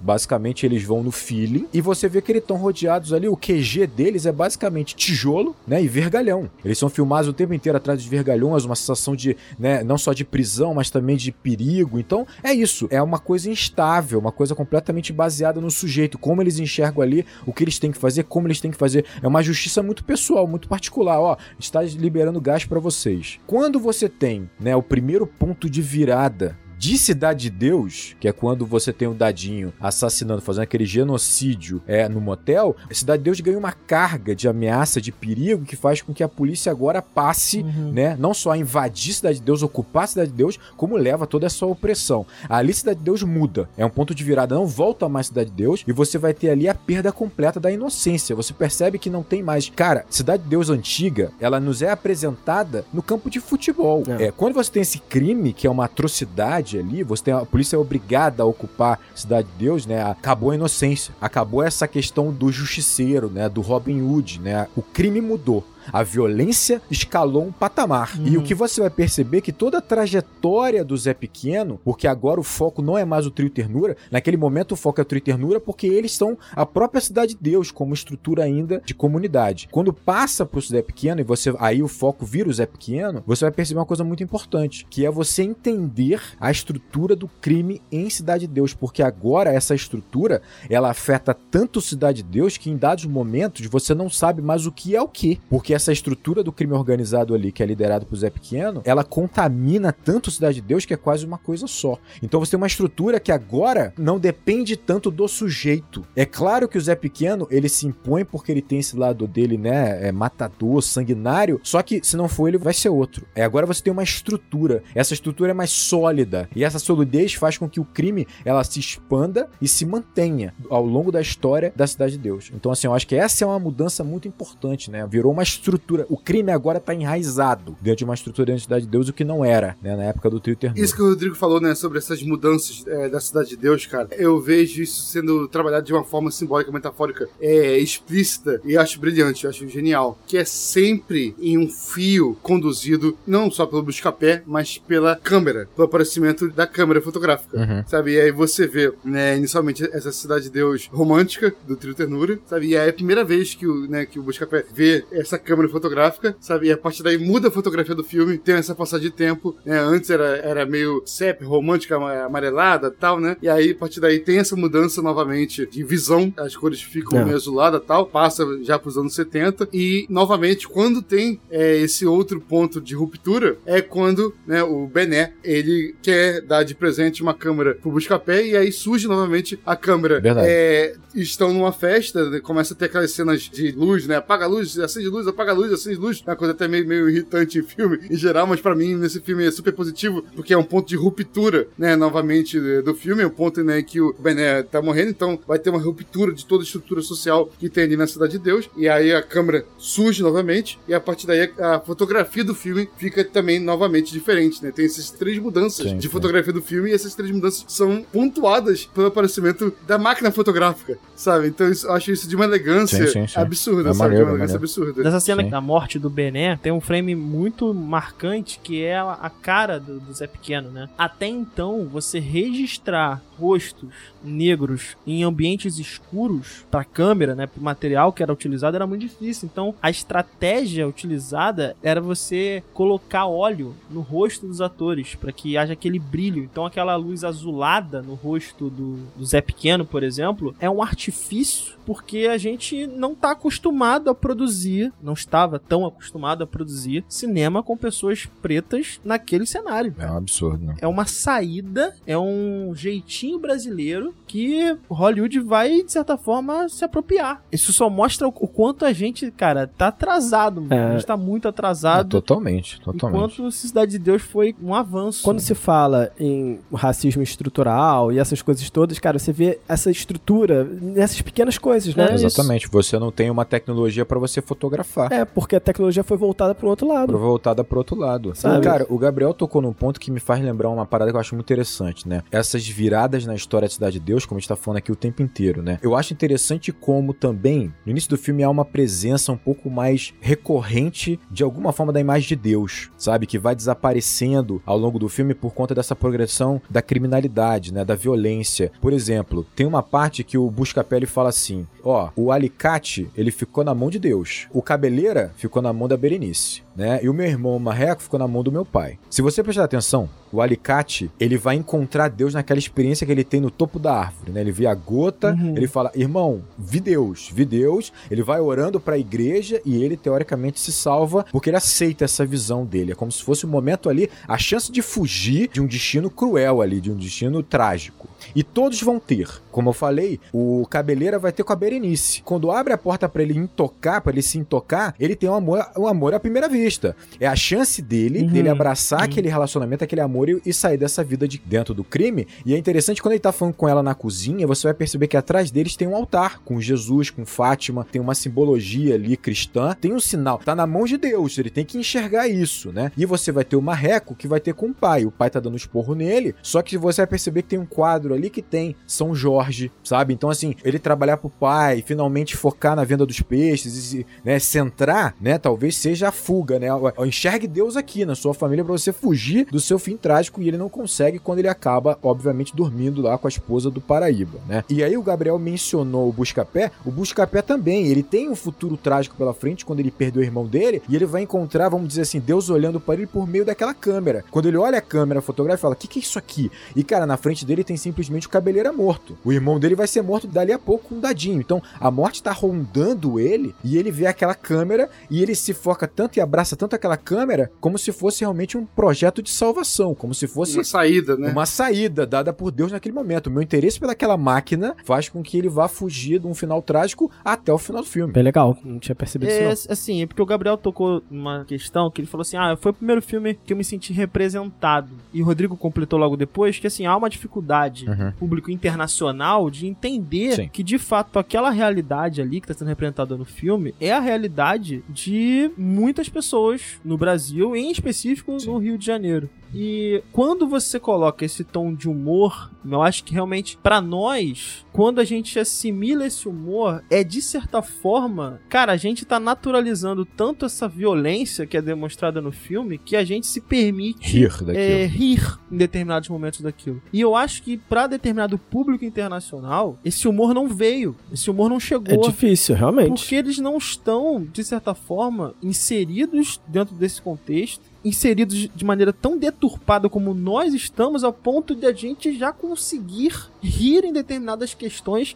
Basicamente, 0.00 0.64
eles 0.64 0.84
vão 0.84 1.02
no 1.02 1.10
feeling 1.10 1.66
e 1.74 1.80
você 1.80 2.08
vê 2.08 2.22
que 2.22 2.30
eles 2.30 2.42
estão 2.42 2.56
rodeados 2.56 3.12
ali. 3.12 3.28
O 3.28 3.36
QG 3.36 3.86
deles 3.86 4.26
é 4.26 4.32
basicamente 4.32 4.94
tijolo, 4.94 5.56
né? 5.66 5.82
E 5.82 5.88
vergalhão. 5.88 6.48
Eles 6.64 6.78
são 6.78 6.88
filmados 6.88 7.28
o 7.28 7.32
tempo 7.32 7.52
inteiro 7.52 7.76
atrás 7.76 8.00
de 8.00 8.08
vergalhões, 8.08 8.64
uma 8.64 8.76
sensação 8.76 9.16
de, 9.16 9.36
né? 9.58 9.82
Não 9.82 9.98
só 9.98 10.12
de 10.12 10.24
prisão, 10.24 10.74
mas 10.74 10.88
também 10.88 11.16
de 11.16 11.32
perigo. 11.32 11.98
Então, 11.98 12.26
é 12.42 12.52
isso. 12.52 12.86
É 12.90 13.02
uma 13.02 13.18
coisa 13.18 13.50
instável, 13.50 14.20
uma 14.20 14.32
coisa 14.32 14.54
completamente 14.54 15.12
baseada 15.12 15.60
no 15.60 15.70
sujeito. 15.70 16.18
Como 16.18 16.40
eles 16.40 16.58
enxergam 16.58 17.02
ali, 17.02 17.26
o 17.44 17.52
que 17.52 17.64
eles 17.64 17.78
têm 17.78 17.90
que 17.90 17.98
fazer, 17.98 18.22
como 18.24 18.46
eles 18.46 18.60
têm 18.60 18.70
que 18.70 18.76
fazer. 18.76 19.04
É 19.20 19.26
uma 19.26 19.42
justiça 19.42 19.82
muito 19.82 20.04
pessoal, 20.04 20.46
muito 20.46 20.68
particular. 20.68 21.18
Ó, 21.18 21.36
está 21.58 21.82
liberando 21.82 22.40
gás 22.40 22.64
para 22.64 22.78
vocês. 22.78 23.40
Quando 23.46 23.80
você 23.80 24.08
tem, 24.08 24.48
né? 24.60 24.76
O 24.76 24.82
primeiro 24.82 25.26
ponto 25.26 25.68
de 25.68 25.82
virada 25.82 26.56
de 26.78 26.96
Cidade 26.96 27.42
de 27.42 27.50
Deus, 27.50 28.14
que 28.20 28.28
é 28.28 28.32
quando 28.32 28.64
você 28.64 28.92
tem 28.92 29.08
o 29.08 29.14
Dadinho 29.14 29.72
assassinando, 29.80 30.40
fazendo 30.40 30.62
aquele 30.62 30.86
genocídio 30.86 31.82
é, 31.86 32.08
no 32.08 32.20
motel, 32.20 32.76
Cidade 32.90 33.18
de 33.18 33.24
Deus 33.24 33.40
ganha 33.40 33.58
uma 33.58 33.72
carga 33.72 34.34
de 34.34 34.48
ameaça, 34.48 35.00
de 35.00 35.10
perigo, 35.10 35.64
que 35.64 35.74
faz 35.74 36.00
com 36.00 36.14
que 36.14 36.22
a 36.22 36.28
polícia 36.28 36.70
agora 36.70 37.02
passe, 37.02 37.62
né, 37.62 38.16
não 38.18 38.32
só 38.32 38.52
a 38.52 38.58
invadir 38.58 39.14
Cidade 39.14 39.38
de 39.38 39.44
Deus, 39.44 39.62
ocupar 39.62 40.06
Cidade 40.06 40.30
de 40.30 40.36
Deus, 40.36 40.58
como 40.76 40.96
leva 40.96 41.26
toda 41.26 41.46
essa 41.46 41.66
opressão. 41.66 42.24
Ali 42.48 42.72
Cidade 42.72 42.98
de 42.98 43.04
Deus 43.04 43.22
muda, 43.22 43.68
é 43.76 43.84
um 43.84 43.90
ponto 43.90 44.14
de 44.14 44.22
virada, 44.22 44.54
não 44.54 44.66
volta 44.66 45.08
mais 45.08 45.26
Cidade 45.26 45.50
de 45.50 45.56
Deus, 45.56 45.84
e 45.86 45.92
você 45.92 46.16
vai 46.16 46.32
ter 46.32 46.50
ali 46.50 46.68
a 46.68 46.74
perda 46.74 47.10
completa 47.10 47.58
da 47.58 47.70
inocência. 47.70 48.36
Você 48.36 48.52
percebe 48.52 48.98
que 48.98 49.10
não 49.10 49.22
tem 49.22 49.42
mais. 49.42 49.68
Cara, 49.68 50.04
Cidade 50.08 50.44
de 50.44 50.48
Deus 50.48 50.70
antiga, 50.70 51.32
ela 51.40 51.58
nos 51.58 51.82
é 51.82 51.90
apresentada 51.90 52.84
no 52.92 53.02
campo 53.02 53.28
de 53.28 53.40
futebol. 53.40 54.04
É. 54.06 54.26
É, 54.26 54.30
quando 54.30 54.54
você 54.54 54.70
tem 54.70 54.82
esse 54.82 54.98
crime, 54.98 55.52
que 55.52 55.66
é 55.66 55.70
uma 55.70 55.86
atrocidade 55.86 56.67
ali, 56.76 57.04
você 57.04 57.24
tem 57.24 57.34
a 57.34 57.46
polícia 57.46 57.76
é 57.76 57.78
obrigada 57.78 58.42
a 58.42 58.46
ocupar 58.46 58.98
Cidade 59.14 59.46
de 59.48 59.64
Deus, 59.64 59.86
né? 59.86 60.02
Acabou 60.02 60.50
a 60.50 60.54
inocência. 60.56 61.14
Acabou 61.20 61.62
essa 61.62 61.86
questão 61.86 62.32
do 62.32 62.50
justiceiro, 62.50 63.30
né? 63.30 63.48
Do 63.48 63.60
Robin 63.60 64.02
Hood, 64.02 64.40
né? 64.40 64.66
O 64.76 64.82
crime 64.82 65.20
mudou. 65.20 65.64
A 65.92 66.02
violência 66.02 66.80
escalou 66.90 67.44
um 67.44 67.52
patamar. 67.52 68.18
E 68.24 68.36
o 68.36 68.42
que 68.42 68.54
você 68.54 68.80
vai 68.80 68.90
perceber 68.90 69.38
é 69.38 69.40
que 69.40 69.52
toda 69.52 69.78
a 69.78 69.82
trajetória 69.82 70.84
do 70.84 70.96
Zé 70.96 71.14
Pequeno, 71.14 71.80
porque 71.84 72.06
agora 72.06 72.40
o 72.40 72.44
foco 72.44 72.82
não 72.82 72.96
é 72.96 73.04
mais 73.04 73.26
o 73.26 73.30
trio 73.30 73.50
ternura, 73.50 73.96
naquele 74.10 74.36
momento 74.36 74.72
o 74.72 74.76
foco 74.76 75.00
é 75.00 75.02
o 75.02 75.04
trio 75.04 75.20
ternura 75.20 75.60
porque 75.60 75.86
eles 75.86 76.12
são 76.12 76.36
a 76.54 76.64
própria 76.64 77.00
cidade 77.00 77.34
de 77.34 77.40
Deus 77.40 77.70
como 77.70 77.94
estrutura 77.94 78.44
ainda 78.44 78.82
de 78.84 78.94
comunidade. 78.94 79.68
Quando 79.70 79.92
passa 79.92 80.44
pro 80.44 80.60
Zé 80.60 80.82
Pequeno 80.82 81.20
e 81.20 81.24
você 81.24 81.54
aí 81.58 81.82
o 81.82 81.88
foco 81.88 82.24
vira 82.24 82.48
o 82.48 82.52
Zé 82.52 82.66
Pequeno, 82.66 83.22
você 83.26 83.44
vai 83.44 83.52
perceber 83.52 83.80
uma 83.80 83.86
coisa 83.86 84.04
muito 84.04 84.22
importante, 84.22 84.86
que 84.90 85.04
é 85.04 85.10
você 85.10 85.42
entender 85.42 86.20
a 86.40 86.50
estrutura 86.50 87.14
do 87.14 87.28
crime 87.40 87.80
em 87.90 88.08
Cidade 88.10 88.46
de 88.46 88.52
Deus, 88.52 88.74
porque 88.74 89.02
agora 89.02 89.52
essa 89.52 89.74
estrutura, 89.74 90.42
ela 90.68 90.90
afeta 90.90 91.34
tanto 91.34 91.80
Cidade 91.80 92.22
de 92.22 92.28
Deus 92.28 92.56
que 92.56 92.70
em 92.70 92.76
dados 92.76 93.04
momentos 93.04 93.66
você 93.66 93.94
não 93.94 94.10
sabe 94.10 94.42
mais 94.42 94.66
o 94.66 94.72
que 94.72 94.94
é 94.94 95.02
o 95.02 95.08
que, 95.08 95.40
porque 95.48 95.74
essa 95.78 95.92
estrutura 95.92 96.42
do 96.42 96.52
crime 96.52 96.74
organizado 96.74 97.34
ali, 97.34 97.50
que 97.50 97.62
é 97.62 97.66
liderado 97.66 98.04
por 98.04 98.16
Zé 98.16 98.28
Pequeno, 98.28 98.82
ela 98.84 99.02
contamina 99.02 99.92
tanto 99.92 100.30
Cidade 100.30 100.56
de 100.56 100.66
Deus 100.66 100.84
que 100.84 100.92
é 100.92 100.96
quase 100.96 101.24
uma 101.24 101.38
coisa 101.38 101.66
só. 101.66 101.98
Então 102.22 102.40
você 102.40 102.50
tem 102.50 102.58
uma 102.58 102.66
estrutura 102.66 103.18
que 103.18 103.32
agora 103.32 103.94
não 103.96 104.18
depende 104.18 104.76
tanto 104.76 105.10
do 105.10 105.26
sujeito. 105.26 106.04
É 106.14 106.26
claro 106.26 106.68
que 106.68 106.76
o 106.76 106.80
Zé 106.80 106.94
Pequeno, 106.94 107.46
ele 107.50 107.68
se 107.68 107.86
impõe 107.86 108.24
porque 108.24 108.52
ele 108.52 108.60
tem 108.60 108.80
esse 108.80 108.96
lado 108.96 109.26
dele, 109.26 109.56
né, 109.56 110.06
é 110.06 110.12
matador, 110.12 110.82
sanguinário, 110.82 111.60
só 111.62 111.82
que 111.82 112.00
se 112.02 112.16
não 112.16 112.28
for 112.28 112.48
ele, 112.48 112.58
vai 112.58 112.74
ser 112.74 112.88
outro. 112.88 113.26
É 113.34 113.44
agora 113.44 113.66
você 113.66 113.82
tem 113.82 113.92
uma 113.92 114.02
estrutura. 114.02 114.82
Essa 114.94 115.14
estrutura 115.14 115.52
é 115.52 115.54
mais 115.54 115.70
sólida 115.70 116.48
e 116.54 116.64
essa 116.64 116.78
solidez 116.78 117.34
faz 117.34 117.56
com 117.56 117.68
que 117.68 117.80
o 117.80 117.84
crime 117.84 118.26
ela 118.44 118.64
se 118.64 118.80
expanda 118.80 119.48
e 119.62 119.68
se 119.68 119.86
mantenha 119.86 120.52
ao 120.68 120.84
longo 120.84 121.12
da 121.12 121.20
história 121.20 121.72
da 121.76 121.86
Cidade 121.86 122.12
de 122.12 122.18
Deus. 122.18 122.50
Então 122.52 122.72
assim, 122.72 122.86
eu 122.86 122.94
acho 122.94 123.06
que 123.06 123.14
essa 123.14 123.44
é 123.44 123.46
uma 123.46 123.58
mudança 123.58 124.02
muito 124.02 124.26
importante, 124.26 124.90
né? 124.90 125.06
Virou 125.06 125.32
uma 125.32 125.42
estrutura. 125.42 125.67
O 126.08 126.16
crime 126.16 126.50
agora 126.52 126.80
tá 126.80 126.94
enraizado 126.94 127.76
dentro 127.80 127.98
de 127.98 128.04
uma 128.04 128.14
estrutura 128.14 128.52
da 128.52 128.58
Cidade 128.58 128.84
de 128.84 128.90
Deus, 128.90 129.08
o 129.08 129.12
que 129.12 129.24
não 129.24 129.44
era, 129.44 129.76
né, 129.82 129.96
na 129.96 130.04
época 130.04 130.30
do 130.30 130.40
Trio 130.40 130.56
Ternura. 130.56 130.82
Isso 130.82 130.94
que 130.94 131.02
o 131.02 131.08
Rodrigo 131.08 131.34
falou, 131.34 131.60
né, 131.60 131.74
sobre 131.74 131.98
essas 131.98 132.22
mudanças 132.22 132.84
é, 132.86 133.08
da 133.08 133.20
Cidade 133.20 133.50
de 133.50 133.56
Deus, 133.56 133.84
cara, 133.86 134.08
eu 134.12 134.40
vejo 134.40 134.82
isso 134.82 135.02
sendo 135.02 135.46
trabalhado 135.48 135.86
de 135.86 135.92
uma 135.92 136.04
forma 136.04 136.30
simbólica, 136.30 136.70
metafórica, 136.72 137.28
é, 137.40 137.78
explícita, 137.78 138.60
e 138.64 138.76
acho 138.76 139.00
brilhante, 139.00 139.44
eu 139.44 139.50
acho 139.50 139.68
genial, 139.68 140.18
que 140.26 140.36
é 140.38 140.44
sempre 140.44 141.34
em 141.38 141.58
um 141.58 141.68
fio 141.68 142.36
conduzido, 142.42 143.16
não 143.26 143.50
só 143.50 143.66
pelo 143.66 143.82
buscapé, 143.82 144.42
mas 144.46 144.78
pela 144.78 145.16
câmera, 145.16 145.68
pelo 145.74 145.86
aparecimento 145.86 146.48
da 146.50 146.66
câmera 146.66 147.00
fotográfica, 147.00 147.58
Uhum. 147.58 147.84
sabe? 147.86 148.12
E 148.14 148.20
aí 148.20 148.30
você 148.30 148.66
vê, 148.66 148.92
né, 149.04 149.36
inicialmente 149.36 149.84
essa 149.92 150.12
Cidade 150.12 150.44
de 150.44 150.50
Deus 150.50 150.88
romântica, 150.92 151.54
do 151.66 151.76
Trio 151.76 151.94
Ternura, 151.94 152.38
sabe? 152.46 152.68
E 152.68 152.76
aí 152.76 152.86
é 152.86 152.90
a 152.90 152.92
primeira 152.92 153.24
vez 153.24 153.54
que 153.54 153.66
o, 153.66 153.88
né, 153.88 154.06
que 154.06 154.18
o 154.18 154.22
buscapé 154.22 154.64
vê 154.72 155.04
essa 155.12 155.38
câmera 155.48 155.68
fotográfica, 155.68 156.36
sabe? 156.40 156.66
E 156.68 156.72
a 156.72 156.76
partir 156.76 157.02
daí 157.02 157.16
muda 157.18 157.48
a 157.48 157.50
fotografia 157.50 157.94
do 157.94 158.04
filme, 158.04 158.36
tem 158.38 158.54
essa 158.56 158.74
passagem 158.74 159.08
de 159.10 159.14
tempo, 159.16 159.56
né? 159.64 159.78
Antes 159.78 160.10
era, 160.10 160.36
era 160.38 160.66
meio 160.66 161.02
sépia, 161.06 161.46
romântica, 161.46 161.96
ama- 161.96 162.24
amarelada 162.24 162.90
tal, 162.90 163.18
né? 163.20 163.36
E 163.42 163.48
aí, 163.48 163.70
a 163.70 163.74
partir 163.74 164.00
daí, 164.00 164.18
tem 164.18 164.38
essa 164.38 164.54
mudança 164.56 165.00
novamente 165.00 165.66
de 165.66 165.82
visão, 165.82 166.32
as 166.36 166.56
cores 166.56 166.82
ficam 166.82 167.18
É. 167.20 167.24
meio 167.24 167.36
azuladas 167.36 167.82
tal, 167.86 168.06
passa 168.06 168.44
já 168.62 168.78
pros 168.78 168.96
anos 168.98 169.14
70, 169.14 169.68
e 169.72 170.06
novamente, 170.10 170.68
quando 170.68 171.00
tem 171.02 171.40
é, 171.50 171.76
esse 171.78 172.04
outro 172.06 172.40
ponto 172.40 172.80
de 172.80 172.94
ruptura, 172.94 173.56
é 173.64 173.80
quando 173.80 174.34
né, 174.46 174.62
o 174.62 174.86
Bené, 174.86 175.32
ele 175.42 175.94
quer 176.02 176.42
dar 176.42 176.62
de 176.64 176.74
presente 176.74 177.22
uma 177.22 177.34
câmera 177.34 177.74
pro 177.74 177.90
Buscapé, 177.90 178.44
e 178.46 178.56
aí 178.56 178.70
surge 178.72 179.06
novamente 179.08 179.58
a 179.64 179.74
câmera. 179.76 180.20
Verdade. 180.20 180.46
É, 180.48 180.94
estão 181.14 181.52
numa 181.52 181.72
festa, 181.72 182.28
né, 182.28 182.40
começa 182.40 182.74
a 182.74 182.76
ter 182.76 182.86
aquelas 182.86 183.10
cenas 183.12 183.42
de 183.42 183.72
luz, 183.72 184.06
né? 184.06 184.16
Apaga 184.16 184.44
a 184.44 184.48
luz, 184.48 184.78
acende 184.78 185.08
luz, 185.08 185.26
apaga 185.26 185.37
a 185.46 185.52
luz, 185.52 185.72
acende 185.72 185.96
luz. 185.96 186.22
É 186.26 186.30
uma 186.30 186.36
coisa 186.36 186.52
até 186.52 186.66
meio, 186.68 186.86
meio 186.86 187.08
irritante 187.08 187.58
em 187.58 187.62
filme 187.62 187.98
em 188.10 188.16
geral, 188.16 188.46
mas 188.46 188.60
pra 188.60 188.74
mim 188.74 188.94
nesse 188.96 189.20
filme 189.20 189.46
é 189.46 189.50
super 189.50 189.72
positivo, 189.72 190.24
porque 190.34 190.52
é 190.52 190.58
um 190.58 190.62
ponto 190.64 190.88
de 190.88 190.96
ruptura, 190.96 191.68
né? 191.78 191.96
Novamente 191.96 192.58
eh, 192.58 192.82
do 192.82 192.94
filme, 192.94 193.22
é 193.22 193.26
um 193.26 193.30
ponto 193.30 193.62
né, 193.62 193.82
que 193.82 194.00
o 194.00 194.14
Bené 194.18 194.62
tá 194.62 194.80
morrendo, 194.82 195.10
então 195.10 195.38
vai 195.46 195.58
ter 195.58 195.70
uma 195.70 195.78
ruptura 195.80 196.32
de 196.32 196.44
toda 196.44 196.62
a 196.62 196.66
estrutura 196.66 197.02
social 197.02 197.50
que 197.58 197.68
tem 197.68 197.84
ali 197.84 197.96
na 197.96 198.06
Cidade 198.06 198.32
de 198.32 198.38
Deus. 198.38 198.68
E 198.76 198.88
aí 198.88 199.12
a 199.12 199.22
câmera 199.22 199.64
surge 199.78 200.22
novamente, 200.22 200.78
e 200.88 200.94
a 200.94 201.00
partir 201.00 201.26
daí 201.26 201.50
a 201.58 201.80
fotografia 201.80 202.44
do 202.44 202.54
filme 202.54 202.88
fica 202.96 203.24
também 203.24 203.58
novamente 203.60 204.12
diferente, 204.12 204.62
né? 204.62 204.70
Tem 204.70 204.84
essas 204.86 205.10
três 205.10 205.38
mudanças 205.38 205.86
Sim, 205.88 205.96
de 205.96 206.02
sim. 206.02 206.08
fotografia 206.08 206.52
do 206.52 206.62
filme, 206.62 206.90
e 206.90 206.94
essas 206.94 207.14
três 207.14 207.30
mudanças 207.30 207.64
são 207.68 208.04
pontuadas 208.12 208.86
pelo 208.94 209.06
aparecimento 209.06 209.72
da 209.86 209.98
máquina 209.98 210.30
fotográfica, 210.30 210.98
sabe? 211.16 211.48
Então 211.48 211.70
isso- 211.70 211.86
eu 211.86 211.92
acho 211.92 212.10
isso 212.12 212.28
de 212.28 212.36
uma 212.36 212.44
elegância 212.44 213.06
Sim, 213.06 213.12
sim, 213.12 213.26
sim. 213.26 213.38
absurda, 213.40 213.90
É 213.90 213.92
sabe? 213.92 213.98
maneiro, 213.98 214.24
de 214.24 214.30
uma 214.30 214.30
é 214.30 214.32
elegância 214.34 214.58
maneiro. 214.58 214.64
absurda. 214.90 215.02
Nessa 215.02 215.20
cena 215.28 215.42
Sim. 215.42 215.50
da 215.50 215.60
morte 215.60 215.98
do 215.98 216.08
Bené, 216.08 216.56
tem 216.56 216.72
um 216.72 216.80
frame 216.80 217.14
muito 217.14 217.74
marcante 217.74 218.58
que 218.62 218.82
é 218.82 218.98
a 218.98 219.30
cara 219.42 219.78
do, 219.78 220.00
do 220.00 220.12
Zé 220.12 220.26
Pequeno, 220.26 220.70
né? 220.70 220.88
Até 220.96 221.26
então, 221.26 221.86
você 221.86 222.18
registrar 222.18 223.20
rostos 223.38 223.94
negros 224.22 224.96
em 225.06 225.22
ambientes 225.22 225.78
escuros 225.78 226.66
pra 226.70 226.84
câmera, 226.84 227.34
né, 227.34 227.46
pro 227.46 227.62
material 227.62 228.12
que 228.12 228.22
era 228.22 228.32
utilizado 228.32 228.76
era 228.76 228.86
muito 228.86 229.02
difícil. 229.02 229.48
Então, 229.50 229.74
a 229.80 229.90
estratégia 229.90 230.86
utilizada 230.86 231.76
era 231.82 232.00
você 232.00 232.62
colocar 232.74 233.26
óleo 233.26 233.74
no 233.90 234.00
rosto 234.00 234.46
dos 234.46 234.60
atores 234.60 235.14
para 235.14 235.32
que 235.32 235.56
haja 235.56 235.72
aquele 235.72 235.98
brilho. 235.98 236.42
Então, 236.42 236.66
aquela 236.66 236.96
luz 236.96 237.24
azulada 237.24 238.02
no 238.02 238.14
rosto 238.14 238.68
do, 238.70 238.96
do 239.16 239.24
Zé 239.24 239.40
Pequeno, 239.40 239.84
por 239.84 240.02
exemplo, 240.02 240.54
é 240.60 240.68
um 240.68 240.82
artifício 240.82 241.78
porque 241.88 242.26
a 242.26 242.36
gente 242.36 242.86
não 242.86 243.14
tá 243.14 243.30
acostumado 243.30 244.10
a 244.10 244.14
produzir, 244.14 244.92
não 245.02 245.14
estava 245.14 245.58
tão 245.58 245.86
acostumado 245.86 246.44
a 246.44 246.46
produzir 246.46 247.02
cinema 247.08 247.62
com 247.62 247.78
pessoas 247.78 248.28
pretas 248.42 249.00
naquele 249.02 249.46
cenário. 249.46 249.94
É 249.98 250.10
um 250.10 250.18
absurdo, 250.18 250.66
né? 250.66 250.74
É 250.82 250.86
uma 250.86 251.06
saída, 251.06 251.96
é 252.06 252.18
um 252.18 252.74
jeitinho 252.74 253.27
brasileiro 253.36 254.14
que 254.28 254.78
Hollywood 254.88 255.40
vai, 255.40 255.82
de 255.82 255.90
certa 255.90 256.16
forma, 256.16 256.68
se 256.68 256.84
apropriar. 256.84 257.42
Isso 257.50 257.72
só 257.72 257.90
mostra 257.90 258.28
o 258.28 258.32
quanto 258.32 258.84
a 258.84 258.92
gente, 258.92 259.28
cara, 259.32 259.66
tá 259.66 259.88
atrasado. 259.88 260.60
mano. 260.62 260.72
É. 260.72 260.84
A 260.90 260.92
gente 260.92 261.06
tá 261.06 261.16
muito 261.16 261.48
É, 261.48 261.50
atrasado. 261.50 262.08
totalmente, 262.10 262.80
totalmente. 262.80 263.16
Enquanto 263.34 263.50
Cidade 263.50 263.90
de 263.92 263.98
Deus 263.98 264.22
foi 264.22 264.54
um 264.62 264.72
avanço. 264.72 265.24
Quando 265.24 265.40
se 265.40 265.54
fala 265.54 266.12
em 266.20 266.60
racismo 266.72 267.22
estrutural 267.22 268.12
e 268.12 268.18
essas 268.20 268.40
coisas 268.42 268.68
todas, 268.70 268.98
cara, 269.00 269.18
você 269.18 269.32
vê 269.32 269.58
essa 269.68 269.90
estrutura 269.90 270.62
nessas 270.64 271.20
pequenas 271.20 271.58
coisas, 271.58 271.94
né? 271.96 272.08
É 272.10 272.14
isso. 272.14 272.26
Exatamente, 272.26 272.68
você 272.68 272.98
não 272.98 273.10
tem 273.10 273.30
uma 273.30 273.44
tecnologia 273.44 274.04
pra 274.04 274.18
você 274.18 274.40
fotografar. 274.40 275.12
É, 275.12 275.24
porque 275.24 275.56
a 275.56 275.60
tecnologia 275.60 276.04
foi 276.04 276.16
voltada 276.16 276.54
para 276.54 276.68
outro 276.68 276.86
lado. 276.86 277.08
Pra 277.08 277.16
voltada 277.18 277.64
pro 277.64 277.78
outro 277.78 277.96
lado. 277.96 278.32
Sabe? 278.34 278.62
Cara, 278.64 278.86
o 278.88 278.98
Gabriel 278.98 279.32
tocou 279.34 279.60
num 279.62 279.72
ponto 279.72 279.98
que 279.98 280.10
me 280.10 280.20
faz 280.20 280.42
lembrar 280.42 280.68
uma 280.68 280.86
parada 280.86 281.10
que 281.10 281.16
eu 281.16 281.20
acho 281.20 281.34
muito 281.34 281.46
interessante, 281.46 282.06
né? 282.08 282.22
Essas 282.30 282.66
viradas 282.68 283.17
na 283.26 283.34
história 283.34 283.68
da 283.68 283.74
Cidade 283.74 283.98
de 283.98 284.04
Deus, 284.04 284.24
como 284.24 284.38
a 284.38 284.40
gente 284.40 284.48
tá 284.48 284.56
falando 284.56 284.78
aqui 284.78 284.92
o 284.92 284.96
tempo 284.96 285.22
inteiro, 285.22 285.62
né? 285.62 285.78
Eu 285.82 285.96
acho 285.96 286.12
interessante 286.12 286.72
como 286.72 287.12
também, 287.12 287.72
no 287.84 287.90
início 287.90 288.10
do 288.10 288.16
filme, 288.16 288.42
há 288.42 288.50
uma 288.50 288.64
presença 288.64 289.32
um 289.32 289.36
pouco 289.36 289.70
mais 289.70 290.14
recorrente 290.20 291.18
de 291.30 291.42
alguma 291.42 291.72
forma 291.72 291.92
da 291.92 292.00
imagem 292.00 292.28
de 292.28 292.36
Deus, 292.36 292.90
sabe? 292.96 293.26
Que 293.26 293.38
vai 293.38 293.54
desaparecendo 293.54 294.62
ao 294.64 294.78
longo 294.78 294.98
do 294.98 295.08
filme 295.08 295.34
por 295.34 295.52
conta 295.52 295.74
dessa 295.74 295.96
progressão 295.96 296.60
da 296.68 296.82
criminalidade, 296.82 297.72
né? 297.72 297.84
Da 297.84 297.94
violência. 297.94 298.70
Por 298.80 298.92
exemplo, 298.92 299.46
tem 299.54 299.66
uma 299.66 299.82
parte 299.82 300.24
que 300.24 300.38
o 300.38 300.50
Buscapé 300.50 300.96
ele 300.96 301.06
fala 301.06 301.28
assim: 301.28 301.66
ó, 301.82 302.10
o 302.16 302.30
alicate 302.30 303.10
ele 303.16 303.30
ficou 303.30 303.64
na 303.64 303.74
mão 303.74 303.90
de 303.90 303.98
Deus, 303.98 304.46
o 304.52 304.62
cabeleira 304.62 305.32
ficou 305.36 305.62
na 305.62 305.72
mão 305.72 305.88
da 305.88 305.96
Berenice, 305.96 306.62
né? 306.76 307.00
E 307.02 307.08
o 307.08 307.14
meu 307.14 307.26
irmão 307.26 307.58
Marreco 307.58 308.02
ficou 308.02 308.18
na 308.18 308.28
mão 308.28 308.42
do 308.42 308.52
meu 308.52 308.64
pai. 308.64 308.98
Se 309.10 309.22
você 309.22 309.42
prestar 309.42 309.64
atenção, 309.64 310.08
o 310.32 310.40
alicate 310.40 311.10
ele 311.18 311.36
vai 311.36 311.56
encontrar 311.56 312.08
Deus 312.08 312.34
naquela 312.34 312.58
experiência 312.58 313.06
que 313.08 313.12
ele 313.12 313.24
tem 313.24 313.40
no 313.40 313.50
topo 313.50 313.78
da 313.78 313.92
árvore, 313.94 314.30
né? 314.32 314.40
Ele 314.40 314.52
vê 314.52 314.66
a 314.66 314.74
gota, 314.74 315.32
Uhum. 315.32 315.56
ele 315.56 315.66
fala: 315.66 315.90
irmão, 315.94 316.42
vi 316.58 316.80
Deus, 316.80 317.30
vi 317.34 317.44
Deus. 317.44 317.92
Ele 318.10 318.22
vai 318.22 318.40
orando 318.40 318.78
pra 318.78 318.96
igreja 318.98 319.60
e 319.64 319.82
ele 319.82 319.96
teoricamente 319.96 320.60
se 320.60 320.72
salva 320.72 321.24
porque 321.32 321.50
ele 321.50 321.56
aceita 321.56 322.04
essa 322.04 322.24
visão 322.24 322.64
dele. 322.64 322.92
É 322.92 322.94
como 322.94 323.10
se 323.10 323.22
fosse 323.22 323.46
um 323.46 323.48
momento 323.50 323.88
ali, 323.88 324.08
a 324.26 324.38
chance 324.38 324.70
de 324.70 324.82
fugir 324.82 325.48
de 325.52 325.60
um 325.60 325.66
destino 325.66 326.10
cruel 326.10 326.60
ali, 326.62 326.80
de 326.80 326.90
um 326.90 326.96
destino 326.96 327.42
trágico. 327.42 328.08
E 328.34 328.42
todos 328.42 328.80
vão 328.82 328.98
ter. 328.98 329.28
Como 329.50 329.70
eu 329.70 329.72
falei, 329.72 330.20
o 330.32 330.66
cabeleira 330.68 331.18
vai 331.18 331.32
ter 331.32 331.42
com 331.44 331.52
a 331.52 331.56
Berenice. 331.56 332.20
Quando 332.22 332.50
abre 332.50 332.72
a 332.72 332.78
porta 332.78 333.08
pra 333.08 333.22
ele 333.22 333.36
intocar, 333.36 334.00
pra 334.02 334.12
ele 334.12 334.22
se 334.22 334.38
intocar, 334.38 334.94
ele 335.00 335.16
tem 335.16 335.28
um 335.28 335.34
amor, 335.34 335.64
um 335.76 335.86
amor 335.86 336.14
à 336.14 336.20
primeira 336.20 336.48
vista. 336.48 336.94
É 337.18 337.26
a 337.26 337.34
chance 337.36 337.80
dele, 337.80 338.22
Uhum. 338.22 338.26
dele 338.28 338.48
abraçar 338.48 339.00
Uhum. 339.00 339.04
aquele 339.06 339.28
relacionamento, 339.28 339.82
aquele 339.84 340.00
amor 340.00 340.28
e, 340.28 340.40
e 340.44 340.52
sair 340.52 340.76
dessa 340.76 341.02
vida 341.02 341.26
de 341.26 341.40
dentro 341.44 341.72
do 341.74 341.82
crime. 341.84 342.26
E 342.44 342.54
é 342.54 342.58
interessante 342.58 342.97
principalmente 342.98 343.02
quando 343.02 343.12
ele 343.12 343.20
tá 343.20 343.32
falando 343.32 343.54
com 343.54 343.68
ela 343.68 343.82
na 343.82 343.94
cozinha, 343.94 344.46
você 344.46 344.66
vai 344.66 344.74
perceber 344.74 345.08
que 345.08 345.16
atrás 345.16 345.50
deles 345.50 345.76
tem 345.76 345.88
um 345.88 345.94
altar 345.94 346.40
com 346.40 346.60
Jesus, 346.60 347.10
com 347.10 347.24
Fátima, 347.24 347.86
tem 347.90 348.00
uma 348.00 348.14
simbologia 348.14 348.94
ali 348.94 349.16
cristã, 349.16 349.74
tem 349.80 349.92
um 349.92 350.00
sinal, 350.00 350.38
tá 350.38 350.54
na 350.54 350.66
mão 350.66 350.84
de 350.84 350.96
Deus, 350.96 351.38
ele 351.38 351.50
tem 351.50 351.64
que 351.64 351.78
enxergar 351.78 352.28
isso, 352.28 352.72
né? 352.72 352.92
E 352.96 353.06
você 353.06 353.32
vai 353.32 353.44
ter 353.44 353.56
o 353.56 353.62
marreco 353.62 354.14
que 354.14 354.28
vai 354.28 354.40
ter 354.40 354.54
com 354.54 354.66
o 354.66 354.74
pai, 354.74 355.04
o 355.04 355.10
pai 355.10 355.30
tá 355.30 355.40
dando 355.40 355.56
esporro 355.56 355.94
nele, 355.94 356.34
só 356.42 356.62
que 356.62 356.76
você 356.76 357.02
vai 357.02 357.06
perceber 357.06 357.42
que 357.42 357.48
tem 357.48 357.58
um 357.58 357.66
quadro 357.66 358.14
ali 358.14 358.30
que 358.30 358.42
tem 358.42 358.74
São 358.86 359.14
Jorge, 359.14 359.70
sabe? 359.82 360.12
Então 360.12 360.30
assim, 360.30 360.54
ele 360.64 360.78
trabalhar 360.78 361.16
pro 361.16 361.30
pai, 361.30 361.82
finalmente 361.86 362.36
focar 362.36 362.76
na 362.76 362.84
venda 362.84 363.06
dos 363.06 363.20
peixes 363.20 363.94
e 363.94 364.06
né, 364.24 364.38
centrar, 364.38 365.14
né, 365.20 365.38
talvez 365.38 365.76
seja 365.76 366.08
a 366.08 366.12
fuga, 366.12 366.58
né? 366.58 366.68
Enxergue 367.06 367.46
Deus 367.46 367.76
aqui 367.76 368.04
na 368.04 368.14
sua 368.14 368.34
família 368.34 368.64
para 368.64 368.72
você 368.72 368.92
fugir 368.92 369.46
do 369.46 369.60
seu 369.60 369.78
fim 369.78 369.96
trágico 369.96 370.42
e 370.42 370.48
ele 370.48 370.58
não 370.58 370.68
consegue 370.68 371.18
quando 371.18 371.38
ele 371.38 371.48
acaba, 371.48 371.98
obviamente, 372.02 372.54
dormindo 372.54 372.87
lá 372.96 373.16
com 373.18 373.26
a 373.26 373.30
esposa 373.30 373.70
do 373.70 373.80
Paraíba, 373.80 374.38
né? 374.46 374.64
E 374.68 374.82
aí 374.82 374.96
o 374.96 375.02
Gabriel 375.02 375.38
mencionou 375.38 376.08
o 376.08 376.12
Buscapé, 376.12 376.70
o 376.84 376.90
Buscapé 376.90 377.42
também, 377.42 377.86
ele 377.86 378.02
tem 378.02 378.28
um 378.28 378.36
futuro 378.36 378.76
trágico 378.76 379.16
pela 379.16 379.34
frente 379.34 379.64
quando 379.64 379.80
ele 379.80 379.90
perdeu 379.90 380.22
o 380.22 380.24
irmão 380.24 380.46
dele 380.46 380.82
e 380.88 380.96
ele 380.96 381.06
vai 381.06 381.22
encontrar, 381.22 381.68
vamos 381.68 381.88
dizer 381.88 382.02
assim, 382.02 382.20
Deus 382.20 382.50
olhando 382.50 382.80
para 382.80 382.94
ele 382.94 383.06
por 383.06 383.26
meio 383.26 383.44
daquela 383.44 383.74
câmera. 383.74 384.24
Quando 384.30 384.46
ele 384.48 384.56
olha 384.56 384.78
a 384.78 384.82
câmera 384.82 385.20
fotográfica, 385.20 385.62
fala: 385.62 385.76
"Que 385.76 385.88
que 385.88 385.98
é 385.98 386.02
isso 386.02 386.18
aqui?" 386.18 386.50
E 386.74 386.82
cara, 386.82 387.06
na 387.06 387.16
frente 387.16 387.44
dele 387.44 387.64
tem 387.64 387.76
simplesmente 387.76 388.26
o 388.26 388.30
cabeleira 388.30 388.72
morto. 388.72 389.16
O 389.24 389.32
irmão 389.32 389.58
dele 389.58 389.74
vai 389.74 389.86
ser 389.86 390.02
morto 390.02 390.26
dali 390.26 390.52
a 390.52 390.58
pouco 390.58 390.88
com 390.88 390.94
um 390.96 391.00
dadinho. 391.00 391.40
Então, 391.40 391.62
a 391.80 391.90
morte 391.90 392.22
tá 392.22 392.32
rondando 392.32 393.18
ele 393.18 393.54
e 393.64 393.76
ele 393.76 393.90
vê 393.90 394.06
aquela 394.06 394.34
câmera 394.34 394.88
e 395.10 395.22
ele 395.22 395.34
se 395.34 395.52
foca 395.52 395.86
tanto 395.86 396.16
e 396.16 396.20
abraça 396.20 396.56
tanto 396.56 396.74
aquela 396.74 396.96
câmera 396.96 397.50
como 397.60 397.78
se 397.78 397.92
fosse 397.92 398.20
realmente 398.20 398.56
um 398.56 398.64
projeto 398.64 399.22
de 399.22 399.30
salvação, 399.30 399.94
como 399.94 400.14
se 400.14 400.26
fosse 400.26 400.56
Uma 400.56 400.64
saída, 400.64 401.16
né? 401.16 401.30
uma 401.30 401.46
saída 401.46 402.06
dada 402.06 402.32
por 402.32 402.50
Deus 402.50 402.67
naquele 402.72 402.94
momento. 402.94 403.26
O 403.28 403.30
meu 403.30 403.42
interesse 403.42 403.78
pelaquela 403.78 404.16
máquina 404.16 404.74
faz 404.84 405.08
com 405.08 405.22
que 405.22 405.36
ele 405.38 405.48
vá 405.48 405.68
fugir 405.68 406.18
de 406.20 406.26
um 406.26 406.34
final 406.34 406.60
trágico 406.62 407.10
até 407.24 407.52
o 407.52 407.58
final 407.58 407.82
do 407.82 407.88
filme. 407.88 408.12
Bem 408.12 408.22
legal, 408.22 408.56
não 408.64 408.78
tinha 408.78 408.94
percebido 408.94 409.30
É, 409.30 409.52
isso 409.52 409.70
assim, 409.70 410.02
é 410.02 410.06
porque 410.06 410.22
o 410.22 410.26
Gabriel 410.26 410.56
tocou 410.56 411.02
numa 411.10 411.44
questão 411.44 411.90
que 411.90 412.00
ele 412.00 412.08
falou 412.08 412.22
assim: 412.22 412.36
ah, 412.36 412.56
foi 412.60 412.70
o 412.70 412.74
primeiro 412.74 413.00
filme 413.02 413.34
que 413.44 413.52
eu 413.52 413.56
me 413.56 413.64
senti 413.64 413.92
representado. 413.92 414.88
E 415.12 415.22
o 415.22 415.24
Rodrigo 415.24 415.56
completou 415.56 415.98
logo 415.98 416.16
depois 416.16 416.58
que, 416.58 416.66
assim, 416.66 416.86
há 416.86 416.96
uma 416.96 417.08
dificuldade 417.10 417.88
Uhum. 417.88 418.12
público 418.12 418.50
internacional 418.50 419.50
de 419.50 419.66
entender 419.66 420.34
Sim. 420.34 420.48
que, 420.48 420.62
de 420.62 420.78
fato, 420.78 421.18
aquela 421.18 421.50
realidade 421.50 422.20
ali 422.20 422.40
que 422.40 422.46
está 422.50 422.54
sendo 422.58 422.68
representada 422.68 423.16
no 423.16 423.24
filme 423.24 423.74
é 423.80 423.92
a 423.92 424.00
realidade 424.00 424.82
de 424.88 425.50
muitas 425.56 426.08
pessoas 426.08 426.78
no 426.84 426.96
Brasil, 426.98 427.54
em 427.56 427.70
específico 427.70 428.36
no 428.44 428.58
Rio 428.58 428.76
de 428.78 428.84
Janeiro. 428.86 429.28
E 429.54 430.02
quando 430.12 430.46
você 430.46 430.78
coloca 430.78 431.24
esse 431.24 431.42
tom 431.42 431.74
de 431.74 431.88
humor, 431.88 432.50
eu 432.64 432.82
acho 432.82 433.02
que 433.04 433.14
realmente, 433.14 433.56
pra 433.56 433.80
nós, 433.80 434.64
quando 434.78 435.00
a 435.00 435.04
gente 435.04 435.36
assimila 435.40 436.06
esse 436.06 436.28
humor, 436.28 436.84
é 436.88 437.02
de 437.02 437.20
certa 437.20 437.60
forma, 437.60 438.40
cara, 438.48 438.70
a 438.70 438.76
gente 438.76 439.04
tá 439.04 439.18
naturalizando 439.18 440.04
tanto 440.04 440.46
essa 440.46 440.68
violência 440.68 441.48
que 441.48 441.56
é 441.56 441.60
demonstrada 441.60 442.20
no 442.20 442.30
filme 442.30 442.78
que 442.78 442.94
a 442.94 443.02
gente 443.02 443.26
se 443.26 443.40
permite 443.40 444.08
Rir 444.08 444.28
daquilo. 444.44 444.56
é, 444.56 444.86
rir 444.86 445.36
em 445.50 445.56
determinados 445.56 446.08
momentos 446.08 446.42
daquilo. 446.42 446.80
E 446.92 447.00
eu 447.00 447.16
acho 447.16 447.42
que 447.42 447.56
pra 447.56 447.88
determinado 447.88 448.38
público 448.38 448.84
internacional, 448.84 449.76
esse 449.84 450.06
humor 450.06 450.32
não 450.32 450.46
veio, 450.46 450.94
esse 451.12 451.28
humor 451.28 451.48
não 451.48 451.56
não. 451.56 451.60
chegou. 451.60 451.92
É 451.92 452.08
difícil, 452.08 452.54
realmente. 452.54 453.00
Porque 453.00 453.16
eles 453.16 453.40
não 453.40 453.58
estão, 453.58 454.24
de 454.32 454.44
certa 454.44 454.74
forma, 454.74 455.34
inseridos 455.42 456.40
dentro 456.46 456.76
desse 456.76 457.02
contexto, 457.02 457.64
inseridos 457.84 458.48
de 458.54 458.64
maneira 458.64 458.92
tão 458.92 459.16
deturpada 459.18 459.88
como 459.88 460.14
nós 460.14 460.54
estamos, 460.54 461.02
ao 461.02 461.12
ponto 461.12 461.54
de 461.54 461.66
a 461.66 461.72
gente 461.72 462.16
já 462.16 462.32
conseguir 462.32 463.28
rir 463.42 463.84
em 463.84 463.92
determinadas 463.92 464.54
questões 464.54 464.67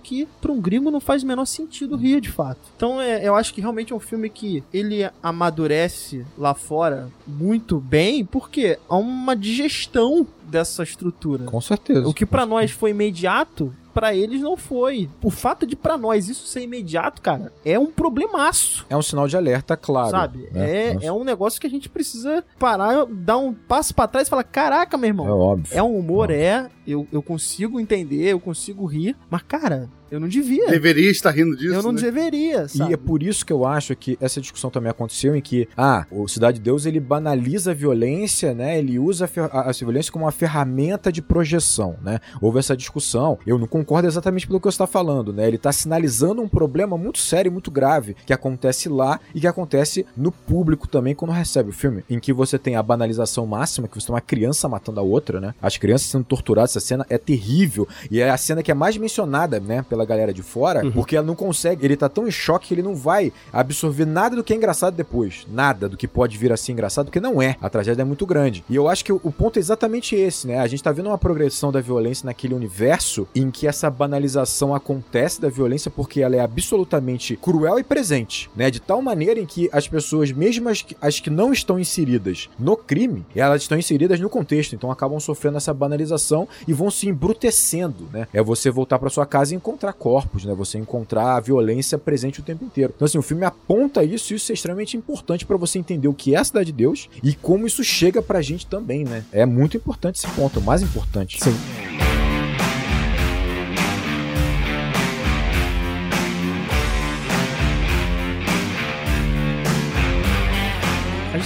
que 0.02 0.28
para 0.40 0.52
um 0.52 0.60
gringo 0.60 0.90
não 0.90 1.00
faz 1.00 1.22
o 1.22 1.26
menor 1.26 1.44
sentido 1.44 1.96
rir 1.96 2.20
de 2.20 2.30
fato. 2.30 2.60
Então 2.76 3.00
é, 3.00 3.26
eu 3.26 3.34
acho 3.34 3.52
que 3.52 3.60
realmente 3.60 3.92
é 3.92 3.96
um 3.96 4.00
filme 4.00 4.28
que 4.28 4.62
ele 4.72 5.08
amadurece 5.22 6.24
lá 6.36 6.54
fora 6.54 7.08
muito 7.26 7.78
bem, 7.78 8.24
porque 8.24 8.78
há 8.88 8.96
uma 8.96 9.34
digestão 9.36 10.26
dessa 10.44 10.82
estrutura. 10.82 11.44
Com 11.44 11.60
certeza. 11.60 12.06
O 12.06 12.14
que 12.14 12.26
pra 12.26 12.44
nós 12.44 12.70
foi 12.70 12.90
imediato, 12.90 13.74
pra 13.92 14.14
eles 14.14 14.40
não 14.40 14.56
foi. 14.56 15.08
O 15.22 15.30
fato 15.30 15.66
de 15.66 15.76
pra 15.76 15.96
nós 15.96 16.28
isso 16.28 16.46
ser 16.46 16.62
imediato, 16.62 17.20
cara, 17.22 17.52
é 17.64 17.78
um 17.78 17.86
problemaço. 17.86 18.84
É 18.88 18.96
um 18.96 19.02
sinal 19.02 19.28
de 19.28 19.36
alerta, 19.36 19.76
claro. 19.76 20.10
Sabe? 20.10 20.48
né? 20.52 20.88
É, 20.88 20.94
Nossa, 20.94 21.06
é 21.06 21.12
um 21.12 21.24
negócio 21.24 21.60
que 21.60 21.66
a 21.66 21.70
gente 21.70 21.88
precisa 21.88 22.44
parar, 22.58 23.06
dar 23.10 23.38
um 23.38 23.52
passo 23.52 23.94
pra 23.94 24.08
trás 24.08 24.26
e 24.26 24.30
falar: 24.30 24.44
caraca, 24.44 24.96
meu 24.96 25.06
é 25.06 25.08
irmão. 25.08 25.26
óbvio. 25.38 25.76
É 25.76 25.82
um 25.82 25.96
humor, 25.98 26.30
é. 26.30 26.70
Eu, 26.86 27.06
eu 27.12 27.22
consigo 27.22 27.78
entender, 27.80 28.28
eu 28.28 28.40
consigo 28.40 28.84
rir, 28.86 29.16
mas, 29.30 29.42
cara, 29.42 29.88
eu 30.10 30.20
não 30.20 30.28
devia. 30.28 30.68
Deveria 30.68 31.10
estar 31.10 31.30
rindo 31.30 31.56
disso. 31.56 31.72
eu 31.74 31.82
não 31.82 31.92
né? 31.92 32.02
deveria, 32.02 32.68
sabe? 32.68 32.90
E 32.90 32.94
é 32.94 32.96
por 32.98 33.22
isso 33.22 33.46
que 33.46 33.52
eu 33.52 33.64
acho 33.64 33.96
que 33.96 34.18
essa 34.20 34.40
discussão 34.42 34.68
também 34.70 34.90
aconteceu 34.90 35.34
em 35.34 35.40
que, 35.40 35.66
ah, 35.76 36.04
o 36.10 36.28
Cidade 36.28 36.58
de 36.58 36.64
Deus 36.64 36.84
ele 36.84 37.00
banaliza 37.00 37.70
a 37.70 37.74
violência, 37.74 38.52
né? 38.52 38.78
Ele 38.78 38.98
usa 38.98 39.24
a, 39.24 39.58
a- 39.60 39.70
a 39.70 39.72
violência 39.72 40.12
como 40.12 40.24
uma 40.26 40.32
ferramenta 40.32 41.10
de 41.10 41.22
projeção, 41.22 41.96
né? 42.02 42.18
Houve 42.40 42.58
essa 42.58 42.76
discussão. 42.76 43.38
Eu 43.46 43.58
não 43.58 43.66
concordo 43.66 44.06
exatamente 44.06 44.46
pelo 44.46 44.60
que 44.60 44.64
você 44.64 44.74
está 44.74 44.86
falando, 44.86 45.32
né? 45.32 45.46
Ele 45.46 45.56
está 45.56 45.72
sinalizando 45.72 46.42
um 46.42 46.48
problema 46.48 46.98
muito 46.98 47.18
sério 47.18 47.48
e 47.48 47.52
muito 47.52 47.70
grave 47.70 48.14
que 48.26 48.32
acontece 48.34 48.88
lá 48.90 49.18
e 49.34 49.40
que 49.40 49.46
acontece 49.46 50.04
no 50.16 50.30
público 50.30 50.86
também 50.88 51.14
quando 51.14 51.30
recebe 51.30 51.70
o 51.70 51.72
filme, 51.72 52.04
em 52.10 52.18
que 52.20 52.32
você 52.34 52.58
tem 52.58 52.76
a 52.76 52.82
banalização 52.82 53.46
máxima, 53.46 53.88
que 53.88 53.94
você 53.98 54.06
tem 54.08 54.14
uma 54.14 54.20
criança 54.20 54.68
matando 54.68 55.00
a 55.00 55.02
outra, 55.02 55.40
né? 55.40 55.54
As 55.62 55.78
crianças 55.78 56.08
sendo 56.08 56.24
torturadas, 56.24 56.71
essa 56.72 56.80
cena 56.80 57.06
é 57.08 57.18
terrível 57.18 57.86
e 58.10 58.20
é 58.20 58.30
a 58.30 58.36
cena 58.36 58.62
que 58.62 58.70
é 58.70 58.74
mais 58.74 58.96
mencionada, 58.96 59.60
né, 59.60 59.84
pela 59.88 60.04
galera 60.04 60.32
de 60.32 60.42
fora, 60.42 60.82
porque 60.92 61.16
ela 61.16 61.26
não 61.26 61.34
consegue, 61.34 61.84
ele 61.84 61.96
tá 61.96 62.08
tão 62.08 62.26
em 62.26 62.30
choque 62.30 62.68
que 62.68 62.74
ele 62.74 62.82
não 62.82 62.94
vai 62.94 63.32
absorver 63.52 64.04
nada 64.04 64.36
do 64.36 64.44
que 64.44 64.52
é 64.52 64.56
engraçado 64.56 64.94
depois, 64.94 65.46
nada 65.50 65.88
do 65.88 65.96
que 65.96 66.08
pode 66.08 66.38
vir 66.38 66.52
a 66.52 66.56
ser 66.56 66.72
engraçado, 66.72 67.06
porque 67.06 67.20
não 67.20 67.40
é. 67.42 67.56
A 67.60 67.68
tragédia 67.68 68.02
é 68.02 68.04
muito 68.04 68.24
grande. 68.26 68.64
E 68.68 68.76
eu 68.76 68.88
acho 68.88 69.04
que 69.04 69.12
o, 69.12 69.20
o 69.22 69.32
ponto 69.32 69.58
é 69.58 69.60
exatamente 69.60 70.14
esse, 70.14 70.46
né? 70.46 70.60
A 70.60 70.66
gente 70.66 70.82
tá 70.82 70.92
vendo 70.92 71.08
uma 71.08 71.18
progressão 71.18 71.72
da 71.72 71.80
violência 71.80 72.26
naquele 72.26 72.54
universo 72.54 73.26
em 73.34 73.50
que 73.50 73.66
essa 73.66 73.90
banalização 73.90 74.74
acontece 74.74 75.40
da 75.40 75.48
violência 75.48 75.90
porque 75.90 76.20
ela 76.20 76.36
é 76.36 76.40
absolutamente 76.40 77.36
cruel 77.36 77.78
e 77.78 77.84
presente, 77.84 78.50
né? 78.54 78.70
De 78.70 78.80
tal 78.80 79.02
maneira 79.02 79.40
em 79.40 79.46
que 79.46 79.68
as 79.72 79.88
pessoas, 79.88 80.32
mesmo 80.32 80.68
as 80.68 80.82
que, 80.82 80.96
as 81.00 81.20
que 81.20 81.30
não 81.30 81.52
estão 81.52 81.78
inseridas 81.78 82.48
no 82.58 82.76
crime, 82.76 83.24
elas 83.34 83.62
estão 83.62 83.78
inseridas 83.78 84.20
no 84.20 84.30
contexto, 84.30 84.74
então 84.74 84.90
acabam 84.90 85.18
sofrendo 85.20 85.56
essa 85.56 85.74
banalização 85.74 86.48
e 86.66 86.72
vão 86.72 86.90
se 86.90 87.08
embrutecendo, 87.08 88.08
né? 88.12 88.26
É 88.32 88.42
você 88.42 88.70
voltar 88.70 88.98
pra 88.98 89.10
sua 89.10 89.26
casa 89.26 89.52
e 89.52 89.56
encontrar 89.56 89.92
corpos, 89.92 90.44
né? 90.44 90.54
Você 90.54 90.78
encontrar 90.78 91.36
a 91.36 91.40
violência 91.40 91.98
presente 91.98 92.40
o 92.40 92.42
tempo 92.42 92.64
inteiro. 92.64 92.92
Então 92.94 93.06
assim, 93.06 93.18
o 93.18 93.22
filme 93.22 93.44
aponta 93.44 94.04
isso 94.04 94.32
e 94.32 94.36
isso 94.36 94.52
é 94.52 94.54
extremamente 94.54 94.96
importante 94.96 95.44
pra 95.44 95.56
você 95.56 95.78
entender 95.78 96.08
o 96.08 96.14
que 96.14 96.34
é 96.34 96.38
a 96.38 96.44
Cidade 96.44 96.66
de 96.66 96.72
Deus 96.72 97.08
e 97.22 97.34
como 97.34 97.66
isso 97.66 97.82
chega 97.82 98.22
pra 98.22 98.42
gente 98.42 98.66
também, 98.66 99.04
né? 99.04 99.24
É 99.32 99.46
muito 99.46 99.76
importante 99.76 100.16
esse 100.16 100.28
ponto, 100.34 100.60
o 100.60 100.62
mais 100.62 100.82
importante. 100.82 101.42
Sim. 101.42 101.56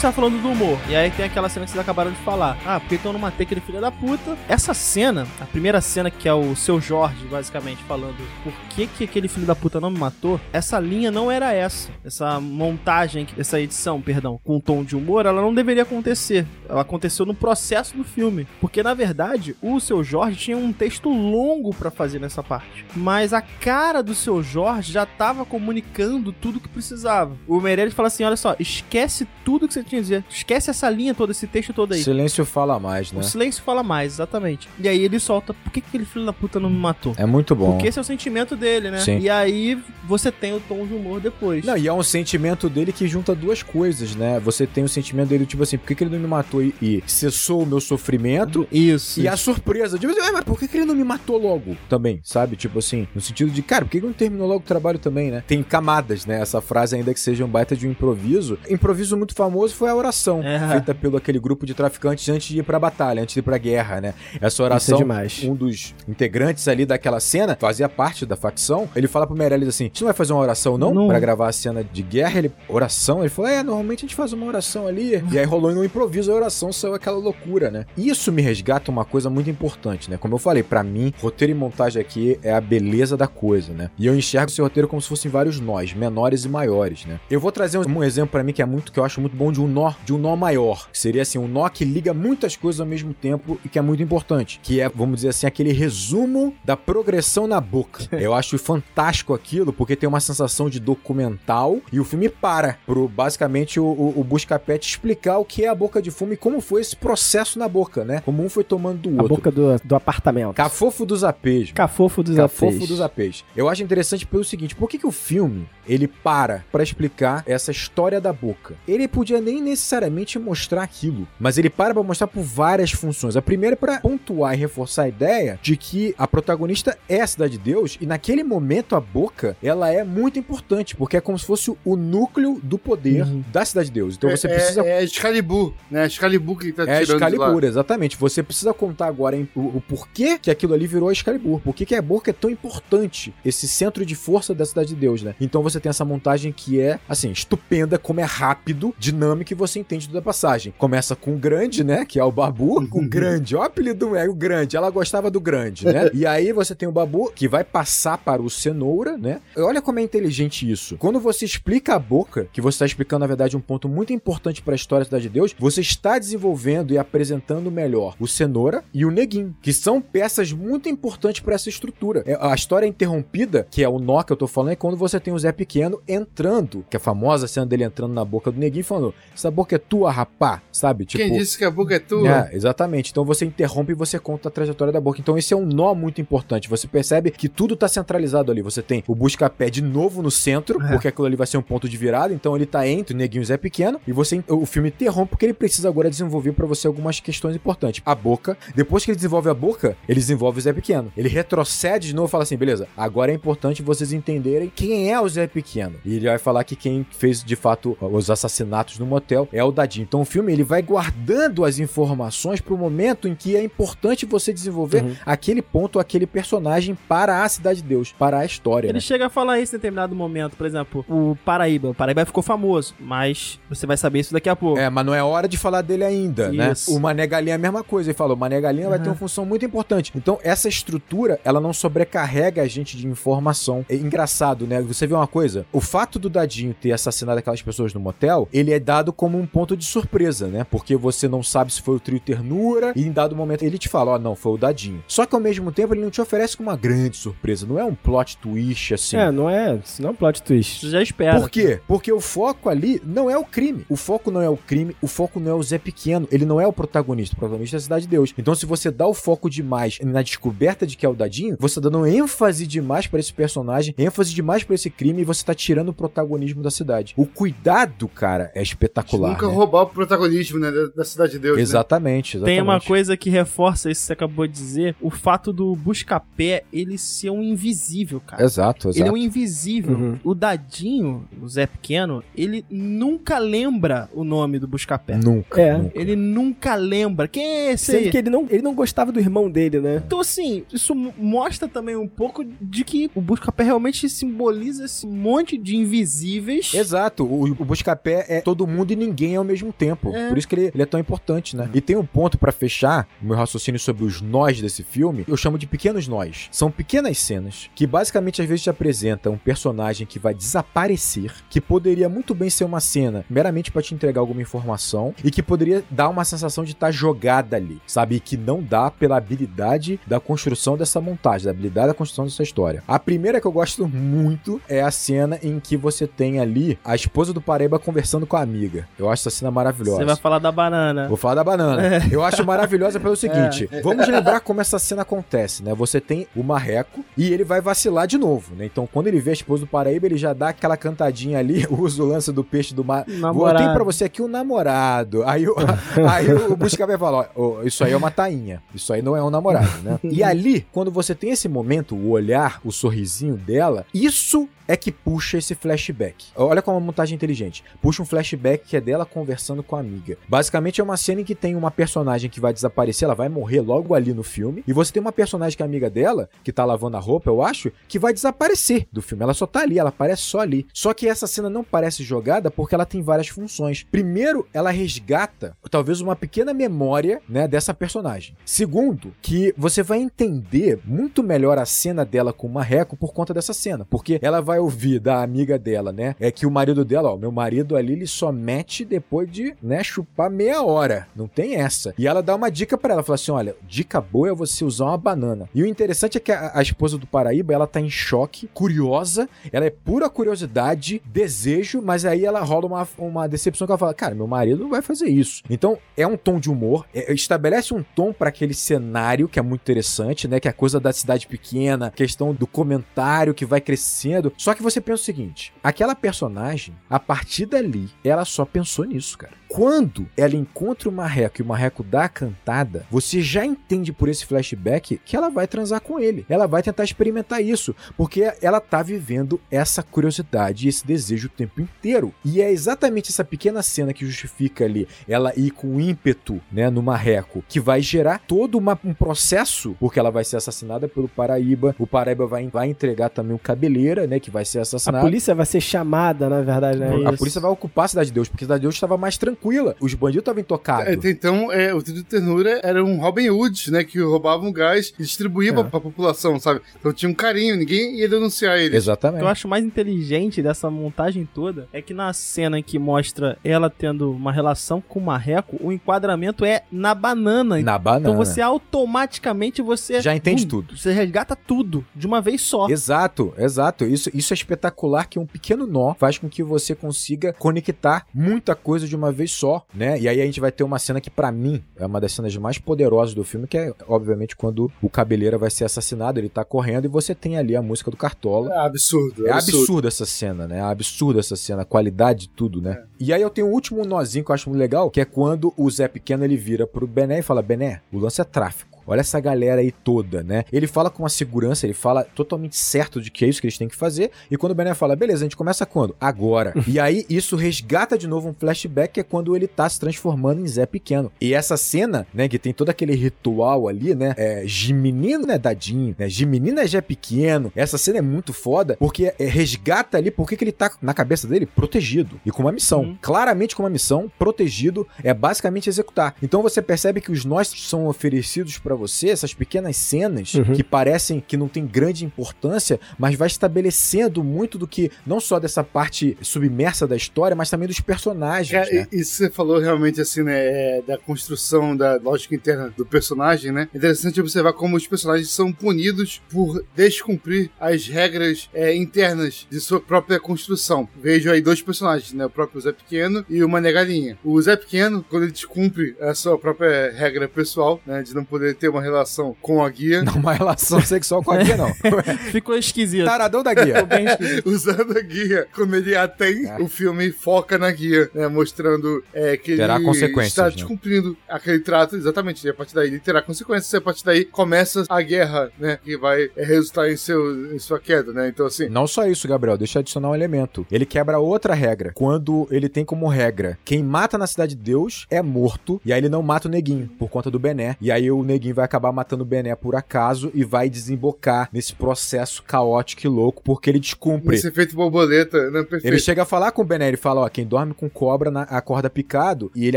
A 0.06 0.08
gente 0.08 0.14
tá 0.14 0.22
falando 0.22 0.40
do 0.40 0.50
humor. 0.50 0.78
E 0.88 0.94
aí 0.94 1.10
tem 1.10 1.26
aquela 1.26 1.48
cena 1.48 1.66
que 1.66 1.72
vocês 1.72 1.82
acabaram 1.82 2.12
de 2.12 2.18
falar. 2.18 2.56
Ah, 2.64 2.78
por 2.78 2.88
que 2.88 2.96
que 2.96 3.04
eu 3.04 3.12
não 3.12 3.18
matei 3.18 3.44
aquele 3.44 3.60
filho 3.60 3.80
da 3.80 3.90
puta? 3.90 4.38
Essa 4.48 4.72
cena, 4.72 5.26
a 5.40 5.44
primeira 5.44 5.80
cena 5.80 6.12
que 6.12 6.28
é 6.28 6.32
o 6.32 6.54
seu 6.54 6.80
Jorge, 6.80 7.26
basicamente, 7.26 7.82
falando 7.82 8.16
por 8.44 8.52
que 8.70 8.86
que 8.86 9.02
aquele 9.02 9.26
filho 9.26 9.46
da 9.46 9.56
puta 9.56 9.80
não 9.80 9.90
me 9.90 9.98
matou, 9.98 10.40
essa 10.52 10.78
linha 10.78 11.10
não 11.10 11.28
era 11.28 11.52
essa. 11.52 11.90
Essa 12.04 12.38
montagem, 12.38 13.26
essa 13.36 13.60
edição, 13.60 14.00
perdão, 14.00 14.38
com 14.44 14.60
tom 14.60 14.84
de 14.84 14.94
humor, 14.94 15.26
ela 15.26 15.42
não 15.42 15.52
deveria 15.52 15.82
acontecer. 15.82 16.46
Ela 16.68 16.82
aconteceu 16.82 17.26
no 17.26 17.34
processo 17.34 17.96
do 17.96 18.04
filme. 18.04 18.46
Porque, 18.60 18.84
na 18.84 18.94
verdade, 18.94 19.56
o 19.60 19.80
seu 19.80 20.04
Jorge 20.04 20.38
tinha 20.38 20.56
um 20.56 20.72
texto 20.72 21.08
longo 21.08 21.74
pra 21.74 21.90
fazer 21.90 22.20
nessa 22.20 22.44
parte. 22.44 22.86
Mas 22.94 23.32
a 23.32 23.42
cara 23.42 24.04
do 24.04 24.14
seu 24.14 24.40
Jorge 24.40 24.92
já 24.92 25.04
tava 25.04 25.44
comunicando 25.44 26.30
tudo 26.30 26.60
que 26.60 26.68
precisava. 26.68 27.36
O 27.48 27.60
Meirelles 27.60 27.92
fala 27.92 28.06
assim: 28.06 28.22
olha 28.22 28.36
só, 28.36 28.54
esquece 28.60 29.26
tudo 29.44 29.66
que 29.66 29.74
você 29.74 29.82
tinha 29.82 29.95
a 29.98 30.02
dizer. 30.02 30.24
Esquece 30.30 30.70
essa 30.70 30.88
linha 30.90 31.14
toda, 31.14 31.32
esse 31.32 31.46
texto 31.46 31.72
todo 31.72 31.94
aí. 31.94 32.02
Silêncio 32.02 32.44
fala 32.44 32.78
mais, 32.78 33.12
né? 33.12 33.20
O 33.20 33.24
silêncio 33.24 33.62
fala 33.62 33.82
mais, 33.82 34.14
exatamente. 34.14 34.68
E 34.78 34.88
aí 34.88 35.02
ele 35.02 35.18
solta: 35.18 35.54
por 35.54 35.72
que 35.72 35.80
que 35.80 35.88
aquele 35.88 36.04
filho 36.04 36.24
da 36.26 36.32
puta 36.32 36.58
não 36.60 36.70
me 36.70 36.78
matou? 36.78 37.14
É 37.16 37.26
muito 37.26 37.54
bom. 37.54 37.72
Porque 37.72 37.88
esse 37.88 37.98
é 37.98 38.02
o 38.02 38.04
sentimento 38.04 38.56
dele, 38.56 38.90
né? 38.90 39.00
Sim. 39.00 39.18
E 39.18 39.28
aí 39.30 39.78
você 40.06 40.30
tem 40.30 40.54
o 40.54 40.60
tom 40.60 40.86
de 40.86 40.94
humor 40.94 41.20
depois. 41.20 41.64
Não, 41.64 41.76
e 41.76 41.86
é 41.88 41.92
um 41.92 42.02
sentimento 42.02 42.68
dele 42.68 42.92
que 42.92 43.06
junta 43.08 43.34
duas 43.34 43.62
coisas, 43.62 44.14
né? 44.14 44.40
Você 44.40 44.66
tem 44.66 44.84
o 44.84 44.88
sentimento 44.88 45.28
dele, 45.28 45.46
tipo 45.46 45.62
assim, 45.62 45.76
por 45.78 45.86
que, 45.86 45.94
que 45.94 46.04
ele 46.04 46.10
não 46.12 46.18
me 46.20 46.26
matou 46.26 46.62
e, 46.62 46.74
e 46.80 47.02
cessou 47.06 47.62
o 47.62 47.66
meu 47.66 47.80
sofrimento? 47.80 48.66
Isso. 48.70 49.20
E 49.20 49.28
a 49.28 49.36
surpresa, 49.36 49.98
tipo 49.98 50.12
assim, 50.12 50.20
"Ah, 50.22 50.32
mas 50.32 50.44
por 50.44 50.58
que, 50.58 50.68
que 50.68 50.76
ele 50.76 50.86
não 50.86 50.94
me 50.94 51.04
matou 51.04 51.38
logo? 51.38 51.76
Também, 51.88 52.20
sabe? 52.22 52.56
Tipo 52.56 52.78
assim, 52.78 53.06
no 53.14 53.20
sentido 53.20 53.50
de, 53.50 53.62
cara, 53.62 53.84
por 53.84 53.90
que, 53.90 54.00
que 54.00 54.06
não 54.06 54.12
terminou 54.12 54.46
logo 54.46 54.60
o 54.60 54.66
trabalho 54.66 54.98
também, 54.98 55.30
né? 55.30 55.42
Tem 55.46 55.62
camadas, 55.62 56.26
né? 56.26 56.40
Essa 56.40 56.60
frase, 56.60 56.96
ainda 56.96 57.12
que 57.12 57.20
seja 57.20 57.44
um 57.44 57.48
baita 57.48 57.76
de 57.76 57.86
um 57.86 57.90
improviso. 57.90 58.58
Improviso 58.68 59.16
muito 59.16 59.34
famoso 59.34 59.74
foi 59.76 59.88
a 59.90 59.94
oração 59.94 60.42
É. 60.42 60.58
feita 60.70 60.94
pelo 60.94 61.16
aquele 61.16 61.38
grupo 61.38 61.66
de 61.66 61.74
traficantes 61.74 62.28
antes 62.28 62.48
de 62.48 62.58
ir 62.60 62.62
pra 62.62 62.78
batalha, 62.78 63.22
antes 63.22 63.34
de 63.34 63.40
ir 63.40 63.42
pra 63.42 63.58
guerra, 63.58 64.00
né? 64.00 64.14
Essa 64.40 64.62
oração, 64.62 64.96
é 64.96 64.98
demais. 65.02 65.42
um 65.44 65.54
dos 65.54 65.94
integrantes 66.08 66.66
ali 66.68 66.84
daquela 66.86 67.20
cena, 67.20 67.56
fazia 67.58 67.88
parte 67.88 68.24
da 68.26 68.36
facção, 68.36 68.88
ele 68.96 69.06
fala 69.06 69.26
pro 69.26 69.36
Meirelles 69.36 69.68
assim, 69.68 69.84
a 69.84 69.86
gente 69.88 70.00
não 70.02 70.06
vai 70.06 70.14
fazer 70.14 70.32
uma 70.32 70.42
oração 70.42 70.78
não? 70.78 70.92
Não. 70.94 71.08
Pra 71.08 71.18
gravar 71.20 71.48
a 71.48 71.52
cena 71.52 71.84
de 71.84 72.02
guerra? 72.02 72.38
Ele, 72.38 72.52
oração? 72.68 73.20
Ele 73.20 73.28
falou, 73.28 73.50
é, 73.50 73.62
normalmente 73.62 74.00
a 74.00 74.08
gente 74.08 74.14
faz 74.16 74.32
uma 74.32 74.46
oração 74.46 74.86
ali. 74.86 75.22
E 75.30 75.38
aí 75.38 75.44
rolou 75.44 75.70
em 75.70 75.76
um 75.76 75.84
improviso 75.84 76.32
a 76.32 76.34
oração, 76.34 76.72
saiu 76.72 76.94
aquela 76.94 77.18
loucura, 77.18 77.70
né? 77.70 77.86
Isso 77.96 78.32
me 78.32 78.42
resgata 78.42 78.90
uma 78.90 79.04
coisa 79.04 79.28
muito 79.30 79.50
importante, 79.50 80.10
né? 80.10 80.16
Como 80.16 80.34
eu 80.34 80.38
falei, 80.38 80.62
pra 80.62 80.82
mim, 80.82 81.12
roteiro 81.20 81.52
e 81.52 81.54
montagem 81.54 82.00
aqui 82.00 82.38
é 82.42 82.52
a 82.52 82.60
beleza 82.60 83.16
da 83.16 83.26
coisa, 83.26 83.72
né? 83.72 83.90
E 83.98 84.06
eu 84.06 84.14
enxergo 84.16 84.50
esse 84.50 84.60
roteiro 84.60 84.88
como 84.88 85.00
se 85.02 85.08
fossem 85.08 85.30
vários 85.30 85.60
nós, 85.60 85.92
menores 85.92 86.44
e 86.44 86.48
maiores, 86.48 87.04
né? 87.04 87.20
Eu 87.30 87.40
vou 87.40 87.52
trazer 87.52 87.78
um, 87.78 87.98
um 87.98 88.04
exemplo 88.04 88.30
pra 88.30 88.42
mim 88.42 88.52
que 88.52 88.62
é 88.62 88.66
muito 88.66 88.92
que 88.92 88.98
eu 88.98 89.04
acho 89.04 89.20
muito 89.20 89.36
bom 89.36 89.50
de 89.52 89.60
um 89.60 89.65
nó, 89.66 89.92
de 90.04 90.12
um 90.12 90.18
nó 90.18 90.36
maior, 90.36 90.88
seria 90.92 91.22
assim, 91.22 91.38
um 91.38 91.48
nó 91.48 91.68
que 91.68 91.84
liga 91.84 92.12
muitas 92.14 92.56
coisas 92.56 92.80
ao 92.80 92.86
mesmo 92.86 93.12
tempo 93.14 93.58
e 93.64 93.68
que 93.68 93.78
é 93.78 93.82
muito 93.82 94.02
importante, 94.02 94.60
que 94.62 94.80
é, 94.80 94.88
vamos 94.88 95.16
dizer 95.16 95.28
assim, 95.30 95.46
aquele 95.46 95.72
resumo 95.72 96.54
da 96.64 96.76
progressão 96.76 97.46
na 97.46 97.60
boca. 97.60 98.04
Eu 98.18 98.34
acho 98.34 98.58
fantástico 98.58 99.34
aquilo 99.34 99.72
porque 99.72 99.96
tem 99.96 100.08
uma 100.08 100.20
sensação 100.20 100.68
de 100.70 100.80
documental 100.80 101.78
e 101.92 101.98
o 102.00 102.04
filme 102.04 102.28
para 102.28 102.78
pro 102.86 103.08
basicamente 103.08 103.78
o, 103.80 103.84
o, 103.84 104.20
o 104.20 104.24
Buscapé 104.24 104.78
te 104.78 104.88
explicar 104.88 105.38
o 105.38 105.44
que 105.44 105.64
é 105.64 105.68
a 105.68 105.74
boca 105.74 106.00
de 106.02 106.10
fumo 106.10 106.32
e 106.32 106.36
como 106.36 106.60
foi 106.60 106.80
esse 106.80 106.96
processo 106.96 107.58
na 107.58 107.68
boca, 107.68 108.04
né? 108.04 108.20
Como 108.24 108.44
um 108.44 108.48
foi 108.48 108.64
tomando 108.64 108.98
do 109.00 109.08
A 109.18 109.22
outro. 109.22 109.36
boca 109.36 109.50
do, 109.50 109.76
do 109.84 109.94
apartamento. 109.94 110.54
Cafofo 110.54 111.04
dos 111.06 111.24
apês. 111.24 111.72
Cafofo 111.72 112.22
dos 112.22 112.36
Cafofo 112.36 112.74
apês. 112.74 112.88
dos 112.88 113.00
apês. 113.00 113.44
Eu 113.56 113.68
acho 113.68 113.82
interessante 113.82 114.26
pelo 114.26 114.44
seguinte, 114.44 114.74
por 114.74 114.88
que, 114.88 114.98
que 114.98 115.06
o 115.06 115.12
filme 115.12 115.66
ele 115.88 116.08
para 116.08 116.64
pra 116.72 116.82
explicar 116.82 117.42
essa 117.46 117.70
história 117.70 118.20
da 118.20 118.32
boca? 118.32 118.74
Ele 118.86 119.06
podia 119.08 119.40
nem 119.40 119.55
necessariamente 119.60 120.38
mostrar 120.38 120.82
aquilo, 120.82 121.26
mas 121.38 121.58
ele 121.58 121.70
para 121.70 121.94
pra 121.94 122.02
mostrar 122.02 122.26
por 122.26 122.42
várias 122.42 122.90
funções. 122.92 123.36
A 123.36 123.42
primeira 123.42 123.74
é 123.74 123.76
pra 123.76 124.00
pontuar 124.00 124.54
e 124.54 124.56
reforçar 124.56 125.02
a 125.04 125.08
ideia 125.08 125.58
de 125.62 125.76
que 125.76 126.14
a 126.18 126.26
protagonista 126.26 126.96
é 127.08 127.20
a 127.20 127.26
cidade 127.26 127.52
de 127.52 127.58
Deus 127.58 127.96
e 128.00 128.06
naquele 128.06 128.42
momento 128.42 128.94
a 128.96 129.00
boca 129.00 129.56
ela 129.62 129.90
é 129.90 130.02
muito 130.04 130.38
importante 130.38 130.94
porque 130.96 131.16
é 131.16 131.20
como 131.20 131.38
se 131.38 131.44
fosse 131.46 131.70
o 131.84 131.96
núcleo 131.96 132.60
do 132.62 132.78
poder 132.78 133.22
Uhum. 133.24 133.44
da 133.52 133.64
cidade 133.64 133.88
de 133.88 133.94
Deus. 133.94 134.14
Então 134.16 134.30
você 134.30 134.46
é, 134.46 134.54
precisa 134.54 134.80
É, 134.84 135.00
é 135.00 135.04
Excalibur, 135.04 135.72
né? 135.90 136.06
Excalibur 136.06 136.58
que 136.58 136.72
tá 136.72 136.82
é 136.82 137.00
tirando. 137.04 137.22
Excalibur, 137.22 137.64
exatamente. 137.64 138.16
Você 138.16 138.42
precisa 138.42 138.72
contar 138.74 139.06
agora 139.06 139.36
em- 139.36 139.48
o, 139.54 139.60
o 139.76 139.80
porquê 139.86 140.38
que 140.38 140.50
aquilo 140.50 140.74
ali 140.74 140.86
virou 140.86 141.10
Excalibur. 141.10 141.60
Por 141.60 141.74
que 141.74 141.86
que 141.86 141.94
a 141.94 142.02
boca 142.02 142.30
é 142.30 142.34
tão 142.34 142.50
importante? 142.50 143.32
Esse 143.44 143.66
centro 143.68 144.04
de 144.04 144.14
força 144.14 144.54
da 144.54 144.64
Cidade 144.64 144.88
de 144.90 144.96
Deus, 144.96 145.22
né? 145.22 145.34
Então 145.40 145.62
você 145.62 145.78
tem 145.80 145.90
essa 145.90 146.04
montagem 146.04 146.52
que 146.52 146.80
é, 146.80 146.98
assim, 147.08 147.30
estupenda, 147.30 147.98
como 147.98 148.20
é 148.20 148.24
rápido, 148.24 148.94
dinâmico 148.98 149.45
e 149.52 149.56
você 149.56 149.78
entende 149.78 150.06
toda 150.06 150.18
a 150.20 150.22
passagem. 150.22 150.72
Começa 150.78 151.14
com 151.16 151.34
o 151.34 151.38
grande, 151.38 151.82
né? 151.84 152.04
Que 152.04 152.18
é 152.18 152.24
o 152.24 152.32
Babu. 152.32 152.82
O 152.92 153.08
grande. 153.08 153.56
Ó, 153.56 153.60
o 153.60 153.62
apelido 153.62 154.14
é 154.16 154.28
o 154.28 154.34
grande. 154.34 154.76
Ela 154.76 154.90
gostava 154.90 155.30
do 155.30 155.40
grande, 155.40 155.84
né? 155.84 156.10
E 156.16 156.24
aí 156.24 156.52
você 156.52 156.74
tem 156.74 156.88
o 156.88 156.92
Babu, 156.92 157.30
que 157.34 157.46
vai 157.46 157.62
passar 157.62 158.18
para 158.18 158.40
o 158.40 158.48
Cenoura, 158.48 159.18
né? 159.18 159.40
Olha 159.56 159.82
como 159.82 159.98
é 159.98 160.02
inteligente 160.02 160.70
isso. 160.70 160.96
Quando 160.96 161.20
você 161.20 161.44
explica 161.44 161.94
a 161.94 161.98
boca, 161.98 162.48
que 162.52 162.60
você 162.60 162.76
está 162.76 162.86
explicando, 162.86 163.20
na 163.20 163.26
verdade, 163.26 163.56
um 163.56 163.60
ponto 163.60 163.88
muito 163.88 164.12
importante 164.12 164.62
para 164.62 164.74
a 164.74 164.76
história 164.76 165.04
da 165.04 165.08
Cidade 165.08 165.24
de 165.24 165.28
Deus, 165.28 165.54
você 165.58 165.80
está 165.80 166.18
desenvolvendo 166.18 166.92
e 166.92 166.98
apresentando 166.98 167.70
melhor 167.70 168.16
o 168.18 168.26
Cenoura 168.26 168.82
e 168.94 169.04
o 169.04 169.10
Neguinho, 169.10 169.54
que 169.60 169.72
são 169.72 170.00
peças 170.00 170.52
muito 170.52 170.88
importantes 170.88 171.40
para 171.40 171.54
essa 171.54 171.68
estrutura. 171.68 172.22
É, 172.26 172.36
A 172.40 172.54
história 172.54 172.86
interrompida, 172.86 173.66
que 173.70 173.82
é 173.82 173.88
o 173.88 173.98
nó 173.98 174.22
que 174.22 174.32
eu 174.32 174.36
tô 174.36 174.46
falando, 174.46 174.72
é 174.72 174.76
quando 174.76 174.96
você 174.96 175.20
tem 175.20 175.34
o 175.34 175.38
Zé 175.38 175.52
Pequeno 175.52 176.00
entrando, 176.08 176.84
que 176.88 176.96
é 176.96 176.98
a 176.98 177.00
famosa 177.00 177.46
cena 177.46 177.66
dele 177.66 177.84
entrando 177.84 178.12
na 178.12 178.24
boca 178.24 178.50
do 178.50 178.58
Neguinho 178.58 178.80
e 178.80 178.84
falando: 178.84 179.14
Essa 179.36 179.50
boca 179.50 179.76
é 179.76 179.78
tua, 179.78 180.10
rapá, 180.10 180.62
sabe? 180.72 181.04
Tipo, 181.04 181.22
Quem 181.24 181.32
disse 181.38 181.58
que 181.58 181.64
a 181.64 181.70
boca 181.70 181.94
é 181.94 181.98
tua? 181.98 182.28
é, 182.28 182.50
exatamente. 182.56 183.10
Então 183.10 183.24
você 183.24 183.44
interrompe 183.44 183.92
e 183.92 183.94
você 183.94 184.18
conta 184.18 184.48
a 184.48 184.50
trajetória 184.50 184.92
da 184.92 185.00
boca. 185.00 185.20
Então 185.20 185.36
esse 185.36 185.52
é 185.52 185.56
um 185.56 185.66
nó 185.66 185.94
muito 185.94 186.20
importante. 186.20 186.68
Você 186.68 186.86
percebe 186.88 187.30
que 187.30 187.48
tudo 187.48 187.76
tá 187.76 187.86
centralizado 187.88 188.50
ali. 188.50 188.62
Você 188.62 188.82
tem 188.82 189.04
o 189.06 189.14
busca-pé 189.14 189.68
de 189.70 189.82
novo 189.82 190.22
no 190.22 190.30
centro, 190.30 190.82
É. 190.82 190.88
porque 190.92 191.08
aquilo 191.08 191.26
ali 191.26 191.36
vai 191.36 191.46
ser 191.46 191.58
um 191.58 191.62
ponto 191.62 191.88
de 191.88 191.96
virada. 191.96 192.32
Então 192.32 192.56
ele 192.56 192.66
tá 192.66 192.86
entre 192.88 193.14
o 193.14 193.16
Neguinho 193.16 193.44
Zé 193.44 193.56
Pequeno. 193.56 194.00
E 194.06 194.12
você, 194.12 194.42
o 194.48 194.64
filme 194.66 194.88
interrompe 194.88 195.30
porque 195.30 195.44
ele 195.46 195.54
precisa 195.54 195.88
agora 195.88 196.08
desenvolver 196.08 196.52
pra 196.52 196.66
você 196.66 196.86
algumas 196.86 197.20
questões 197.20 197.54
importantes. 197.54 198.02
A 198.06 198.14
boca. 198.14 198.56
Depois 198.74 199.04
que 199.04 199.10
ele 199.10 199.16
desenvolve 199.16 199.48
a 199.50 199.54
boca, 199.54 199.96
ele 200.08 200.18
desenvolve 200.20 200.58
o 200.58 200.62
Zé 200.62 200.72
Pequeno. 200.72 201.12
Ele 201.16 201.28
retrocede 201.28 202.08
de 202.08 202.14
novo 202.14 202.28
e 202.28 202.30
fala 202.30 202.42
assim: 202.44 202.56
beleza, 202.56 202.88
agora 202.96 203.30
é 203.32 203.34
importante 203.34 203.82
vocês 203.82 204.12
entenderem 204.12 204.72
quem 204.74 205.12
é 205.12 205.20
o 205.20 205.28
Zé 205.28 205.46
Pequeno. 205.46 205.94
E 206.04 206.14
ele 206.16 206.26
vai 206.26 206.38
falar 206.38 206.64
que 206.64 206.74
quem 206.76 207.06
fez 207.10 207.42
de 207.44 207.56
fato 207.56 207.96
os 208.00 208.30
assassinatos 208.30 208.98
no 208.98 209.04
motel 209.06 209.25
é 209.52 209.62
o 209.64 209.70
Dadinho. 209.72 210.04
Então 210.04 210.20
o 210.20 210.24
filme 210.24 210.52
ele 210.52 210.62
vai 210.64 210.82
guardando 210.82 211.64
as 211.64 211.78
informações 211.78 212.60
pro 212.60 212.76
momento 212.76 213.28
em 213.28 213.34
que 213.34 213.56
é 213.56 213.62
importante 213.62 214.24
você 214.26 214.52
desenvolver 214.52 215.02
Uhum. 215.02 215.14
aquele 215.24 215.60
ponto, 215.62 215.98
aquele 215.98 216.26
personagem 216.26 216.96
para 217.08 217.42
a 217.44 217.48
cidade 217.48 217.82
de 217.82 217.88
Deus, 217.88 218.12
para 218.18 218.38
a 218.38 218.44
história. 218.44 218.86
Ele 218.88 218.94
né? 218.94 219.00
chega 219.00 219.26
a 219.26 219.30
falar 219.30 219.60
isso 219.60 219.74
em 219.74 219.78
determinado 219.78 220.14
momento, 220.14 220.56
por 220.56 220.66
exemplo, 220.66 221.04
o 221.08 221.36
Paraíba. 221.44 221.88
O 221.90 221.94
Paraíba 221.94 222.24
ficou 222.24 222.42
famoso, 222.42 222.94
mas 223.00 223.58
você 223.68 223.86
vai 223.86 223.96
saber 223.96 224.20
isso 224.20 224.32
daqui 224.32 224.48
a 224.48 224.56
pouco. 224.56 224.78
É, 224.78 224.88
mas 224.88 225.04
não 225.04 225.14
é 225.14 225.22
hora 225.22 225.46
de 225.48 225.56
falar 225.56 225.82
dele 225.82 226.04
ainda, 226.04 226.50
né? 226.52 226.72
Isso. 226.72 226.94
O 226.94 227.00
Mané 227.00 227.26
Galinha 227.26 227.54
é 227.54 227.56
a 227.56 227.58
mesma 227.58 227.82
coisa. 227.84 228.10
Ele 228.10 228.16
falou, 228.16 228.36
o 228.36 228.38
Mané 228.40 228.60
Galinha 228.60 228.88
vai 228.88 228.98
ter 228.98 229.04
Uhum. 229.06 229.10
uma 229.12 229.16
função 229.16 229.44
muito 229.44 229.64
importante. 229.64 230.12
Então, 230.14 230.38
essa 230.42 230.68
estrutura, 230.68 231.38
ela 231.44 231.60
não 231.60 231.72
sobrecarrega 231.72 232.62
a 232.62 232.66
gente 232.68 232.96
de 232.96 233.06
informação. 233.06 233.84
É 233.88 233.94
engraçado, 233.94 234.66
né? 234.66 234.80
Você 234.82 235.06
vê 235.06 235.14
uma 235.14 235.26
coisa, 235.26 235.66
o 235.72 235.80
fato 235.80 236.18
do 236.18 236.28
Dadinho 236.28 236.74
ter 236.74 236.92
assassinado 236.92 237.38
aquelas 237.38 237.62
pessoas 237.62 237.92
no 237.94 238.00
motel, 238.00 238.48
ele 238.52 238.72
é 238.72 238.78
dado 238.78 239.12
como 239.16 239.38
um 239.38 239.46
ponto 239.46 239.76
de 239.76 239.84
surpresa, 239.84 240.46
né? 240.46 240.64
Porque 240.64 240.96
você 240.96 241.28
não 241.28 241.42
sabe 241.42 241.72
se 241.72 241.82
foi 241.82 241.96
o 241.96 242.00
trio 242.00 242.20
ternura 242.20 242.92
e 242.94 243.06
em 243.06 243.12
dado 243.12 243.34
momento 243.34 243.62
ele 243.62 243.78
te 243.78 243.88
fala, 243.88 244.12
ó, 244.12 244.18
não, 244.18 244.34
foi 244.34 244.52
o 244.52 244.58
Dadinho. 244.58 245.02
Só 245.06 245.24
que 245.26 245.34
ao 245.34 245.40
mesmo 245.40 245.72
tempo 245.72 245.94
ele 245.94 246.02
não 246.02 246.10
te 246.10 246.20
oferece 246.20 246.56
como 246.56 246.68
uma 246.68 246.76
grande 246.76 247.16
surpresa, 247.16 247.66
não 247.66 247.78
é 247.78 247.84
um 247.84 247.94
plot 247.94 248.36
twist 248.38 248.94
assim. 248.94 249.16
É, 249.16 249.30
não 249.30 249.48
é, 249.48 249.80
isso 249.84 250.02
não 250.02 250.10
é 250.10 250.12
um 250.12 250.16
plot 250.16 250.42
twist. 250.42 250.80
Você 250.80 250.90
já 250.90 251.02
espera. 251.02 251.40
Por 251.40 251.50
quê? 251.50 251.80
Porque 251.86 252.12
o 252.12 252.20
foco 252.20 252.68
ali 252.68 253.00
não 253.04 253.30
é 253.30 253.38
o 253.38 253.44
crime. 253.44 253.84
O 253.88 253.96
foco 253.96 254.30
não 254.30 254.40
é 254.40 254.48
o 254.48 254.56
crime, 254.56 254.96
o 255.00 255.06
foco 255.06 255.40
não 255.40 255.50
é 255.50 255.54
o 255.54 255.62
Zé 255.62 255.78
Pequeno. 255.78 256.28
Ele 256.30 256.44
não 256.44 256.60
é 256.60 256.66
o 256.66 256.72
protagonista. 256.72 257.34
O 257.34 257.38
protagonista 257.38 257.76
é 257.76 257.78
a 257.78 257.80
Cidade 257.80 258.02
de 258.02 258.08
Deus. 258.08 258.34
Então, 258.36 258.54
se 258.54 258.66
você 258.66 258.90
dá 258.90 259.06
o 259.06 259.14
foco 259.14 259.48
demais 259.48 259.98
na 260.02 260.22
descoberta 260.22 260.86
de 260.86 260.96
que 260.96 261.06
é 261.06 261.08
o 261.08 261.14
Dadinho, 261.14 261.56
você 261.58 261.80
tá 261.80 261.88
dando 261.88 262.06
ênfase 262.06 262.66
demais 262.66 263.06
pra 263.06 263.20
esse 263.20 263.32
personagem, 263.32 263.94
ênfase 263.96 264.34
demais 264.34 264.64
pra 264.64 264.74
esse 264.74 264.90
crime 264.90 265.22
e 265.22 265.24
você 265.24 265.44
tá 265.44 265.54
tirando 265.54 265.88
o 265.90 265.94
protagonismo 265.94 266.62
da 266.62 266.70
cidade. 266.70 267.14
O 267.16 267.26
cuidado, 267.26 268.08
cara, 268.08 268.50
é 268.54 268.62
espetacular. 268.62 269.05
Nunca 269.12 269.46
né? 269.46 269.52
roubar 269.54 269.82
o 269.82 269.86
protagonismo, 269.86 270.58
né? 270.58 270.70
Da, 270.70 270.86
da 270.96 271.04
cidade 271.04 271.32
de 271.32 271.38
Deus. 271.38 271.56
né? 271.56 271.62
Exatamente, 271.62 272.36
exatamente. 272.36 272.54
Tem 272.56 272.62
uma 272.62 272.80
coisa 272.80 273.16
que 273.16 273.30
reforça 273.30 273.90
isso 273.90 274.00
que 274.02 274.06
você 274.06 274.12
acabou 274.12 274.46
de 274.46 274.52
dizer: 274.52 274.96
o 275.00 275.10
fato 275.10 275.52
do 275.52 275.74
busca-pé 275.76 276.64
ele 276.72 276.98
ser 276.98 277.30
um 277.30 277.42
invisível, 277.42 278.20
cara. 278.20 278.42
Exato, 278.42 278.88
exato. 278.88 278.98
Ele 279.00 279.08
é 279.08 279.12
um 279.12 279.16
invisível. 279.16 279.96
Uhum. 279.96 280.18
O 280.24 280.34
Dadinho, 280.34 281.28
o 281.40 281.48
Zé 281.48 281.66
Pequeno, 281.66 282.22
ele 282.36 282.64
nunca 282.70 283.38
lembra 283.38 284.08
o 284.12 284.24
nome 284.24 284.58
do 284.58 284.66
busca-pé. 284.66 285.16
Nunca. 285.16 285.60
É. 285.60 285.76
nunca. 285.78 285.98
Ele 286.00 286.16
nunca 286.16 286.74
lembra. 286.74 287.28
Quem 287.28 287.44
é 287.44 287.72
esse 287.72 287.90
aí? 287.94 287.98
Sendo 288.02 288.10
que 288.10 288.18
ele 288.18 288.30
não, 288.30 288.46
ele 288.50 288.62
não 288.62 288.74
gostava 288.74 289.12
do 289.12 289.20
irmão 289.20 289.50
dele, 289.50 289.80
né? 289.80 290.02
Então, 290.06 290.20
assim, 290.20 290.64
isso 290.72 290.94
mo- 290.94 291.14
mostra 291.18 291.68
também 291.68 291.96
um 291.96 292.08
pouco 292.08 292.44
de 292.60 292.84
que 292.84 293.10
o 293.14 293.20
Buscapé 293.20 293.64
realmente 293.64 294.08
simboliza 294.08 294.84
esse 294.84 295.06
monte 295.06 295.56
de 295.58 295.76
invisíveis. 295.76 296.72
Exato, 296.74 297.24
o, 297.24 297.44
o 297.44 297.64
Buscapé 297.64 298.24
é 298.28 298.40
todo 298.40 298.66
mundo 298.66 298.85
e 298.92 298.96
ninguém 298.96 299.36
ao 299.36 299.44
mesmo 299.44 299.72
tempo. 299.72 300.14
É. 300.14 300.28
Por 300.28 300.38
isso 300.38 300.48
que 300.48 300.54
ele, 300.54 300.70
ele 300.74 300.82
é 300.82 300.86
tão 300.86 301.00
importante, 301.00 301.56
né? 301.56 301.68
E 301.72 301.80
tem 301.80 301.96
um 301.96 302.06
ponto 302.06 302.38
pra 302.38 302.52
fechar 302.52 303.08
o 303.22 303.26
meu 303.26 303.36
raciocínio 303.36 303.78
sobre 303.78 304.04
os 304.04 304.20
nós 304.20 304.60
desse 304.60 304.82
filme, 304.82 305.24
eu 305.28 305.36
chamo 305.36 305.58
de 305.58 305.66
pequenos 305.66 306.08
nós. 306.08 306.48
São 306.50 306.70
pequenas 306.70 307.18
cenas 307.18 307.70
que 307.74 307.86
basicamente 307.86 308.42
às 308.42 308.48
vezes 308.48 308.62
te 308.62 308.70
apresentam 308.70 309.34
um 309.34 309.38
personagem 309.38 310.06
que 310.06 310.18
vai 310.18 310.34
desaparecer, 310.34 311.32
que 311.48 311.60
poderia 311.60 312.08
muito 312.08 312.34
bem 312.34 312.50
ser 312.50 312.64
uma 312.64 312.80
cena 312.80 313.24
meramente 313.28 313.70
pra 313.70 313.82
te 313.82 313.94
entregar 313.94 314.20
alguma 314.20 314.42
informação 314.42 315.14
e 315.22 315.30
que 315.30 315.42
poderia 315.42 315.82
dar 315.90 316.08
uma 316.08 316.24
sensação 316.24 316.64
de 316.64 316.72
estar 316.72 316.90
jogada 316.90 317.56
ali, 317.56 317.80
sabe? 317.86 318.16
E 318.16 318.20
que 318.20 318.36
não 318.36 318.62
dá 318.62 318.90
pela 318.90 319.16
habilidade 319.16 320.00
da 320.06 320.20
construção 320.20 320.76
dessa 320.76 321.00
montagem, 321.00 321.46
da 321.46 321.50
habilidade 321.50 321.88
da 321.88 321.94
construção 321.94 322.24
dessa 322.24 322.42
história. 322.42 322.82
A 322.86 322.98
primeira 322.98 323.40
que 323.40 323.46
eu 323.46 323.52
gosto 323.52 323.86
muito 323.86 324.60
é 324.68 324.82
a 324.82 324.90
cena 324.90 325.38
em 325.42 325.60
que 325.60 325.76
você 325.76 326.06
tem 326.06 326.38
ali 326.38 326.78
a 326.84 326.94
esposa 326.94 327.32
do 327.32 327.40
Paraíba 327.40 327.78
conversando 327.78 328.26
com 328.26 328.36
a 328.36 328.42
amiga. 328.42 328.75
Eu 328.98 329.08
acho 329.10 329.22
essa 329.28 329.30
cena 329.38 329.50
maravilhosa. 329.50 329.98
Você 329.98 330.04
vai 330.04 330.16
falar 330.16 330.38
da 330.38 330.50
banana. 330.52 331.08
Vou 331.08 331.16
falar 331.16 331.34
da 331.36 331.44
banana. 331.44 331.82
Eu 332.10 332.24
acho 332.24 332.44
maravilhosa 332.44 332.98
pelo 333.00 333.14
seguinte: 333.16 333.68
É. 333.72 333.80
vamos 333.80 334.06
lembrar 334.08 334.40
como 334.40 334.60
essa 334.60 334.78
cena 334.78 335.02
acontece, 335.02 335.62
né? 335.62 335.74
Você 335.74 336.00
tem 336.00 336.26
o 336.34 336.42
marreco 336.42 337.04
e 337.16 337.32
ele 337.32 337.44
vai 337.44 337.60
vacilar 337.60 338.06
de 338.06 338.18
novo, 338.18 338.54
né? 338.54 338.64
Então, 338.66 338.88
quando 338.90 339.06
ele 339.08 339.20
vê 339.20 339.30
a 339.30 339.34
esposa 339.34 339.62
do 339.64 339.66
Paraíba, 339.66 340.06
ele 340.06 340.16
já 340.16 340.32
dá 340.32 340.48
aquela 340.48 340.76
cantadinha 340.76 341.38
ali, 341.38 341.66
usa 341.70 342.02
o 342.02 342.06
lance 342.06 342.32
do 342.32 342.42
peixe 342.44 342.74
do 342.74 342.84
mar. 342.84 343.04
Namorado. 343.06 343.64
ter 343.66 343.72
pra 343.72 343.84
você 343.84 344.04
aqui 344.04 344.20
um 344.22 344.28
namorado. 344.28 345.22
Aí, 345.24 345.48
o- 345.48 345.54
aí 346.10 346.32
o 346.32 346.56
Busca 346.56 346.86
vai 346.86 346.98
falar: 346.98 347.30
ó, 347.36 347.62
Isso 347.62 347.84
aí 347.84 347.92
é 347.92 347.96
uma 347.96 348.10
tainha. 348.10 348.62
Isso 348.74 348.92
aí 348.92 349.02
não 349.02 349.16
é 349.16 349.22
um 349.22 349.30
namorado, 349.30 349.82
né? 349.82 349.98
E 350.04 350.22
ali, 350.22 350.66
quando 350.72 350.90
você 350.90 351.14
tem 351.14 351.30
esse 351.30 351.48
momento, 351.48 351.94
o 351.94 352.10
olhar, 352.10 352.60
o 352.64 352.70
sorrisinho 352.72 353.36
dela, 353.36 353.84
isso 353.92 354.48
é 354.68 354.76
que 354.76 354.90
puxa 354.90 355.38
esse 355.38 355.54
flashback. 355.54 356.26
Olha 356.34 356.62
como 356.62 356.76
a 356.76 356.80
montagem 356.80 357.14
é 357.14 357.16
inteligente. 357.16 357.64
Puxa 357.80 358.02
um 358.02 358.06
flashback 358.06 358.66
que 358.66 358.76
é 358.76 358.80
dela 358.80 359.06
conversando 359.06 359.62
com 359.62 359.76
a 359.76 359.80
amiga. 359.80 360.16
Basicamente 360.28 360.80
é 360.80 360.84
uma 360.84 360.96
cena 360.96 361.20
em 361.20 361.24
que 361.24 361.34
tem 361.34 361.54
uma 361.54 361.70
personagem 361.70 362.30
que 362.30 362.40
vai 362.40 362.52
desaparecer, 362.52 363.06
ela 363.06 363.14
vai 363.14 363.28
morrer 363.28 363.60
logo 363.60 363.94
ali 363.94 364.12
no 364.12 364.22
filme, 364.22 364.62
e 364.66 364.72
você 364.72 364.92
tem 364.92 365.00
uma 365.00 365.12
personagem 365.12 365.56
que 365.56 365.62
é 365.62 365.66
amiga 365.66 365.90
dela, 365.90 366.28
que 366.42 366.52
tá 366.52 366.64
lavando 366.64 366.96
a 366.96 367.00
roupa, 367.00 367.30
eu 367.30 367.42
acho, 367.42 367.70
que 367.88 367.98
vai 367.98 368.12
desaparecer 368.12 368.86
do 368.92 369.02
filme. 369.02 369.22
Ela 369.22 369.34
só 369.34 369.46
tá 369.46 369.60
ali, 369.60 369.78
ela 369.78 369.90
aparece 369.90 370.22
só 370.22 370.40
ali. 370.40 370.66
Só 370.72 370.92
que 370.92 371.08
essa 371.08 371.26
cena 371.26 371.50
não 371.50 371.64
parece 371.64 372.02
jogada 372.02 372.50
porque 372.50 372.74
ela 372.74 372.86
tem 372.86 373.02
várias 373.02 373.28
funções. 373.28 373.84
Primeiro, 373.90 374.46
ela 374.52 374.70
resgata 374.70 375.56
talvez 375.70 376.00
uma 376.00 376.16
pequena 376.16 376.54
memória, 376.54 377.20
né, 377.28 377.46
dessa 377.46 377.74
personagem. 377.74 378.36
Segundo, 378.44 379.12
que 379.20 379.54
você 379.56 379.82
vai 379.82 379.98
entender 379.98 380.80
muito 380.84 381.22
melhor 381.22 381.58
a 381.58 381.66
cena 381.66 382.04
dela 382.04 382.32
com 382.32 382.46
o 382.46 382.52
Marreco 382.52 382.96
por 382.96 383.12
conta 383.12 383.34
dessa 383.34 383.52
cena, 383.52 383.86
porque 383.88 384.18
ela 384.22 384.40
vai 384.40 384.55
ouvir 384.58 384.98
da 384.98 385.22
amiga 385.22 385.58
dela, 385.58 385.92
né, 385.92 386.14
é 386.20 386.30
que 386.30 386.46
o 386.46 386.50
marido 386.50 386.84
dela, 386.84 387.12
ó, 387.12 387.16
meu 387.16 387.32
marido 387.32 387.76
ali 387.76 387.92
ele 387.92 388.06
só 388.06 388.30
mete 388.30 388.84
depois 388.84 389.30
de, 389.30 389.54
né, 389.62 389.82
chupar 389.82 390.30
meia 390.30 390.62
hora. 390.62 391.06
Não 391.14 391.26
tem 391.26 391.56
essa. 391.56 391.94
E 391.98 392.06
ela 392.06 392.22
dá 392.22 392.34
uma 392.34 392.50
dica 392.50 392.76
para 392.76 392.94
ela, 392.94 393.02
fala 393.02 393.14
assim, 393.14 393.30
olha, 393.30 393.56
dica 393.66 394.00
boa 394.00 394.28
é 394.28 394.34
você 394.34 394.64
usar 394.64 394.86
uma 394.86 394.98
banana. 394.98 395.48
E 395.54 395.62
o 395.62 395.66
interessante 395.66 396.16
é 396.16 396.20
que 396.20 396.32
a, 396.32 396.52
a 396.54 396.62
esposa 396.62 396.98
do 396.98 397.06
Paraíba, 397.06 397.54
ela 397.54 397.66
tá 397.66 397.80
em 397.80 397.90
choque, 397.90 398.48
curiosa, 398.52 399.28
ela 399.52 399.64
é 399.64 399.70
pura 399.70 400.08
curiosidade, 400.08 401.02
desejo, 401.06 401.80
mas 401.82 402.04
aí 402.04 402.24
ela 402.24 402.40
rola 402.40 402.66
uma, 402.66 402.88
uma 402.98 403.28
decepção 403.28 403.66
que 403.66 403.72
ela 403.72 403.78
fala, 403.78 403.94
cara, 403.94 404.14
meu 404.14 404.26
marido 404.26 404.62
não 404.64 404.70
vai 404.70 404.82
fazer 404.82 405.08
isso. 405.08 405.42
Então, 405.48 405.78
é 405.96 406.06
um 406.06 406.16
tom 406.16 406.38
de 406.38 406.50
humor, 406.50 406.86
é, 406.94 407.12
estabelece 407.12 407.74
um 407.74 407.82
tom 407.82 408.12
para 408.12 408.28
aquele 408.28 408.54
cenário 408.54 409.28
que 409.28 409.38
é 409.38 409.42
muito 409.42 409.62
interessante, 409.62 410.28
né, 410.28 410.40
que 410.40 410.48
é 410.48 410.50
a 410.50 410.54
coisa 410.54 410.78
da 410.80 410.92
cidade 410.92 411.26
pequena, 411.26 411.90
questão 411.90 412.34
do 412.34 412.46
comentário 412.46 413.34
que 413.34 413.44
vai 413.44 413.60
crescendo. 413.60 414.32
Só 414.46 414.54
que 414.54 414.62
você 414.62 414.80
pensa 414.80 415.02
o 415.02 415.04
seguinte, 415.04 415.52
aquela 415.60 415.92
personagem, 415.92 416.72
a 416.88 417.00
partir 417.00 417.46
dali, 417.46 417.90
ela 418.04 418.24
só 418.24 418.44
pensou 418.44 418.84
nisso, 418.84 419.18
cara. 419.18 419.32
Quando 419.48 420.06
ela 420.16 420.34
encontra 420.34 420.88
o 420.88 420.92
Marreco 420.92 421.40
e 421.40 421.42
o 421.42 421.46
Marreco 421.46 421.82
dá 421.82 422.04
a 422.04 422.08
cantada, 422.08 422.84
você 422.90 423.20
já 423.22 423.44
entende 423.44 423.92
por 423.92 424.08
esse 424.08 424.26
flashback 424.26 425.00
que 425.04 425.16
ela 425.16 425.28
vai 425.30 425.46
transar 425.46 425.80
com 425.80 425.98
ele. 425.98 426.26
Ela 426.28 426.46
vai 426.46 426.62
tentar 426.62 426.84
experimentar 426.84 427.42
isso, 427.42 427.74
porque 427.96 428.32
ela 428.42 428.60
tá 428.60 428.82
vivendo 428.82 429.40
essa 429.50 429.82
curiosidade 429.82 430.66
e 430.66 430.68
esse 430.68 430.86
desejo 430.86 431.28
o 431.28 431.30
tempo 431.30 431.60
inteiro. 431.60 432.12
E 432.24 432.40
é 432.42 432.50
exatamente 432.50 433.10
essa 433.10 433.24
pequena 433.24 433.62
cena 433.62 433.92
que 433.92 434.04
justifica 434.04 434.64
ali 434.64 434.86
ela 435.08 435.32
ir 435.36 435.50
com 435.50 435.80
ímpeto, 435.80 436.40
né, 436.50 436.68
no 436.68 436.82
Marreco, 436.82 437.42
que 437.48 437.60
vai 437.60 437.80
gerar 437.80 438.20
todo 438.26 438.56
uma, 438.58 438.78
um 438.84 438.92
processo, 438.94 439.76
porque 439.78 439.98
ela 439.98 440.10
vai 440.10 440.24
ser 440.24 440.36
assassinada 440.36 440.88
pelo 440.88 441.08
Paraíba. 441.08 441.74
O 441.78 441.86
Paraíba 441.86 442.26
vai, 442.26 442.46
vai 442.48 442.68
entregar 442.68 443.08
também 443.10 443.34
o 443.34 443.38
Cabeleira, 443.38 444.06
né, 444.06 444.18
que 444.18 444.30
vai 444.30 444.44
ser 444.44 444.58
A 444.58 444.62
assassinado. 444.62 445.04
polícia 445.04 445.34
vai 445.34 445.46
ser 445.46 445.60
chamada, 445.60 446.28
na 446.28 446.42
verdade, 446.42 446.78
né? 446.78 446.90
A 447.06 447.12
polícia 447.12 447.40
vai 447.40 447.50
ocupar 447.50 447.84
a 447.84 447.88
Cidade 447.88 448.08
de 448.08 448.14
Deus, 448.14 448.28
porque 448.28 448.44
a 448.44 448.46
Cidade 448.46 448.60
de 448.60 448.64
Deus 448.64 448.74
estava 448.74 448.96
mais 448.96 449.16
tranquila. 449.16 449.35
Os 449.80 449.94
bandidos 449.94 450.22
estavam 450.22 450.40
intocados. 450.40 451.04
É, 451.04 451.10
então, 451.10 451.52
é, 451.52 451.74
o 451.74 451.82
Trio 451.82 451.96
de 451.96 452.04
Ternura 452.04 452.60
era 452.62 452.84
um 452.84 452.98
Robin 453.00 453.28
Hood, 453.30 453.70
né? 453.70 453.84
Que 453.84 454.00
roubava 454.00 454.44
um 454.44 454.52
gás 454.52 454.92
e 454.98 455.02
distribuía 455.02 455.50
É. 455.50 455.54
pra, 455.54 455.64
pra 455.64 455.80
população, 455.80 456.38
sabe? 456.40 456.60
Então 456.78 456.92
tinha 456.92 457.08
um 457.10 457.14
carinho, 457.14 457.56
ninguém 457.56 457.96
ia 457.98 458.08
denunciar 458.08 458.56
ele. 458.58 458.68
O 458.68 458.70
que 458.72 458.76
Exatamente. 458.76 459.22
eu 459.22 459.28
acho 459.28 459.46
mais 459.48 459.64
inteligente 459.64 460.42
dessa 460.42 460.70
montagem 460.70 461.28
toda 461.34 461.68
é 461.72 461.80
que 461.82 461.92
na 461.94 462.12
cena 462.12 462.58
em 462.58 462.62
que 462.62 462.78
mostra 462.78 463.38
ela 463.44 463.68
tendo 463.70 464.10
uma 464.10 464.32
relação 464.32 464.80
com 464.80 464.98
o 464.98 465.04
Marreco, 465.04 465.56
o 465.60 465.72
enquadramento 465.72 466.44
é 466.44 466.62
na 466.70 466.94
banana. 466.94 467.60
Na 467.60 467.78
banana. 467.78 468.08
Então 468.08 468.16
você 468.16 468.40
automaticamente 468.40 469.62
você 469.62 470.00
Já 470.00 470.14
entende 470.14 470.44
Bum, 470.44 470.48
tudo. 470.48 470.76
Você 470.76 470.92
resgata 470.92 471.34
tudo 471.36 471.84
de 471.94 472.06
uma 472.06 472.20
vez 472.20 472.42
só. 472.42 472.68
Exato, 472.68 473.34
exato. 473.38 473.84
Isso, 473.84 474.10
isso 474.14 474.32
é 474.32 474.34
espetacular 474.34 475.08
que 475.08 475.18
um 475.18 475.26
pequeno 475.26 475.66
nó 475.66 475.94
faz 475.94 476.18
com 476.18 476.28
que 476.28 476.42
você 476.42 476.74
consiga 476.74 477.32
conectar 477.32 478.06
muita 478.14 478.54
coisa 478.54 478.86
de 478.86 478.94
uma 478.96 479.10
vez 479.12 479.25
só, 479.28 479.64
né? 479.74 479.98
E 479.98 480.08
aí 480.08 480.20
a 480.20 480.24
gente 480.24 480.40
vai 480.40 480.52
ter 480.52 480.64
uma 480.64 480.78
cena 480.78 481.00
que 481.00 481.10
pra 481.10 481.30
mim 481.32 481.62
é 481.76 481.86
uma 481.86 482.00
das 482.00 482.12
cenas 482.12 482.36
mais 482.36 482.58
poderosas 482.58 483.14
do 483.14 483.24
filme, 483.24 483.46
que 483.46 483.58
é 483.58 483.72
obviamente 483.88 484.36
quando 484.36 484.70
o 484.82 484.88
cabeleira 484.88 485.38
vai 485.38 485.50
ser 485.50 485.64
assassinado, 485.64 486.18
ele 486.18 486.28
tá 486.28 486.44
correndo 486.44 486.84
e 486.84 486.88
você 486.88 487.14
tem 487.14 487.36
ali 487.36 487.56
a 487.56 487.62
música 487.62 487.90
do 487.90 487.96
Cartola. 487.96 488.52
É 488.52 488.58
absurdo. 488.58 489.26
É 489.26 489.32
absurdo 489.32 489.88
essa 489.88 490.06
cena, 490.06 490.46
né? 490.46 490.58
É 490.58 490.62
absurdo 490.62 491.18
essa 491.18 491.36
cena, 491.36 491.62
a 491.62 491.64
qualidade 491.64 492.20
de 492.20 492.28
tudo, 492.28 492.60
né? 492.60 492.84
E 492.98 493.12
aí 493.12 493.22
eu 493.22 493.30
tenho 493.30 493.48
um 493.48 493.52
último 493.52 493.84
nozinho 493.84 494.24
que 494.24 494.30
eu 494.30 494.34
acho 494.34 494.48
muito 494.48 494.60
legal, 494.60 494.90
que 494.90 495.00
é 495.00 495.04
quando 495.04 495.52
o 495.56 495.70
Zé 495.70 495.88
Pequeno 495.88 496.24
ele 496.24 496.36
vira 496.36 496.66
pro 496.66 496.86
Bené 496.86 497.18
e 497.18 497.22
fala: 497.22 497.42
Bené, 497.42 497.80
o 497.92 497.98
lance 497.98 498.20
é 498.20 498.24
tráfico. 498.24 498.75
Olha 498.86 499.00
essa 499.00 499.20
galera 499.20 499.60
aí 499.60 499.72
toda, 499.72 500.22
né? 500.22 500.44
Ele 500.52 500.66
fala 500.66 500.90
com 500.90 501.02
uma 501.02 501.08
segurança, 501.08 501.66
ele 501.66 501.74
fala 501.74 502.04
totalmente 502.04 502.56
certo 502.56 503.00
de 503.00 503.10
que 503.10 503.24
é 503.24 503.28
isso 503.28 503.40
que 503.40 503.46
eles 503.46 503.58
têm 503.58 503.68
que 503.68 503.76
fazer. 503.76 504.10
E 504.30 504.36
quando 504.36 504.52
o 504.52 504.54
Bené 504.54 504.74
fala, 504.74 504.96
beleza, 504.96 505.24
a 505.24 505.26
gente 505.26 505.36
começa 505.36 505.66
quando? 505.66 505.94
Agora. 506.00 506.54
e 506.66 506.78
aí 506.78 507.04
isso 507.08 507.36
resgata 507.36 507.98
de 507.98 508.06
novo 508.06 508.28
um 508.28 508.34
flashback, 508.34 508.94
que 508.94 509.00
é 509.00 509.02
quando 509.02 509.34
ele 509.36 509.46
tá 509.46 509.68
se 509.68 509.78
transformando 509.78 510.40
em 510.40 510.46
Zé 510.46 510.64
Pequeno. 510.64 511.12
E 511.20 511.34
essa 511.34 511.56
cena, 511.56 512.06
né, 512.14 512.28
que 512.28 512.38
tem 512.38 512.52
todo 512.52 512.70
aquele 512.70 512.94
ritual 512.94 513.68
ali, 513.68 513.94
né? 513.94 514.14
É, 514.16 514.42
Gimenino 514.46 515.30
é 515.30 515.38
dadinho, 515.38 515.94
né? 515.98 516.08
Gimenino 516.08 516.60
é 516.60 516.66
Zé 516.66 516.80
Pequeno. 516.80 517.52
Essa 517.54 517.76
cena 517.76 517.98
é 517.98 518.02
muito 518.02 518.32
foda, 518.32 518.76
porque 518.78 519.12
é, 519.18 519.24
resgata 519.24 519.98
ali 519.98 520.10
por 520.10 520.28
que 520.28 520.42
ele 520.42 520.52
tá 520.52 520.70
na 520.80 520.94
cabeça 520.94 521.26
dele 521.26 521.46
protegido 521.46 522.20
e 522.24 522.30
com 522.30 522.42
uma 522.42 522.52
missão. 522.52 522.82
Uhum. 522.82 522.98
Claramente 523.00 523.56
com 523.56 523.62
uma 523.62 523.70
missão, 523.70 524.10
protegido, 524.18 524.86
é 525.02 525.12
basicamente 525.12 525.68
executar. 525.68 526.14
Então 526.22 526.42
você 526.42 526.62
percebe 526.62 527.00
que 527.00 527.12
os 527.12 527.24
nós 527.24 527.48
são 527.48 527.86
oferecidos 527.86 528.58
pra 528.58 528.75
você, 528.76 529.08
essas 529.08 529.34
pequenas 529.34 529.76
cenas 529.76 530.34
Uhum. 530.34 530.54
que 530.54 530.62
parecem 530.62 531.20
que 531.26 531.36
não 531.36 531.48
tem 531.48 531.66
grande 531.66 532.04
importância, 532.04 532.78
mas 532.98 533.14
vai 533.14 533.26
estabelecendo 533.26 534.22
muito 534.22 534.58
do 534.58 534.66
que, 534.66 534.90
não 535.06 535.18
só 535.20 535.38
dessa 535.38 535.64
parte 535.64 536.16
submersa 536.20 536.86
da 536.86 536.96
história, 536.96 537.34
mas 537.36 537.48
também 537.50 537.66
dos 537.68 537.80
personagens. 537.80 538.50
Cara, 538.50 538.70
né? 538.82 538.86
e- 538.92 539.00
isso 539.00 539.14
você 539.14 539.30
falou 539.30 539.58
realmente 539.58 540.00
assim, 540.00 540.22
né? 540.22 540.36
é, 540.78 540.82
da 540.86 540.98
construção 540.98 541.76
da 541.76 541.96
lógica 541.96 542.34
interna 542.34 542.72
do 542.76 542.84
personagem, 542.84 543.50
né? 543.52 543.68
Interessante 543.74 544.20
observar 544.20 544.52
como 544.52 544.76
os 544.76 544.86
personagens 544.86 545.30
são 545.30 545.52
punidos 545.52 546.20
por 546.30 546.62
descumprir 546.74 547.50
as 547.58 547.86
regras 547.86 548.48
é, 548.54 548.74
internas 548.74 549.46
de 549.50 549.60
sua 549.60 549.80
própria 549.80 550.20
construção. 550.20 550.88
Vejo 551.02 551.30
aí 551.30 551.40
dois 551.40 551.60
personagens, 551.62 552.12
né? 552.12 552.26
O 552.26 552.30
próprio 552.30 552.60
Zé 552.60 552.72
Pequeno 552.72 553.24
e 553.28 553.42
o 553.42 553.48
Mané 553.48 553.72
Galinha. 553.72 554.18
O 554.24 554.40
Zé 554.40 554.56
Pequeno, 554.56 555.04
quando 555.08 555.24
ele 555.24 555.32
descumpre 555.32 555.96
a 556.00 556.14
sua 556.14 556.38
própria 556.38 556.92
regra 556.92 557.28
pessoal, 557.28 557.80
né? 557.86 558.02
De 558.02 558.14
não 558.14 558.24
poder 558.24 558.54
ter 558.54 558.65
uma 558.68 558.82
relação 558.82 559.36
com 559.40 559.64
a 559.64 559.68
guia, 559.68 560.02
Não 560.02 560.14
uma 560.14 560.32
relação 560.32 560.80
sexual 560.80 561.22
com 561.22 561.32
a 561.32 561.38
guia, 561.38 561.56
não. 561.56 561.72
Ficou 562.30 562.56
esquisito. 562.56 563.04
Taradão 563.04 563.42
da 563.42 563.54
guia. 563.54 563.74
Ficou 563.74 563.86
bem 563.86 564.06
esquisito. 564.06 564.48
usando 564.48 564.96
a 564.96 565.00
guia. 565.00 565.46
Quando 565.54 565.76
ele 565.76 565.96
a 565.96 566.08
tem, 566.08 566.50
o 566.60 566.68
filme 566.68 567.10
foca 567.10 567.58
na 567.58 567.70
guia, 567.70 568.10
né? 568.14 568.28
Mostrando 568.28 569.02
é, 569.12 569.36
que 569.36 569.56
Terá 569.56 569.76
ele 569.76 570.20
está 570.20 570.44
né? 570.44 570.50
descumprindo 570.50 571.16
aquele 571.28 571.60
trato, 571.60 571.96
exatamente. 571.96 572.46
E 572.46 572.50
a 572.50 572.54
partir 572.54 572.74
daí 572.74 572.88
ele 572.88 572.98
terá 572.98 573.22
consequências, 573.22 573.72
e 573.72 573.76
a 573.76 573.80
partir 573.80 574.04
daí 574.04 574.24
começa 574.24 574.84
a 574.88 575.00
guerra, 575.00 575.50
né? 575.58 575.78
Que 575.82 575.96
vai 575.96 576.30
é, 576.36 576.44
resultar 576.44 576.90
em, 576.90 576.96
seu, 576.96 577.54
em 577.54 577.58
sua 577.58 577.78
queda, 577.78 578.12
né? 578.12 578.28
Então, 578.28 578.46
assim, 578.46 578.68
Não 578.68 578.86
só 578.86 579.06
isso, 579.06 579.28
Gabriel, 579.28 579.56
deixa 579.56 579.78
eu 579.78 579.80
adicionar 579.80 580.10
um 580.10 580.14
elemento. 580.14 580.66
Ele 580.70 580.86
quebra 580.86 581.18
outra 581.18 581.54
regra. 581.54 581.92
Quando 581.94 582.46
ele 582.50 582.68
tem 582.68 582.84
como 582.84 583.08
regra, 583.08 583.58
quem 583.64 583.82
mata 583.82 584.18
na 584.18 584.26
Cidade 584.26 584.54
de 584.54 584.62
Deus 584.62 585.06
é 585.10 585.22
morto, 585.22 585.80
e 585.84 585.92
aí 585.92 586.00
ele 586.00 586.08
não 586.08 586.22
mata 586.22 586.48
o 586.48 586.50
neguinho, 586.50 586.88
por 586.98 587.08
conta 587.08 587.30
do 587.30 587.38
Bené. 587.38 587.76
E 587.80 587.90
aí 587.90 588.10
o 588.10 588.22
neguinho 588.22 588.54
vai 588.56 588.64
acabar 588.64 588.90
matando 588.90 589.22
o 589.22 589.26
Bené 589.26 589.54
por 589.54 589.76
acaso 589.76 590.30
e 590.34 590.42
vai 590.44 590.68
desembocar 590.68 591.48
nesse 591.52 591.74
processo 591.74 592.42
caótico 592.42 593.06
e 593.06 593.08
louco, 593.08 593.42
porque 593.42 593.70
ele 593.70 593.78
descumpre. 593.78 594.34
esse 594.34 594.48
efeito 594.48 594.74
borboleta, 594.74 595.50
né? 595.50 595.62
Perfeito. 595.62 595.86
Ele 595.86 595.98
chega 595.98 596.22
a 596.22 596.24
falar 596.24 596.52
com 596.52 596.62
o 596.62 596.64
Bené, 596.64 596.88
ele 596.88 596.96
fala, 596.96 597.20
ó, 597.20 597.28
quem 597.28 597.46
dorme 597.46 597.74
com 597.74 597.88
cobra 597.88 598.30
na, 598.30 598.42
acorda 598.42 598.88
picado, 598.88 599.50
e 599.54 599.66
ele 599.66 599.76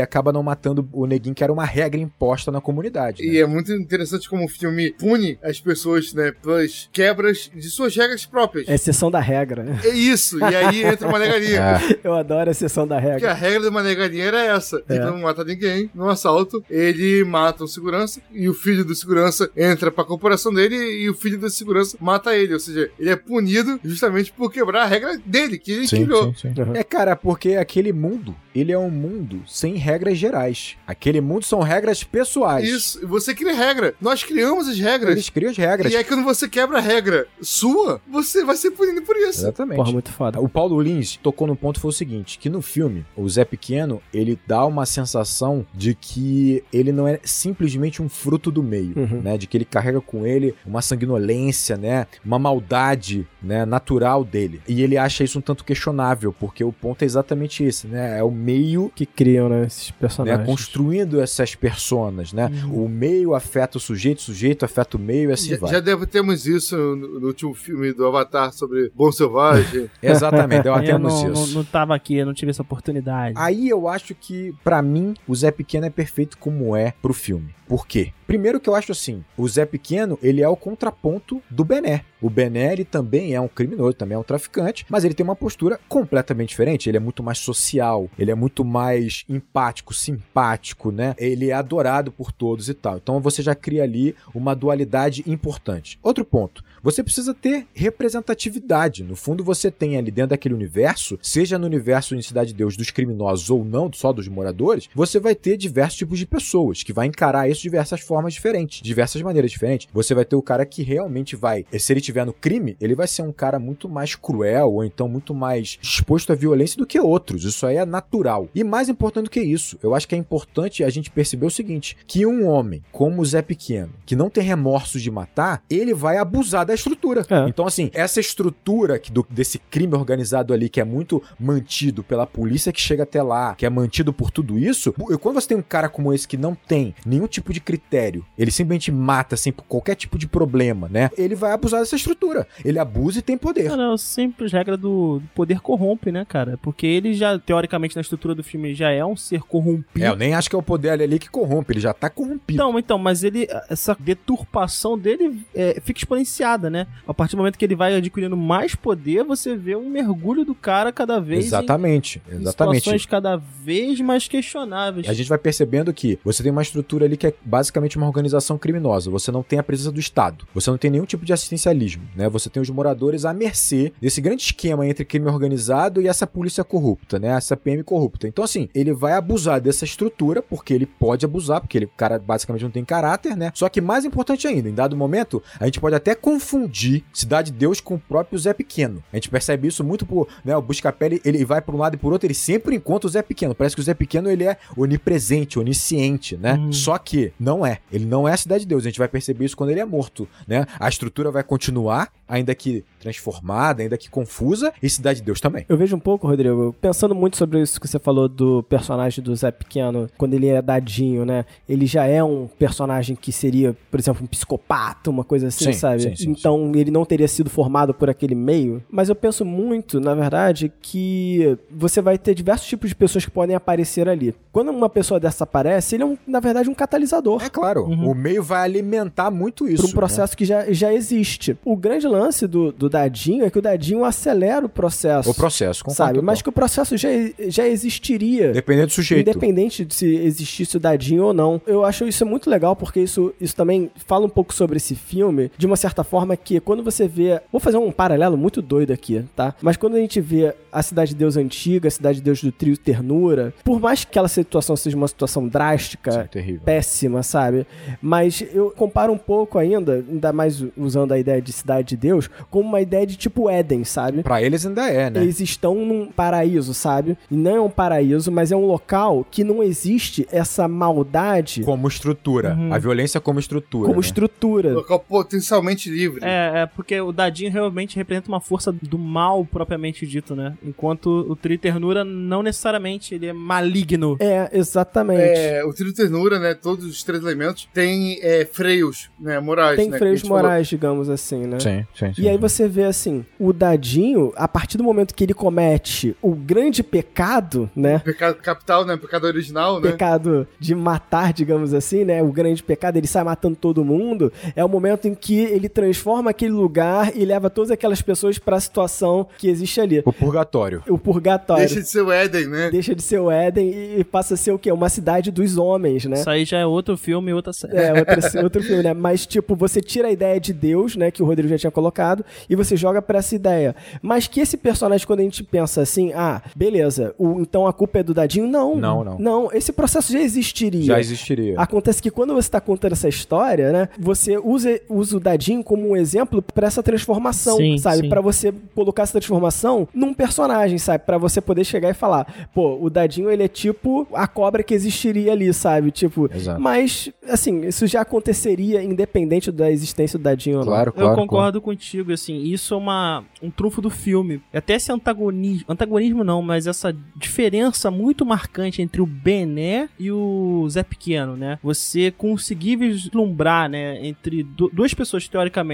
acaba 0.00 0.32
não 0.32 0.42
matando 0.42 0.88
o 0.92 1.06
neguinho, 1.06 1.34
que 1.34 1.44
era 1.44 1.52
uma 1.52 1.64
regra 1.64 2.00
imposta 2.00 2.50
na 2.50 2.60
comunidade. 2.60 3.22
né? 3.22 3.32
E 3.34 3.38
é 3.38 3.46
muito 3.46 3.72
interessante 3.72 4.28
como 4.28 4.44
o 4.44 4.48
filme 4.48 4.92
pune 4.92 5.38
as 5.42 5.60
pessoas, 5.60 6.12
né, 6.14 6.32
pelas 6.42 6.88
quebras 6.92 7.50
de 7.54 7.68
suas 7.68 7.94
regras 7.94 8.24
próprias. 8.24 8.68
É 8.68 8.74
exceção 8.74 9.10
da 9.10 9.20
regra. 9.20 9.66
É 9.84 9.90
isso, 9.90 10.38
e 10.38 10.56
aí 10.56 10.84
entra 10.84 11.06
uma 11.06 11.18
negaria. 11.18 11.60
É. 11.60 11.98
Eu 12.02 12.14
adoro 12.14 12.48
a 12.48 12.52
exceção 12.52 12.86
da 12.86 12.96
Porque 12.96 13.10
regra. 13.12 13.30
a 13.30 13.34
regra 13.34 13.60
do 13.60 13.72
Mané 13.72 13.94
Galinha 13.94 14.24
era 14.24 14.42
essa. 14.44 14.82
É. 14.88 14.94
Ele 14.96 15.04
não 15.04 15.18
mata 15.18 15.44
ninguém 15.44 15.90
no 15.94 16.08
assalto. 16.08 16.64
Ele 16.70 17.24
mata 17.24 17.64
o 17.64 17.68
segurança 17.68 18.20
e 18.32 18.48
o 18.48 18.54
filho 18.70 18.84
do 18.84 18.94
segurança 18.94 19.50
entra 19.56 19.90
pra 19.90 20.04
corporação 20.04 20.52
dele 20.52 20.76
e 20.76 21.08
o 21.10 21.14
filho 21.14 21.38
do 21.38 21.50
segurança 21.50 21.96
mata 22.00 22.36
ele. 22.36 22.54
Ou 22.54 22.60
seja, 22.60 22.90
ele 22.98 23.10
é 23.10 23.16
punido 23.16 23.80
justamente 23.84 24.32
por 24.32 24.50
quebrar 24.52 24.82
a 24.82 24.86
regra 24.86 25.18
dele, 25.24 25.58
que 25.58 25.72
ele 25.72 25.88
Sim, 25.88 26.04
criou. 26.04 26.32
sim, 26.34 26.52
sim. 26.54 26.60
Uhum. 26.62 26.76
É, 26.76 26.84
cara, 26.84 27.16
porque 27.16 27.54
aquele 27.54 27.92
mundo, 27.92 28.34
ele 28.54 28.70
é 28.72 28.78
um 28.78 28.90
mundo 28.90 29.42
sem 29.46 29.74
regras 29.74 30.16
gerais. 30.16 30.76
Aquele 30.86 31.20
mundo 31.20 31.44
são 31.44 31.60
regras 31.60 32.04
pessoais. 32.04 32.68
Isso, 32.68 33.02
e 33.02 33.06
você 33.06 33.34
cria 33.34 33.52
regra. 33.54 33.94
Nós 34.00 34.22
criamos 34.22 34.68
as 34.68 34.78
regras. 34.78 35.12
Eles 35.12 35.28
criam 35.28 35.50
as 35.50 35.56
regras. 35.56 35.92
E 35.92 35.96
aí, 35.96 36.04
quando 36.04 36.22
você 36.22 36.48
quebra 36.48 36.78
a 36.78 36.80
regra 36.80 37.26
sua, 37.40 38.00
você 38.08 38.44
vai 38.44 38.56
ser 38.56 38.70
punido 38.70 39.02
por 39.02 39.16
isso. 39.16 39.40
Exatamente. 39.40 39.76
Porra, 39.76 39.92
muito 39.92 40.12
foda. 40.12 40.40
O 40.40 40.48
Paulo 40.48 40.80
Lins 40.80 41.16
tocou 41.16 41.46
no 41.46 41.56
ponto 41.56 41.80
foi 41.80 41.88
o 41.88 41.92
seguinte, 41.92 42.38
que 42.38 42.48
no 42.48 42.62
filme, 42.62 43.04
o 43.16 43.28
Zé 43.28 43.44
Pequeno, 43.44 44.00
ele 44.14 44.38
dá 44.46 44.64
uma 44.64 44.86
sensação 44.86 45.66
de 45.74 45.94
que 45.94 46.62
ele 46.72 46.92
não 46.92 47.08
é 47.08 47.18
simplesmente 47.24 48.00
um 48.00 48.08
fruto 48.08 48.50
do 48.50 48.60
do 48.60 48.62
meio, 48.62 48.92
Uhum. 48.94 49.22
né? 49.22 49.38
De 49.38 49.46
que 49.46 49.56
ele 49.56 49.64
carrega 49.64 50.00
com 50.02 50.26
ele 50.26 50.54
uma 50.66 50.82
sanguinolência, 50.82 51.76
né? 51.78 52.06
Uma 52.24 52.38
maldade, 52.38 53.26
né? 53.42 53.64
Natural 53.64 54.22
dele. 54.24 54.60
E 54.68 54.82
ele 54.82 54.96
acha 54.98 55.24
isso 55.24 55.38
um 55.38 55.42
tanto 55.42 55.64
questionável, 55.64 56.32
porque 56.38 56.62
o 56.62 56.72
ponto 56.72 57.02
é 57.02 57.06
exatamente 57.06 57.64
esse, 57.64 57.86
né? 57.86 58.18
É 58.18 58.22
o 58.22 58.30
meio 58.40 58.90
Que 58.94 59.04
criam, 59.06 59.48
né, 59.48 59.66
esses 59.66 59.90
né, 59.90 59.94
personagens. 60.00 60.46
construindo 60.46 61.20
essas 61.20 61.54
personas, 61.54 62.32
né? 62.32 62.50
Uhum. 62.64 62.84
O 62.84 62.88
meio 62.88 63.34
afeta 63.34 63.78
o 63.78 63.80
sujeito, 63.80 64.18
o 64.18 64.22
sujeito 64.22 64.64
afeta 64.64 64.96
o 64.96 65.00
meio 65.00 65.30
e 65.30 65.32
assim 65.32 65.50
Já, 65.50 65.56
vai. 65.58 65.70
já 65.72 65.80
debatemos 65.80 66.46
isso 66.46 66.76
no, 66.76 67.20
no 67.20 67.26
último 67.28 67.54
filme 67.54 67.92
do 67.92 68.06
Avatar 68.06 68.52
sobre 68.52 68.90
Bom 68.94 69.12
Selvagem. 69.12 69.90
Exatamente, 70.02 70.66
Eu 70.66 70.74
debatemos 70.74 71.12
não, 71.14 71.28
não, 71.30 71.32
isso. 71.44 71.54
não 71.54 71.64
tava 71.64 71.94
aqui, 71.94 72.16
eu 72.16 72.26
não 72.26 72.34
tive 72.34 72.50
essa 72.50 72.62
oportunidade. 72.62 73.34
Aí 73.36 73.68
eu 73.68 73.88
acho 73.88 74.14
que, 74.14 74.54
pra 74.64 74.80
mim, 74.82 75.14
o 75.26 75.34
Zé 75.34 75.50
Pequeno 75.50 75.86
é 75.86 75.90
perfeito 75.90 76.38
como 76.38 76.74
é 76.74 76.92
pro 77.02 77.12
filme. 77.12 77.54
Por 77.70 77.86
quê? 77.86 78.12
Primeiro 78.26 78.58
que 78.58 78.68
eu 78.68 78.74
acho 78.74 78.90
assim, 78.90 79.24
o 79.36 79.48
Zé 79.48 79.64
Pequeno, 79.64 80.18
ele 80.20 80.42
é 80.42 80.48
o 80.48 80.56
contraponto 80.56 81.40
do 81.48 81.64
Bené. 81.64 82.04
O 82.20 82.28
Bené, 82.28 82.72
ele 82.72 82.84
também 82.84 83.32
é 83.34 83.40
um 83.40 83.46
criminoso, 83.46 83.94
também 83.94 84.16
é 84.16 84.18
um 84.18 84.24
traficante, 84.24 84.84
mas 84.88 85.04
ele 85.04 85.14
tem 85.14 85.22
uma 85.22 85.36
postura 85.36 85.78
completamente 85.88 86.48
diferente. 86.48 86.90
Ele 86.90 86.96
é 86.96 87.00
muito 87.00 87.22
mais 87.22 87.38
social, 87.38 88.08
ele 88.18 88.32
é 88.32 88.34
muito 88.34 88.64
mais 88.64 89.24
empático, 89.28 89.94
simpático, 89.94 90.90
né? 90.90 91.14
Ele 91.16 91.50
é 91.50 91.52
adorado 91.52 92.10
por 92.10 92.32
todos 92.32 92.68
e 92.68 92.74
tal. 92.74 92.96
Então 92.96 93.20
você 93.20 93.40
já 93.40 93.54
cria 93.54 93.84
ali 93.84 94.16
uma 94.34 94.54
dualidade 94.54 95.22
importante. 95.26 95.96
Outro 96.02 96.24
ponto, 96.24 96.64
você 96.82 97.02
precisa 97.02 97.34
ter 97.34 97.66
representatividade. 97.74 99.02
No 99.02 99.16
fundo, 99.16 99.44
você 99.44 99.70
tem 99.70 99.96
ali 99.96 100.10
dentro 100.10 100.30
daquele 100.30 100.54
universo, 100.54 101.18
seja 101.22 101.58
no 101.58 101.66
universo 101.66 102.14
em 102.14 102.22
Cidade 102.22 102.48
de 102.48 102.58
Deus 102.58 102.76
dos 102.76 102.90
criminosos 102.90 103.50
ou 103.50 103.64
não, 103.64 103.90
só 103.92 104.12
dos 104.12 104.28
moradores, 104.28 104.88
você 104.94 105.18
vai 105.18 105.34
ter 105.34 105.56
diversos 105.56 105.98
tipos 105.98 106.18
de 106.18 106.26
pessoas 106.26 106.82
que 106.82 106.92
vai 106.92 107.06
encarar 107.06 107.48
isso 107.48 107.62
de 107.62 107.68
diversas 107.68 108.00
formas 108.00 108.34
diferentes, 108.34 108.80
diversas 108.82 109.20
maneiras 109.22 109.50
diferentes. 109.50 109.88
Você 109.92 110.14
vai 110.14 110.24
ter 110.24 110.36
o 110.36 110.42
cara 110.42 110.66
que 110.66 110.82
realmente 110.82 111.36
vai, 111.36 111.66
se 111.78 111.92
ele 111.92 112.00
tiver 112.00 112.24
no 112.24 112.32
crime, 112.32 112.76
ele 112.80 112.94
vai 112.94 113.06
ser 113.06 113.22
um 113.22 113.32
cara 113.32 113.58
muito 113.58 113.88
mais 113.88 114.14
cruel 114.14 114.72
ou 114.72 114.84
então 114.84 115.08
muito 115.08 115.34
mais 115.34 115.78
exposto 115.82 116.32
à 116.32 116.36
violência 116.36 116.78
do 116.78 116.86
que 116.86 116.98
outros. 116.98 117.44
Isso 117.44 117.66
aí 117.66 117.76
é 117.76 117.84
natural. 117.84 118.48
E 118.54 118.64
mais 118.64 118.88
importante 118.88 119.24
do 119.24 119.30
que 119.30 119.40
isso, 119.40 119.78
eu 119.82 119.94
acho 119.94 120.08
que 120.08 120.14
é 120.14 120.18
importante 120.18 120.84
a 120.84 120.90
gente 120.90 121.10
perceber 121.10 121.46
o 121.46 121.50
seguinte, 121.50 121.96
que 122.06 122.26
um 122.26 122.46
homem 122.46 122.82
como 122.92 123.22
o 123.22 123.24
Zé 123.24 123.42
Pequeno, 123.42 123.92
que 124.06 124.16
não 124.16 124.30
tem 124.30 124.44
remorsos 124.44 125.02
de 125.02 125.10
matar, 125.10 125.62
ele 125.68 125.94
vai 125.94 126.16
abusar 126.16 126.64
da 126.70 126.74
estrutura. 126.74 127.26
É. 127.28 127.48
Então, 127.48 127.66
assim, 127.66 127.90
essa 127.92 128.20
estrutura 128.20 128.98
que 128.98 129.10
do- 129.12 129.26
desse 129.30 129.58
crime 129.58 129.94
organizado 129.94 130.52
ali, 130.52 130.68
que 130.68 130.80
é 130.80 130.84
muito 130.84 131.22
mantido 131.38 132.02
pela 132.02 132.26
polícia 132.26 132.72
que 132.72 132.80
chega 132.80 133.02
até 133.02 133.22
lá, 133.22 133.54
que 133.54 133.66
é 133.66 133.70
mantido 133.70 134.12
por 134.12 134.30
tudo 134.30 134.58
isso, 134.58 134.92
quando 135.20 135.34
você 135.34 135.48
tem 135.48 135.56
um 135.56 135.62
cara 135.62 135.88
como 135.88 136.12
esse 136.12 136.26
que 136.28 136.36
não 136.36 136.54
tem 136.54 136.94
nenhum 137.04 137.26
tipo 137.26 137.52
de 137.52 137.60
critério, 137.60 138.24
ele 138.38 138.50
simplesmente 138.50 138.92
mata 138.92 139.36
sem 139.36 139.52
qualquer 139.52 139.94
tipo 139.94 140.18
de 140.18 140.26
problema, 140.28 140.88
né? 140.88 141.10
Ele 141.16 141.34
vai 141.34 141.52
abusar 141.52 141.80
dessa 141.80 141.96
estrutura. 141.96 142.46
Ele 142.64 142.78
abusa 142.78 143.18
e 143.18 143.22
tem 143.22 143.36
poder. 143.36 143.68
Cara, 143.68 143.82
é 143.90 143.94
a 143.94 143.98
simples 143.98 144.52
regra 144.52 144.76
do 144.76 144.90
do 144.90 145.22
poder 145.34 145.60
corrompe, 145.60 146.10
né, 146.10 146.24
cara? 146.28 146.58
Porque 146.60 146.86
ele 146.86 147.14
já, 147.14 147.38
teoricamente, 147.38 147.94
na 147.94 148.02
estrutura 148.02 148.34
do 148.34 148.42
filme, 148.42 148.74
já 148.74 148.90
é 148.90 149.04
um 149.04 149.14
ser 149.16 149.42
corrompido. 149.42 150.04
É, 150.04 150.08
eu 150.08 150.16
nem 150.16 150.34
acho 150.34 150.50
que 150.50 150.56
é 150.56 150.58
o 150.58 150.62
poder 150.62 150.90
ali 150.90 151.18
que 151.18 151.28
corrompe, 151.30 151.72
ele 151.72 151.80
já 151.80 151.92
tá 151.92 152.10
corrompido. 152.10 152.54
Então, 152.54 152.76
então, 152.78 152.98
mas 152.98 153.22
ele, 153.22 153.46
essa 153.68 153.96
deturpação 153.98 154.98
dele 154.98 155.40
é, 155.54 155.80
fica 155.80 155.98
exponenciada, 156.00 156.59
né? 156.68 156.86
A 157.06 157.14
partir 157.14 157.36
do 157.36 157.38
momento 157.38 157.56
que 157.56 157.64
ele 157.64 157.76
vai 157.76 157.94
adquirindo 157.94 158.36
mais 158.36 158.74
poder, 158.74 159.22
você 159.24 159.56
vê 159.56 159.76
um 159.76 159.88
mergulho 159.88 160.44
do 160.44 160.54
cara 160.54 160.92
cada 160.92 161.20
vez 161.20 161.44
em- 161.44 161.46
exatamente, 161.46 162.20
em, 162.30 162.40
exatamente. 162.40 162.78
situações 162.80 163.06
cada 163.06 163.36
vez 163.36 164.00
mais 164.00 164.26
questionáveis. 164.28 165.08
A 165.08 165.12
gente 165.12 165.28
vai 165.28 165.38
percebendo 165.38 165.92
que 165.94 166.18
você 166.24 166.42
tem 166.42 166.50
uma 166.52 166.62
estrutura 166.62 167.04
ali 167.06 167.16
que 167.16 167.28
é 167.28 167.34
basicamente 167.44 167.96
uma 167.96 168.06
organização 168.06 168.58
criminosa. 168.58 169.10
Você 169.10 169.30
não 169.30 169.42
tem 169.42 169.58
a 169.58 169.62
presença 169.62 169.92
do 169.92 170.00
Estado. 170.00 170.46
Você 170.52 170.70
não 170.70 170.76
tem 170.78 170.90
nenhum 170.90 171.04
tipo 171.04 171.24
de 171.24 171.32
assistencialismo, 171.32 172.02
né? 172.16 172.28
Você 172.28 172.50
tem 172.50 172.60
os 172.60 172.70
moradores 172.70 173.24
à 173.24 173.32
mercê 173.32 173.92
desse 174.00 174.20
grande 174.20 174.42
esquema 174.42 174.86
entre 174.86 175.04
crime 175.04 175.26
organizado 175.26 176.00
e 176.00 176.08
essa 176.08 176.26
polícia 176.26 176.64
corrupta, 176.64 177.18
né? 177.18 177.28
Essa 177.28 177.56
PM 177.56 177.82
corrupta. 177.82 178.26
Então, 178.26 178.44
assim, 178.44 178.68
ele 178.74 178.92
vai 178.92 179.12
abusar 179.12 179.60
dessa 179.60 179.84
estrutura, 179.84 180.42
porque 180.42 180.72
ele 180.74 180.86
pode 180.86 181.24
abusar, 181.24 181.60
porque 181.60 181.78
ele, 181.78 181.84
o 181.86 181.90
cara 181.96 182.18
basicamente 182.18 182.62
não 182.62 182.70
tem 182.70 182.84
caráter, 182.84 183.36
né? 183.36 183.52
Só 183.54 183.68
que 183.68 183.80
mais 183.80 184.04
importante 184.04 184.46
ainda, 184.46 184.68
em 184.68 184.74
dado 184.74 184.96
momento, 184.96 185.42
a 185.58 185.64
gente 185.66 185.80
pode 185.80 185.94
até 185.94 186.14
confundir 186.50 187.04
Cidade 187.12 187.50
de 187.50 187.58
Deus 187.58 187.80
com 187.80 187.94
o 187.94 187.98
próprio 187.98 188.38
Zé 188.38 188.52
Pequeno. 188.52 189.02
A 189.12 189.16
gente 189.16 189.28
percebe 189.30 189.68
isso 189.68 189.84
muito 189.84 190.04
por, 190.04 190.26
né? 190.44 190.56
O 190.56 190.62
Buscapé, 190.62 191.20
ele 191.24 191.44
vai 191.44 191.60
para 191.60 191.74
um 191.74 191.78
lado 191.78 191.94
e 191.94 191.98
por 191.98 192.12
outro, 192.12 192.26
ele 192.26 192.34
sempre 192.34 192.74
encontra 192.74 193.06
o 193.06 193.10
Zé 193.10 193.22
Pequeno. 193.22 193.54
Parece 193.54 193.76
que 193.76 193.80
o 193.80 193.84
Zé 193.84 193.94
Pequeno, 193.94 194.30
ele 194.30 194.44
é 194.44 194.56
onipresente, 194.76 195.58
onisciente, 195.58 196.36
né? 196.36 196.54
Hum. 196.54 196.72
Só 196.72 196.98
que 196.98 197.32
não 197.38 197.64
é. 197.64 197.78
Ele 197.92 198.04
não 198.04 198.28
é 198.28 198.32
a 198.32 198.36
Cidade 198.36 198.64
de 198.64 198.68
Deus. 198.68 198.84
A 198.84 198.88
gente 198.88 198.98
vai 198.98 199.08
perceber 199.08 199.44
isso 199.44 199.56
quando 199.56 199.70
ele 199.70 199.80
é 199.80 199.84
morto, 199.84 200.28
né? 200.46 200.66
A 200.78 200.88
estrutura 200.88 201.30
vai 201.30 201.42
continuar, 201.42 202.12
ainda 202.28 202.54
que 202.54 202.84
transformada, 203.00 203.82
ainda 203.82 203.96
que 203.96 204.10
confusa, 204.10 204.72
e 204.82 204.88
Cidade 204.88 205.20
de 205.20 205.26
Deus 205.26 205.40
também. 205.40 205.64
Eu 205.68 205.76
vejo 205.76 205.94
um 205.96 206.00
pouco, 206.00 206.26
Rodrigo, 206.26 206.74
pensando 206.80 207.14
muito 207.14 207.36
sobre 207.36 207.60
isso 207.60 207.80
que 207.80 207.88
você 207.88 207.98
falou 207.98 208.28
do 208.28 208.62
personagem 208.64 209.22
do 209.22 209.34
Zé 209.34 209.50
Pequeno, 209.50 210.08
quando 210.18 210.34
ele 210.34 210.48
é 210.48 210.60
dadinho, 210.60 211.24
né? 211.24 211.44
Ele 211.68 211.86
já 211.86 212.06
é 212.06 212.22
um 212.22 212.46
personagem 212.46 213.16
que 213.16 213.32
seria, 213.32 213.76
por 213.90 214.00
exemplo, 214.00 214.24
um 214.24 214.26
psicopata, 214.26 215.10
uma 215.10 215.24
coisa 215.24 215.48
assim, 215.48 215.66
Sim, 215.66 215.72
sabe? 215.72 216.02
sim, 216.02 216.16
sim, 216.16 216.34
então 216.40 216.72
ele 216.74 216.90
não 216.90 217.04
teria 217.04 217.28
sido 217.28 217.50
formado 217.50 217.92
por 217.92 218.08
aquele 218.08 218.34
meio. 218.34 218.82
Mas 218.90 219.08
eu 219.08 219.14
penso 219.14 219.44
muito, 219.44 220.00
na 220.00 220.14
verdade, 220.14 220.72
que 220.80 221.56
você 221.70 222.00
vai 222.00 222.16
ter 222.18 222.34
diversos 222.34 222.66
tipos 222.66 222.88
de 222.88 222.96
pessoas 222.96 223.24
que 223.24 223.30
podem 223.30 223.54
aparecer 223.54 224.08
ali. 224.08 224.34
Quando 224.50 224.70
uma 224.70 224.88
pessoa 224.88 225.20
dessa 225.20 225.44
aparece, 225.44 225.94
ele 225.94 226.02
é, 226.02 226.06
um, 226.06 226.18
na 226.26 226.40
verdade, 226.40 226.68
um 226.68 226.74
catalisador. 226.74 227.42
É 227.44 227.48
claro, 227.48 227.84
o 227.84 228.14
meio 228.14 228.42
vai 228.42 228.62
alimentar 228.64 229.30
muito 229.30 229.68
isso. 229.68 229.82
Para 229.82 229.84
um 229.84 229.88
né? 229.88 229.94
processo 229.94 230.36
que 230.36 230.44
já, 230.44 230.72
já 230.72 230.92
existe. 230.92 231.56
O 231.64 231.76
grande 231.76 232.06
lance 232.08 232.46
do, 232.46 232.72
do 232.72 232.88
dadinho 232.88 233.44
é 233.44 233.50
que 233.50 233.58
o 233.58 233.62
dadinho 233.62 234.04
acelera 234.04 234.64
o 234.64 234.68
processo. 234.68 235.30
O 235.30 235.34
processo, 235.34 235.84
concordo 235.84 236.14
sabe? 236.14 236.22
Mas 236.22 236.42
que 236.42 236.48
o 236.48 236.52
processo 236.52 236.96
já, 236.96 237.08
já 237.48 237.68
existiria. 237.68 238.52
Dependendo 238.52 238.86
do 238.86 238.92
sujeito. 238.92 239.28
Independente 239.28 239.84
de 239.84 239.94
se 239.94 240.06
existisse 240.16 240.76
o 240.76 240.80
dadinho 240.80 241.24
ou 241.24 241.32
não. 241.32 241.60
Eu 241.66 241.84
acho 241.84 242.06
isso 242.06 242.24
muito 242.24 242.48
legal 242.48 242.74
porque 242.74 243.00
isso, 243.00 243.34
isso 243.40 243.54
também 243.54 243.90
fala 244.06 244.24
um 244.24 244.28
pouco 244.28 244.54
sobre 244.54 244.78
esse 244.78 244.94
filme, 244.94 245.50
de 245.56 245.66
uma 245.66 245.76
certa 245.76 246.02
forma 246.02 246.29
que 246.36 246.60
quando 246.60 246.82
você 246.82 247.06
vê. 247.06 247.40
Vou 247.50 247.60
fazer 247.60 247.76
um 247.76 247.90
paralelo 247.92 248.36
muito 248.36 248.62
doido 248.62 248.92
aqui, 248.92 249.24
tá? 249.34 249.54
Mas 249.60 249.76
quando 249.76 249.96
a 249.96 249.98
gente 249.98 250.20
vê 250.20 250.54
a 250.72 250.82
Cidade 250.82 251.10
de 251.10 251.16
Deus 251.16 251.36
antiga, 251.36 251.88
a 251.88 251.90
Cidade 251.90 252.18
de 252.18 252.24
Deus 252.24 252.42
do 252.42 252.52
Trio 252.52 252.76
Ternura, 252.76 253.52
por 253.64 253.80
mais 253.80 254.04
que 254.04 254.10
aquela 254.10 254.28
situação 254.28 254.76
seja 254.76 254.96
uma 254.96 255.08
situação 255.08 255.48
drástica, 255.48 256.28
péssima, 256.64 257.22
sabe? 257.22 257.66
Mas 258.00 258.44
eu 258.52 258.70
comparo 258.70 259.12
um 259.12 259.18
pouco 259.18 259.58
ainda, 259.58 260.04
ainda 260.08 260.32
mais 260.32 260.64
usando 260.76 261.12
a 261.12 261.18
ideia 261.18 261.40
de 261.40 261.52
Cidade 261.52 261.88
de 261.88 261.96
Deus, 261.96 262.28
com 262.50 262.60
uma 262.60 262.80
ideia 262.80 263.06
de 263.06 263.16
tipo 263.16 263.48
Éden, 263.48 263.84
sabe? 263.84 264.22
Pra 264.22 264.42
eles 264.42 264.64
ainda 264.64 264.88
é, 264.88 265.10
né? 265.10 265.22
Eles 265.22 265.40
estão 265.40 265.74
num 265.74 266.06
paraíso, 266.06 266.72
sabe? 266.74 267.16
E 267.30 267.36
não 267.36 267.56
é 267.56 267.60
um 267.60 267.70
paraíso, 267.70 268.30
mas 268.30 268.52
é 268.52 268.56
um 268.56 268.66
local 268.66 269.26
que 269.30 269.42
não 269.44 269.62
existe 269.62 270.26
essa 270.30 270.68
maldade 270.68 271.62
Como 271.62 271.88
estrutura. 271.88 272.56
A 272.70 272.78
violência 272.78 273.20
como 273.20 273.40
estrutura. 273.40 273.86
como 273.86 274.00
né? 274.00 274.06
estrutura. 274.06 274.72
Local 274.72 275.00
potencialmente 275.00 275.90
livre. 275.90 276.19
É, 276.22 276.62
é, 276.62 276.66
porque 276.66 277.00
o 277.00 277.12
dadinho 277.12 277.50
realmente 277.50 277.96
representa 277.96 278.28
uma 278.28 278.40
força 278.40 278.72
do 278.72 278.98
mal 278.98 279.44
propriamente 279.44 280.06
dito, 280.06 280.34
né? 280.34 280.56
Enquanto 280.62 281.08
o 281.28 281.36
Tri 281.36 281.58
Ternura 281.58 282.04
não 282.04 282.42
necessariamente 282.42 283.14
ele 283.14 283.26
é 283.26 283.32
maligno. 283.32 284.16
É, 284.20 284.48
exatamente. 284.52 285.20
É, 285.20 285.64
o 285.64 285.72
trio 285.72 285.92
ternura, 285.92 286.38
né? 286.38 286.54
Todos 286.54 286.84
os 286.84 287.02
três 287.02 287.22
elementos 287.22 287.68
têm 287.72 288.18
é, 288.22 288.44
freios, 288.44 289.10
né? 289.18 289.38
Morais. 289.40 289.76
Tem 289.76 289.88
né, 289.88 289.98
freios 289.98 290.20
gente 290.20 290.28
falou. 290.28 290.44
morais, 290.44 290.68
digamos 290.68 291.08
assim, 291.08 291.46
né? 291.46 291.58
Sim, 291.60 291.86
sim, 291.94 292.14
sim. 292.14 292.22
E 292.22 292.28
aí 292.28 292.36
você 292.36 292.68
vê 292.68 292.84
assim, 292.84 293.24
o 293.38 293.52
dadinho, 293.52 294.32
a 294.36 294.48
partir 294.48 294.76
do 294.76 294.84
momento 294.84 295.14
que 295.14 295.24
ele 295.24 295.34
comete 295.34 296.16
o 296.20 296.34
grande 296.34 296.82
pecado, 296.82 297.70
né? 297.74 297.98
Pecado 298.00 298.36
capital, 298.36 298.84
né? 298.84 298.96
Pecado 298.96 299.24
original, 299.24 299.80
né? 299.80 299.90
pecado 299.90 300.46
de 300.58 300.74
matar, 300.74 301.32
digamos 301.32 301.72
assim, 301.74 302.04
né? 302.04 302.22
O 302.22 302.32
grande 302.32 302.62
pecado, 302.62 302.96
ele 302.96 303.06
sai 303.06 303.24
matando 303.24 303.56
todo 303.56 303.84
mundo. 303.84 304.32
É 304.54 304.64
o 304.64 304.68
momento 304.68 305.08
em 305.08 305.14
que 305.14 305.38
ele 305.38 305.68
transforma 305.68 306.09
aquele 306.16 306.52
lugar 306.52 307.16
e 307.16 307.24
leva 307.24 307.50
todas 307.50 307.70
aquelas 307.70 308.02
pessoas 308.02 308.38
para 308.38 308.56
a 308.56 308.60
situação 308.60 309.26
que 309.38 309.48
existe 309.48 309.80
ali. 309.80 310.02
O 310.04 310.12
purgatório. 310.12 310.82
O 310.88 310.98
purgatório. 310.98 311.66
Deixa 311.66 311.80
de 311.80 311.88
ser 311.88 312.02
o 312.02 312.10
Éden, 312.10 312.46
né? 312.46 312.70
Deixa 312.70 312.94
de 312.94 313.02
ser 313.02 313.20
o 313.20 313.30
Éden 313.30 313.98
e 313.98 314.04
passa 314.04 314.34
a 314.34 314.36
ser 314.36 314.52
o 314.52 314.58
quê? 314.58 314.70
Uma 314.72 314.88
cidade 314.88 315.30
dos 315.30 315.56
homens, 315.56 316.04
né? 316.04 316.20
Isso 316.20 316.30
aí 316.30 316.44
já 316.44 316.58
é 316.58 316.66
outro 316.66 316.96
filme 316.96 317.30
e 317.30 317.34
outra 317.34 317.52
série. 317.52 317.76
É, 317.76 317.92
outro, 317.92 318.42
outro 318.42 318.62
filme, 318.62 318.82
né? 318.82 318.94
Mas, 318.94 319.26
tipo, 319.26 319.54
você 319.54 319.80
tira 319.80 320.08
a 320.08 320.10
ideia 320.10 320.40
de 320.40 320.52
Deus, 320.52 320.96
né? 320.96 321.10
Que 321.10 321.22
o 321.22 321.26
Rodrigo 321.26 321.48
já 321.48 321.58
tinha 321.58 321.70
colocado, 321.70 322.24
e 322.48 322.56
você 322.56 322.76
joga 322.76 323.00
pra 323.00 323.18
essa 323.18 323.34
ideia. 323.34 323.74
Mas 324.02 324.26
que 324.26 324.40
esse 324.40 324.56
personagem, 324.56 325.06
quando 325.06 325.20
a 325.20 325.24
gente 325.24 325.42
pensa 325.42 325.82
assim, 325.82 326.12
ah, 326.14 326.42
beleza, 326.54 327.14
o, 327.18 327.40
então 327.40 327.66
a 327.66 327.72
culpa 327.72 327.98
é 327.98 328.02
do 328.02 328.14
Dadinho, 328.14 328.46
não. 328.46 328.76
Não, 328.76 329.04
não. 329.04 329.18
Não, 329.18 329.52
esse 329.52 329.72
processo 329.72 330.12
já 330.12 330.20
existiria. 330.20 330.84
Já 330.84 331.00
existiria. 331.00 331.54
Acontece 331.56 332.02
que 332.02 332.10
quando 332.10 332.34
você 332.34 332.48
está 332.48 332.60
contando 332.60 332.92
essa 332.92 333.08
história, 333.08 333.72
né, 333.72 333.88
você 333.98 334.38
usa, 334.38 334.80
usa 334.88 335.16
o 335.16 335.20
Dadinho 335.20 335.62
como 335.62 335.89
um 335.92 335.96
exemplo 335.96 336.40
para 336.42 336.66
essa 336.66 336.82
transformação, 336.82 337.56
Sim, 337.56 337.78
sabe? 337.78 338.08
Para 338.08 338.20
você 338.20 338.52
colocar 338.74 339.02
essa 339.02 339.12
transformação 339.12 339.88
num 339.94 340.12
personagem, 340.14 340.78
sabe? 340.78 341.04
Para 341.04 341.18
você 341.18 341.40
poder 341.40 341.64
chegar 341.64 341.90
e 341.90 341.94
falar, 341.94 342.48
pô, 342.54 342.78
o 342.80 342.88
Dadinho 342.90 343.30
ele 343.30 343.42
é 343.42 343.48
tipo 343.48 344.06
a 344.12 344.26
cobra 344.26 344.62
que 344.62 344.74
existiria 344.74 345.32
ali, 345.32 345.52
sabe? 345.52 345.90
Tipo, 345.90 346.30
Exato. 346.32 346.60
mas 346.60 347.10
assim, 347.28 347.66
isso 347.66 347.86
já 347.86 348.00
aconteceria 348.02 348.82
independente 348.82 349.50
da 349.52 349.70
existência 349.70 350.18
do 350.18 350.22
Dadinho 350.22 350.58
ou 350.58 350.64
não. 350.64 350.72
Claro, 350.72 350.92
claro. 350.92 351.10
Eu 351.10 351.14
concordo 351.16 351.60
contigo, 351.60 352.12
assim, 352.12 352.42
isso 352.42 352.74
é 352.74 352.76
uma, 352.76 353.24
um 353.42 353.50
trunfo 353.50 353.80
do 353.80 353.90
filme. 353.90 354.40
Até 354.52 354.74
esse 354.74 354.90
antagonismo, 354.92 355.64
antagonismo 355.68 356.24
não, 356.24 356.42
mas 356.42 356.66
essa 356.66 356.94
diferença 357.16 357.90
muito 357.90 358.24
marcante 358.24 358.82
entre 358.82 359.00
o 359.00 359.06
Bené 359.06 359.88
e 359.98 360.10
o 360.10 360.66
Zé 360.68 360.82
Pequeno, 360.82 361.36
né? 361.36 361.58
Você 361.62 362.10
conseguir 362.10 362.76
vislumbrar, 362.76 363.68
né, 363.68 364.04
entre 364.06 364.42
du- 364.42 364.70
duas 364.72 364.92
pessoas 364.94 365.24
que 365.24 365.30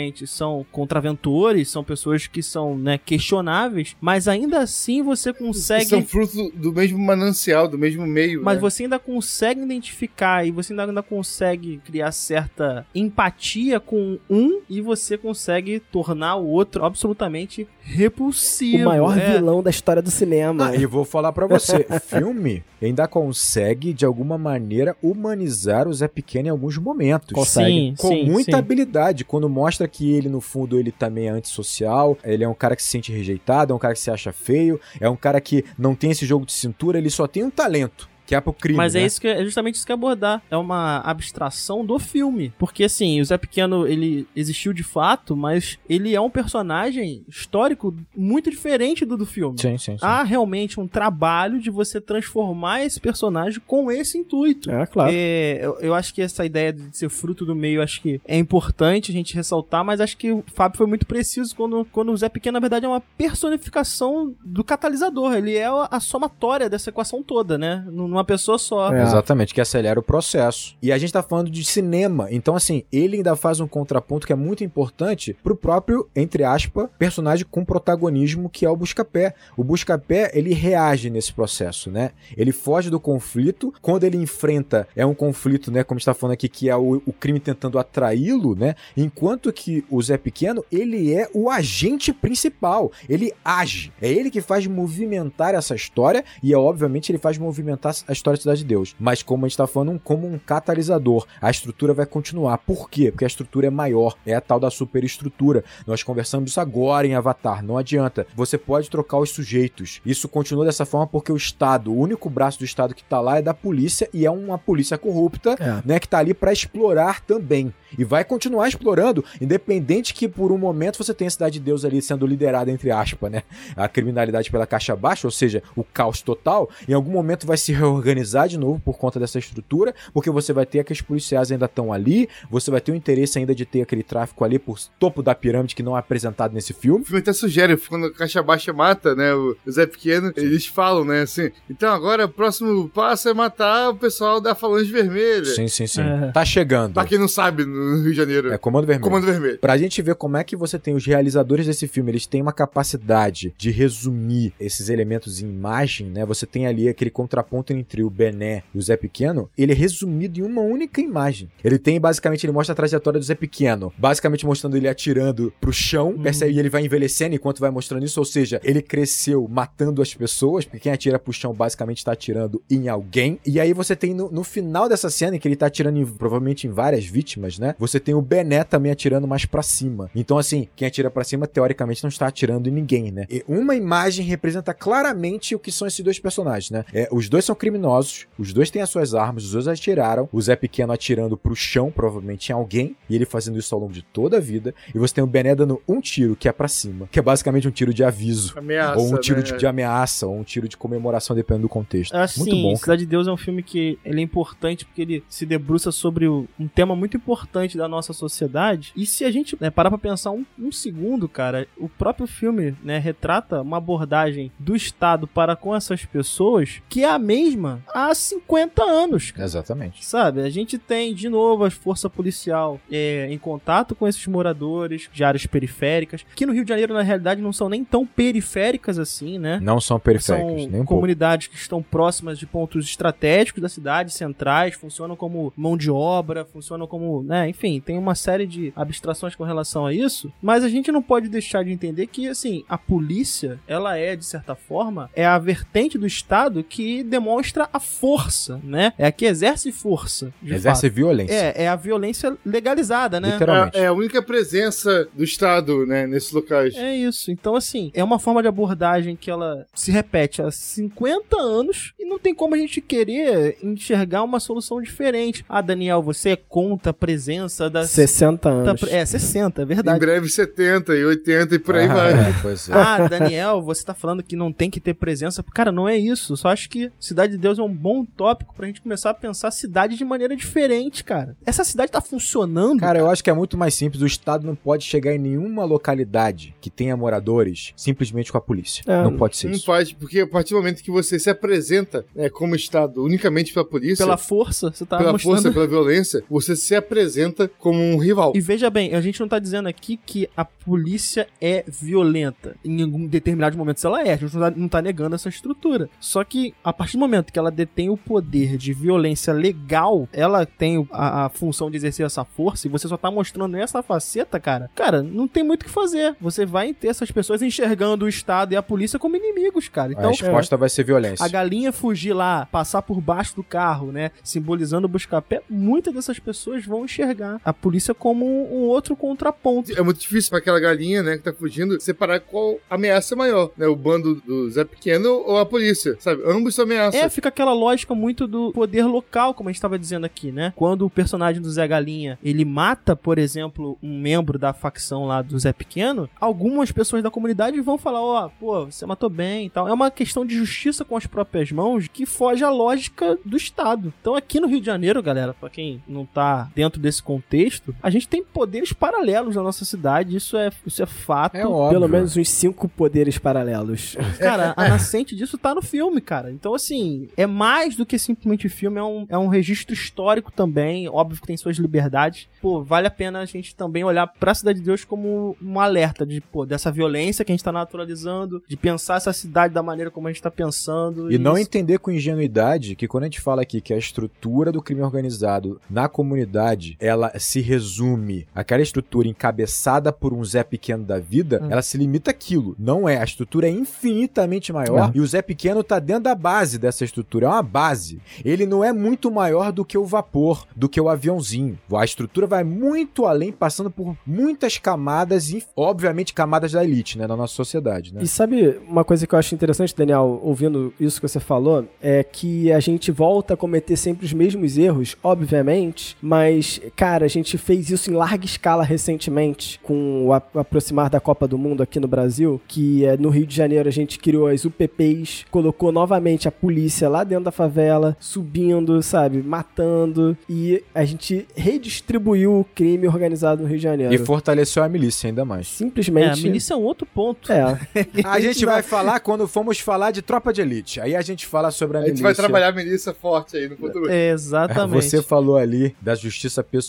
teoricamente 0.07 0.27
são 0.27 0.65
contraventores, 0.71 1.69
são 1.69 1.83
pessoas 1.83 2.27
que 2.27 2.43
são, 2.43 2.77
né, 2.77 2.99
questionáveis, 2.99 3.97
mas 4.01 4.29
ainda 4.29 4.61
assim 4.61 5.03
você 5.03 5.33
consegue... 5.33 5.87
São 5.87 6.05
frutos 6.05 6.51
do 6.55 6.73
mesmo 6.73 6.99
manancial, 6.99 7.69
do 7.69 7.79
mesmo 7.79 8.07
meio. 8.07 8.43
Mas 8.43 8.57
né? 8.57 8.61
você 8.61 8.85
ainda 8.85 8.99
consegue 8.99 9.61
identificar 9.61 10.47
e 10.47 10.51
você 10.51 10.73
ainda, 10.73 10.85
ainda 10.85 11.03
consegue 11.03 11.81
criar 11.85 12.13
certa 12.13 12.87
empatia 12.95 13.81
com 13.81 14.19
um 14.29 14.61
e 14.69 14.81
você 14.81 15.17
consegue 15.17 15.81
tornar 15.81 16.37
o 16.37 16.47
outro 16.47 16.85
absolutamente 16.85 17.67
repulsivo. 17.81 18.83
O 18.83 18.87
maior 18.87 19.17
é. 19.19 19.33
vilão 19.33 19.63
da 19.63 19.71
história 19.71 20.03
do 20.03 20.11
cinema. 20.11 20.69
Ah, 20.69 20.77
e 20.77 20.87
vou 20.87 21.05
falar 21.05 21.33
pra 21.33 21.47
você, 21.47 21.87
filme 22.01 22.63
ainda 22.83 23.07
consegue, 23.09 23.93
de 23.93 24.05
alguma 24.05 24.37
maneira, 24.37 24.97
humanizar 25.03 25.89
o 25.89 25.95
Zé 25.95 26.09
Pequeno 26.09 26.49
em 26.49 26.51
alguns 26.51 26.77
momentos. 26.79 27.33
Consegue. 27.33 27.67
Sim, 27.67 27.95
Com 27.97 28.09
sim, 28.09 28.25
muita 28.25 28.53
sim. 28.53 28.59
habilidade, 28.59 29.25
quando 29.25 29.49
mostra 29.49 29.89
que 29.97 30.13
ele, 30.13 30.29
no 30.29 30.43
fundo, 30.43 30.79
ele 30.79 30.93
também 30.93 31.29
é 31.29 31.31
antissocial, 31.31 32.19
ele 32.23 32.45
é 32.45 32.49
um 32.49 32.53
cara 32.53 32.77
que 32.77 32.83
se 32.83 32.89
sente 32.91 33.11
rejeitado, 33.11 33.73
é 33.73 33.77
um 33.77 33.79
cara 33.79 33.95
que 33.95 34.01
se 34.01 34.11
acha 34.11 34.31
feio, 34.31 34.79
é 35.01 35.09
um 35.09 35.17
cara 35.17 35.41
que 35.41 35.65
não 35.79 35.95
tem 35.95 36.11
esse 36.11 36.27
jogo 36.27 36.45
de 36.45 36.53
cintura, 36.53 36.99
ele 36.99 37.09
só 37.09 37.27
tem 37.27 37.43
um 37.43 37.51
talento, 37.51 38.07
que 38.27 38.35
é 38.35 38.41
pro 38.41 38.53
crime, 38.53 38.77
Mas 38.77 38.95
né? 38.95 39.03
é 39.03 39.07
isso 39.07 39.21
que 39.21 39.29
é 39.29 39.45
justamente 39.45 39.77
isso 39.77 39.87
que 39.87 39.93
é 39.93 39.95
abordar. 39.95 40.43
É 40.51 40.57
uma 40.57 40.99
abstração 40.99 41.85
do 41.85 41.99
filme. 41.99 42.53
Porque 42.59 42.85
assim, 42.85 43.21
o 43.21 43.25
Zé 43.25 43.39
Pequeno, 43.39 43.87
ele 43.87 44.27
existiu 44.35 44.73
de 44.73 44.83
fato, 44.83 45.37
mas 45.37 45.79
ele 45.89 46.15
é 46.15 46.21
um 46.21 46.31
personagem 46.31 47.25
histórico 47.29 47.95
muito 48.17 48.51
diferente 48.51 49.05
do 49.05 49.17
do 49.17 49.27
filme. 49.27 49.59
Sim, 49.61 49.79
sim, 49.79 49.93
sim. 49.93 49.99
Há 50.05 50.23
realmente 50.23 50.79
um 50.81 50.87
trabalho 50.87 51.61
de 51.61 51.71
você 51.71 52.01
transformar 52.01 52.85
esse 52.85 53.01
personagem 53.01 53.61
com 53.67 53.91
esse 53.91 54.19
intuito. 54.19 54.71
É, 54.71 54.87
claro. 54.87 55.11
É, 55.13 55.59
eu, 55.63 55.79
eu 55.81 55.95
acho 55.95 56.13
que 56.13 56.23
essa 56.23 56.45
ideia 56.45 56.73
de 56.73 56.97
ser 56.97 57.09
fruto 57.09 57.45
do 57.45 57.55
meio, 57.55 57.83
acho 57.83 58.01
que 58.01 58.21
é 58.27 58.37
importante 58.37 59.11
a 59.11 59.15
gente 59.15 59.35
ressaltar, 59.35 59.85
mas 59.85 60.01
acho 60.01 60.17
que 60.17 60.33
o 60.33 60.45
Fábio 60.55 60.79
foi 60.79 60.87
muito 60.87 61.07
preciso 61.07 61.55
quando, 61.55 61.87
quando 61.93 62.13
o 62.13 62.17
Zé 62.17 62.29
Pequeno, 62.29 62.55
na 62.55 62.61
verdade, 62.61 62.85
é 62.87 62.89
uma 62.89 63.01
personificação 63.01 64.35
do 64.45 64.65
catalisador. 64.65 65.35
Ele 65.35 65.55
é 65.55 65.67
a, 65.67 65.89
a 65.91 66.01
somatória 66.01 66.69
dessa 66.69 66.91
equação 66.91 67.23
toda, 67.23 67.57
né? 67.57 67.85
Numa 68.17 68.25
pessoa 68.25 68.57
só. 68.57 68.95
É. 68.95 69.03
Exatamente, 69.03 69.53
que 69.53 69.61
acelera 69.61 70.01
o 70.01 70.03
processo. 70.03 70.75
E 70.81 70.91
a 70.91 70.97
gente 70.97 71.13
tá 71.13 71.23
falando 71.23 71.51
de 71.51 71.63
cinema, 71.63 72.29
então 72.31 72.57
assim, 72.57 72.83
ele 72.91 73.19
ainda 73.19 73.37
faz 73.37 73.61
um 73.61 73.69
contraponto 73.69 74.27
que 74.27 74.33
é 74.33 74.37
muito 74.37 74.65
importante 74.65 75.37
pro 75.43 75.55
próprio, 75.55 76.09
entre 76.17 76.43
aspas, 76.43 76.89
personagem 76.99 77.45
com 77.51 77.63
protagonismo 77.63 78.49
que 78.49 78.65
é 78.65 78.71
o 78.71 78.77
Buscapé. 78.77 79.35
O 79.55 79.63
Buscapé, 79.63 80.31
ele 80.33 80.55
reage 80.55 81.11
nesse 81.11 81.31
processo, 81.31 81.91
né? 81.91 82.13
Ele 82.35 82.53
foge 82.53 82.89
do 82.89 82.99
conflito, 82.99 83.75
quando 83.83 84.05
ele 84.05 84.17
enfrenta, 84.17 84.89
é 84.97 85.05
um 85.05 85.15
conflito, 85.15 85.71
né, 85.71 85.85
como 85.85 85.97
a 85.97 85.99
gente 85.99 86.07
tá 86.07 86.15
falando 86.15 86.33
aqui, 86.33 86.49
que 86.49 86.71
é 86.71 86.77
o, 86.77 87.03
o 87.05 87.13
crime 87.13 87.39
tentando 87.39 87.79
atraí-lo, 87.79 88.55
né? 88.55 88.77
Enquanto 88.97 89.53
que 89.53 89.85
o 89.91 90.01
Zé 90.01 90.17
Pequeno, 90.17 90.65
ele 90.73 91.13
é 91.13 91.29
o 91.35 91.51
agente 91.51 92.15
principal, 92.15 92.91
ele 93.11 93.31
age. 93.45 93.93
É 94.01 94.11
ele 94.11 94.31
que 94.31 94.41
faz 94.41 94.67
movimentar 94.67 95.55
essa 95.55 95.75
história 95.75 96.25
e, 96.43 96.55
é, 96.55 96.57
obviamente, 96.57 97.13
ele 97.13 97.19
faz 97.19 97.37
movimentar 97.37 97.95
a 98.07 98.13
história 98.13 98.37
da 98.37 98.43
Cidade 98.43 98.59
de 98.61 98.67
Deus. 98.67 98.95
Mas, 98.99 99.23
como 99.23 99.45
a 99.45 99.49
gente 99.49 99.57
tá 99.59 99.67
falando, 99.67 99.93
um- 99.93 99.99
como 99.99 100.27
um 100.27 100.39
catalisador, 100.39 101.27
a 101.41 101.51
estrutura 101.51 101.93
vai 101.95 102.07
continuar. 102.07 102.59
Por 102.59 102.89
quê? 102.91 103.11
Porque 103.11 103.25
a 103.25 103.29
estrutura 103.29 103.67
é 103.67 103.71
maior, 103.71 104.17
é 104.27 104.35
a 104.35 104.41
tal 104.41 104.59
da 104.61 104.71
superestrutura. 104.71 105.65
Nós 105.87 106.03
conversamos 106.03 106.51
isso 106.51 106.61
agora 106.61 107.07
em 107.07 107.15
Avatar, 107.15 107.65
não 107.65 107.77
adianta. 107.77 108.27
Você 108.35 108.59
pode 108.59 108.91
trocar 108.91 109.19
os 109.19 109.31
sujeitos. 109.31 110.01
Isso 110.05 110.29
continua 110.29 110.65
dessa 110.65 110.85
forma 110.87 111.07
porque 111.07 111.33
o 111.33 111.37
Estado, 111.37 111.93
o 111.93 111.99
único 111.99 112.29
braço 112.31 112.59
do 112.59 112.65
Estado 112.65 112.95
que 112.95 113.05
tá 113.05 113.21
lá 113.21 113.39
é 113.39 113.43
da 113.43 113.55
polícia 113.55 114.09
e 114.13 114.27
é 114.27 114.31
uma 114.31 114.59
polícia 114.59 114.99
corrupta 114.99 115.57
É. 115.61 115.83
né, 115.87 115.99
que 116.01 116.09
tá 116.09 116.19
ali 116.19 116.35
pra 116.35 116.53
explorar 116.53 117.21
também. 117.23 117.73
E 117.99 118.05
vai 118.05 118.25
continuar 118.25 118.69
explorando, 118.69 119.25
independente 119.41 120.15
que 120.15 120.29
por 120.29 120.53
um 120.53 120.59
momento 120.59 120.99
você 120.99 121.15
tenha 121.15 121.29
a 121.29 121.31
Cidade 121.31 121.59
de 121.59 121.65
Deus 121.65 121.85
ali 121.85 122.01
sendo 122.03 122.27
liderada, 122.27 122.71
entre 122.71 122.91
aspas, 122.91 123.31
né? 123.31 123.43
A 123.77 123.89
criminalidade 123.89 124.51
pela 124.51 124.67
caixa 124.67 124.95
baixa, 124.97 125.27
ou 125.27 125.31
seja, 125.31 125.63
o 125.75 125.85
caos 125.85 126.21
total, 126.23 126.71
em 126.89 126.93
algum 126.93 127.11
momento 127.11 127.47
vai 127.47 127.57
se 127.57 127.73
reorganizar 127.73 128.49
de 128.49 128.59
novo 128.59 128.81
por 128.81 128.97
conta 128.99 129.19
dessa 129.19 129.39
estrutura, 129.39 129.95
porque 130.13 130.31
você 130.31 130.53
vai 130.53 130.67
ter 130.67 130.81
aqueles 130.81 131.01
policiais 131.03 131.51
ainda 131.53 131.67
estão 131.67 131.93
ali, 131.93 132.29
você 132.51 132.71
vai 132.71 132.81
ter 132.81 132.93
o 132.93 132.95
interesse 132.95 133.39
ainda 133.39 133.55
de 133.55 133.65
ter 133.65 133.83
aquele 133.83 134.03
tráfico 134.03 134.45
ali 134.45 134.59
por 134.59 134.79
topo 134.99 135.23
da 135.23 135.35
pirâmide 135.35 135.75
que 135.75 135.83
não 135.83 135.97
é 135.97 136.01
apresentado 136.01 136.53
nesse 136.53 136.73
filme. 136.73 137.03
O 137.03 137.05
filme 137.05 137.21
até 137.21 137.33
sugere, 137.33 137.77
quando 137.77 138.07
a 138.07 138.13
Caixa 138.13 138.43
Baixa 138.43 138.73
mata, 138.73 139.15
né, 139.15 139.35
o 139.35 139.57
Zé 139.71 139.87
Pequeno, 139.87 140.33
eles 140.37 140.67
falam, 140.67 141.05
né, 141.05 141.23
assim, 141.23 141.51
então 141.69 141.93
agora 141.93 142.25
o 142.25 142.29
próximo 142.29 142.89
passo 142.89 143.29
é 143.29 143.35
matar 143.35 143.91
o 143.91 143.97
pessoal 143.97 144.41
da 144.41 144.55
Falange 144.55 144.91
Vermelha. 144.91 145.45
Sim, 145.45 145.69
sim, 145.69 145.87
sim. 145.87 146.03
É. 146.03 146.33
Tá 146.33 146.45
chegando. 146.45 146.95
Pra 146.95 147.05
quem 147.05 147.19
não 147.19 147.29
sabe, 147.29 147.65
no 147.77 147.97
Rio 148.03 148.11
de 148.11 148.17
Janeiro. 148.17 148.53
É 148.53 148.59
Comando 148.59 148.87
Vermelho. 148.87 149.05
Comando 149.05 149.25
Vermelho. 149.27 149.59
Pra 149.59 149.77
gente 149.77 150.01
ver 150.03 150.15
como 150.15 150.37
é 150.37 150.45
que 150.45 150.57
você 150.57 150.79
tem 150.79 150.95
os 150.95 151.05
realizadores 151.07 151.67
desse 151.67 151.87
filme, 151.87 152.11
eles 152.11 152.27
têm 152.27 152.43
uma 152.43 152.53
capacidade 152.53 153.55
de 153.59 153.71
resumir 153.71 154.53
esses 154.61 154.89
elementos 154.89 155.43
em 155.43 155.47
imagem, 155.49 156.09
né? 156.09 156.25
Você 156.25 156.47
tem 156.47 156.67
ali 156.67 156.89
aquele 156.89 157.11
contraponto 157.11 157.73
entre 157.73 158.03
o 158.03 158.11
Bené 158.11 158.63
e 158.75 158.79
o 158.79 158.83
Zé 158.83 158.97
Pequeno, 158.97 159.51
ele 159.57 159.73
é 159.73 159.75
resumido 159.75 160.41
em 160.41 160.43
uma 160.43 160.61
única 160.61 161.01
imagem. 161.01 161.51
Ele 161.65 161.79
tem, 161.79 162.01
basicamente, 162.01 162.45
ele 162.47 162.53
mostra 162.53 162.73
a 162.73 162.77
trajetória 162.77 163.19
do 163.19 163.25
Zé 163.27 163.35
Pequeno, 163.35 163.93
basicamente 163.99 164.47
mostrando 164.47 164.77
ele 164.77 164.89
atirando 164.89 165.53
pro 165.61 165.73
chão, 165.73 166.17
percebe? 166.19 166.53
E 166.53 166.59
ele 166.59 166.69
vai 166.71 166.85
envelhecendo 166.85 167.35
enquanto 167.35 167.59
vai 167.61 167.71
mostrando 167.71 168.05
isso, 168.05 168.21
ou 168.21 168.25
seja, 168.27 168.61
ele 168.63 168.81
cresceu 168.83 169.47
matando 169.49 170.01
as 170.03 170.15
pessoas, 170.15 170.65
porque 170.65 170.79
quem 170.81 170.93
atira 170.93 171.19
pro 171.19 171.33
chão 171.33 171.53
basicamente 171.53 172.05
tá 172.05 172.13
atirando 172.13 172.63
em 172.71 172.89
alguém. 172.89 173.39
E 173.47 173.59
aí 173.61 173.73
você 173.73 173.97
tem 173.97 174.15
no, 174.15 174.31
no 174.31 174.45
final 174.45 174.89
dessa 174.89 175.11
cena, 175.11 175.37
em 175.37 175.39
que 175.39 175.49
ele 175.49 175.57
tá 175.57 175.67
atirando 175.67 175.99
em- 175.99 176.07
provavelmente 176.07 176.67
em 176.67 176.71
várias 176.71 177.05
vítimas, 177.05 177.59
né? 177.59 177.66
Você 177.79 177.99
tem 177.99 178.15
o 178.15 178.23
Bené 178.23 178.65
também 178.65 178.93
atirando 178.93 179.27
mais 179.27 179.45
pra 179.45 179.63
cima. 179.63 180.11
Então, 180.15 180.39
assim, 180.39 180.69
quem 180.77 180.87
atira 180.87 181.11
pra 181.11 181.25
cima, 181.25 181.47
teoricamente, 181.47 182.03
não 182.03 182.09
está 182.09 182.27
atirando 182.27 182.69
em 182.69 182.73
ninguém, 182.73 183.11
né? 183.11 183.27
E 183.31 183.45
uma 183.49 183.75
imagem 183.75 184.25
representa 184.25 184.75
claramente 184.75 185.55
o 185.55 185.59
que 185.59 185.73
são 185.73 185.87
esses 185.87 186.01
dois 186.01 186.19
personagens, 186.19 186.71
né? 186.71 186.85
É, 186.93 187.09
os 187.11 187.29
dois 187.29 187.45
são 187.45 187.55
criminosos, 187.55 188.27
os 188.39 188.53
dois 188.53 188.71
têm 188.71 188.83
as 188.83 188.91
suas 188.91 189.15
armas, 189.15 189.45
os 189.45 189.53
dois 189.53 189.69
atiraram, 189.69 190.29
o 190.33 190.41
Zé 190.41 190.57
Pequeno 190.57 190.93
atirando 190.93 191.37
pro 191.37 191.55
chão, 191.55 191.91
provavelmente 191.91 192.51
em 192.51 192.53
alguém, 192.53 192.97
e 193.09 193.15
ele 193.15 193.25
fazendo 193.25 193.59
isso 193.59 193.75
ao 193.75 193.81
longo 193.81 193.93
de 193.93 194.03
toda 194.03 194.37
a 194.37 194.41
vida. 194.41 194.75
E 194.95 194.99
você 194.99 195.15
tem 195.15 195.25
o 195.25 195.27
Bené 195.27 195.55
dando 195.55 195.81
um 195.89 196.01
tiro, 196.01 196.37
que 196.37 196.49
é 196.49 196.53
pra 196.53 196.69
cima, 196.69 197.09
que 197.11 197.19
é 197.19 197.23
basicamente 197.23 197.67
um 197.67 197.71
tiro 197.71 197.93
de 197.93 198.05
aviso. 198.05 198.55
Ameaça, 198.57 199.01
ou 199.01 199.15
um 199.15 199.19
tiro 199.19 199.39
né? 199.39 199.43
de, 199.43 199.57
de 199.57 199.67
ameaça, 199.67 200.27
ou 200.27 200.37
um 200.37 200.45
tiro 200.45 200.69
de 200.69 200.77
comemoração, 200.77 201.35
dependendo 201.35 201.63
do 201.63 201.69
contexto. 201.69 202.15
Assim, 202.15 202.41
Muito 202.41 202.57
bom, 202.57 202.69
cara. 202.75 202.77
Cidade 202.77 203.01
de 203.01 203.07
Deus 203.07 203.27
é 203.27 203.33
um 203.33 203.37
filme 203.37 203.63
que 203.63 203.99
ele 204.05 204.21
é 204.21 204.23
importante 204.23 204.85
porque 204.85 205.03
ele 205.03 205.25
se 205.29 205.45
debruça 205.47 205.91
sobre 205.91 206.29
um 206.29 206.69
tema 206.75 206.95
muito 206.95 207.17
importante 207.17 207.56
da 207.77 207.89
nossa 207.89 208.13
sociedade. 208.13 208.93
E 208.97 209.07
se 209.07 209.25
a 209.25 209.31
gente 209.31 209.57
né, 209.61 209.71
parar 209.71 209.91
pra 209.91 209.99
pensar 209.99 210.31
um, 210.31 210.45
um 210.59 210.71
segundo, 210.71 211.29
cara, 211.29 211.67
o 211.77 211.89
próprio 211.89 212.27
filme 212.27 212.75
né, 212.83 212.99
retrata 212.99 213.63
uma 213.63 213.79
abordagem 213.79 214.51
do 214.59 214.77
Estado 214.77 215.27
para 215.27 215.57
com 215.57 215.75
essas 215.75 216.05
pessoas 216.05 216.81
que 216.89 217.03
é 217.05 217.09
a 217.09 217.19
mesma 217.19 217.83
há 217.95 218.15
50 218.15 218.83
anos. 218.83 219.31
cara. 219.31 219.45
Exatamente. 219.45 220.05
Sabe, 220.05 220.43
a 220.43 220.51
gente 220.51 220.79
tem 220.79 221.15
de 221.15 221.29
novo 221.29 221.65
a 221.65 221.71
força 221.71 222.09
policial 222.11 222.81
é, 222.91 223.29
em 223.31 223.39
contato 223.39 223.95
com 223.95 224.07
esses 224.07 224.27
moradores 224.27 225.09
de 225.13 225.25
áreas 225.25 225.47
periféricas, 225.47 226.25
que 226.35 226.47
no 226.47 226.53
Rio 226.53 226.65
de 226.65 226.69
Janeiro, 226.69 226.95
na 226.95 227.03
realidade, 227.03 227.41
não 227.41 227.53
são 227.53 227.69
nem 227.69 227.85
tão 227.85 228.07
periféricas 228.07 228.99
assim, 228.99 229.39
né? 229.39 229.59
Não 229.63 229.81
são 229.81 229.99
periféricos, 229.99 230.49
São 230.49 230.57
nem 230.57 230.67
um 230.67 230.71
pouco. 230.71 230.95
comunidades 230.95 231.47
que 231.47 231.57
estão 231.57 231.83
próximas 231.83 232.39
de 232.39 232.47
pontos 232.47 232.85
estratégicos 232.85 233.63
da 233.63 233.69
cidade, 233.69 234.13
centrais, 234.13 234.75
funcionam 234.75 235.17
como 235.17 235.53
mão 235.57 235.77
de 235.77 235.91
obra, 235.91 236.45
funcionam 236.45 236.87
como, 236.87 237.23
né, 237.23 237.46
né? 237.47 237.51
Enfim, 237.51 237.81
tem 237.81 237.97
uma 237.97 238.15
série 238.15 238.47
de 238.47 238.73
abstrações 238.75 239.35
com 239.35 239.45
relação 239.45 239.87
a 239.87 239.95
isso, 239.95 240.33
mas 240.43 240.65
a 240.65 240.69
gente 240.69 240.91
não 240.91 241.01
pode 241.01 241.29
deixar 241.29 241.65
de 241.65 241.71
entender 241.71 242.07
que, 242.09 242.29
assim, 242.29 242.65
a 242.69 242.77
polícia, 242.77 243.59
ela 243.67 243.97
é, 243.97 244.17
de 244.17 244.25
certa 244.25 244.55
forma, 244.55 245.09
é 245.15 245.25
a 245.25 245.39
vertente 245.39 245.97
do 245.97 246.07
Estado 246.07 246.63
que 246.63 247.03
demonstra 247.03 247.69
a 247.73 247.79
força, 247.79 248.61
né? 248.63 248.93
É 248.99 249.07
a 249.07 249.13
que 249.13 249.25
exerce 249.25 249.71
força. 249.71 250.33
Exerce 250.45 250.89
fato. 250.89 250.95
violência. 250.95 251.35
É, 251.35 251.65
é 251.65 251.69
a 251.69 251.77
violência 251.77 252.37
legalizada, 252.45 253.21
né? 253.21 253.33
Literalmente. 253.33 253.77
É, 253.77 253.83
é 253.83 253.87
a 253.87 253.93
única 253.93 254.23
presença 254.23 255.09
do 255.15 255.25
Estado, 255.25 255.87
né, 255.87 256.07
nesses 256.07 256.33
locais. 256.33 256.75
É 256.75 256.95
isso. 256.97 257.31
Então, 257.31 257.55
assim, 257.55 257.91
é 257.95 258.03
uma 258.03 258.19
forma 258.19 258.43
de 258.43 258.49
abordagem 258.49 259.17
que 259.17 259.31
ela 259.31 259.67
se 259.75 259.91
repete 259.91 260.43
há 260.43 260.51
50 260.51 261.37
anos 261.37 261.93
e 261.99 262.05
não 262.05 262.19
tem 262.19 262.35
como 262.35 262.55
a 262.55 262.59
gente 262.59 262.81
querer 262.81 263.59
enxergar 263.63 264.23
uma 264.23 264.41
solução 264.41 264.81
diferente. 264.81 265.45
Ah, 265.49 265.61
Daniel, 265.61 266.03
você 266.03 266.31
é 266.31 266.37
contra 266.37 266.91
a 266.91 266.95
presença 266.95 267.36
das. 267.71 267.91
60 267.91 268.49
anos. 268.49 268.83
É, 268.85 269.05
60, 269.05 269.61
é 269.61 269.65
Em 269.65 269.67
verdade. 269.67 269.99
breve 270.01 270.29
70 270.29 270.95
e 270.95 271.05
80 271.05 271.55
e 271.55 271.59
por 271.59 271.75
aí 271.77 271.87
Ah, 271.87 271.95
vai. 271.95 272.13
é, 272.13 272.35
pois 272.43 272.69
é. 272.69 272.73
Ah, 272.73 273.07
Daniel, 273.09 273.63
você 273.63 273.85
tá 273.85 273.95
falando 273.95 274.23
que 274.23 274.37
não 274.37 274.53
tem 274.53 274.71
que 274.71 274.81
ter 274.81 274.95
presença. 274.95 275.43
Cara, 275.55 275.71
não 275.73 275.89
é 275.89 275.97
isso. 275.97 276.37
Só 276.37 276.49
acho 276.49 276.69
que 276.69 276.91
Cidade 276.99 277.33
de 277.33 277.39
Deus 277.39 277.59
é 277.59 277.63
um 277.63 277.73
bom 277.75 278.05
tópico 278.05 278.55
pra 278.55 278.67
gente 278.67 278.81
começar 278.81 279.11
a 279.11 279.15
pensar 279.15 279.49
a 279.49 279.51
cidade 279.51 279.97
de 279.97 280.05
maneira 280.05 280.35
diferente, 280.37 281.05
cara. 281.05 281.37
Essa 281.45 281.65
cidade 281.65 281.91
tá 281.93 282.01
funcionando. 282.01 282.81
Cara, 282.81 282.99
eu 282.99 283.09
acho 283.11 283.23
que 283.23 283.31
é 283.31 283.33
muito 283.35 283.57
mais 283.57 283.75
simples. 283.75 284.03
O 284.03 284.07
Estado 284.07 284.47
não 284.47 284.55
pode 284.55 284.85
chegar 284.85 285.15
em 285.15 285.19
nenhuma 285.19 285.65
localidade 285.65 286.55
que 286.61 286.71
tenha 286.71 286.97
moradores 286.97 287.73
simplesmente 287.77 288.31
com 288.33 288.39
a 288.39 288.41
polícia. 288.41 288.83
É, 288.87 289.03
não 289.03 289.17
pode 289.17 289.37
ser 289.37 289.49
Não 289.49 289.55
isso. 289.55 289.67
faz, 289.67 289.93
porque 289.93 290.21
a 290.21 290.27
partir 290.27 290.51
do 290.55 290.57
momento 290.59 290.83
que 290.83 290.91
você 290.91 291.19
se 291.19 291.31
apresenta 291.31 292.05
né, 292.15 292.29
como 292.29 292.55
Estado 292.55 293.03
unicamente 293.03 293.53
pela 293.53 293.65
polícia, 293.65 294.05
pela 294.05 294.17
força, 294.17 294.71
você 294.71 294.85
tá 294.85 294.99
pela 294.99 295.13
mostrando. 295.13 295.35
força, 295.35 295.53
pela 295.53 295.67
violência, 295.67 296.23
você 296.29 296.57
se 296.57 296.75
apresenta 296.75 297.26
como 297.59 297.81
um 297.81 297.99
rival. 297.99 298.33
E 298.35 298.41
veja 298.41 298.69
bem, 298.71 298.95
a 298.95 299.01
gente 299.01 299.21
não 299.21 299.29
tá 299.29 299.39
dizendo 299.39 299.69
aqui 299.69 299.97
que 299.97 300.29
a 300.37 300.45
polícia 300.45 301.27
é 301.41 301.65
violenta. 301.67 302.57
Em 302.65 302.83
algum 302.83 303.07
determinado 303.07 303.57
momento 303.57 303.87
ela 303.87 304.03
é. 304.03 304.13
A 304.13 304.17
gente 304.17 304.35
não 304.35 304.41
tá, 304.41 304.51
não 304.57 304.69
tá 304.69 304.83
negando 304.83 305.15
essa 305.15 305.29
estrutura. 305.29 305.89
Só 306.01 306.23
que 306.25 306.55
a 306.63 306.73
partir 306.73 306.95
do 306.95 307.01
momento 307.01 307.33
que 307.33 307.39
ela 307.39 307.51
detém 307.51 307.89
o 307.89 307.97
poder 307.97 308.57
de 308.57 308.73
violência 308.73 309.33
legal, 309.33 310.09
ela 310.13 310.45
tem 310.45 310.87
a, 310.91 311.27
a 311.27 311.29
função 311.29 311.71
de 311.71 311.77
exercer 311.77 312.05
essa 312.05 312.25
força 312.25 312.67
e 312.67 312.71
você 312.71 312.89
só 312.89 312.97
tá 312.97 313.11
mostrando 313.11 313.57
essa 313.57 313.83
faceta, 313.83 314.39
cara. 314.41 314.71
Cara, 314.75 315.03
não 315.03 315.27
tem 315.29 315.43
muito 315.43 315.63
o 315.63 315.65
que 315.65 315.71
fazer. 315.71 316.17
Você 316.21 316.45
vai 316.45 316.73
ter 316.75 316.89
essas 316.89 317.11
pessoas 317.11 317.43
enxergando 317.43 318.05
o 318.05 318.09
Estado 318.09 318.53
e 318.53 318.57
a 318.57 318.63
polícia 318.63 318.99
como 318.99 319.17
inimigos, 319.17 319.69
cara. 319.69 319.91
a 319.91 319.93
Então, 319.93 320.11
resposta 320.11 320.57
vai 320.57 320.69
ser 320.69 320.85
violência. 320.85 321.25
a 321.25 321.29
galinha 321.29 321.73
fugir 321.73 322.13
lá, 322.13 322.47
passar 322.47 322.83
por 322.83 323.01
baixo 323.01 323.37
do 323.37 323.43
carro, 323.43 323.93
né? 323.93 324.11
Simbolizando 324.23 324.87
o 324.87 324.89
busca-pé, 324.91 325.43
muitas 325.49 325.95
dessas 325.95 326.19
pessoas 326.19 326.65
vão 326.65 326.85
enxergar 326.85 327.16
a 327.45 327.53
polícia 327.53 327.95
como 327.95 328.27
um 328.27 328.67
outro 328.67 328.97
contraponto. 328.97 329.73
É 329.73 329.83
muito 329.83 330.01
difícil 330.01 330.31
pra 330.31 330.39
aquela 330.39 330.61
galinha, 330.61 331.03
né, 331.03 331.17
que 331.17 331.23
tá 331.23 331.33
fugindo, 331.33 331.81
separar 331.81 332.21
qual 332.21 332.59
ameaça 332.69 333.15
é 333.15 333.17
maior, 333.17 333.51
né? 333.57 333.67
O 333.67 333.77
bando 333.77 334.17
do 334.27 334.51
Zé 334.51 334.65
Pequeno 334.65 335.23
ou 335.27 335.39
a 335.39 335.47
polícia, 335.47 335.97
sabe? 335.99 336.23
Ambos 336.27 336.55
são 336.55 336.65
ameaças. 336.65 337.01
É, 337.01 337.09
fica 337.09 337.29
aquela 337.29 337.53
lógica 337.53 337.95
muito 337.95 338.27
do 338.27 338.53
poder 338.53 338.85
local, 338.85 339.35
como 339.35 339.49
a 339.49 339.53
gente 339.53 339.59
estava 339.59 339.79
dizendo 339.79 340.05
aqui, 340.05 340.33
né? 340.33 340.53
Quando 340.57 340.85
o 340.85 340.91
personagem 340.91 341.41
do 341.41 341.51
Zé 341.51 341.67
Galinha, 341.67 342.19
ele 342.23 342.45
mata, 342.45 342.97
por 342.97 343.19
exemplo, 343.19 343.79
um 343.83 343.99
membro 344.01 344.39
da 344.39 344.53
facção 344.53 345.07
lá 345.07 345.23
do 345.23 345.39
Zé 345.39 345.53
Pequeno, 345.53 346.09
algumas 346.21 346.73
pessoas 346.73 347.03
da 347.03 347.11
comunidade 347.11 347.61
vão 347.61 347.79
falar, 347.79 348.03
ó, 348.03 348.29
pô, 348.29 348.67
você 348.67 348.85
matou 348.87 349.11
bem 349.11 349.47
e 349.47 349.51
tal. 349.51 349.69
É 349.69 349.73
uma 349.73 349.91
questão 349.91 350.25
de 350.25 350.37
justiça 350.37 350.85
com 350.85 350.97
as 350.97 351.07
próprias 351.07 351.51
mãos 351.53 351.89
que 351.89 352.07
foge 352.07 352.45
à 352.45 352.51
lógica 352.51 353.19
do 353.25 353.37
Estado. 353.37 353.93
Então 354.01 354.15
aqui 354.15 354.41
no 354.41 354.47
Rio 354.47 354.61
de 354.61 354.67
Janeiro, 354.67 355.03
galera, 355.03 355.35
pra 355.35 355.51
quem 355.51 355.83
não 355.87 356.05
tá 356.05 356.51
dentro 356.55 356.81
desse 356.81 357.03
contexto, 357.07 357.75
a 357.83 357.89
gente 357.89 358.09
tem 358.09 358.23
poderes 358.23 358.73
paralelos 358.73 359.37
na 359.37 359.43
nossa 359.43 359.65
cidade, 359.65 360.17
isso 360.17 360.37
é, 360.37 360.51
isso 360.67 360.83
é 360.83 360.87
fato. 360.87 361.37
É 361.37 361.47
óbvio. 361.47 361.79
Pelo 361.81 361.89
menos 361.89 362.17
uns 362.17 362.29
cinco 362.29 362.69
poderes 362.69 363.17
paralelos. 363.19 363.97
Cara, 364.19 364.53
a 364.57 364.69
nascente 364.69 365.15
disso 365.15 365.39
tá 365.39 365.55
no 365.55 365.63
filme, 365.63 366.01
cara. 366.01 366.31
Então, 366.33 366.55
assim, 366.55 367.09
é 367.17 367.27
mais 367.27 367.77
do 367.77 367.87
que 367.87 367.99
simplesmente 367.99 368.49
filme, 368.49 368.79
é 368.79 368.83
um, 368.83 369.07
é 369.09 369.17
um 369.17 369.29
registro 369.29 369.73
histórico 369.73 370.33
também. 370.33 370.89
Óbvio 370.89 371.21
que 371.21 371.27
tem 371.27 371.37
suas 371.37 371.57
liberdades. 371.59 372.29
Pô, 372.43 372.63
vale 372.63 372.87
a 372.87 372.91
pena 372.91 373.21
a 373.21 373.25
gente 373.25 373.55
também 373.55 373.85
olhar 373.85 374.07
pra 374.07 374.35
Cidade 374.35 374.59
de 374.59 374.65
Deus 374.65 374.85
como 374.85 375.37
um 375.41 375.61
alerta 375.61 376.05
de, 376.05 376.21
pô, 376.21 376.45
dessa 376.45 376.71
violência 376.73 377.25
que 377.25 377.33
a 377.33 377.35
gente 377.35 377.45
tá 377.45 377.53
naturalizando, 377.53 378.43
de 378.49 378.57
pensar 378.57 378.97
essa 378.97 379.13
cidade 379.13 379.55
da 379.55 379.63
maneira 379.63 379.91
como 379.91 380.09
a 380.09 380.13
gente 380.13 380.23
tá 380.23 380.31
pensando. 380.31 381.11
E 381.11 381.19
não 381.19 381.33
isso- 381.35 381.43
entender 381.43 381.79
com 381.79 381.91
ingenuidade 381.91 382.75
que 382.75 382.89
quando 382.89 383.05
a 383.05 383.07
gente 383.07 383.21
fala 383.21 383.43
aqui 383.43 383.61
que 383.61 383.73
a 383.73 383.79
estrutura 383.79 384.51
do 384.51 384.61
crime 384.63 384.83
organizado 384.83 385.61
na 385.71 385.89
comunidade, 385.89 386.77
ela 386.87 387.13
se 387.19 387.41
resume 387.41 388.27
àquela 388.35 388.63
estrutura 388.63 389.09
encabeçada 389.09 389.93
por 389.93 390.13
um 390.13 390.25
Zé 390.25 390.43
Pequeno 390.43 390.85
da 390.85 390.99
vida, 390.99 391.43
ela 391.51 391.63
se 391.63 391.77
limita 391.77 392.11
àquilo. 392.11 392.55
Não 392.59 392.89
é. 392.89 392.99
A 392.99 393.05
estrutura 393.05 393.49
é 393.49 393.51
infinitamente 393.51 394.53
maior 394.53 394.91
e 394.95 395.01
o 395.01 395.07
Zé 395.07 395.23
Pequeno 395.23 395.63
tá 395.63 395.79
dentro 395.79 396.05
da 396.05 396.15
base 396.15 396.59
dessa 396.59 396.85
estrutura. 396.85 397.27
É 397.27 397.29
uma 397.29 397.43
base. 397.43 398.01
Ele 398.25 398.47
não 398.47 398.63
é 398.63 398.73
muito 398.73 399.11
maior 399.11 399.53
do 399.53 399.65
que 399.65 399.77
o 399.77 399.85
vapor, 399.85 400.47
do 400.55 400.69
que 400.69 400.81
o 400.81 400.89
aviãozinho. 400.89 401.59
A 401.75 401.85
estrutura 401.85 402.27
vai 402.27 402.45
muito 402.45 403.07
além, 403.07 403.33
passando 403.33 403.71
por 403.71 403.97
muitas 404.07 404.59
camadas 404.59 405.31
e, 405.31 405.45
obviamente, 405.57 406.15
camadas 406.15 406.53
da 406.53 406.65
elite, 406.65 406.99
né, 406.99 407.07
na 407.07 407.17
nossa 407.17 407.35
sociedade, 407.35 407.93
né? 407.93 408.01
E 408.03 408.07
sabe 408.07 408.59
uma 408.69 408.85
coisa 408.85 409.07
que 409.07 409.15
eu 409.15 409.19
acho 409.19 409.35
interessante, 409.35 409.75
Daniel, 409.77 410.21
ouvindo 410.23 410.73
isso 410.79 411.01
que 411.01 411.09
você 411.09 411.21
falou, 411.21 411.67
é 411.83 412.05
que 412.05 412.53
a 412.53 412.61
gente 412.61 412.91
volta 412.91 413.35
a 413.35 413.37
cometer 413.37 413.77
sempre 413.77 414.07
os 414.07 414.13
mesmos 414.13 414.57
erros, 414.57 414.97
obviamente, 415.03 415.97
mas, 416.01 416.61
cara, 416.77 417.07
a 417.07 417.09
gente 417.09 417.39
fez 417.39 417.71
isso 417.71 417.91
em 417.91 417.95
larga 417.95 418.25
escala 418.25 418.63
recentemente, 418.63 419.59
com 419.63 420.07
o 420.07 420.13
aproximar 420.13 420.91
da 420.91 421.01
Copa 421.01 421.27
do 421.27 421.39
Mundo 421.39 421.63
aqui 421.63 421.81
no 421.81 421.89
Brasil, 421.89 422.41
que 422.47 422.85
é, 422.85 422.97
no 422.97 423.09
Rio 423.09 423.27
de 423.27 423.35
Janeiro 423.35 423.69
a 423.69 423.73
gente 423.73 423.99
criou 423.99 424.27
as 424.29 424.45
UPPs, 424.45 425.25
colocou 425.31 425.73
novamente 425.73 426.29
a 426.29 426.33
polícia 426.33 426.89
lá 426.89 427.03
dentro 427.03 427.25
da 427.25 427.33
favela, 427.33 427.97
subindo, 427.99 428.83
sabe, 428.83 429.23
matando, 429.23 430.17
e 430.29 430.63
a 430.75 430.85
gente 430.85 431.27
redistribuiu 431.35 432.41
o 432.41 432.45
crime 432.45 432.87
organizado 432.87 433.43
no 433.43 433.49
Rio 433.49 433.57
de 433.57 433.63
Janeiro. 433.63 433.95
E 433.95 433.99
fortaleceu 433.99 434.63
a 434.63 434.69
milícia 434.69 435.09
ainda 435.09 435.25
mais. 435.25 435.47
É, 435.47 435.57
Simplesmente. 435.57 436.21
a 436.21 436.23
milícia 436.23 436.55
é 436.55 436.57
um 436.57 436.63
outro 436.63 436.87
ponto. 436.87 437.33
É. 437.33 437.59
A 438.05 438.21
gente 438.21 438.45
vai 438.45 438.63
falar 438.63 439.01
quando 439.01 439.27
formos 439.27 439.59
falar 439.59 439.91
de 439.91 440.03
tropa 440.03 440.33
de 440.33 440.41
elite. 440.41 440.81
Aí 440.81 440.95
a 440.95 441.01
gente 441.03 441.27
fala 441.27 441.51
sobre 441.51 441.79
a, 441.79 441.81
A 441.81 441.83
gente 441.85 441.95
milícia. 441.95 442.05
vai 442.05 442.15
trabalhar 442.15 442.49
a 442.49 442.53
milícia 442.53 442.95
forte 442.95 443.37
aí 443.37 443.49
no 443.49 443.57
futuro. 443.57 443.91
É, 443.91 444.11
exatamente. 444.11 444.85
Você 444.85 445.03
falou 445.03 445.37
ali 445.37 445.75
da 445.81 445.95
justiça 445.95 446.43
pessoal, 446.43 446.66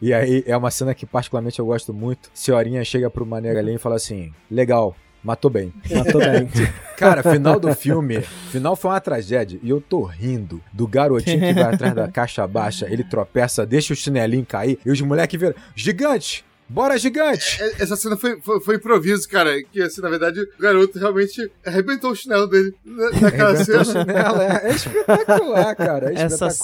e 0.00 0.12
aí 0.12 0.42
é 0.46 0.56
uma 0.56 0.70
cena 0.70 0.94
que 0.94 1.06
particularmente 1.06 1.58
eu 1.58 1.66
gosto 1.66 1.92
muito. 1.94 2.30
Senhorinha 2.34 2.84
chega 2.84 3.08
pro 3.10 3.24
Mané 3.26 3.52
Galinha 3.54 3.76
e 3.76 3.78
fala 3.78 3.96
assim: 3.96 4.32
legal, 4.50 4.94
matou 5.22 5.50
bem. 5.50 5.72
Matou 5.94 6.20
bem. 6.20 6.48
Cara, 6.96 7.22
final 7.22 7.58
do 7.60 7.72
filme, 7.74 8.20
final 8.50 8.74
foi 8.74 8.90
uma 8.90 9.00
tragédia. 9.00 9.58
E 9.62 9.70
eu 9.70 9.80
tô 9.80 10.02
rindo 10.02 10.60
do 10.72 10.86
garotinho 10.86 11.38
que 11.40 11.52
vai 11.54 11.74
atrás 11.74 11.94
da 11.94 12.08
caixa 12.12 12.46
baixa, 12.46 12.86
ele 12.90 13.04
tropeça, 13.04 13.64
deixa 13.64 13.92
o 13.92 13.96
chinelinho 13.96 14.44
cair, 14.44 14.78
e 14.84 14.90
os 14.90 15.00
moleques 15.00 15.38
viram: 15.40 15.54
gigante! 15.76 16.44
Bora, 16.70 16.98
gigante! 16.98 17.62
É, 17.62 17.82
Essa 17.82 17.96
cena 17.96 18.14
foi, 18.14 18.38
foi, 18.42 18.60
foi 18.60 18.74
improviso, 18.76 19.26
cara. 19.26 19.54
Que 19.72 19.80
assim, 19.80 20.02
na 20.02 20.10
verdade, 20.10 20.38
o 20.40 20.46
garoto 20.60 20.98
realmente 20.98 21.50
arrebentou 21.64 22.10
o 22.10 22.14
chinelo 22.14 22.46
dele 22.46 22.74
na- 22.84 23.10
naquela 23.22 23.50
Arrebentou 23.52 23.80
o 23.80 23.84
cena. 23.86 24.00
chinelo, 24.04 24.40
é, 24.42 24.60
é 24.64 24.68
espetacular, 24.76 25.74
cara. 25.76 26.10
É 26.10 26.14
essa 26.24 26.46
espetacular. 26.48 26.54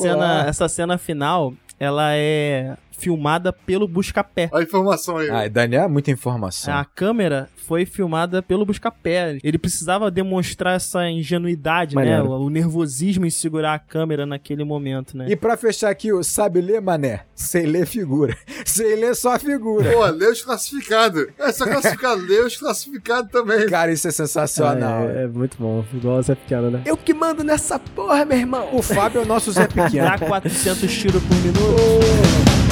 cena, 0.43 0.47
essa 0.51 0.69
cena 0.69 0.99
final, 0.99 1.55
ela 1.79 2.15
é 2.15 2.77
filmada 3.05 3.53
pelo 3.53 3.87
Buscapé. 3.87 4.49
Olha 4.51 4.63
a 4.63 4.67
informação 4.67 5.19
aí. 5.19 5.29
Ah, 5.29 5.47
Daniel, 5.47 5.85
é 5.85 5.89
muita 5.89 6.11
informação. 6.11 6.73
A 6.73 6.87
câmera 6.87 7.51
foi 7.67 7.85
filmada 7.85 8.43
pelo 8.43 8.65
Buscapé. 8.65 9.37
Ele 9.45 9.59
precisava 9.59 10.11
demonstrar 10.11 10.77
essa 10.77 11.07
ingenuidade, 11.07 11.95
né? 11.95 12.03
Maneiro. 12.03 12.31
O, 12.31 12.47
o 12.47 12.51
nervosismo 12.51 13.27
em 13.27 13.31
segurar 13.31 13.75
a 13.75 13.79
câmera 13.79 14.25
naquele 14.25 14.65
momento, 14.65 15.19
né? 15.19 15.27
E 15.29 15.37
pra 15.37 15.55
fechar 15.55 15.91
aqui, 15.91 16.15
o 16.15 16.25
sabe 16.25 16.63
ler, 16.63 16.81
mané? 16.81 17.25
Sei 17.35 17.67
ler 17.67 17.87
figura. 17.87 18.35
Sei 18.65 18.97
ler 18.97 19.15
só 19.15 19.39
figura. 19.39 19.93
Pô, 19.93 20.07
lê 20.07 20.27
os 20.27 20.41
classificados. 20.41 21.27
É 21.39 21.53
só 21.53 21.67
classificado, 21.67 22.23
lê 22.23 22.41
os 22.41 22.57
classificados 22.57 23.31
também. 23.31 23.67
Cara, 23.69 23.93
isso 23.93 24.09
é 24.09 24.11
sensacional. 24.11 25.11
É, 25.11 25.25
é 25.25 25.27
muito 25.27 25.59
bom. 25.59 25.85
Igual 25.93 26.21
o 26.21 26.23
Zé 26.23 26.35
Pequeno, 26.35 26.71
né? 26.71 26.83
Eu 26.87 26.97
que 26.97 27.13
mando 27.13 27.45
nessa 27.45 27.79
porra, 27.79 28.25
meu 28.25 28.39
irmão. 28.39 28.71
O 28.73 28.81
Fábio 28.81 29.21
é 29.21 29.25
o 29.25 29.27
nosso 29.27 29.53
Zé 29.53 29.67
Pequeno. 29.69 30.09
Dá 30.09 30.19
400 30.19 30.91
tiros 30.91 31.23
por 31.23 31.37
minuto. 31.37 32.64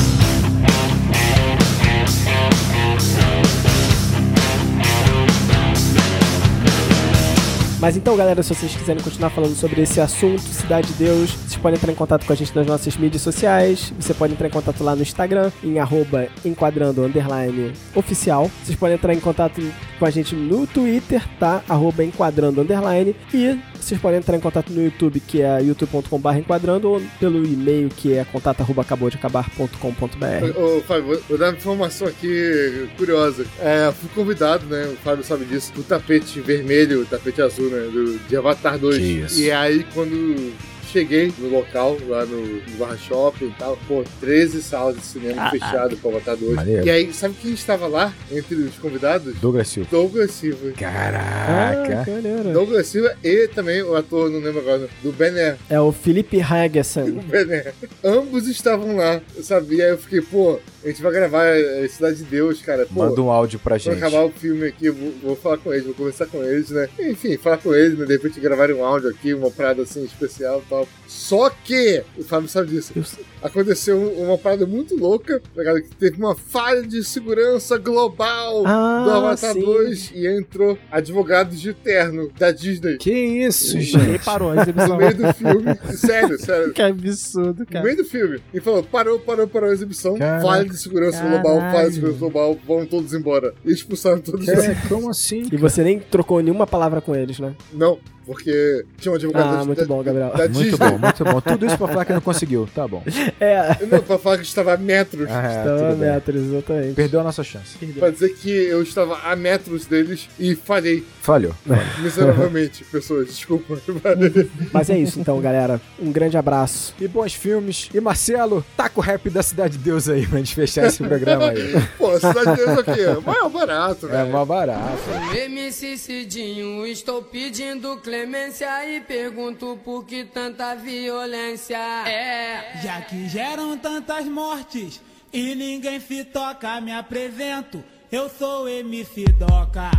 Mas 7.83 7.97
então, 7.97 8.17
galera, 8.17 8.45
se 8.45 8.55
vocês 8.55 8.77
quiserem 8.77 9.03
continuar 9.03 9.31
falando 9.31 9.57
sobre 9.57 9.83
esse 9.83 10.01
assunto, 10.01 10.41
Cidade 10.41 10.87
de 10.87 11.05
Deus, 11.05 11.33
vocês 11.33 11.57
podem 11.57 11.77
entrar 11.77 11.91
em 11.91 11.97
contato 11.97 12.25
com 12.25 12.33
a 12.33 12.37
gente 12.37 12.55
nas 12.55 12.65
nossas 12.65 12.97
mídias 12.97 13.23
sociais. 13.23 13.93
Você 13.99 14.15
pode 14.15 14.35
entrar 14.35 14.47
em 14.47 14.53
contato 14.53 14.85
lá 14.85 14.95
no 14.95 15.03
Instagram, 15.03 15.51
em 15.65 15.81
arroba 15.81 16.29
enquadrando 16.45 17.05
underline 17.05 17.73
oficial. 17.97 18.49
Vocês 18.63 18.79
podem 18.79 18.95
entrar 18.95 19.13
em 19.13 19.19
contato 19.19 19.61
com 19.99 20.07
a 20.07 20.11
gente 20.11 20.33
no 20.37 20.65
Twitter, 20.65 21.29
tá? 21.41 21.61
Arroba 21.69 22.05
enquadrando 22.05 22.61
underline. 22.61 23.17
E 23.35 23.59
vocês 23.83 24.01
podem 24.01 24.19
entrar 24.19 24.37
em 24.37 24.41
contato 24.41 24.73
no 24.73 24.83
YouTube, 24.83 25.21
que 25.21 25.43
é 25.43 25.61
youtube.com.br 25.63 26.37
enquadrando, 26.37 26.89
ou 26.91 27.03
pelo 27.19 27.45
e-mail, 27.45 27.89
que 27.89 28.15
é 28.15 28.25
contato 28.25 28.61
arroba 28.61 28.83
acabou 28.83 29.11
de 29.11 29.17
acabar.com.br. 29.17 30.59
Ô, 30.59 30.81
Fábio, 30.83 31.05
vou- 31.05 31.23
vou 31.29 31.39
dar 31.39 31.51
uma 31.51 31.57
informação 31.59 32.07
aqui 32.07 32.89
curiosa. 32.97 33.45
É, 33.61 33.93
fui 33.93 34.09
convidado, 34.15 34.67
né? 34.67 34.87
O 34.93 34.97
Fábio 34.97 35.25
sabe 35.25 35.45
disso, 35.45 35.73
do 35.73 35.83
tapete 35.83 36.41
vermelho, 36.41 37.05
tapete 37.07 37.43
azul, 37.43 37.69
né? 37.71 37.81
Do, 37.93 38.19
de 38.29 38.37
Avatar 38.37 38.79
2. 38.79 38.97
Que 38.99 39.03
isso. 39.05 39.41
E 39.41 39.51
aí, 39.51 39.85
quando 39.95 40.53
cheguei 40.93 41.33
no 41.39 41.49
local, 41.49 41.97
lá 42.07 42.27
no, 42.27 42.41
no 42.41 42.77
Barra 42.79 42.97
Shopping 42.97 43.47
e 43.47 43.55
tal, 43.59 43.79
pô, 43.89 44.05
13 44.21 44.63
salas 44.63 44.97
de 44.97 45.03
cinema 45.03 45.51
fechado 45.51 45.97
pro 45.97 46.11
Avatar 46.11 46.37
2. 46.37 46.55
Maneiro. 46.55 46.87
E 46.87 46.91
aí, 46.91 47.13
sabe 47.13 47.35
quem 47.41 47.53
estava 47.53 47.87
lá 47.87 48.13
entre 48.31 48.57
os 48.57 48.77
convidados? 48.77 49.35
Douglas 49.41 49.69
Silva. 49.69 49.89
Douglas 49.91 50.31
Silva. 50.33 50.73
Caraca. 50.73 52.11
maneiro. 52.11 52.53
Douglas 52.53 52.87
Silva 52.87 53.17
e 53.25 53.49
também 53.49 53.83
o 53.83 53.97
ator, 53.97 54.31
não 54.31 54.41
lembro 54.41 54.61
agora, 54.61 54.89
do 55.03 55.13
Bené. 55.13 55.57
É 55.71 55.81
o 55.81 55.91
Felipe 55.91 56.41
Hagerson. 56.41 57.11
Bené. 57.25 57.73
Ambos 58.05 58.47
estavam 58.47 58.97
lá, 58.97 59.21
sabe? 59.41 59.77
E 59.77 59.83
aí 59.83 59.91
eu 59.91 59.99
fiquei, 59.99 60.21
pô, 60.21 60.61
a 60.85 60.89
gente 60.89 61.03
vai 61.03 61.13
gravar 61.13 61.45
é, 61.47 61.87
Cidade 61.89 62.17
de 62.17 62.25
Deus, 62.25 62.61
cara. 62.63 62.87
Pô, 62.87 63.01
Manda 63.05 63.21
um 63.23 63.31
áudio 63.31 63.59
pra 63.59 63.79
gente. 63.79 63.97
acabar 63.97 64.25
o 64.25 64.31
filme 64.31 64.67
aqui, 64.67 64.91
vou, 64.91 65.13
vou 65.23 65.37
falar 65.37 65.59
com 65.59 65.73
eles, 65.73 65.85
vou 65.87 65.95
conversar 65.95 66.27
com 66.27 66.43
eles, 66.43 66.71
né? 66.71 66.89
Enfim, 67.01 67.37
falar 67.37 67.59
com 67.59 67.75
eles, 67.75 67.99
né? 67.99 68.05
De 68.07 68.13
repente 68.13 68.41
gravarem 68.41 68.75
um 68.77 68.85
áudio 68.85 69.11
aqui, 69.11 69.33
uma 69.35 69.51
parada 69.51 69.83
assim 69.83 70.05
especial 70.05 70.63
e 70.65 70.69
tal. 70.69 70.89
Só 71.07 71.51
que, 71.51 72.03
o 72.17 72.25
Fábio 72.25 72.49
sabe 72.49 72.69
disso, 72.71 72.93
Eu- 72.97 73.05
aconteceu 73.43 73.99
uma 74.19 74.39
parada 74.39 74.67
muito 74.67 74.97
louca, 74.97 75.41
tá 75.41 75.47
ligado? 75.61 75.83
Que 75.83 75.95
teve 75.97 76.17
uma 76.17 76.35
falha 76.35 76.83
de 76.83 77.03
segurança 77.05 77.77
global 77.79 78.65
Ah, 78.67 79.03
do 79.05 79.11
Avatar 79.11 79.53
sim. 79.53 79.61
2 79.61 80.11
e 80.15 80.27
entrou 80.27 80.79
advogados 80.91 81.61
de 81.61 81.75
terno 81.75 82.31
da 82.39 82.51
Disney. 82.51 82.97
Que 82.99 83.13
isso, 83.13 83.77
E 83.79 83.83
gente? 83.83 84.25
parou 84.25 84.51
a 84.51 84.55
No 84.57 84.63
exibição. 84.63 84.97
meio 84.97 85.15
do 85.15 85.35
filme, 85.35 85.79
sério, 85.97 86.39
sério. 86.39 86.73
que 86.75 86.83
absurdo, 86.83 87.61
No 87.61 87.67
cara. 87.67 87.85
meio 87.85 87.97
do 87.99 88.05
filme. 88.05 88.41
E 88.55 88.61
falou: 88.61 88.83
parou, 88.83 89.19
parou, 89.19 89.47
parou 89.47 89.71
a 89.71 89.73
exibição. 89.73 90.17
Caraca. 90.17 90.43
Falha 90.43 90.65
de 90.73 90.79
segurança 90.79 91.23
global, 91.29 91.61
segurança 91.91 92.19
global, 92.19 92.59
vão 92.67 92.87
todos 92.87 93.13
embora. 93.15 93.55
E 93.65 93.73
expulsaram 93.73 94.21
todos 94.21 94.47
os 94.47 94.49
É, 94.49 94.75
como 94.89 95.11
assim? 95.11 95.49
E 95.53 95.57
você 95.57 95.83
nem 95.83 95.99
trocou 95.99 96.41
nenhuma 96.41 96.67
palavra 96.67 97.01
com 97.01 97.15
eles, 97.15 97.39
né? 97.39 97.55
Não, 97.73 97.99
porque 98.33 98.85
tinha 98.99 99.13
um 99.13 99.15
advogado 99.15 99.49
Ah, 99.55 99.57
da, 99.59 99.65
muito 99.65 99.79
da, 99.81 99.87
bom, 99.87 100.03
Gabriel. 100.03 100.31
da 100.31 100.49
Muito 100.49 100.53
Disney. 100.63 100.77
bom, 100.79 100.99
muito 100.99 101.25
bom. 101.25 101.41
Tudo 101.41 101.67
isso 101.67 101.79
pra 101.79 101.89
falar 101.89 102.05
que 102.05 102.13
não 102.13 102.21
conseguiu. 102.21 102.69
Tá 102.75 102.87
bom. 102.89 103.03
É, 103.41 103.77
Não, 103.91 104.01
pra 104.01 104.19
falar 104.19 104.39
que 104.39 104.45
estava 104.45 104.75
a 104.75 104.77
metros. 104.77 105.29
Ah, 105.31 105.43
é, 105.43 105.63
tudo 105.65 105.97
bem. 105.99 106.11
metros, 106.11 106.43
exatamente. 106.43 106.95
Perdeu 106.95 107.21
a 107.21 107.25
nossa 107.25 107.43
chance. 107.43 107.77
Pra 107.99 108.11
dizer 108.11 108.31
que 108.35 108.51
eu 108.51 108.83
estava 108.83 109.19
a 109.19 109.35
metros 109.35 109.87
deles 109.87 110.29
e 110.39 110.55
falhei 110.55 111.05
Falhou. 111.21 111.55
miseravelmente, 112.01 112.85
pessoas. 112.85 113.29
Desculpa. 113.29 113.79
Mas 114.73 114.91
é 114.91 114.99
isso 114.99 115.19
então, 115.21 115.41
galera. 115.41 115.81
Um 116.01 116.13
grande 116.13 116.37
abraço. 116.37 116.95
E 117.01 117.09
bons 117.09 117.35
filmes. 117.35 117.89
E 117.93 118.01
Marcelo, 118.01 118.65
taca 118.77 118.99
o 118.99 119.03
rap 119.03 119.29
da 119.31 119.43
Cidade 119.43 119.77
de 119.77 119.85
Deus 119.85 120.09
aí 120.09 120.27
pra 120.27 120.39
gente 120.39 120.55
fechar 120.55 120.87
esse 120.87 121.03
programa 121.03 121.51
aí. 121.51 121.73
Pô, 121.99 122.15
Cidade 122.19 122.51
de 122.51 122.57
Deus 122.65 122.79
aqui. 122.79 123.01
Mas 123.25 123.37
é 123.45 123.49
barato, 123.49 124.07
É 124.07 124.11
velho. 124.11 124.31
mó 124.33 124.45
barato. 124.45 124.99
MC 125.37 125.97
Cidinho, 125.97 126.87
estou 126.87 127.23
pedindo 127.23 127.97
clemência 128.23 128.89
e 128.89 129.01
pergunto 129.01 129.77
por 129.85 130.07
que 130.07 130.25
tanta 130.25 130.77
violência. 130.77 131.77
É. 132.07 132.81
Já 132.81 133.03
que 133.03 133.29
geram 133.29 133.77
tantas 133.77 134.27
mortes 134.27 135.01
e 135.33 135.57
ninguém 135.57 135.99
se 135.99 136.25
toca, 136.27 136.81
me 136.81 136.93
apresento. 136.93 137.83
Eu 138.13 138.29
sou 138.29 138.69
MC 138.69 139.25
Doca. 139.25 139.91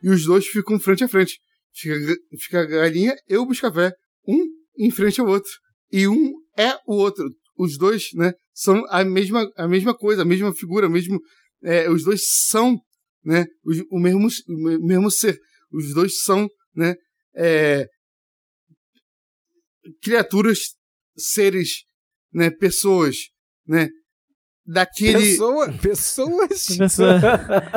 E 0.00 0.08
os 0.08 0.24
dois 0.24 0.46
ficam 0.46 0.78
frente 0.78 1.02
a 1.02 1.08
frente. 1.08 1.40
Fica, 1.74 2.14
fica 2.38 2.60
a 2.60 2.66
galinha 2.66 3.16
e 3.28 3.36
o 3.36 3.46
buscafé. 3.46 3.92
Um 4.28 4.46
em 4.78 4.92
frente 4.92 5.20
ao 5.20 5.26
outro. 5.26 5.50
E 5.90 6.06
um 6.06 6.34
é 6.56 6.72
o 6.86 6.94
outro. 6.94 7.24
Os 7.58 7.76
dois, 7.76 8.10
né, 8.14 8.32
são 8.54 8.84
a 8.90 9.04
mesma, 9.04 9.44
a 9.56 9.66
mesma 9.66 9.92
coisa, 9.92 10.22
a 10.22 10.26
mesma 10.26 10.54
figura, 10.54 10.86
o 10.86 10.90
mesmo. 10.90 11.18
é, 11.64 11.90
os 11.90 12.04
dois 12.04 12.22
são, 12.48 12.78
né, 13.26 13.44
os- 13.64 13.82
o, 13.90 13.98
mesmo, 13.98 14.28
o 14.48 14.52
me- 14.56 14.78
mesmo 14.78 15.10
ser. 15.10 15.38
Os 15.72 15.92
dois 15.92 16.22
são, 16.22 16.48
né, 16.74 16.94
é, 17.36 17.86
criaturas, 20.02 20.74
seres, 21.16 21.84
né, 22.32 22.50
pessoas, 22.50 23.16
né, 23.66 23.88
daquele, 24.64 25.18
Pessoa, 25.18 25.72
pessoas. 25.82 26.66
Pessoa- 26.76 27.20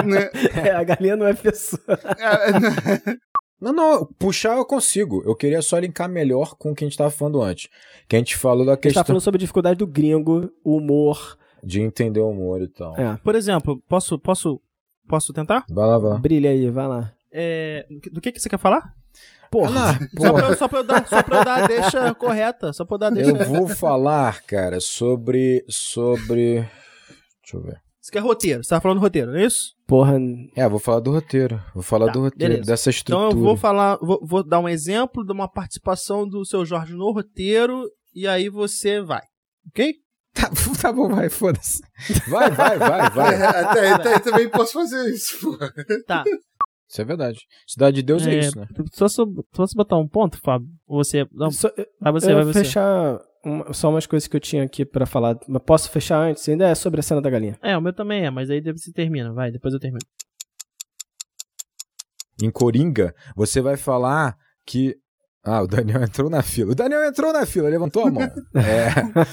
né, 0.06 0.30
É, 0.70 0.72
a 0.72 0.84
galinha 0.84 1.16
não 1.16 1.28
é 1.28 1.34
pessoa. 1.34 1.82
é, 1.88 3.16
Não, 3.62 3.74
não, 3.74 4.06
puxar 4.18 4.56
eu 4.58 4.66
consigo. 4.66 5.22
Eu 5.26 5.36
queria 5.36 5.62
só 5.62 5.78
linkar 5.78 6.08
melhor 6.10 6.56
com 6.56 6.72
o 6.72 6.76
que 6.76 6.84
a 6.86 6.88
gente 6.88 6.98
tava 6.98 7.12
falando 7.12 7.42
antes. 7.42 7.70
Que 8.08 8.16
a 8.16 8.20
gente 8.20 8.38
falou 8.38 8.66
da 8.66 8.72
A 8.72 8.76
gente 8.76 8.84
questão 8.84 9.04
tá 9.04 9.08
falando 9.08 9.22
sobre 9.22 9.38
a 9.38 9.42
dificuldade 9.42 9.78
do 9.78 9.86
gringo, 9.88 10.50
o 10.64 10.78
humor. 10.78 11.38
de 11.62 11.82
entender 11.82 12.22
o 12.22 12.30
humor 12.30 12.62
e 12.62 12.70
tal. 12.70 12.96
É, 12.98 13.18
Por 13.18 13.36
exemplo, 13.36 13.82
posso, 13.88 14.18
posso, 14.18 14.62
posso 15.10 15.34
tentar? 15.34 15.66
Vai 15.70 15.86
lá, 15.88 15.98
vai 15.98 16.10
lá. 16.12 16.18
brilha 16.18 16.50
aí, 16.52 16.70
vai 16.70 16.88
lá. 16.88 17.12
É, 17.34 17.86
do 18.12 18.22
que, 18.22 18.32
que 18.32 18.40
você 18.40 18.48
quer 18.50 18.58
falar? 18.60 18.94
Porra. 19.52 19.92
Ah, 19.92 19.94
Só 19.94 20.08
porra. 20.16 20.34
pra, 20.34 20.50
eu- 20.50 20.58
só, 20.58 20.68
pra 20.68 20.80
eu 20.80 20.84
dar, 20.84 21.08
só 21.08 21.24
pra 21.24 21.38
eu 21.40 21.44
dar 21.46 21.64
a 21.64 21.68
deixa 21.68 22.14
correta. 22.16 22.72
Só 22.74 22.86
pra 22.86 22.96
eu 22.96 23.00
dar 23.00 23.08
a 23.08 23.10
deixa. 23.10 23.32
Eu 23.32 23.46
vou 23.46 23.68
falar, 23.68 24.42
cara, 24.44 24.80
sobre. 24.80 25.66
Sobre. 25.68 26.62
Deixa 27.42 27.56
eu 27.58 27.62
ver. 27.62 27.82
Você 28.00 28.12
quer 28.12 28.20
roteiro? 28.20 28.64
Você 28.64 28.70
tava 28.70 28.82
falando 28.82 29.00
roteiro, 29.00 29.32
não 29.32 29.40
é 29.40 29.46
isso? 29.46 29.74
Porra. 29.88 30.18
É, 30.56 30.68
vou 30.70 30.80
falar 30.80 31.00
do 31.00 31.12
roteiro. 31.12 31.62
Vou 31.74 31.84
falar 31.84 32.08
Tá, 32.08 32.12
do 32.14 32.22
roteiro, 32.22 32.54
beleza. 32.54 32.72
dessa 32.72 32.90
Então 32.90 32.98
estrutura. 32.98 33.36
eu 33.36 33.44
vou 33.44 33.58
falar, 33.58 33.98
vou, 34.02 34.20
vou 34.24 34.44
dar 34.44 34.60
um 34.60 34.70
exemplo 34.70 35.26
de 35.26 35.32
uma 35.32 35.48
participação 35.48 36.28
do 36.28 36.46
seu 36.46 36.64
Jorge 36.66 36.94
no 36.94 37.12
roteiro 37.12 37.84
e 38.16 38.28
aí 38.28 38.50
você 38.50 39.02
vai. 39.02 39.22
Ok? 39.68 39.94
Tá, 40.34 40.50
tá 40.82 40.92
bom, 40.94 41.10
vai, 41.10 41.30
foda-se. 41.30 41.82
Vai, 42.28 42.50
vai, 42.52 42.78
vai, 42.78 43.10
vai. 43.10 43.36
até, 43.44 43.92
até 43.92 44.20
também 44.20 44.50
posso 44.50 44.74
fazer 44.74 45.10
isso, 45.14 45.40
pô. 45.42 45.58
Tá. 46.08 46.24
Isso 46.90 47.02
é 47.02 47.06
verdade. 47.06 47.40
Cidade 47.68 47.98
de 47.98 48.02
Deus 48.02 48.26
é, 48.26 48.40
isso, 48.40 48.58
né? 48.60 48.66
Só 48.94 49.08
se 49.08 49.18
você 49.54 49.76
botar 49.76 49.98
um 49.98 50.08
ponto, 50.08 50.40
Fábio? 50.42 50.68
Você. 50.88 51.28
Não, 51.32 51.52
Só- 51.52 51.72
vai 52.02 52.12
você, 52.12 52.32
eu 52.32 52.36
vai 52.36 52.44
vou 52.44 52.52
você. 52.54 52.60
fechar 52.64 53.20
uma- 53.46 53.72
só 53.74 53.90
umas 53.90 54.08
coisas 54.08 54.28
que 54.28 54.36
eu 54.36 54.40
tinha 54.40 54.64
aqui 54.64 54.84
pra 54.84 55.06
falar. 55.06 55.38
Mas 55.48 55.62
posso 55.64 55.90
fechar 55.92 56.18
antes? 56.20 56.50
Ainda 56.50 56.68
é 56.68 56.74
sobre 56.74 57.00
a 57.00 57.04
cena 57.04 57.22
da 57.22 57.30
galinha. 57.30 57.58
É, 57.62 57.78
o 57.78 57.82
meu 57.82 57.94
também 57.94 58.26
é, 58.26 58.32
mas 58.32 58.50
aí 58.50 58.60
você 58.62 58.92
termina. 58.92 59.32
Vai, 59.32 59.52
depois 59.52 59.72
eu 59.74 59.80
termino. 59.80 60.00
Em 62.42 62.50
Coringa, 62.50 63.14
você 63.36 63.62
vai 63.62 63.78
falar 63.78 64.36
que. 64.66 64.96
Ah, 65.44 65.62
o 65.64 65.68
Daniel 65.68 66.04
entrou 66.04 66.30
na 66.30 66.42
fila. 66.44 66.72
O 66.74 66.76
Daniel 66.76 67.04
entrou 67.06 67.32
na 67.32 67.46
fila, 67.46 67.70
levantou 67.70 68.08
a 68.08 68.12
mão. 68.12 68.22
É, 68.56 68.90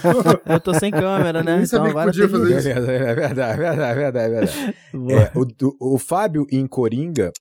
Eu 0.54 0.60
tô 0.60 0.72
sem 0.74 0.90
câmera, 0.90 1.42
né? 1.42 1.54
Então 1.56 1.66
sabia 1.66 1.84
que 1.86 1.90
agora 1.98 2.06
podia 2.12 2.28
fazer 2.28 2.58
isso. 2.58 2.68
é 2.68 3.14
verdade, 3.14 3.40
é 3.40 3.56
verdade, 3.56 3.82
é 3.82 3.94
verdade, 3.94 4.18
é 4.18 4.28
verdade. 4.40 4.76
É, 4.94 5.38
o, 5.84 5.94
o 5.94 5.98
Fábio 5.98 6.46
em 6.50 6.66
Coringa. 6.66 7.32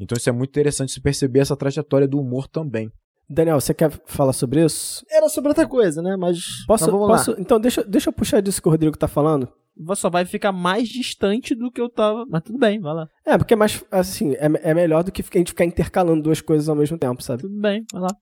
Então 0.00 0.16
isso 0.16 0.28
é 0.28 0.32
muito 0.32 0.50
interessante 0.50 0.92
se 0.92 1.00
perceber 1.00 1.40
essa 1.40 1.56
trajetória 1.56 2.06
do 2.06 2.20
humor 2.20 2.46
também. 2.46 2.90
Daniel, 3.28 3.60
você 3.60 3.74
quer 3.74 3.90
falar 4.06 4.32
sobre 4.32 4.64
isso? 4.64 5.04
Era 5.10 5.28
sobre 5.28 5.48
outra 5.48 5.66
coisa, 5.66 6.00
né? 6.00 6.16
Mas. 6.16 6.64
Posso, 6.66 6.88
vamos 6.90 7.08
posso- 7.08 7.32
lá. 7.32 7.36
Então, 7.40 7.58
deixa, 7.58 7.82
deixa 7.82 8.08
eu 8.08 8.12
puxar 8.12 8.40
disso 8.40 8.62
que 8.62 8.68
o 8.68 8.70
Rodrigo 8.70 8.96
tá 8.96 9.08
falando. 9.08 9.48
Só 9.94 10.08
vai 10.08 10.24
ficar 10.24 10.52
mais 10.52 10.88
distante 10.88 11.54
do 11.54 11.70
que 11.70 11.80
eu 11.80 11.88
tava. 11.88 12.24
Mas 12.28 12.42
tudo 12.42 12.58
bem, 12.58 12.80
vai 12.80 12.94
lá. 12.94 13.08
É, 13.24 13.36
porque 13.36 13.54
é 13.54 13.56
mais, 13.56 13.84
assim, 13.90 14.32
é, 14.34 14.70
é 14.70 14.74
melhor 14.74 15.04
do 15.04 15.12
que 15.12 15.22
a 15.22 15.38
gente 15.38 15.50
ficar 15.50 15.64
intercalando 15.64 16.22
duas 16.22 16.40
coisas 16.40 16.68
ao 16.68 16.76
mesmo 16.76 16.98
tempo, 16.98 17.22
sabe? 17.22 17.42
Tudo 17.42 17.60
bem, 17.60 17.84
vai 17.92 18.02
lá. 18.02 18.16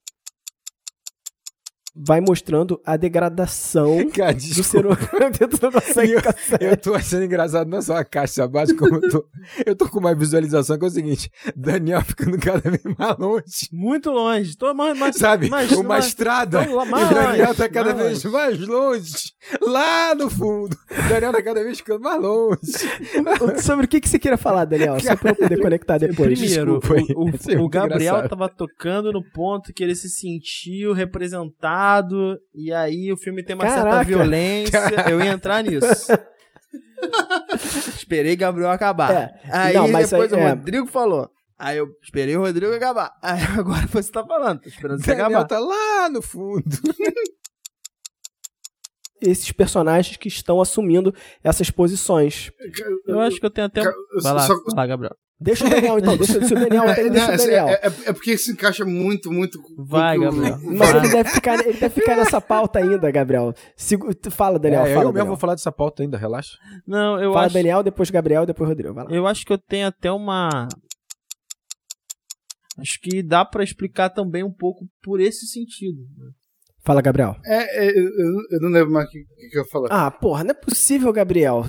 Vai 1.96 2.20
mostrando 2.20 2.80
a 2.84 2.96
degradação 2.96 4.08
Cara, 4.10 4.34
do 4.34 4.40
ser 4.64 4.84
humano 4.84 4.98
dentro 5.38 5.58
da 5.58 5.70
nossa 5.70 6.04
E 6.04 6.10
eu, 6.12 6.20
eu 6.60 6.76
tô 6.76 6.92
achando 6.94 7.24
engraçado 7.24 7.68
não 7.70 7.80
só 7.80 7.96
a 7.96 8.04
caixa 8.04 8.44
abaixo, 8.44 8.76
como 8.76 8.96
eu 8.96 9.08
tô. 9.08 9.24
Eu 9.64 9.76
tô 9.76 9.88
com 9.88 10.00
uma 10.00 10.14
visualização 10.14 10.76
que 10.78 10.84
é 10.84 10.88
o 10.88 10.90
seguinte: 10.90 11.30
Daniel 11.54 12.02
ficando 12.02 12.36
cada 12.38 12.68
vez 12.68 12.82
mais 12.98 13.16
longe. 13.18 13.44
Muito 13.72 14.10
longe. 14.10 14.56
Tô 14.56 14.74
mais, 14.74 14.98
mais, 14.98 15.16
Sabe? 15.16 15.48
mais- 15.48 15.70
uma 15.72 15.84
mais- 15.84 16.06
estrada. 16.06 16.58
Lá 16.68 16.84
e 16.84 16.90
mais 16.90 17.10
o 17.10 17.14
Daniel 17.14 17.54
tá 17.54 17.68
cada 17.68 17.94
mais 17.94 18.22
vez 18.22 18.24
mais 18.32 18.58
longe. 18.60 19.14
Lá 19.62 20.14
no 20.14 20.28
fundo. 20.28 20.76
O 20.90 21.08
Daniel 21.08 21.32
tá 21.32 21.42
cada 21.42 21.62
vez 21.62 21.78
ficando 21.78 22.00
mais 22.00 22.20
longe. 22.20 22.58
Sobre 23.62 23.84
o 23.84 23.88
que, 23.88 24.00
que 24.00 24.08
você 24.08 24.18
queria 24.18 24.36
falar, 24.38 24.64
Daniel? 24.64 24.98
Só 25.00 25.14
pra 25.16 25.30
eu 25.30 25.36
poder 25.36 25.60
conectar 25.60 25.98
depois. 25.98 26.38
Primeiro, 26.38 26.80
Desculpa 26.80 26.94
o, 26.94 26.98
é 26.98 27.14
o, 27.14 27.20
o 27.20 27.58
muito 27.60 27.68
Gabriel 27.68 28.00
engraçado. 28.16 28.28
tava 28.30 28.48
tocando 28.48 29.12
no 29.12 29.22
ponto 29.32 29.72
que 29.72 29.82
ele 29.84 29.94
se 29.94 30.08
sentiu 30.08 30.92
representado, 30.92 31.83
e 32.54 32.72
aí 32.72 33.12
o 33.12 33.16
filme 33.16 33.42
tem 33.44 33.54
uma 33.56 33.66
certa 33.68 33.82
Caraca. 33.84 34.04
violência. 34.04 34.78
Eu 35.10 35.20
ia 35.20 35.32
entrar 35.32 35.62
nisso. 35.62 35.86
Esperei 37.96 38.36
Gabriel 38.36 38.70
acabar. 38.70 39.12
É. 39.12 39.40
Aí 39.50 39.74
Não, 39.74 39.88
mas 39.88 40.10
depois 40.10 40.32
aí- 40.32 40.38
o 40.38 40.42
é. 40.42 40.48
Rodrigo 40.50 40.86
falou. 40.86 41.30
Aí 41.58 41.78
eu 41.78 41.86
esperei 42.02 42.36
o 42.36 42.40
Rodrigo 42.40 42.74
acabar. 42.74 43.12
Aí 43.22 43.40
agora 43.58 43.86
você 43.86 44.10
tá 44.10 44.24
falando. 44.26 44.60
Tô 44.60 44.68
esperando 44.68 45.00
você 45.02 45.14
Daniel 45.14 45.26
acabar. 45.40 45.44
tá 45.46 45.58
lá 45.60 46.08
no 46.10 46.20
fundo. 46.20 46.64
Esses 49.22 49.50
personagens 49.52 50.16
que 50.16 50.28
estão 50.28 50.60
assumindo 50.60 51.14
essas 51.42 51.70
posições. 51.70 52.50
Eu 53.06 53.20
acho 53.20 53.38
que 53.40 53.46
eu 53.46 53.50
tenho 53.50 53.68
até 53.68 53.80
um... 53.80 53.92
Vai 54.22 54.32
lá, 54.34 54.46
só- 54.46 54.54
vai 54.54 54.74
lá, 54.76 54.86
Gabriel. 54.86 55.16
Deixa 55.40 55.66
o 55.66 55.68
Daniel, 55.70 55.98
então. 55.98 56.16
Deixa, 56.16 56.44
se 56.46 56.54
o 56.54 56.58
Daniel 56.58 56.84
É, 56.84 56.94
tem, 56.94 57.10
deixa 57.10 57.30
o 57.30 57.34
assim, 57.34 57.46
Daniel. 57.46 57.68
é, 57.68 57.72
é- 57.74 57.86
é 58.06 58.12
porque 58.12 58.38
se 58.38 58.52
encaixa 58.52 58.84
muito, 58.84 59.30
muito. 59.32 59.60
com- 59.60 59.84
Vai, 59.84 60.18
Gabriel. 60.18 60.58
Mas 60.62 60.78
Vai. 60.90 60.98
ele 60.98 61.08
deve, 61.12 61.28
ficar, 61.30 61.54
ele 61.66 61.78
deve 61.78 61.88
ficar 62.00 62.16
nessa 62.16 62.40
pauta 62.40 62.78
ainda, 62.78 63.10
Gabriel. 63.10 63.52
Tu 64.22 64.30
fala, 64.30 64.58
Daniel. 64.58 64.82
é, 64.86 64.94
fala, 64.94 64.94
eu 64.94 64.98
mesmo 65.00 65.12
Daniel. 65.12 65.26
vou 65.26 65.36
falar 65.36 65.54
dessa 65.54 65.72
pauta 65.72 66.02
ainda, 66.02 66.16
relaxa. 66.16 66.56
Não, 66.86 67.20
eu 67.20 67.32
Fala 67.32 67.46
acho... 67.46 67.54
Daniel, 67.54 67.82
depois 67.82 68.10
Gabriel, 68.10 68.46
depois 68.46 68.68
Rodrigo. 68.68 68.94
Vai 68.94 69.04
lá. 69.04 69.10
Eu 69.10 69.26
acho 69.26 69.44
que 69.44 69.52
eu 69.52 69.58
tenho 69.58 69.88
até 69.88 70.10
uma. 70.10 70.68
Acho 72.78 72.98
que 73.02 73.22
dá 73.22 73.44
pra 73.44 73.62
explicar 73.62 74.10
também 74.10 74.42
um 74.42 74.52
pouco 74.52 74.86
por 75.02 75.20
esse 75.20 75.46
sentido. 75.46 75.98
né? 76.16 76.30
Fala, 76.84 77.00
Gabriel. 77.02 77.36
É, 77.44 77.86
é, 77.86 77.90
eu, 77.90 78.04
eu- 78.50 78.60
não 78.60 78.68
lembro 78.68 78.92
mais 78.92 79.06
o 79.08 79.10
que, 79.10 79.18
que, 79.20 79.48
que 79.50 79.58
eu 79.58 79.62
ia 79.62 79.68
falar. 79.70 79.88
Ah, 79.90 80.10
porra, 80.10 80.44
não 80.44 80.50
é 80.50 80.54
possível, 80.54 81.12
Gabriel. 81.12 81.64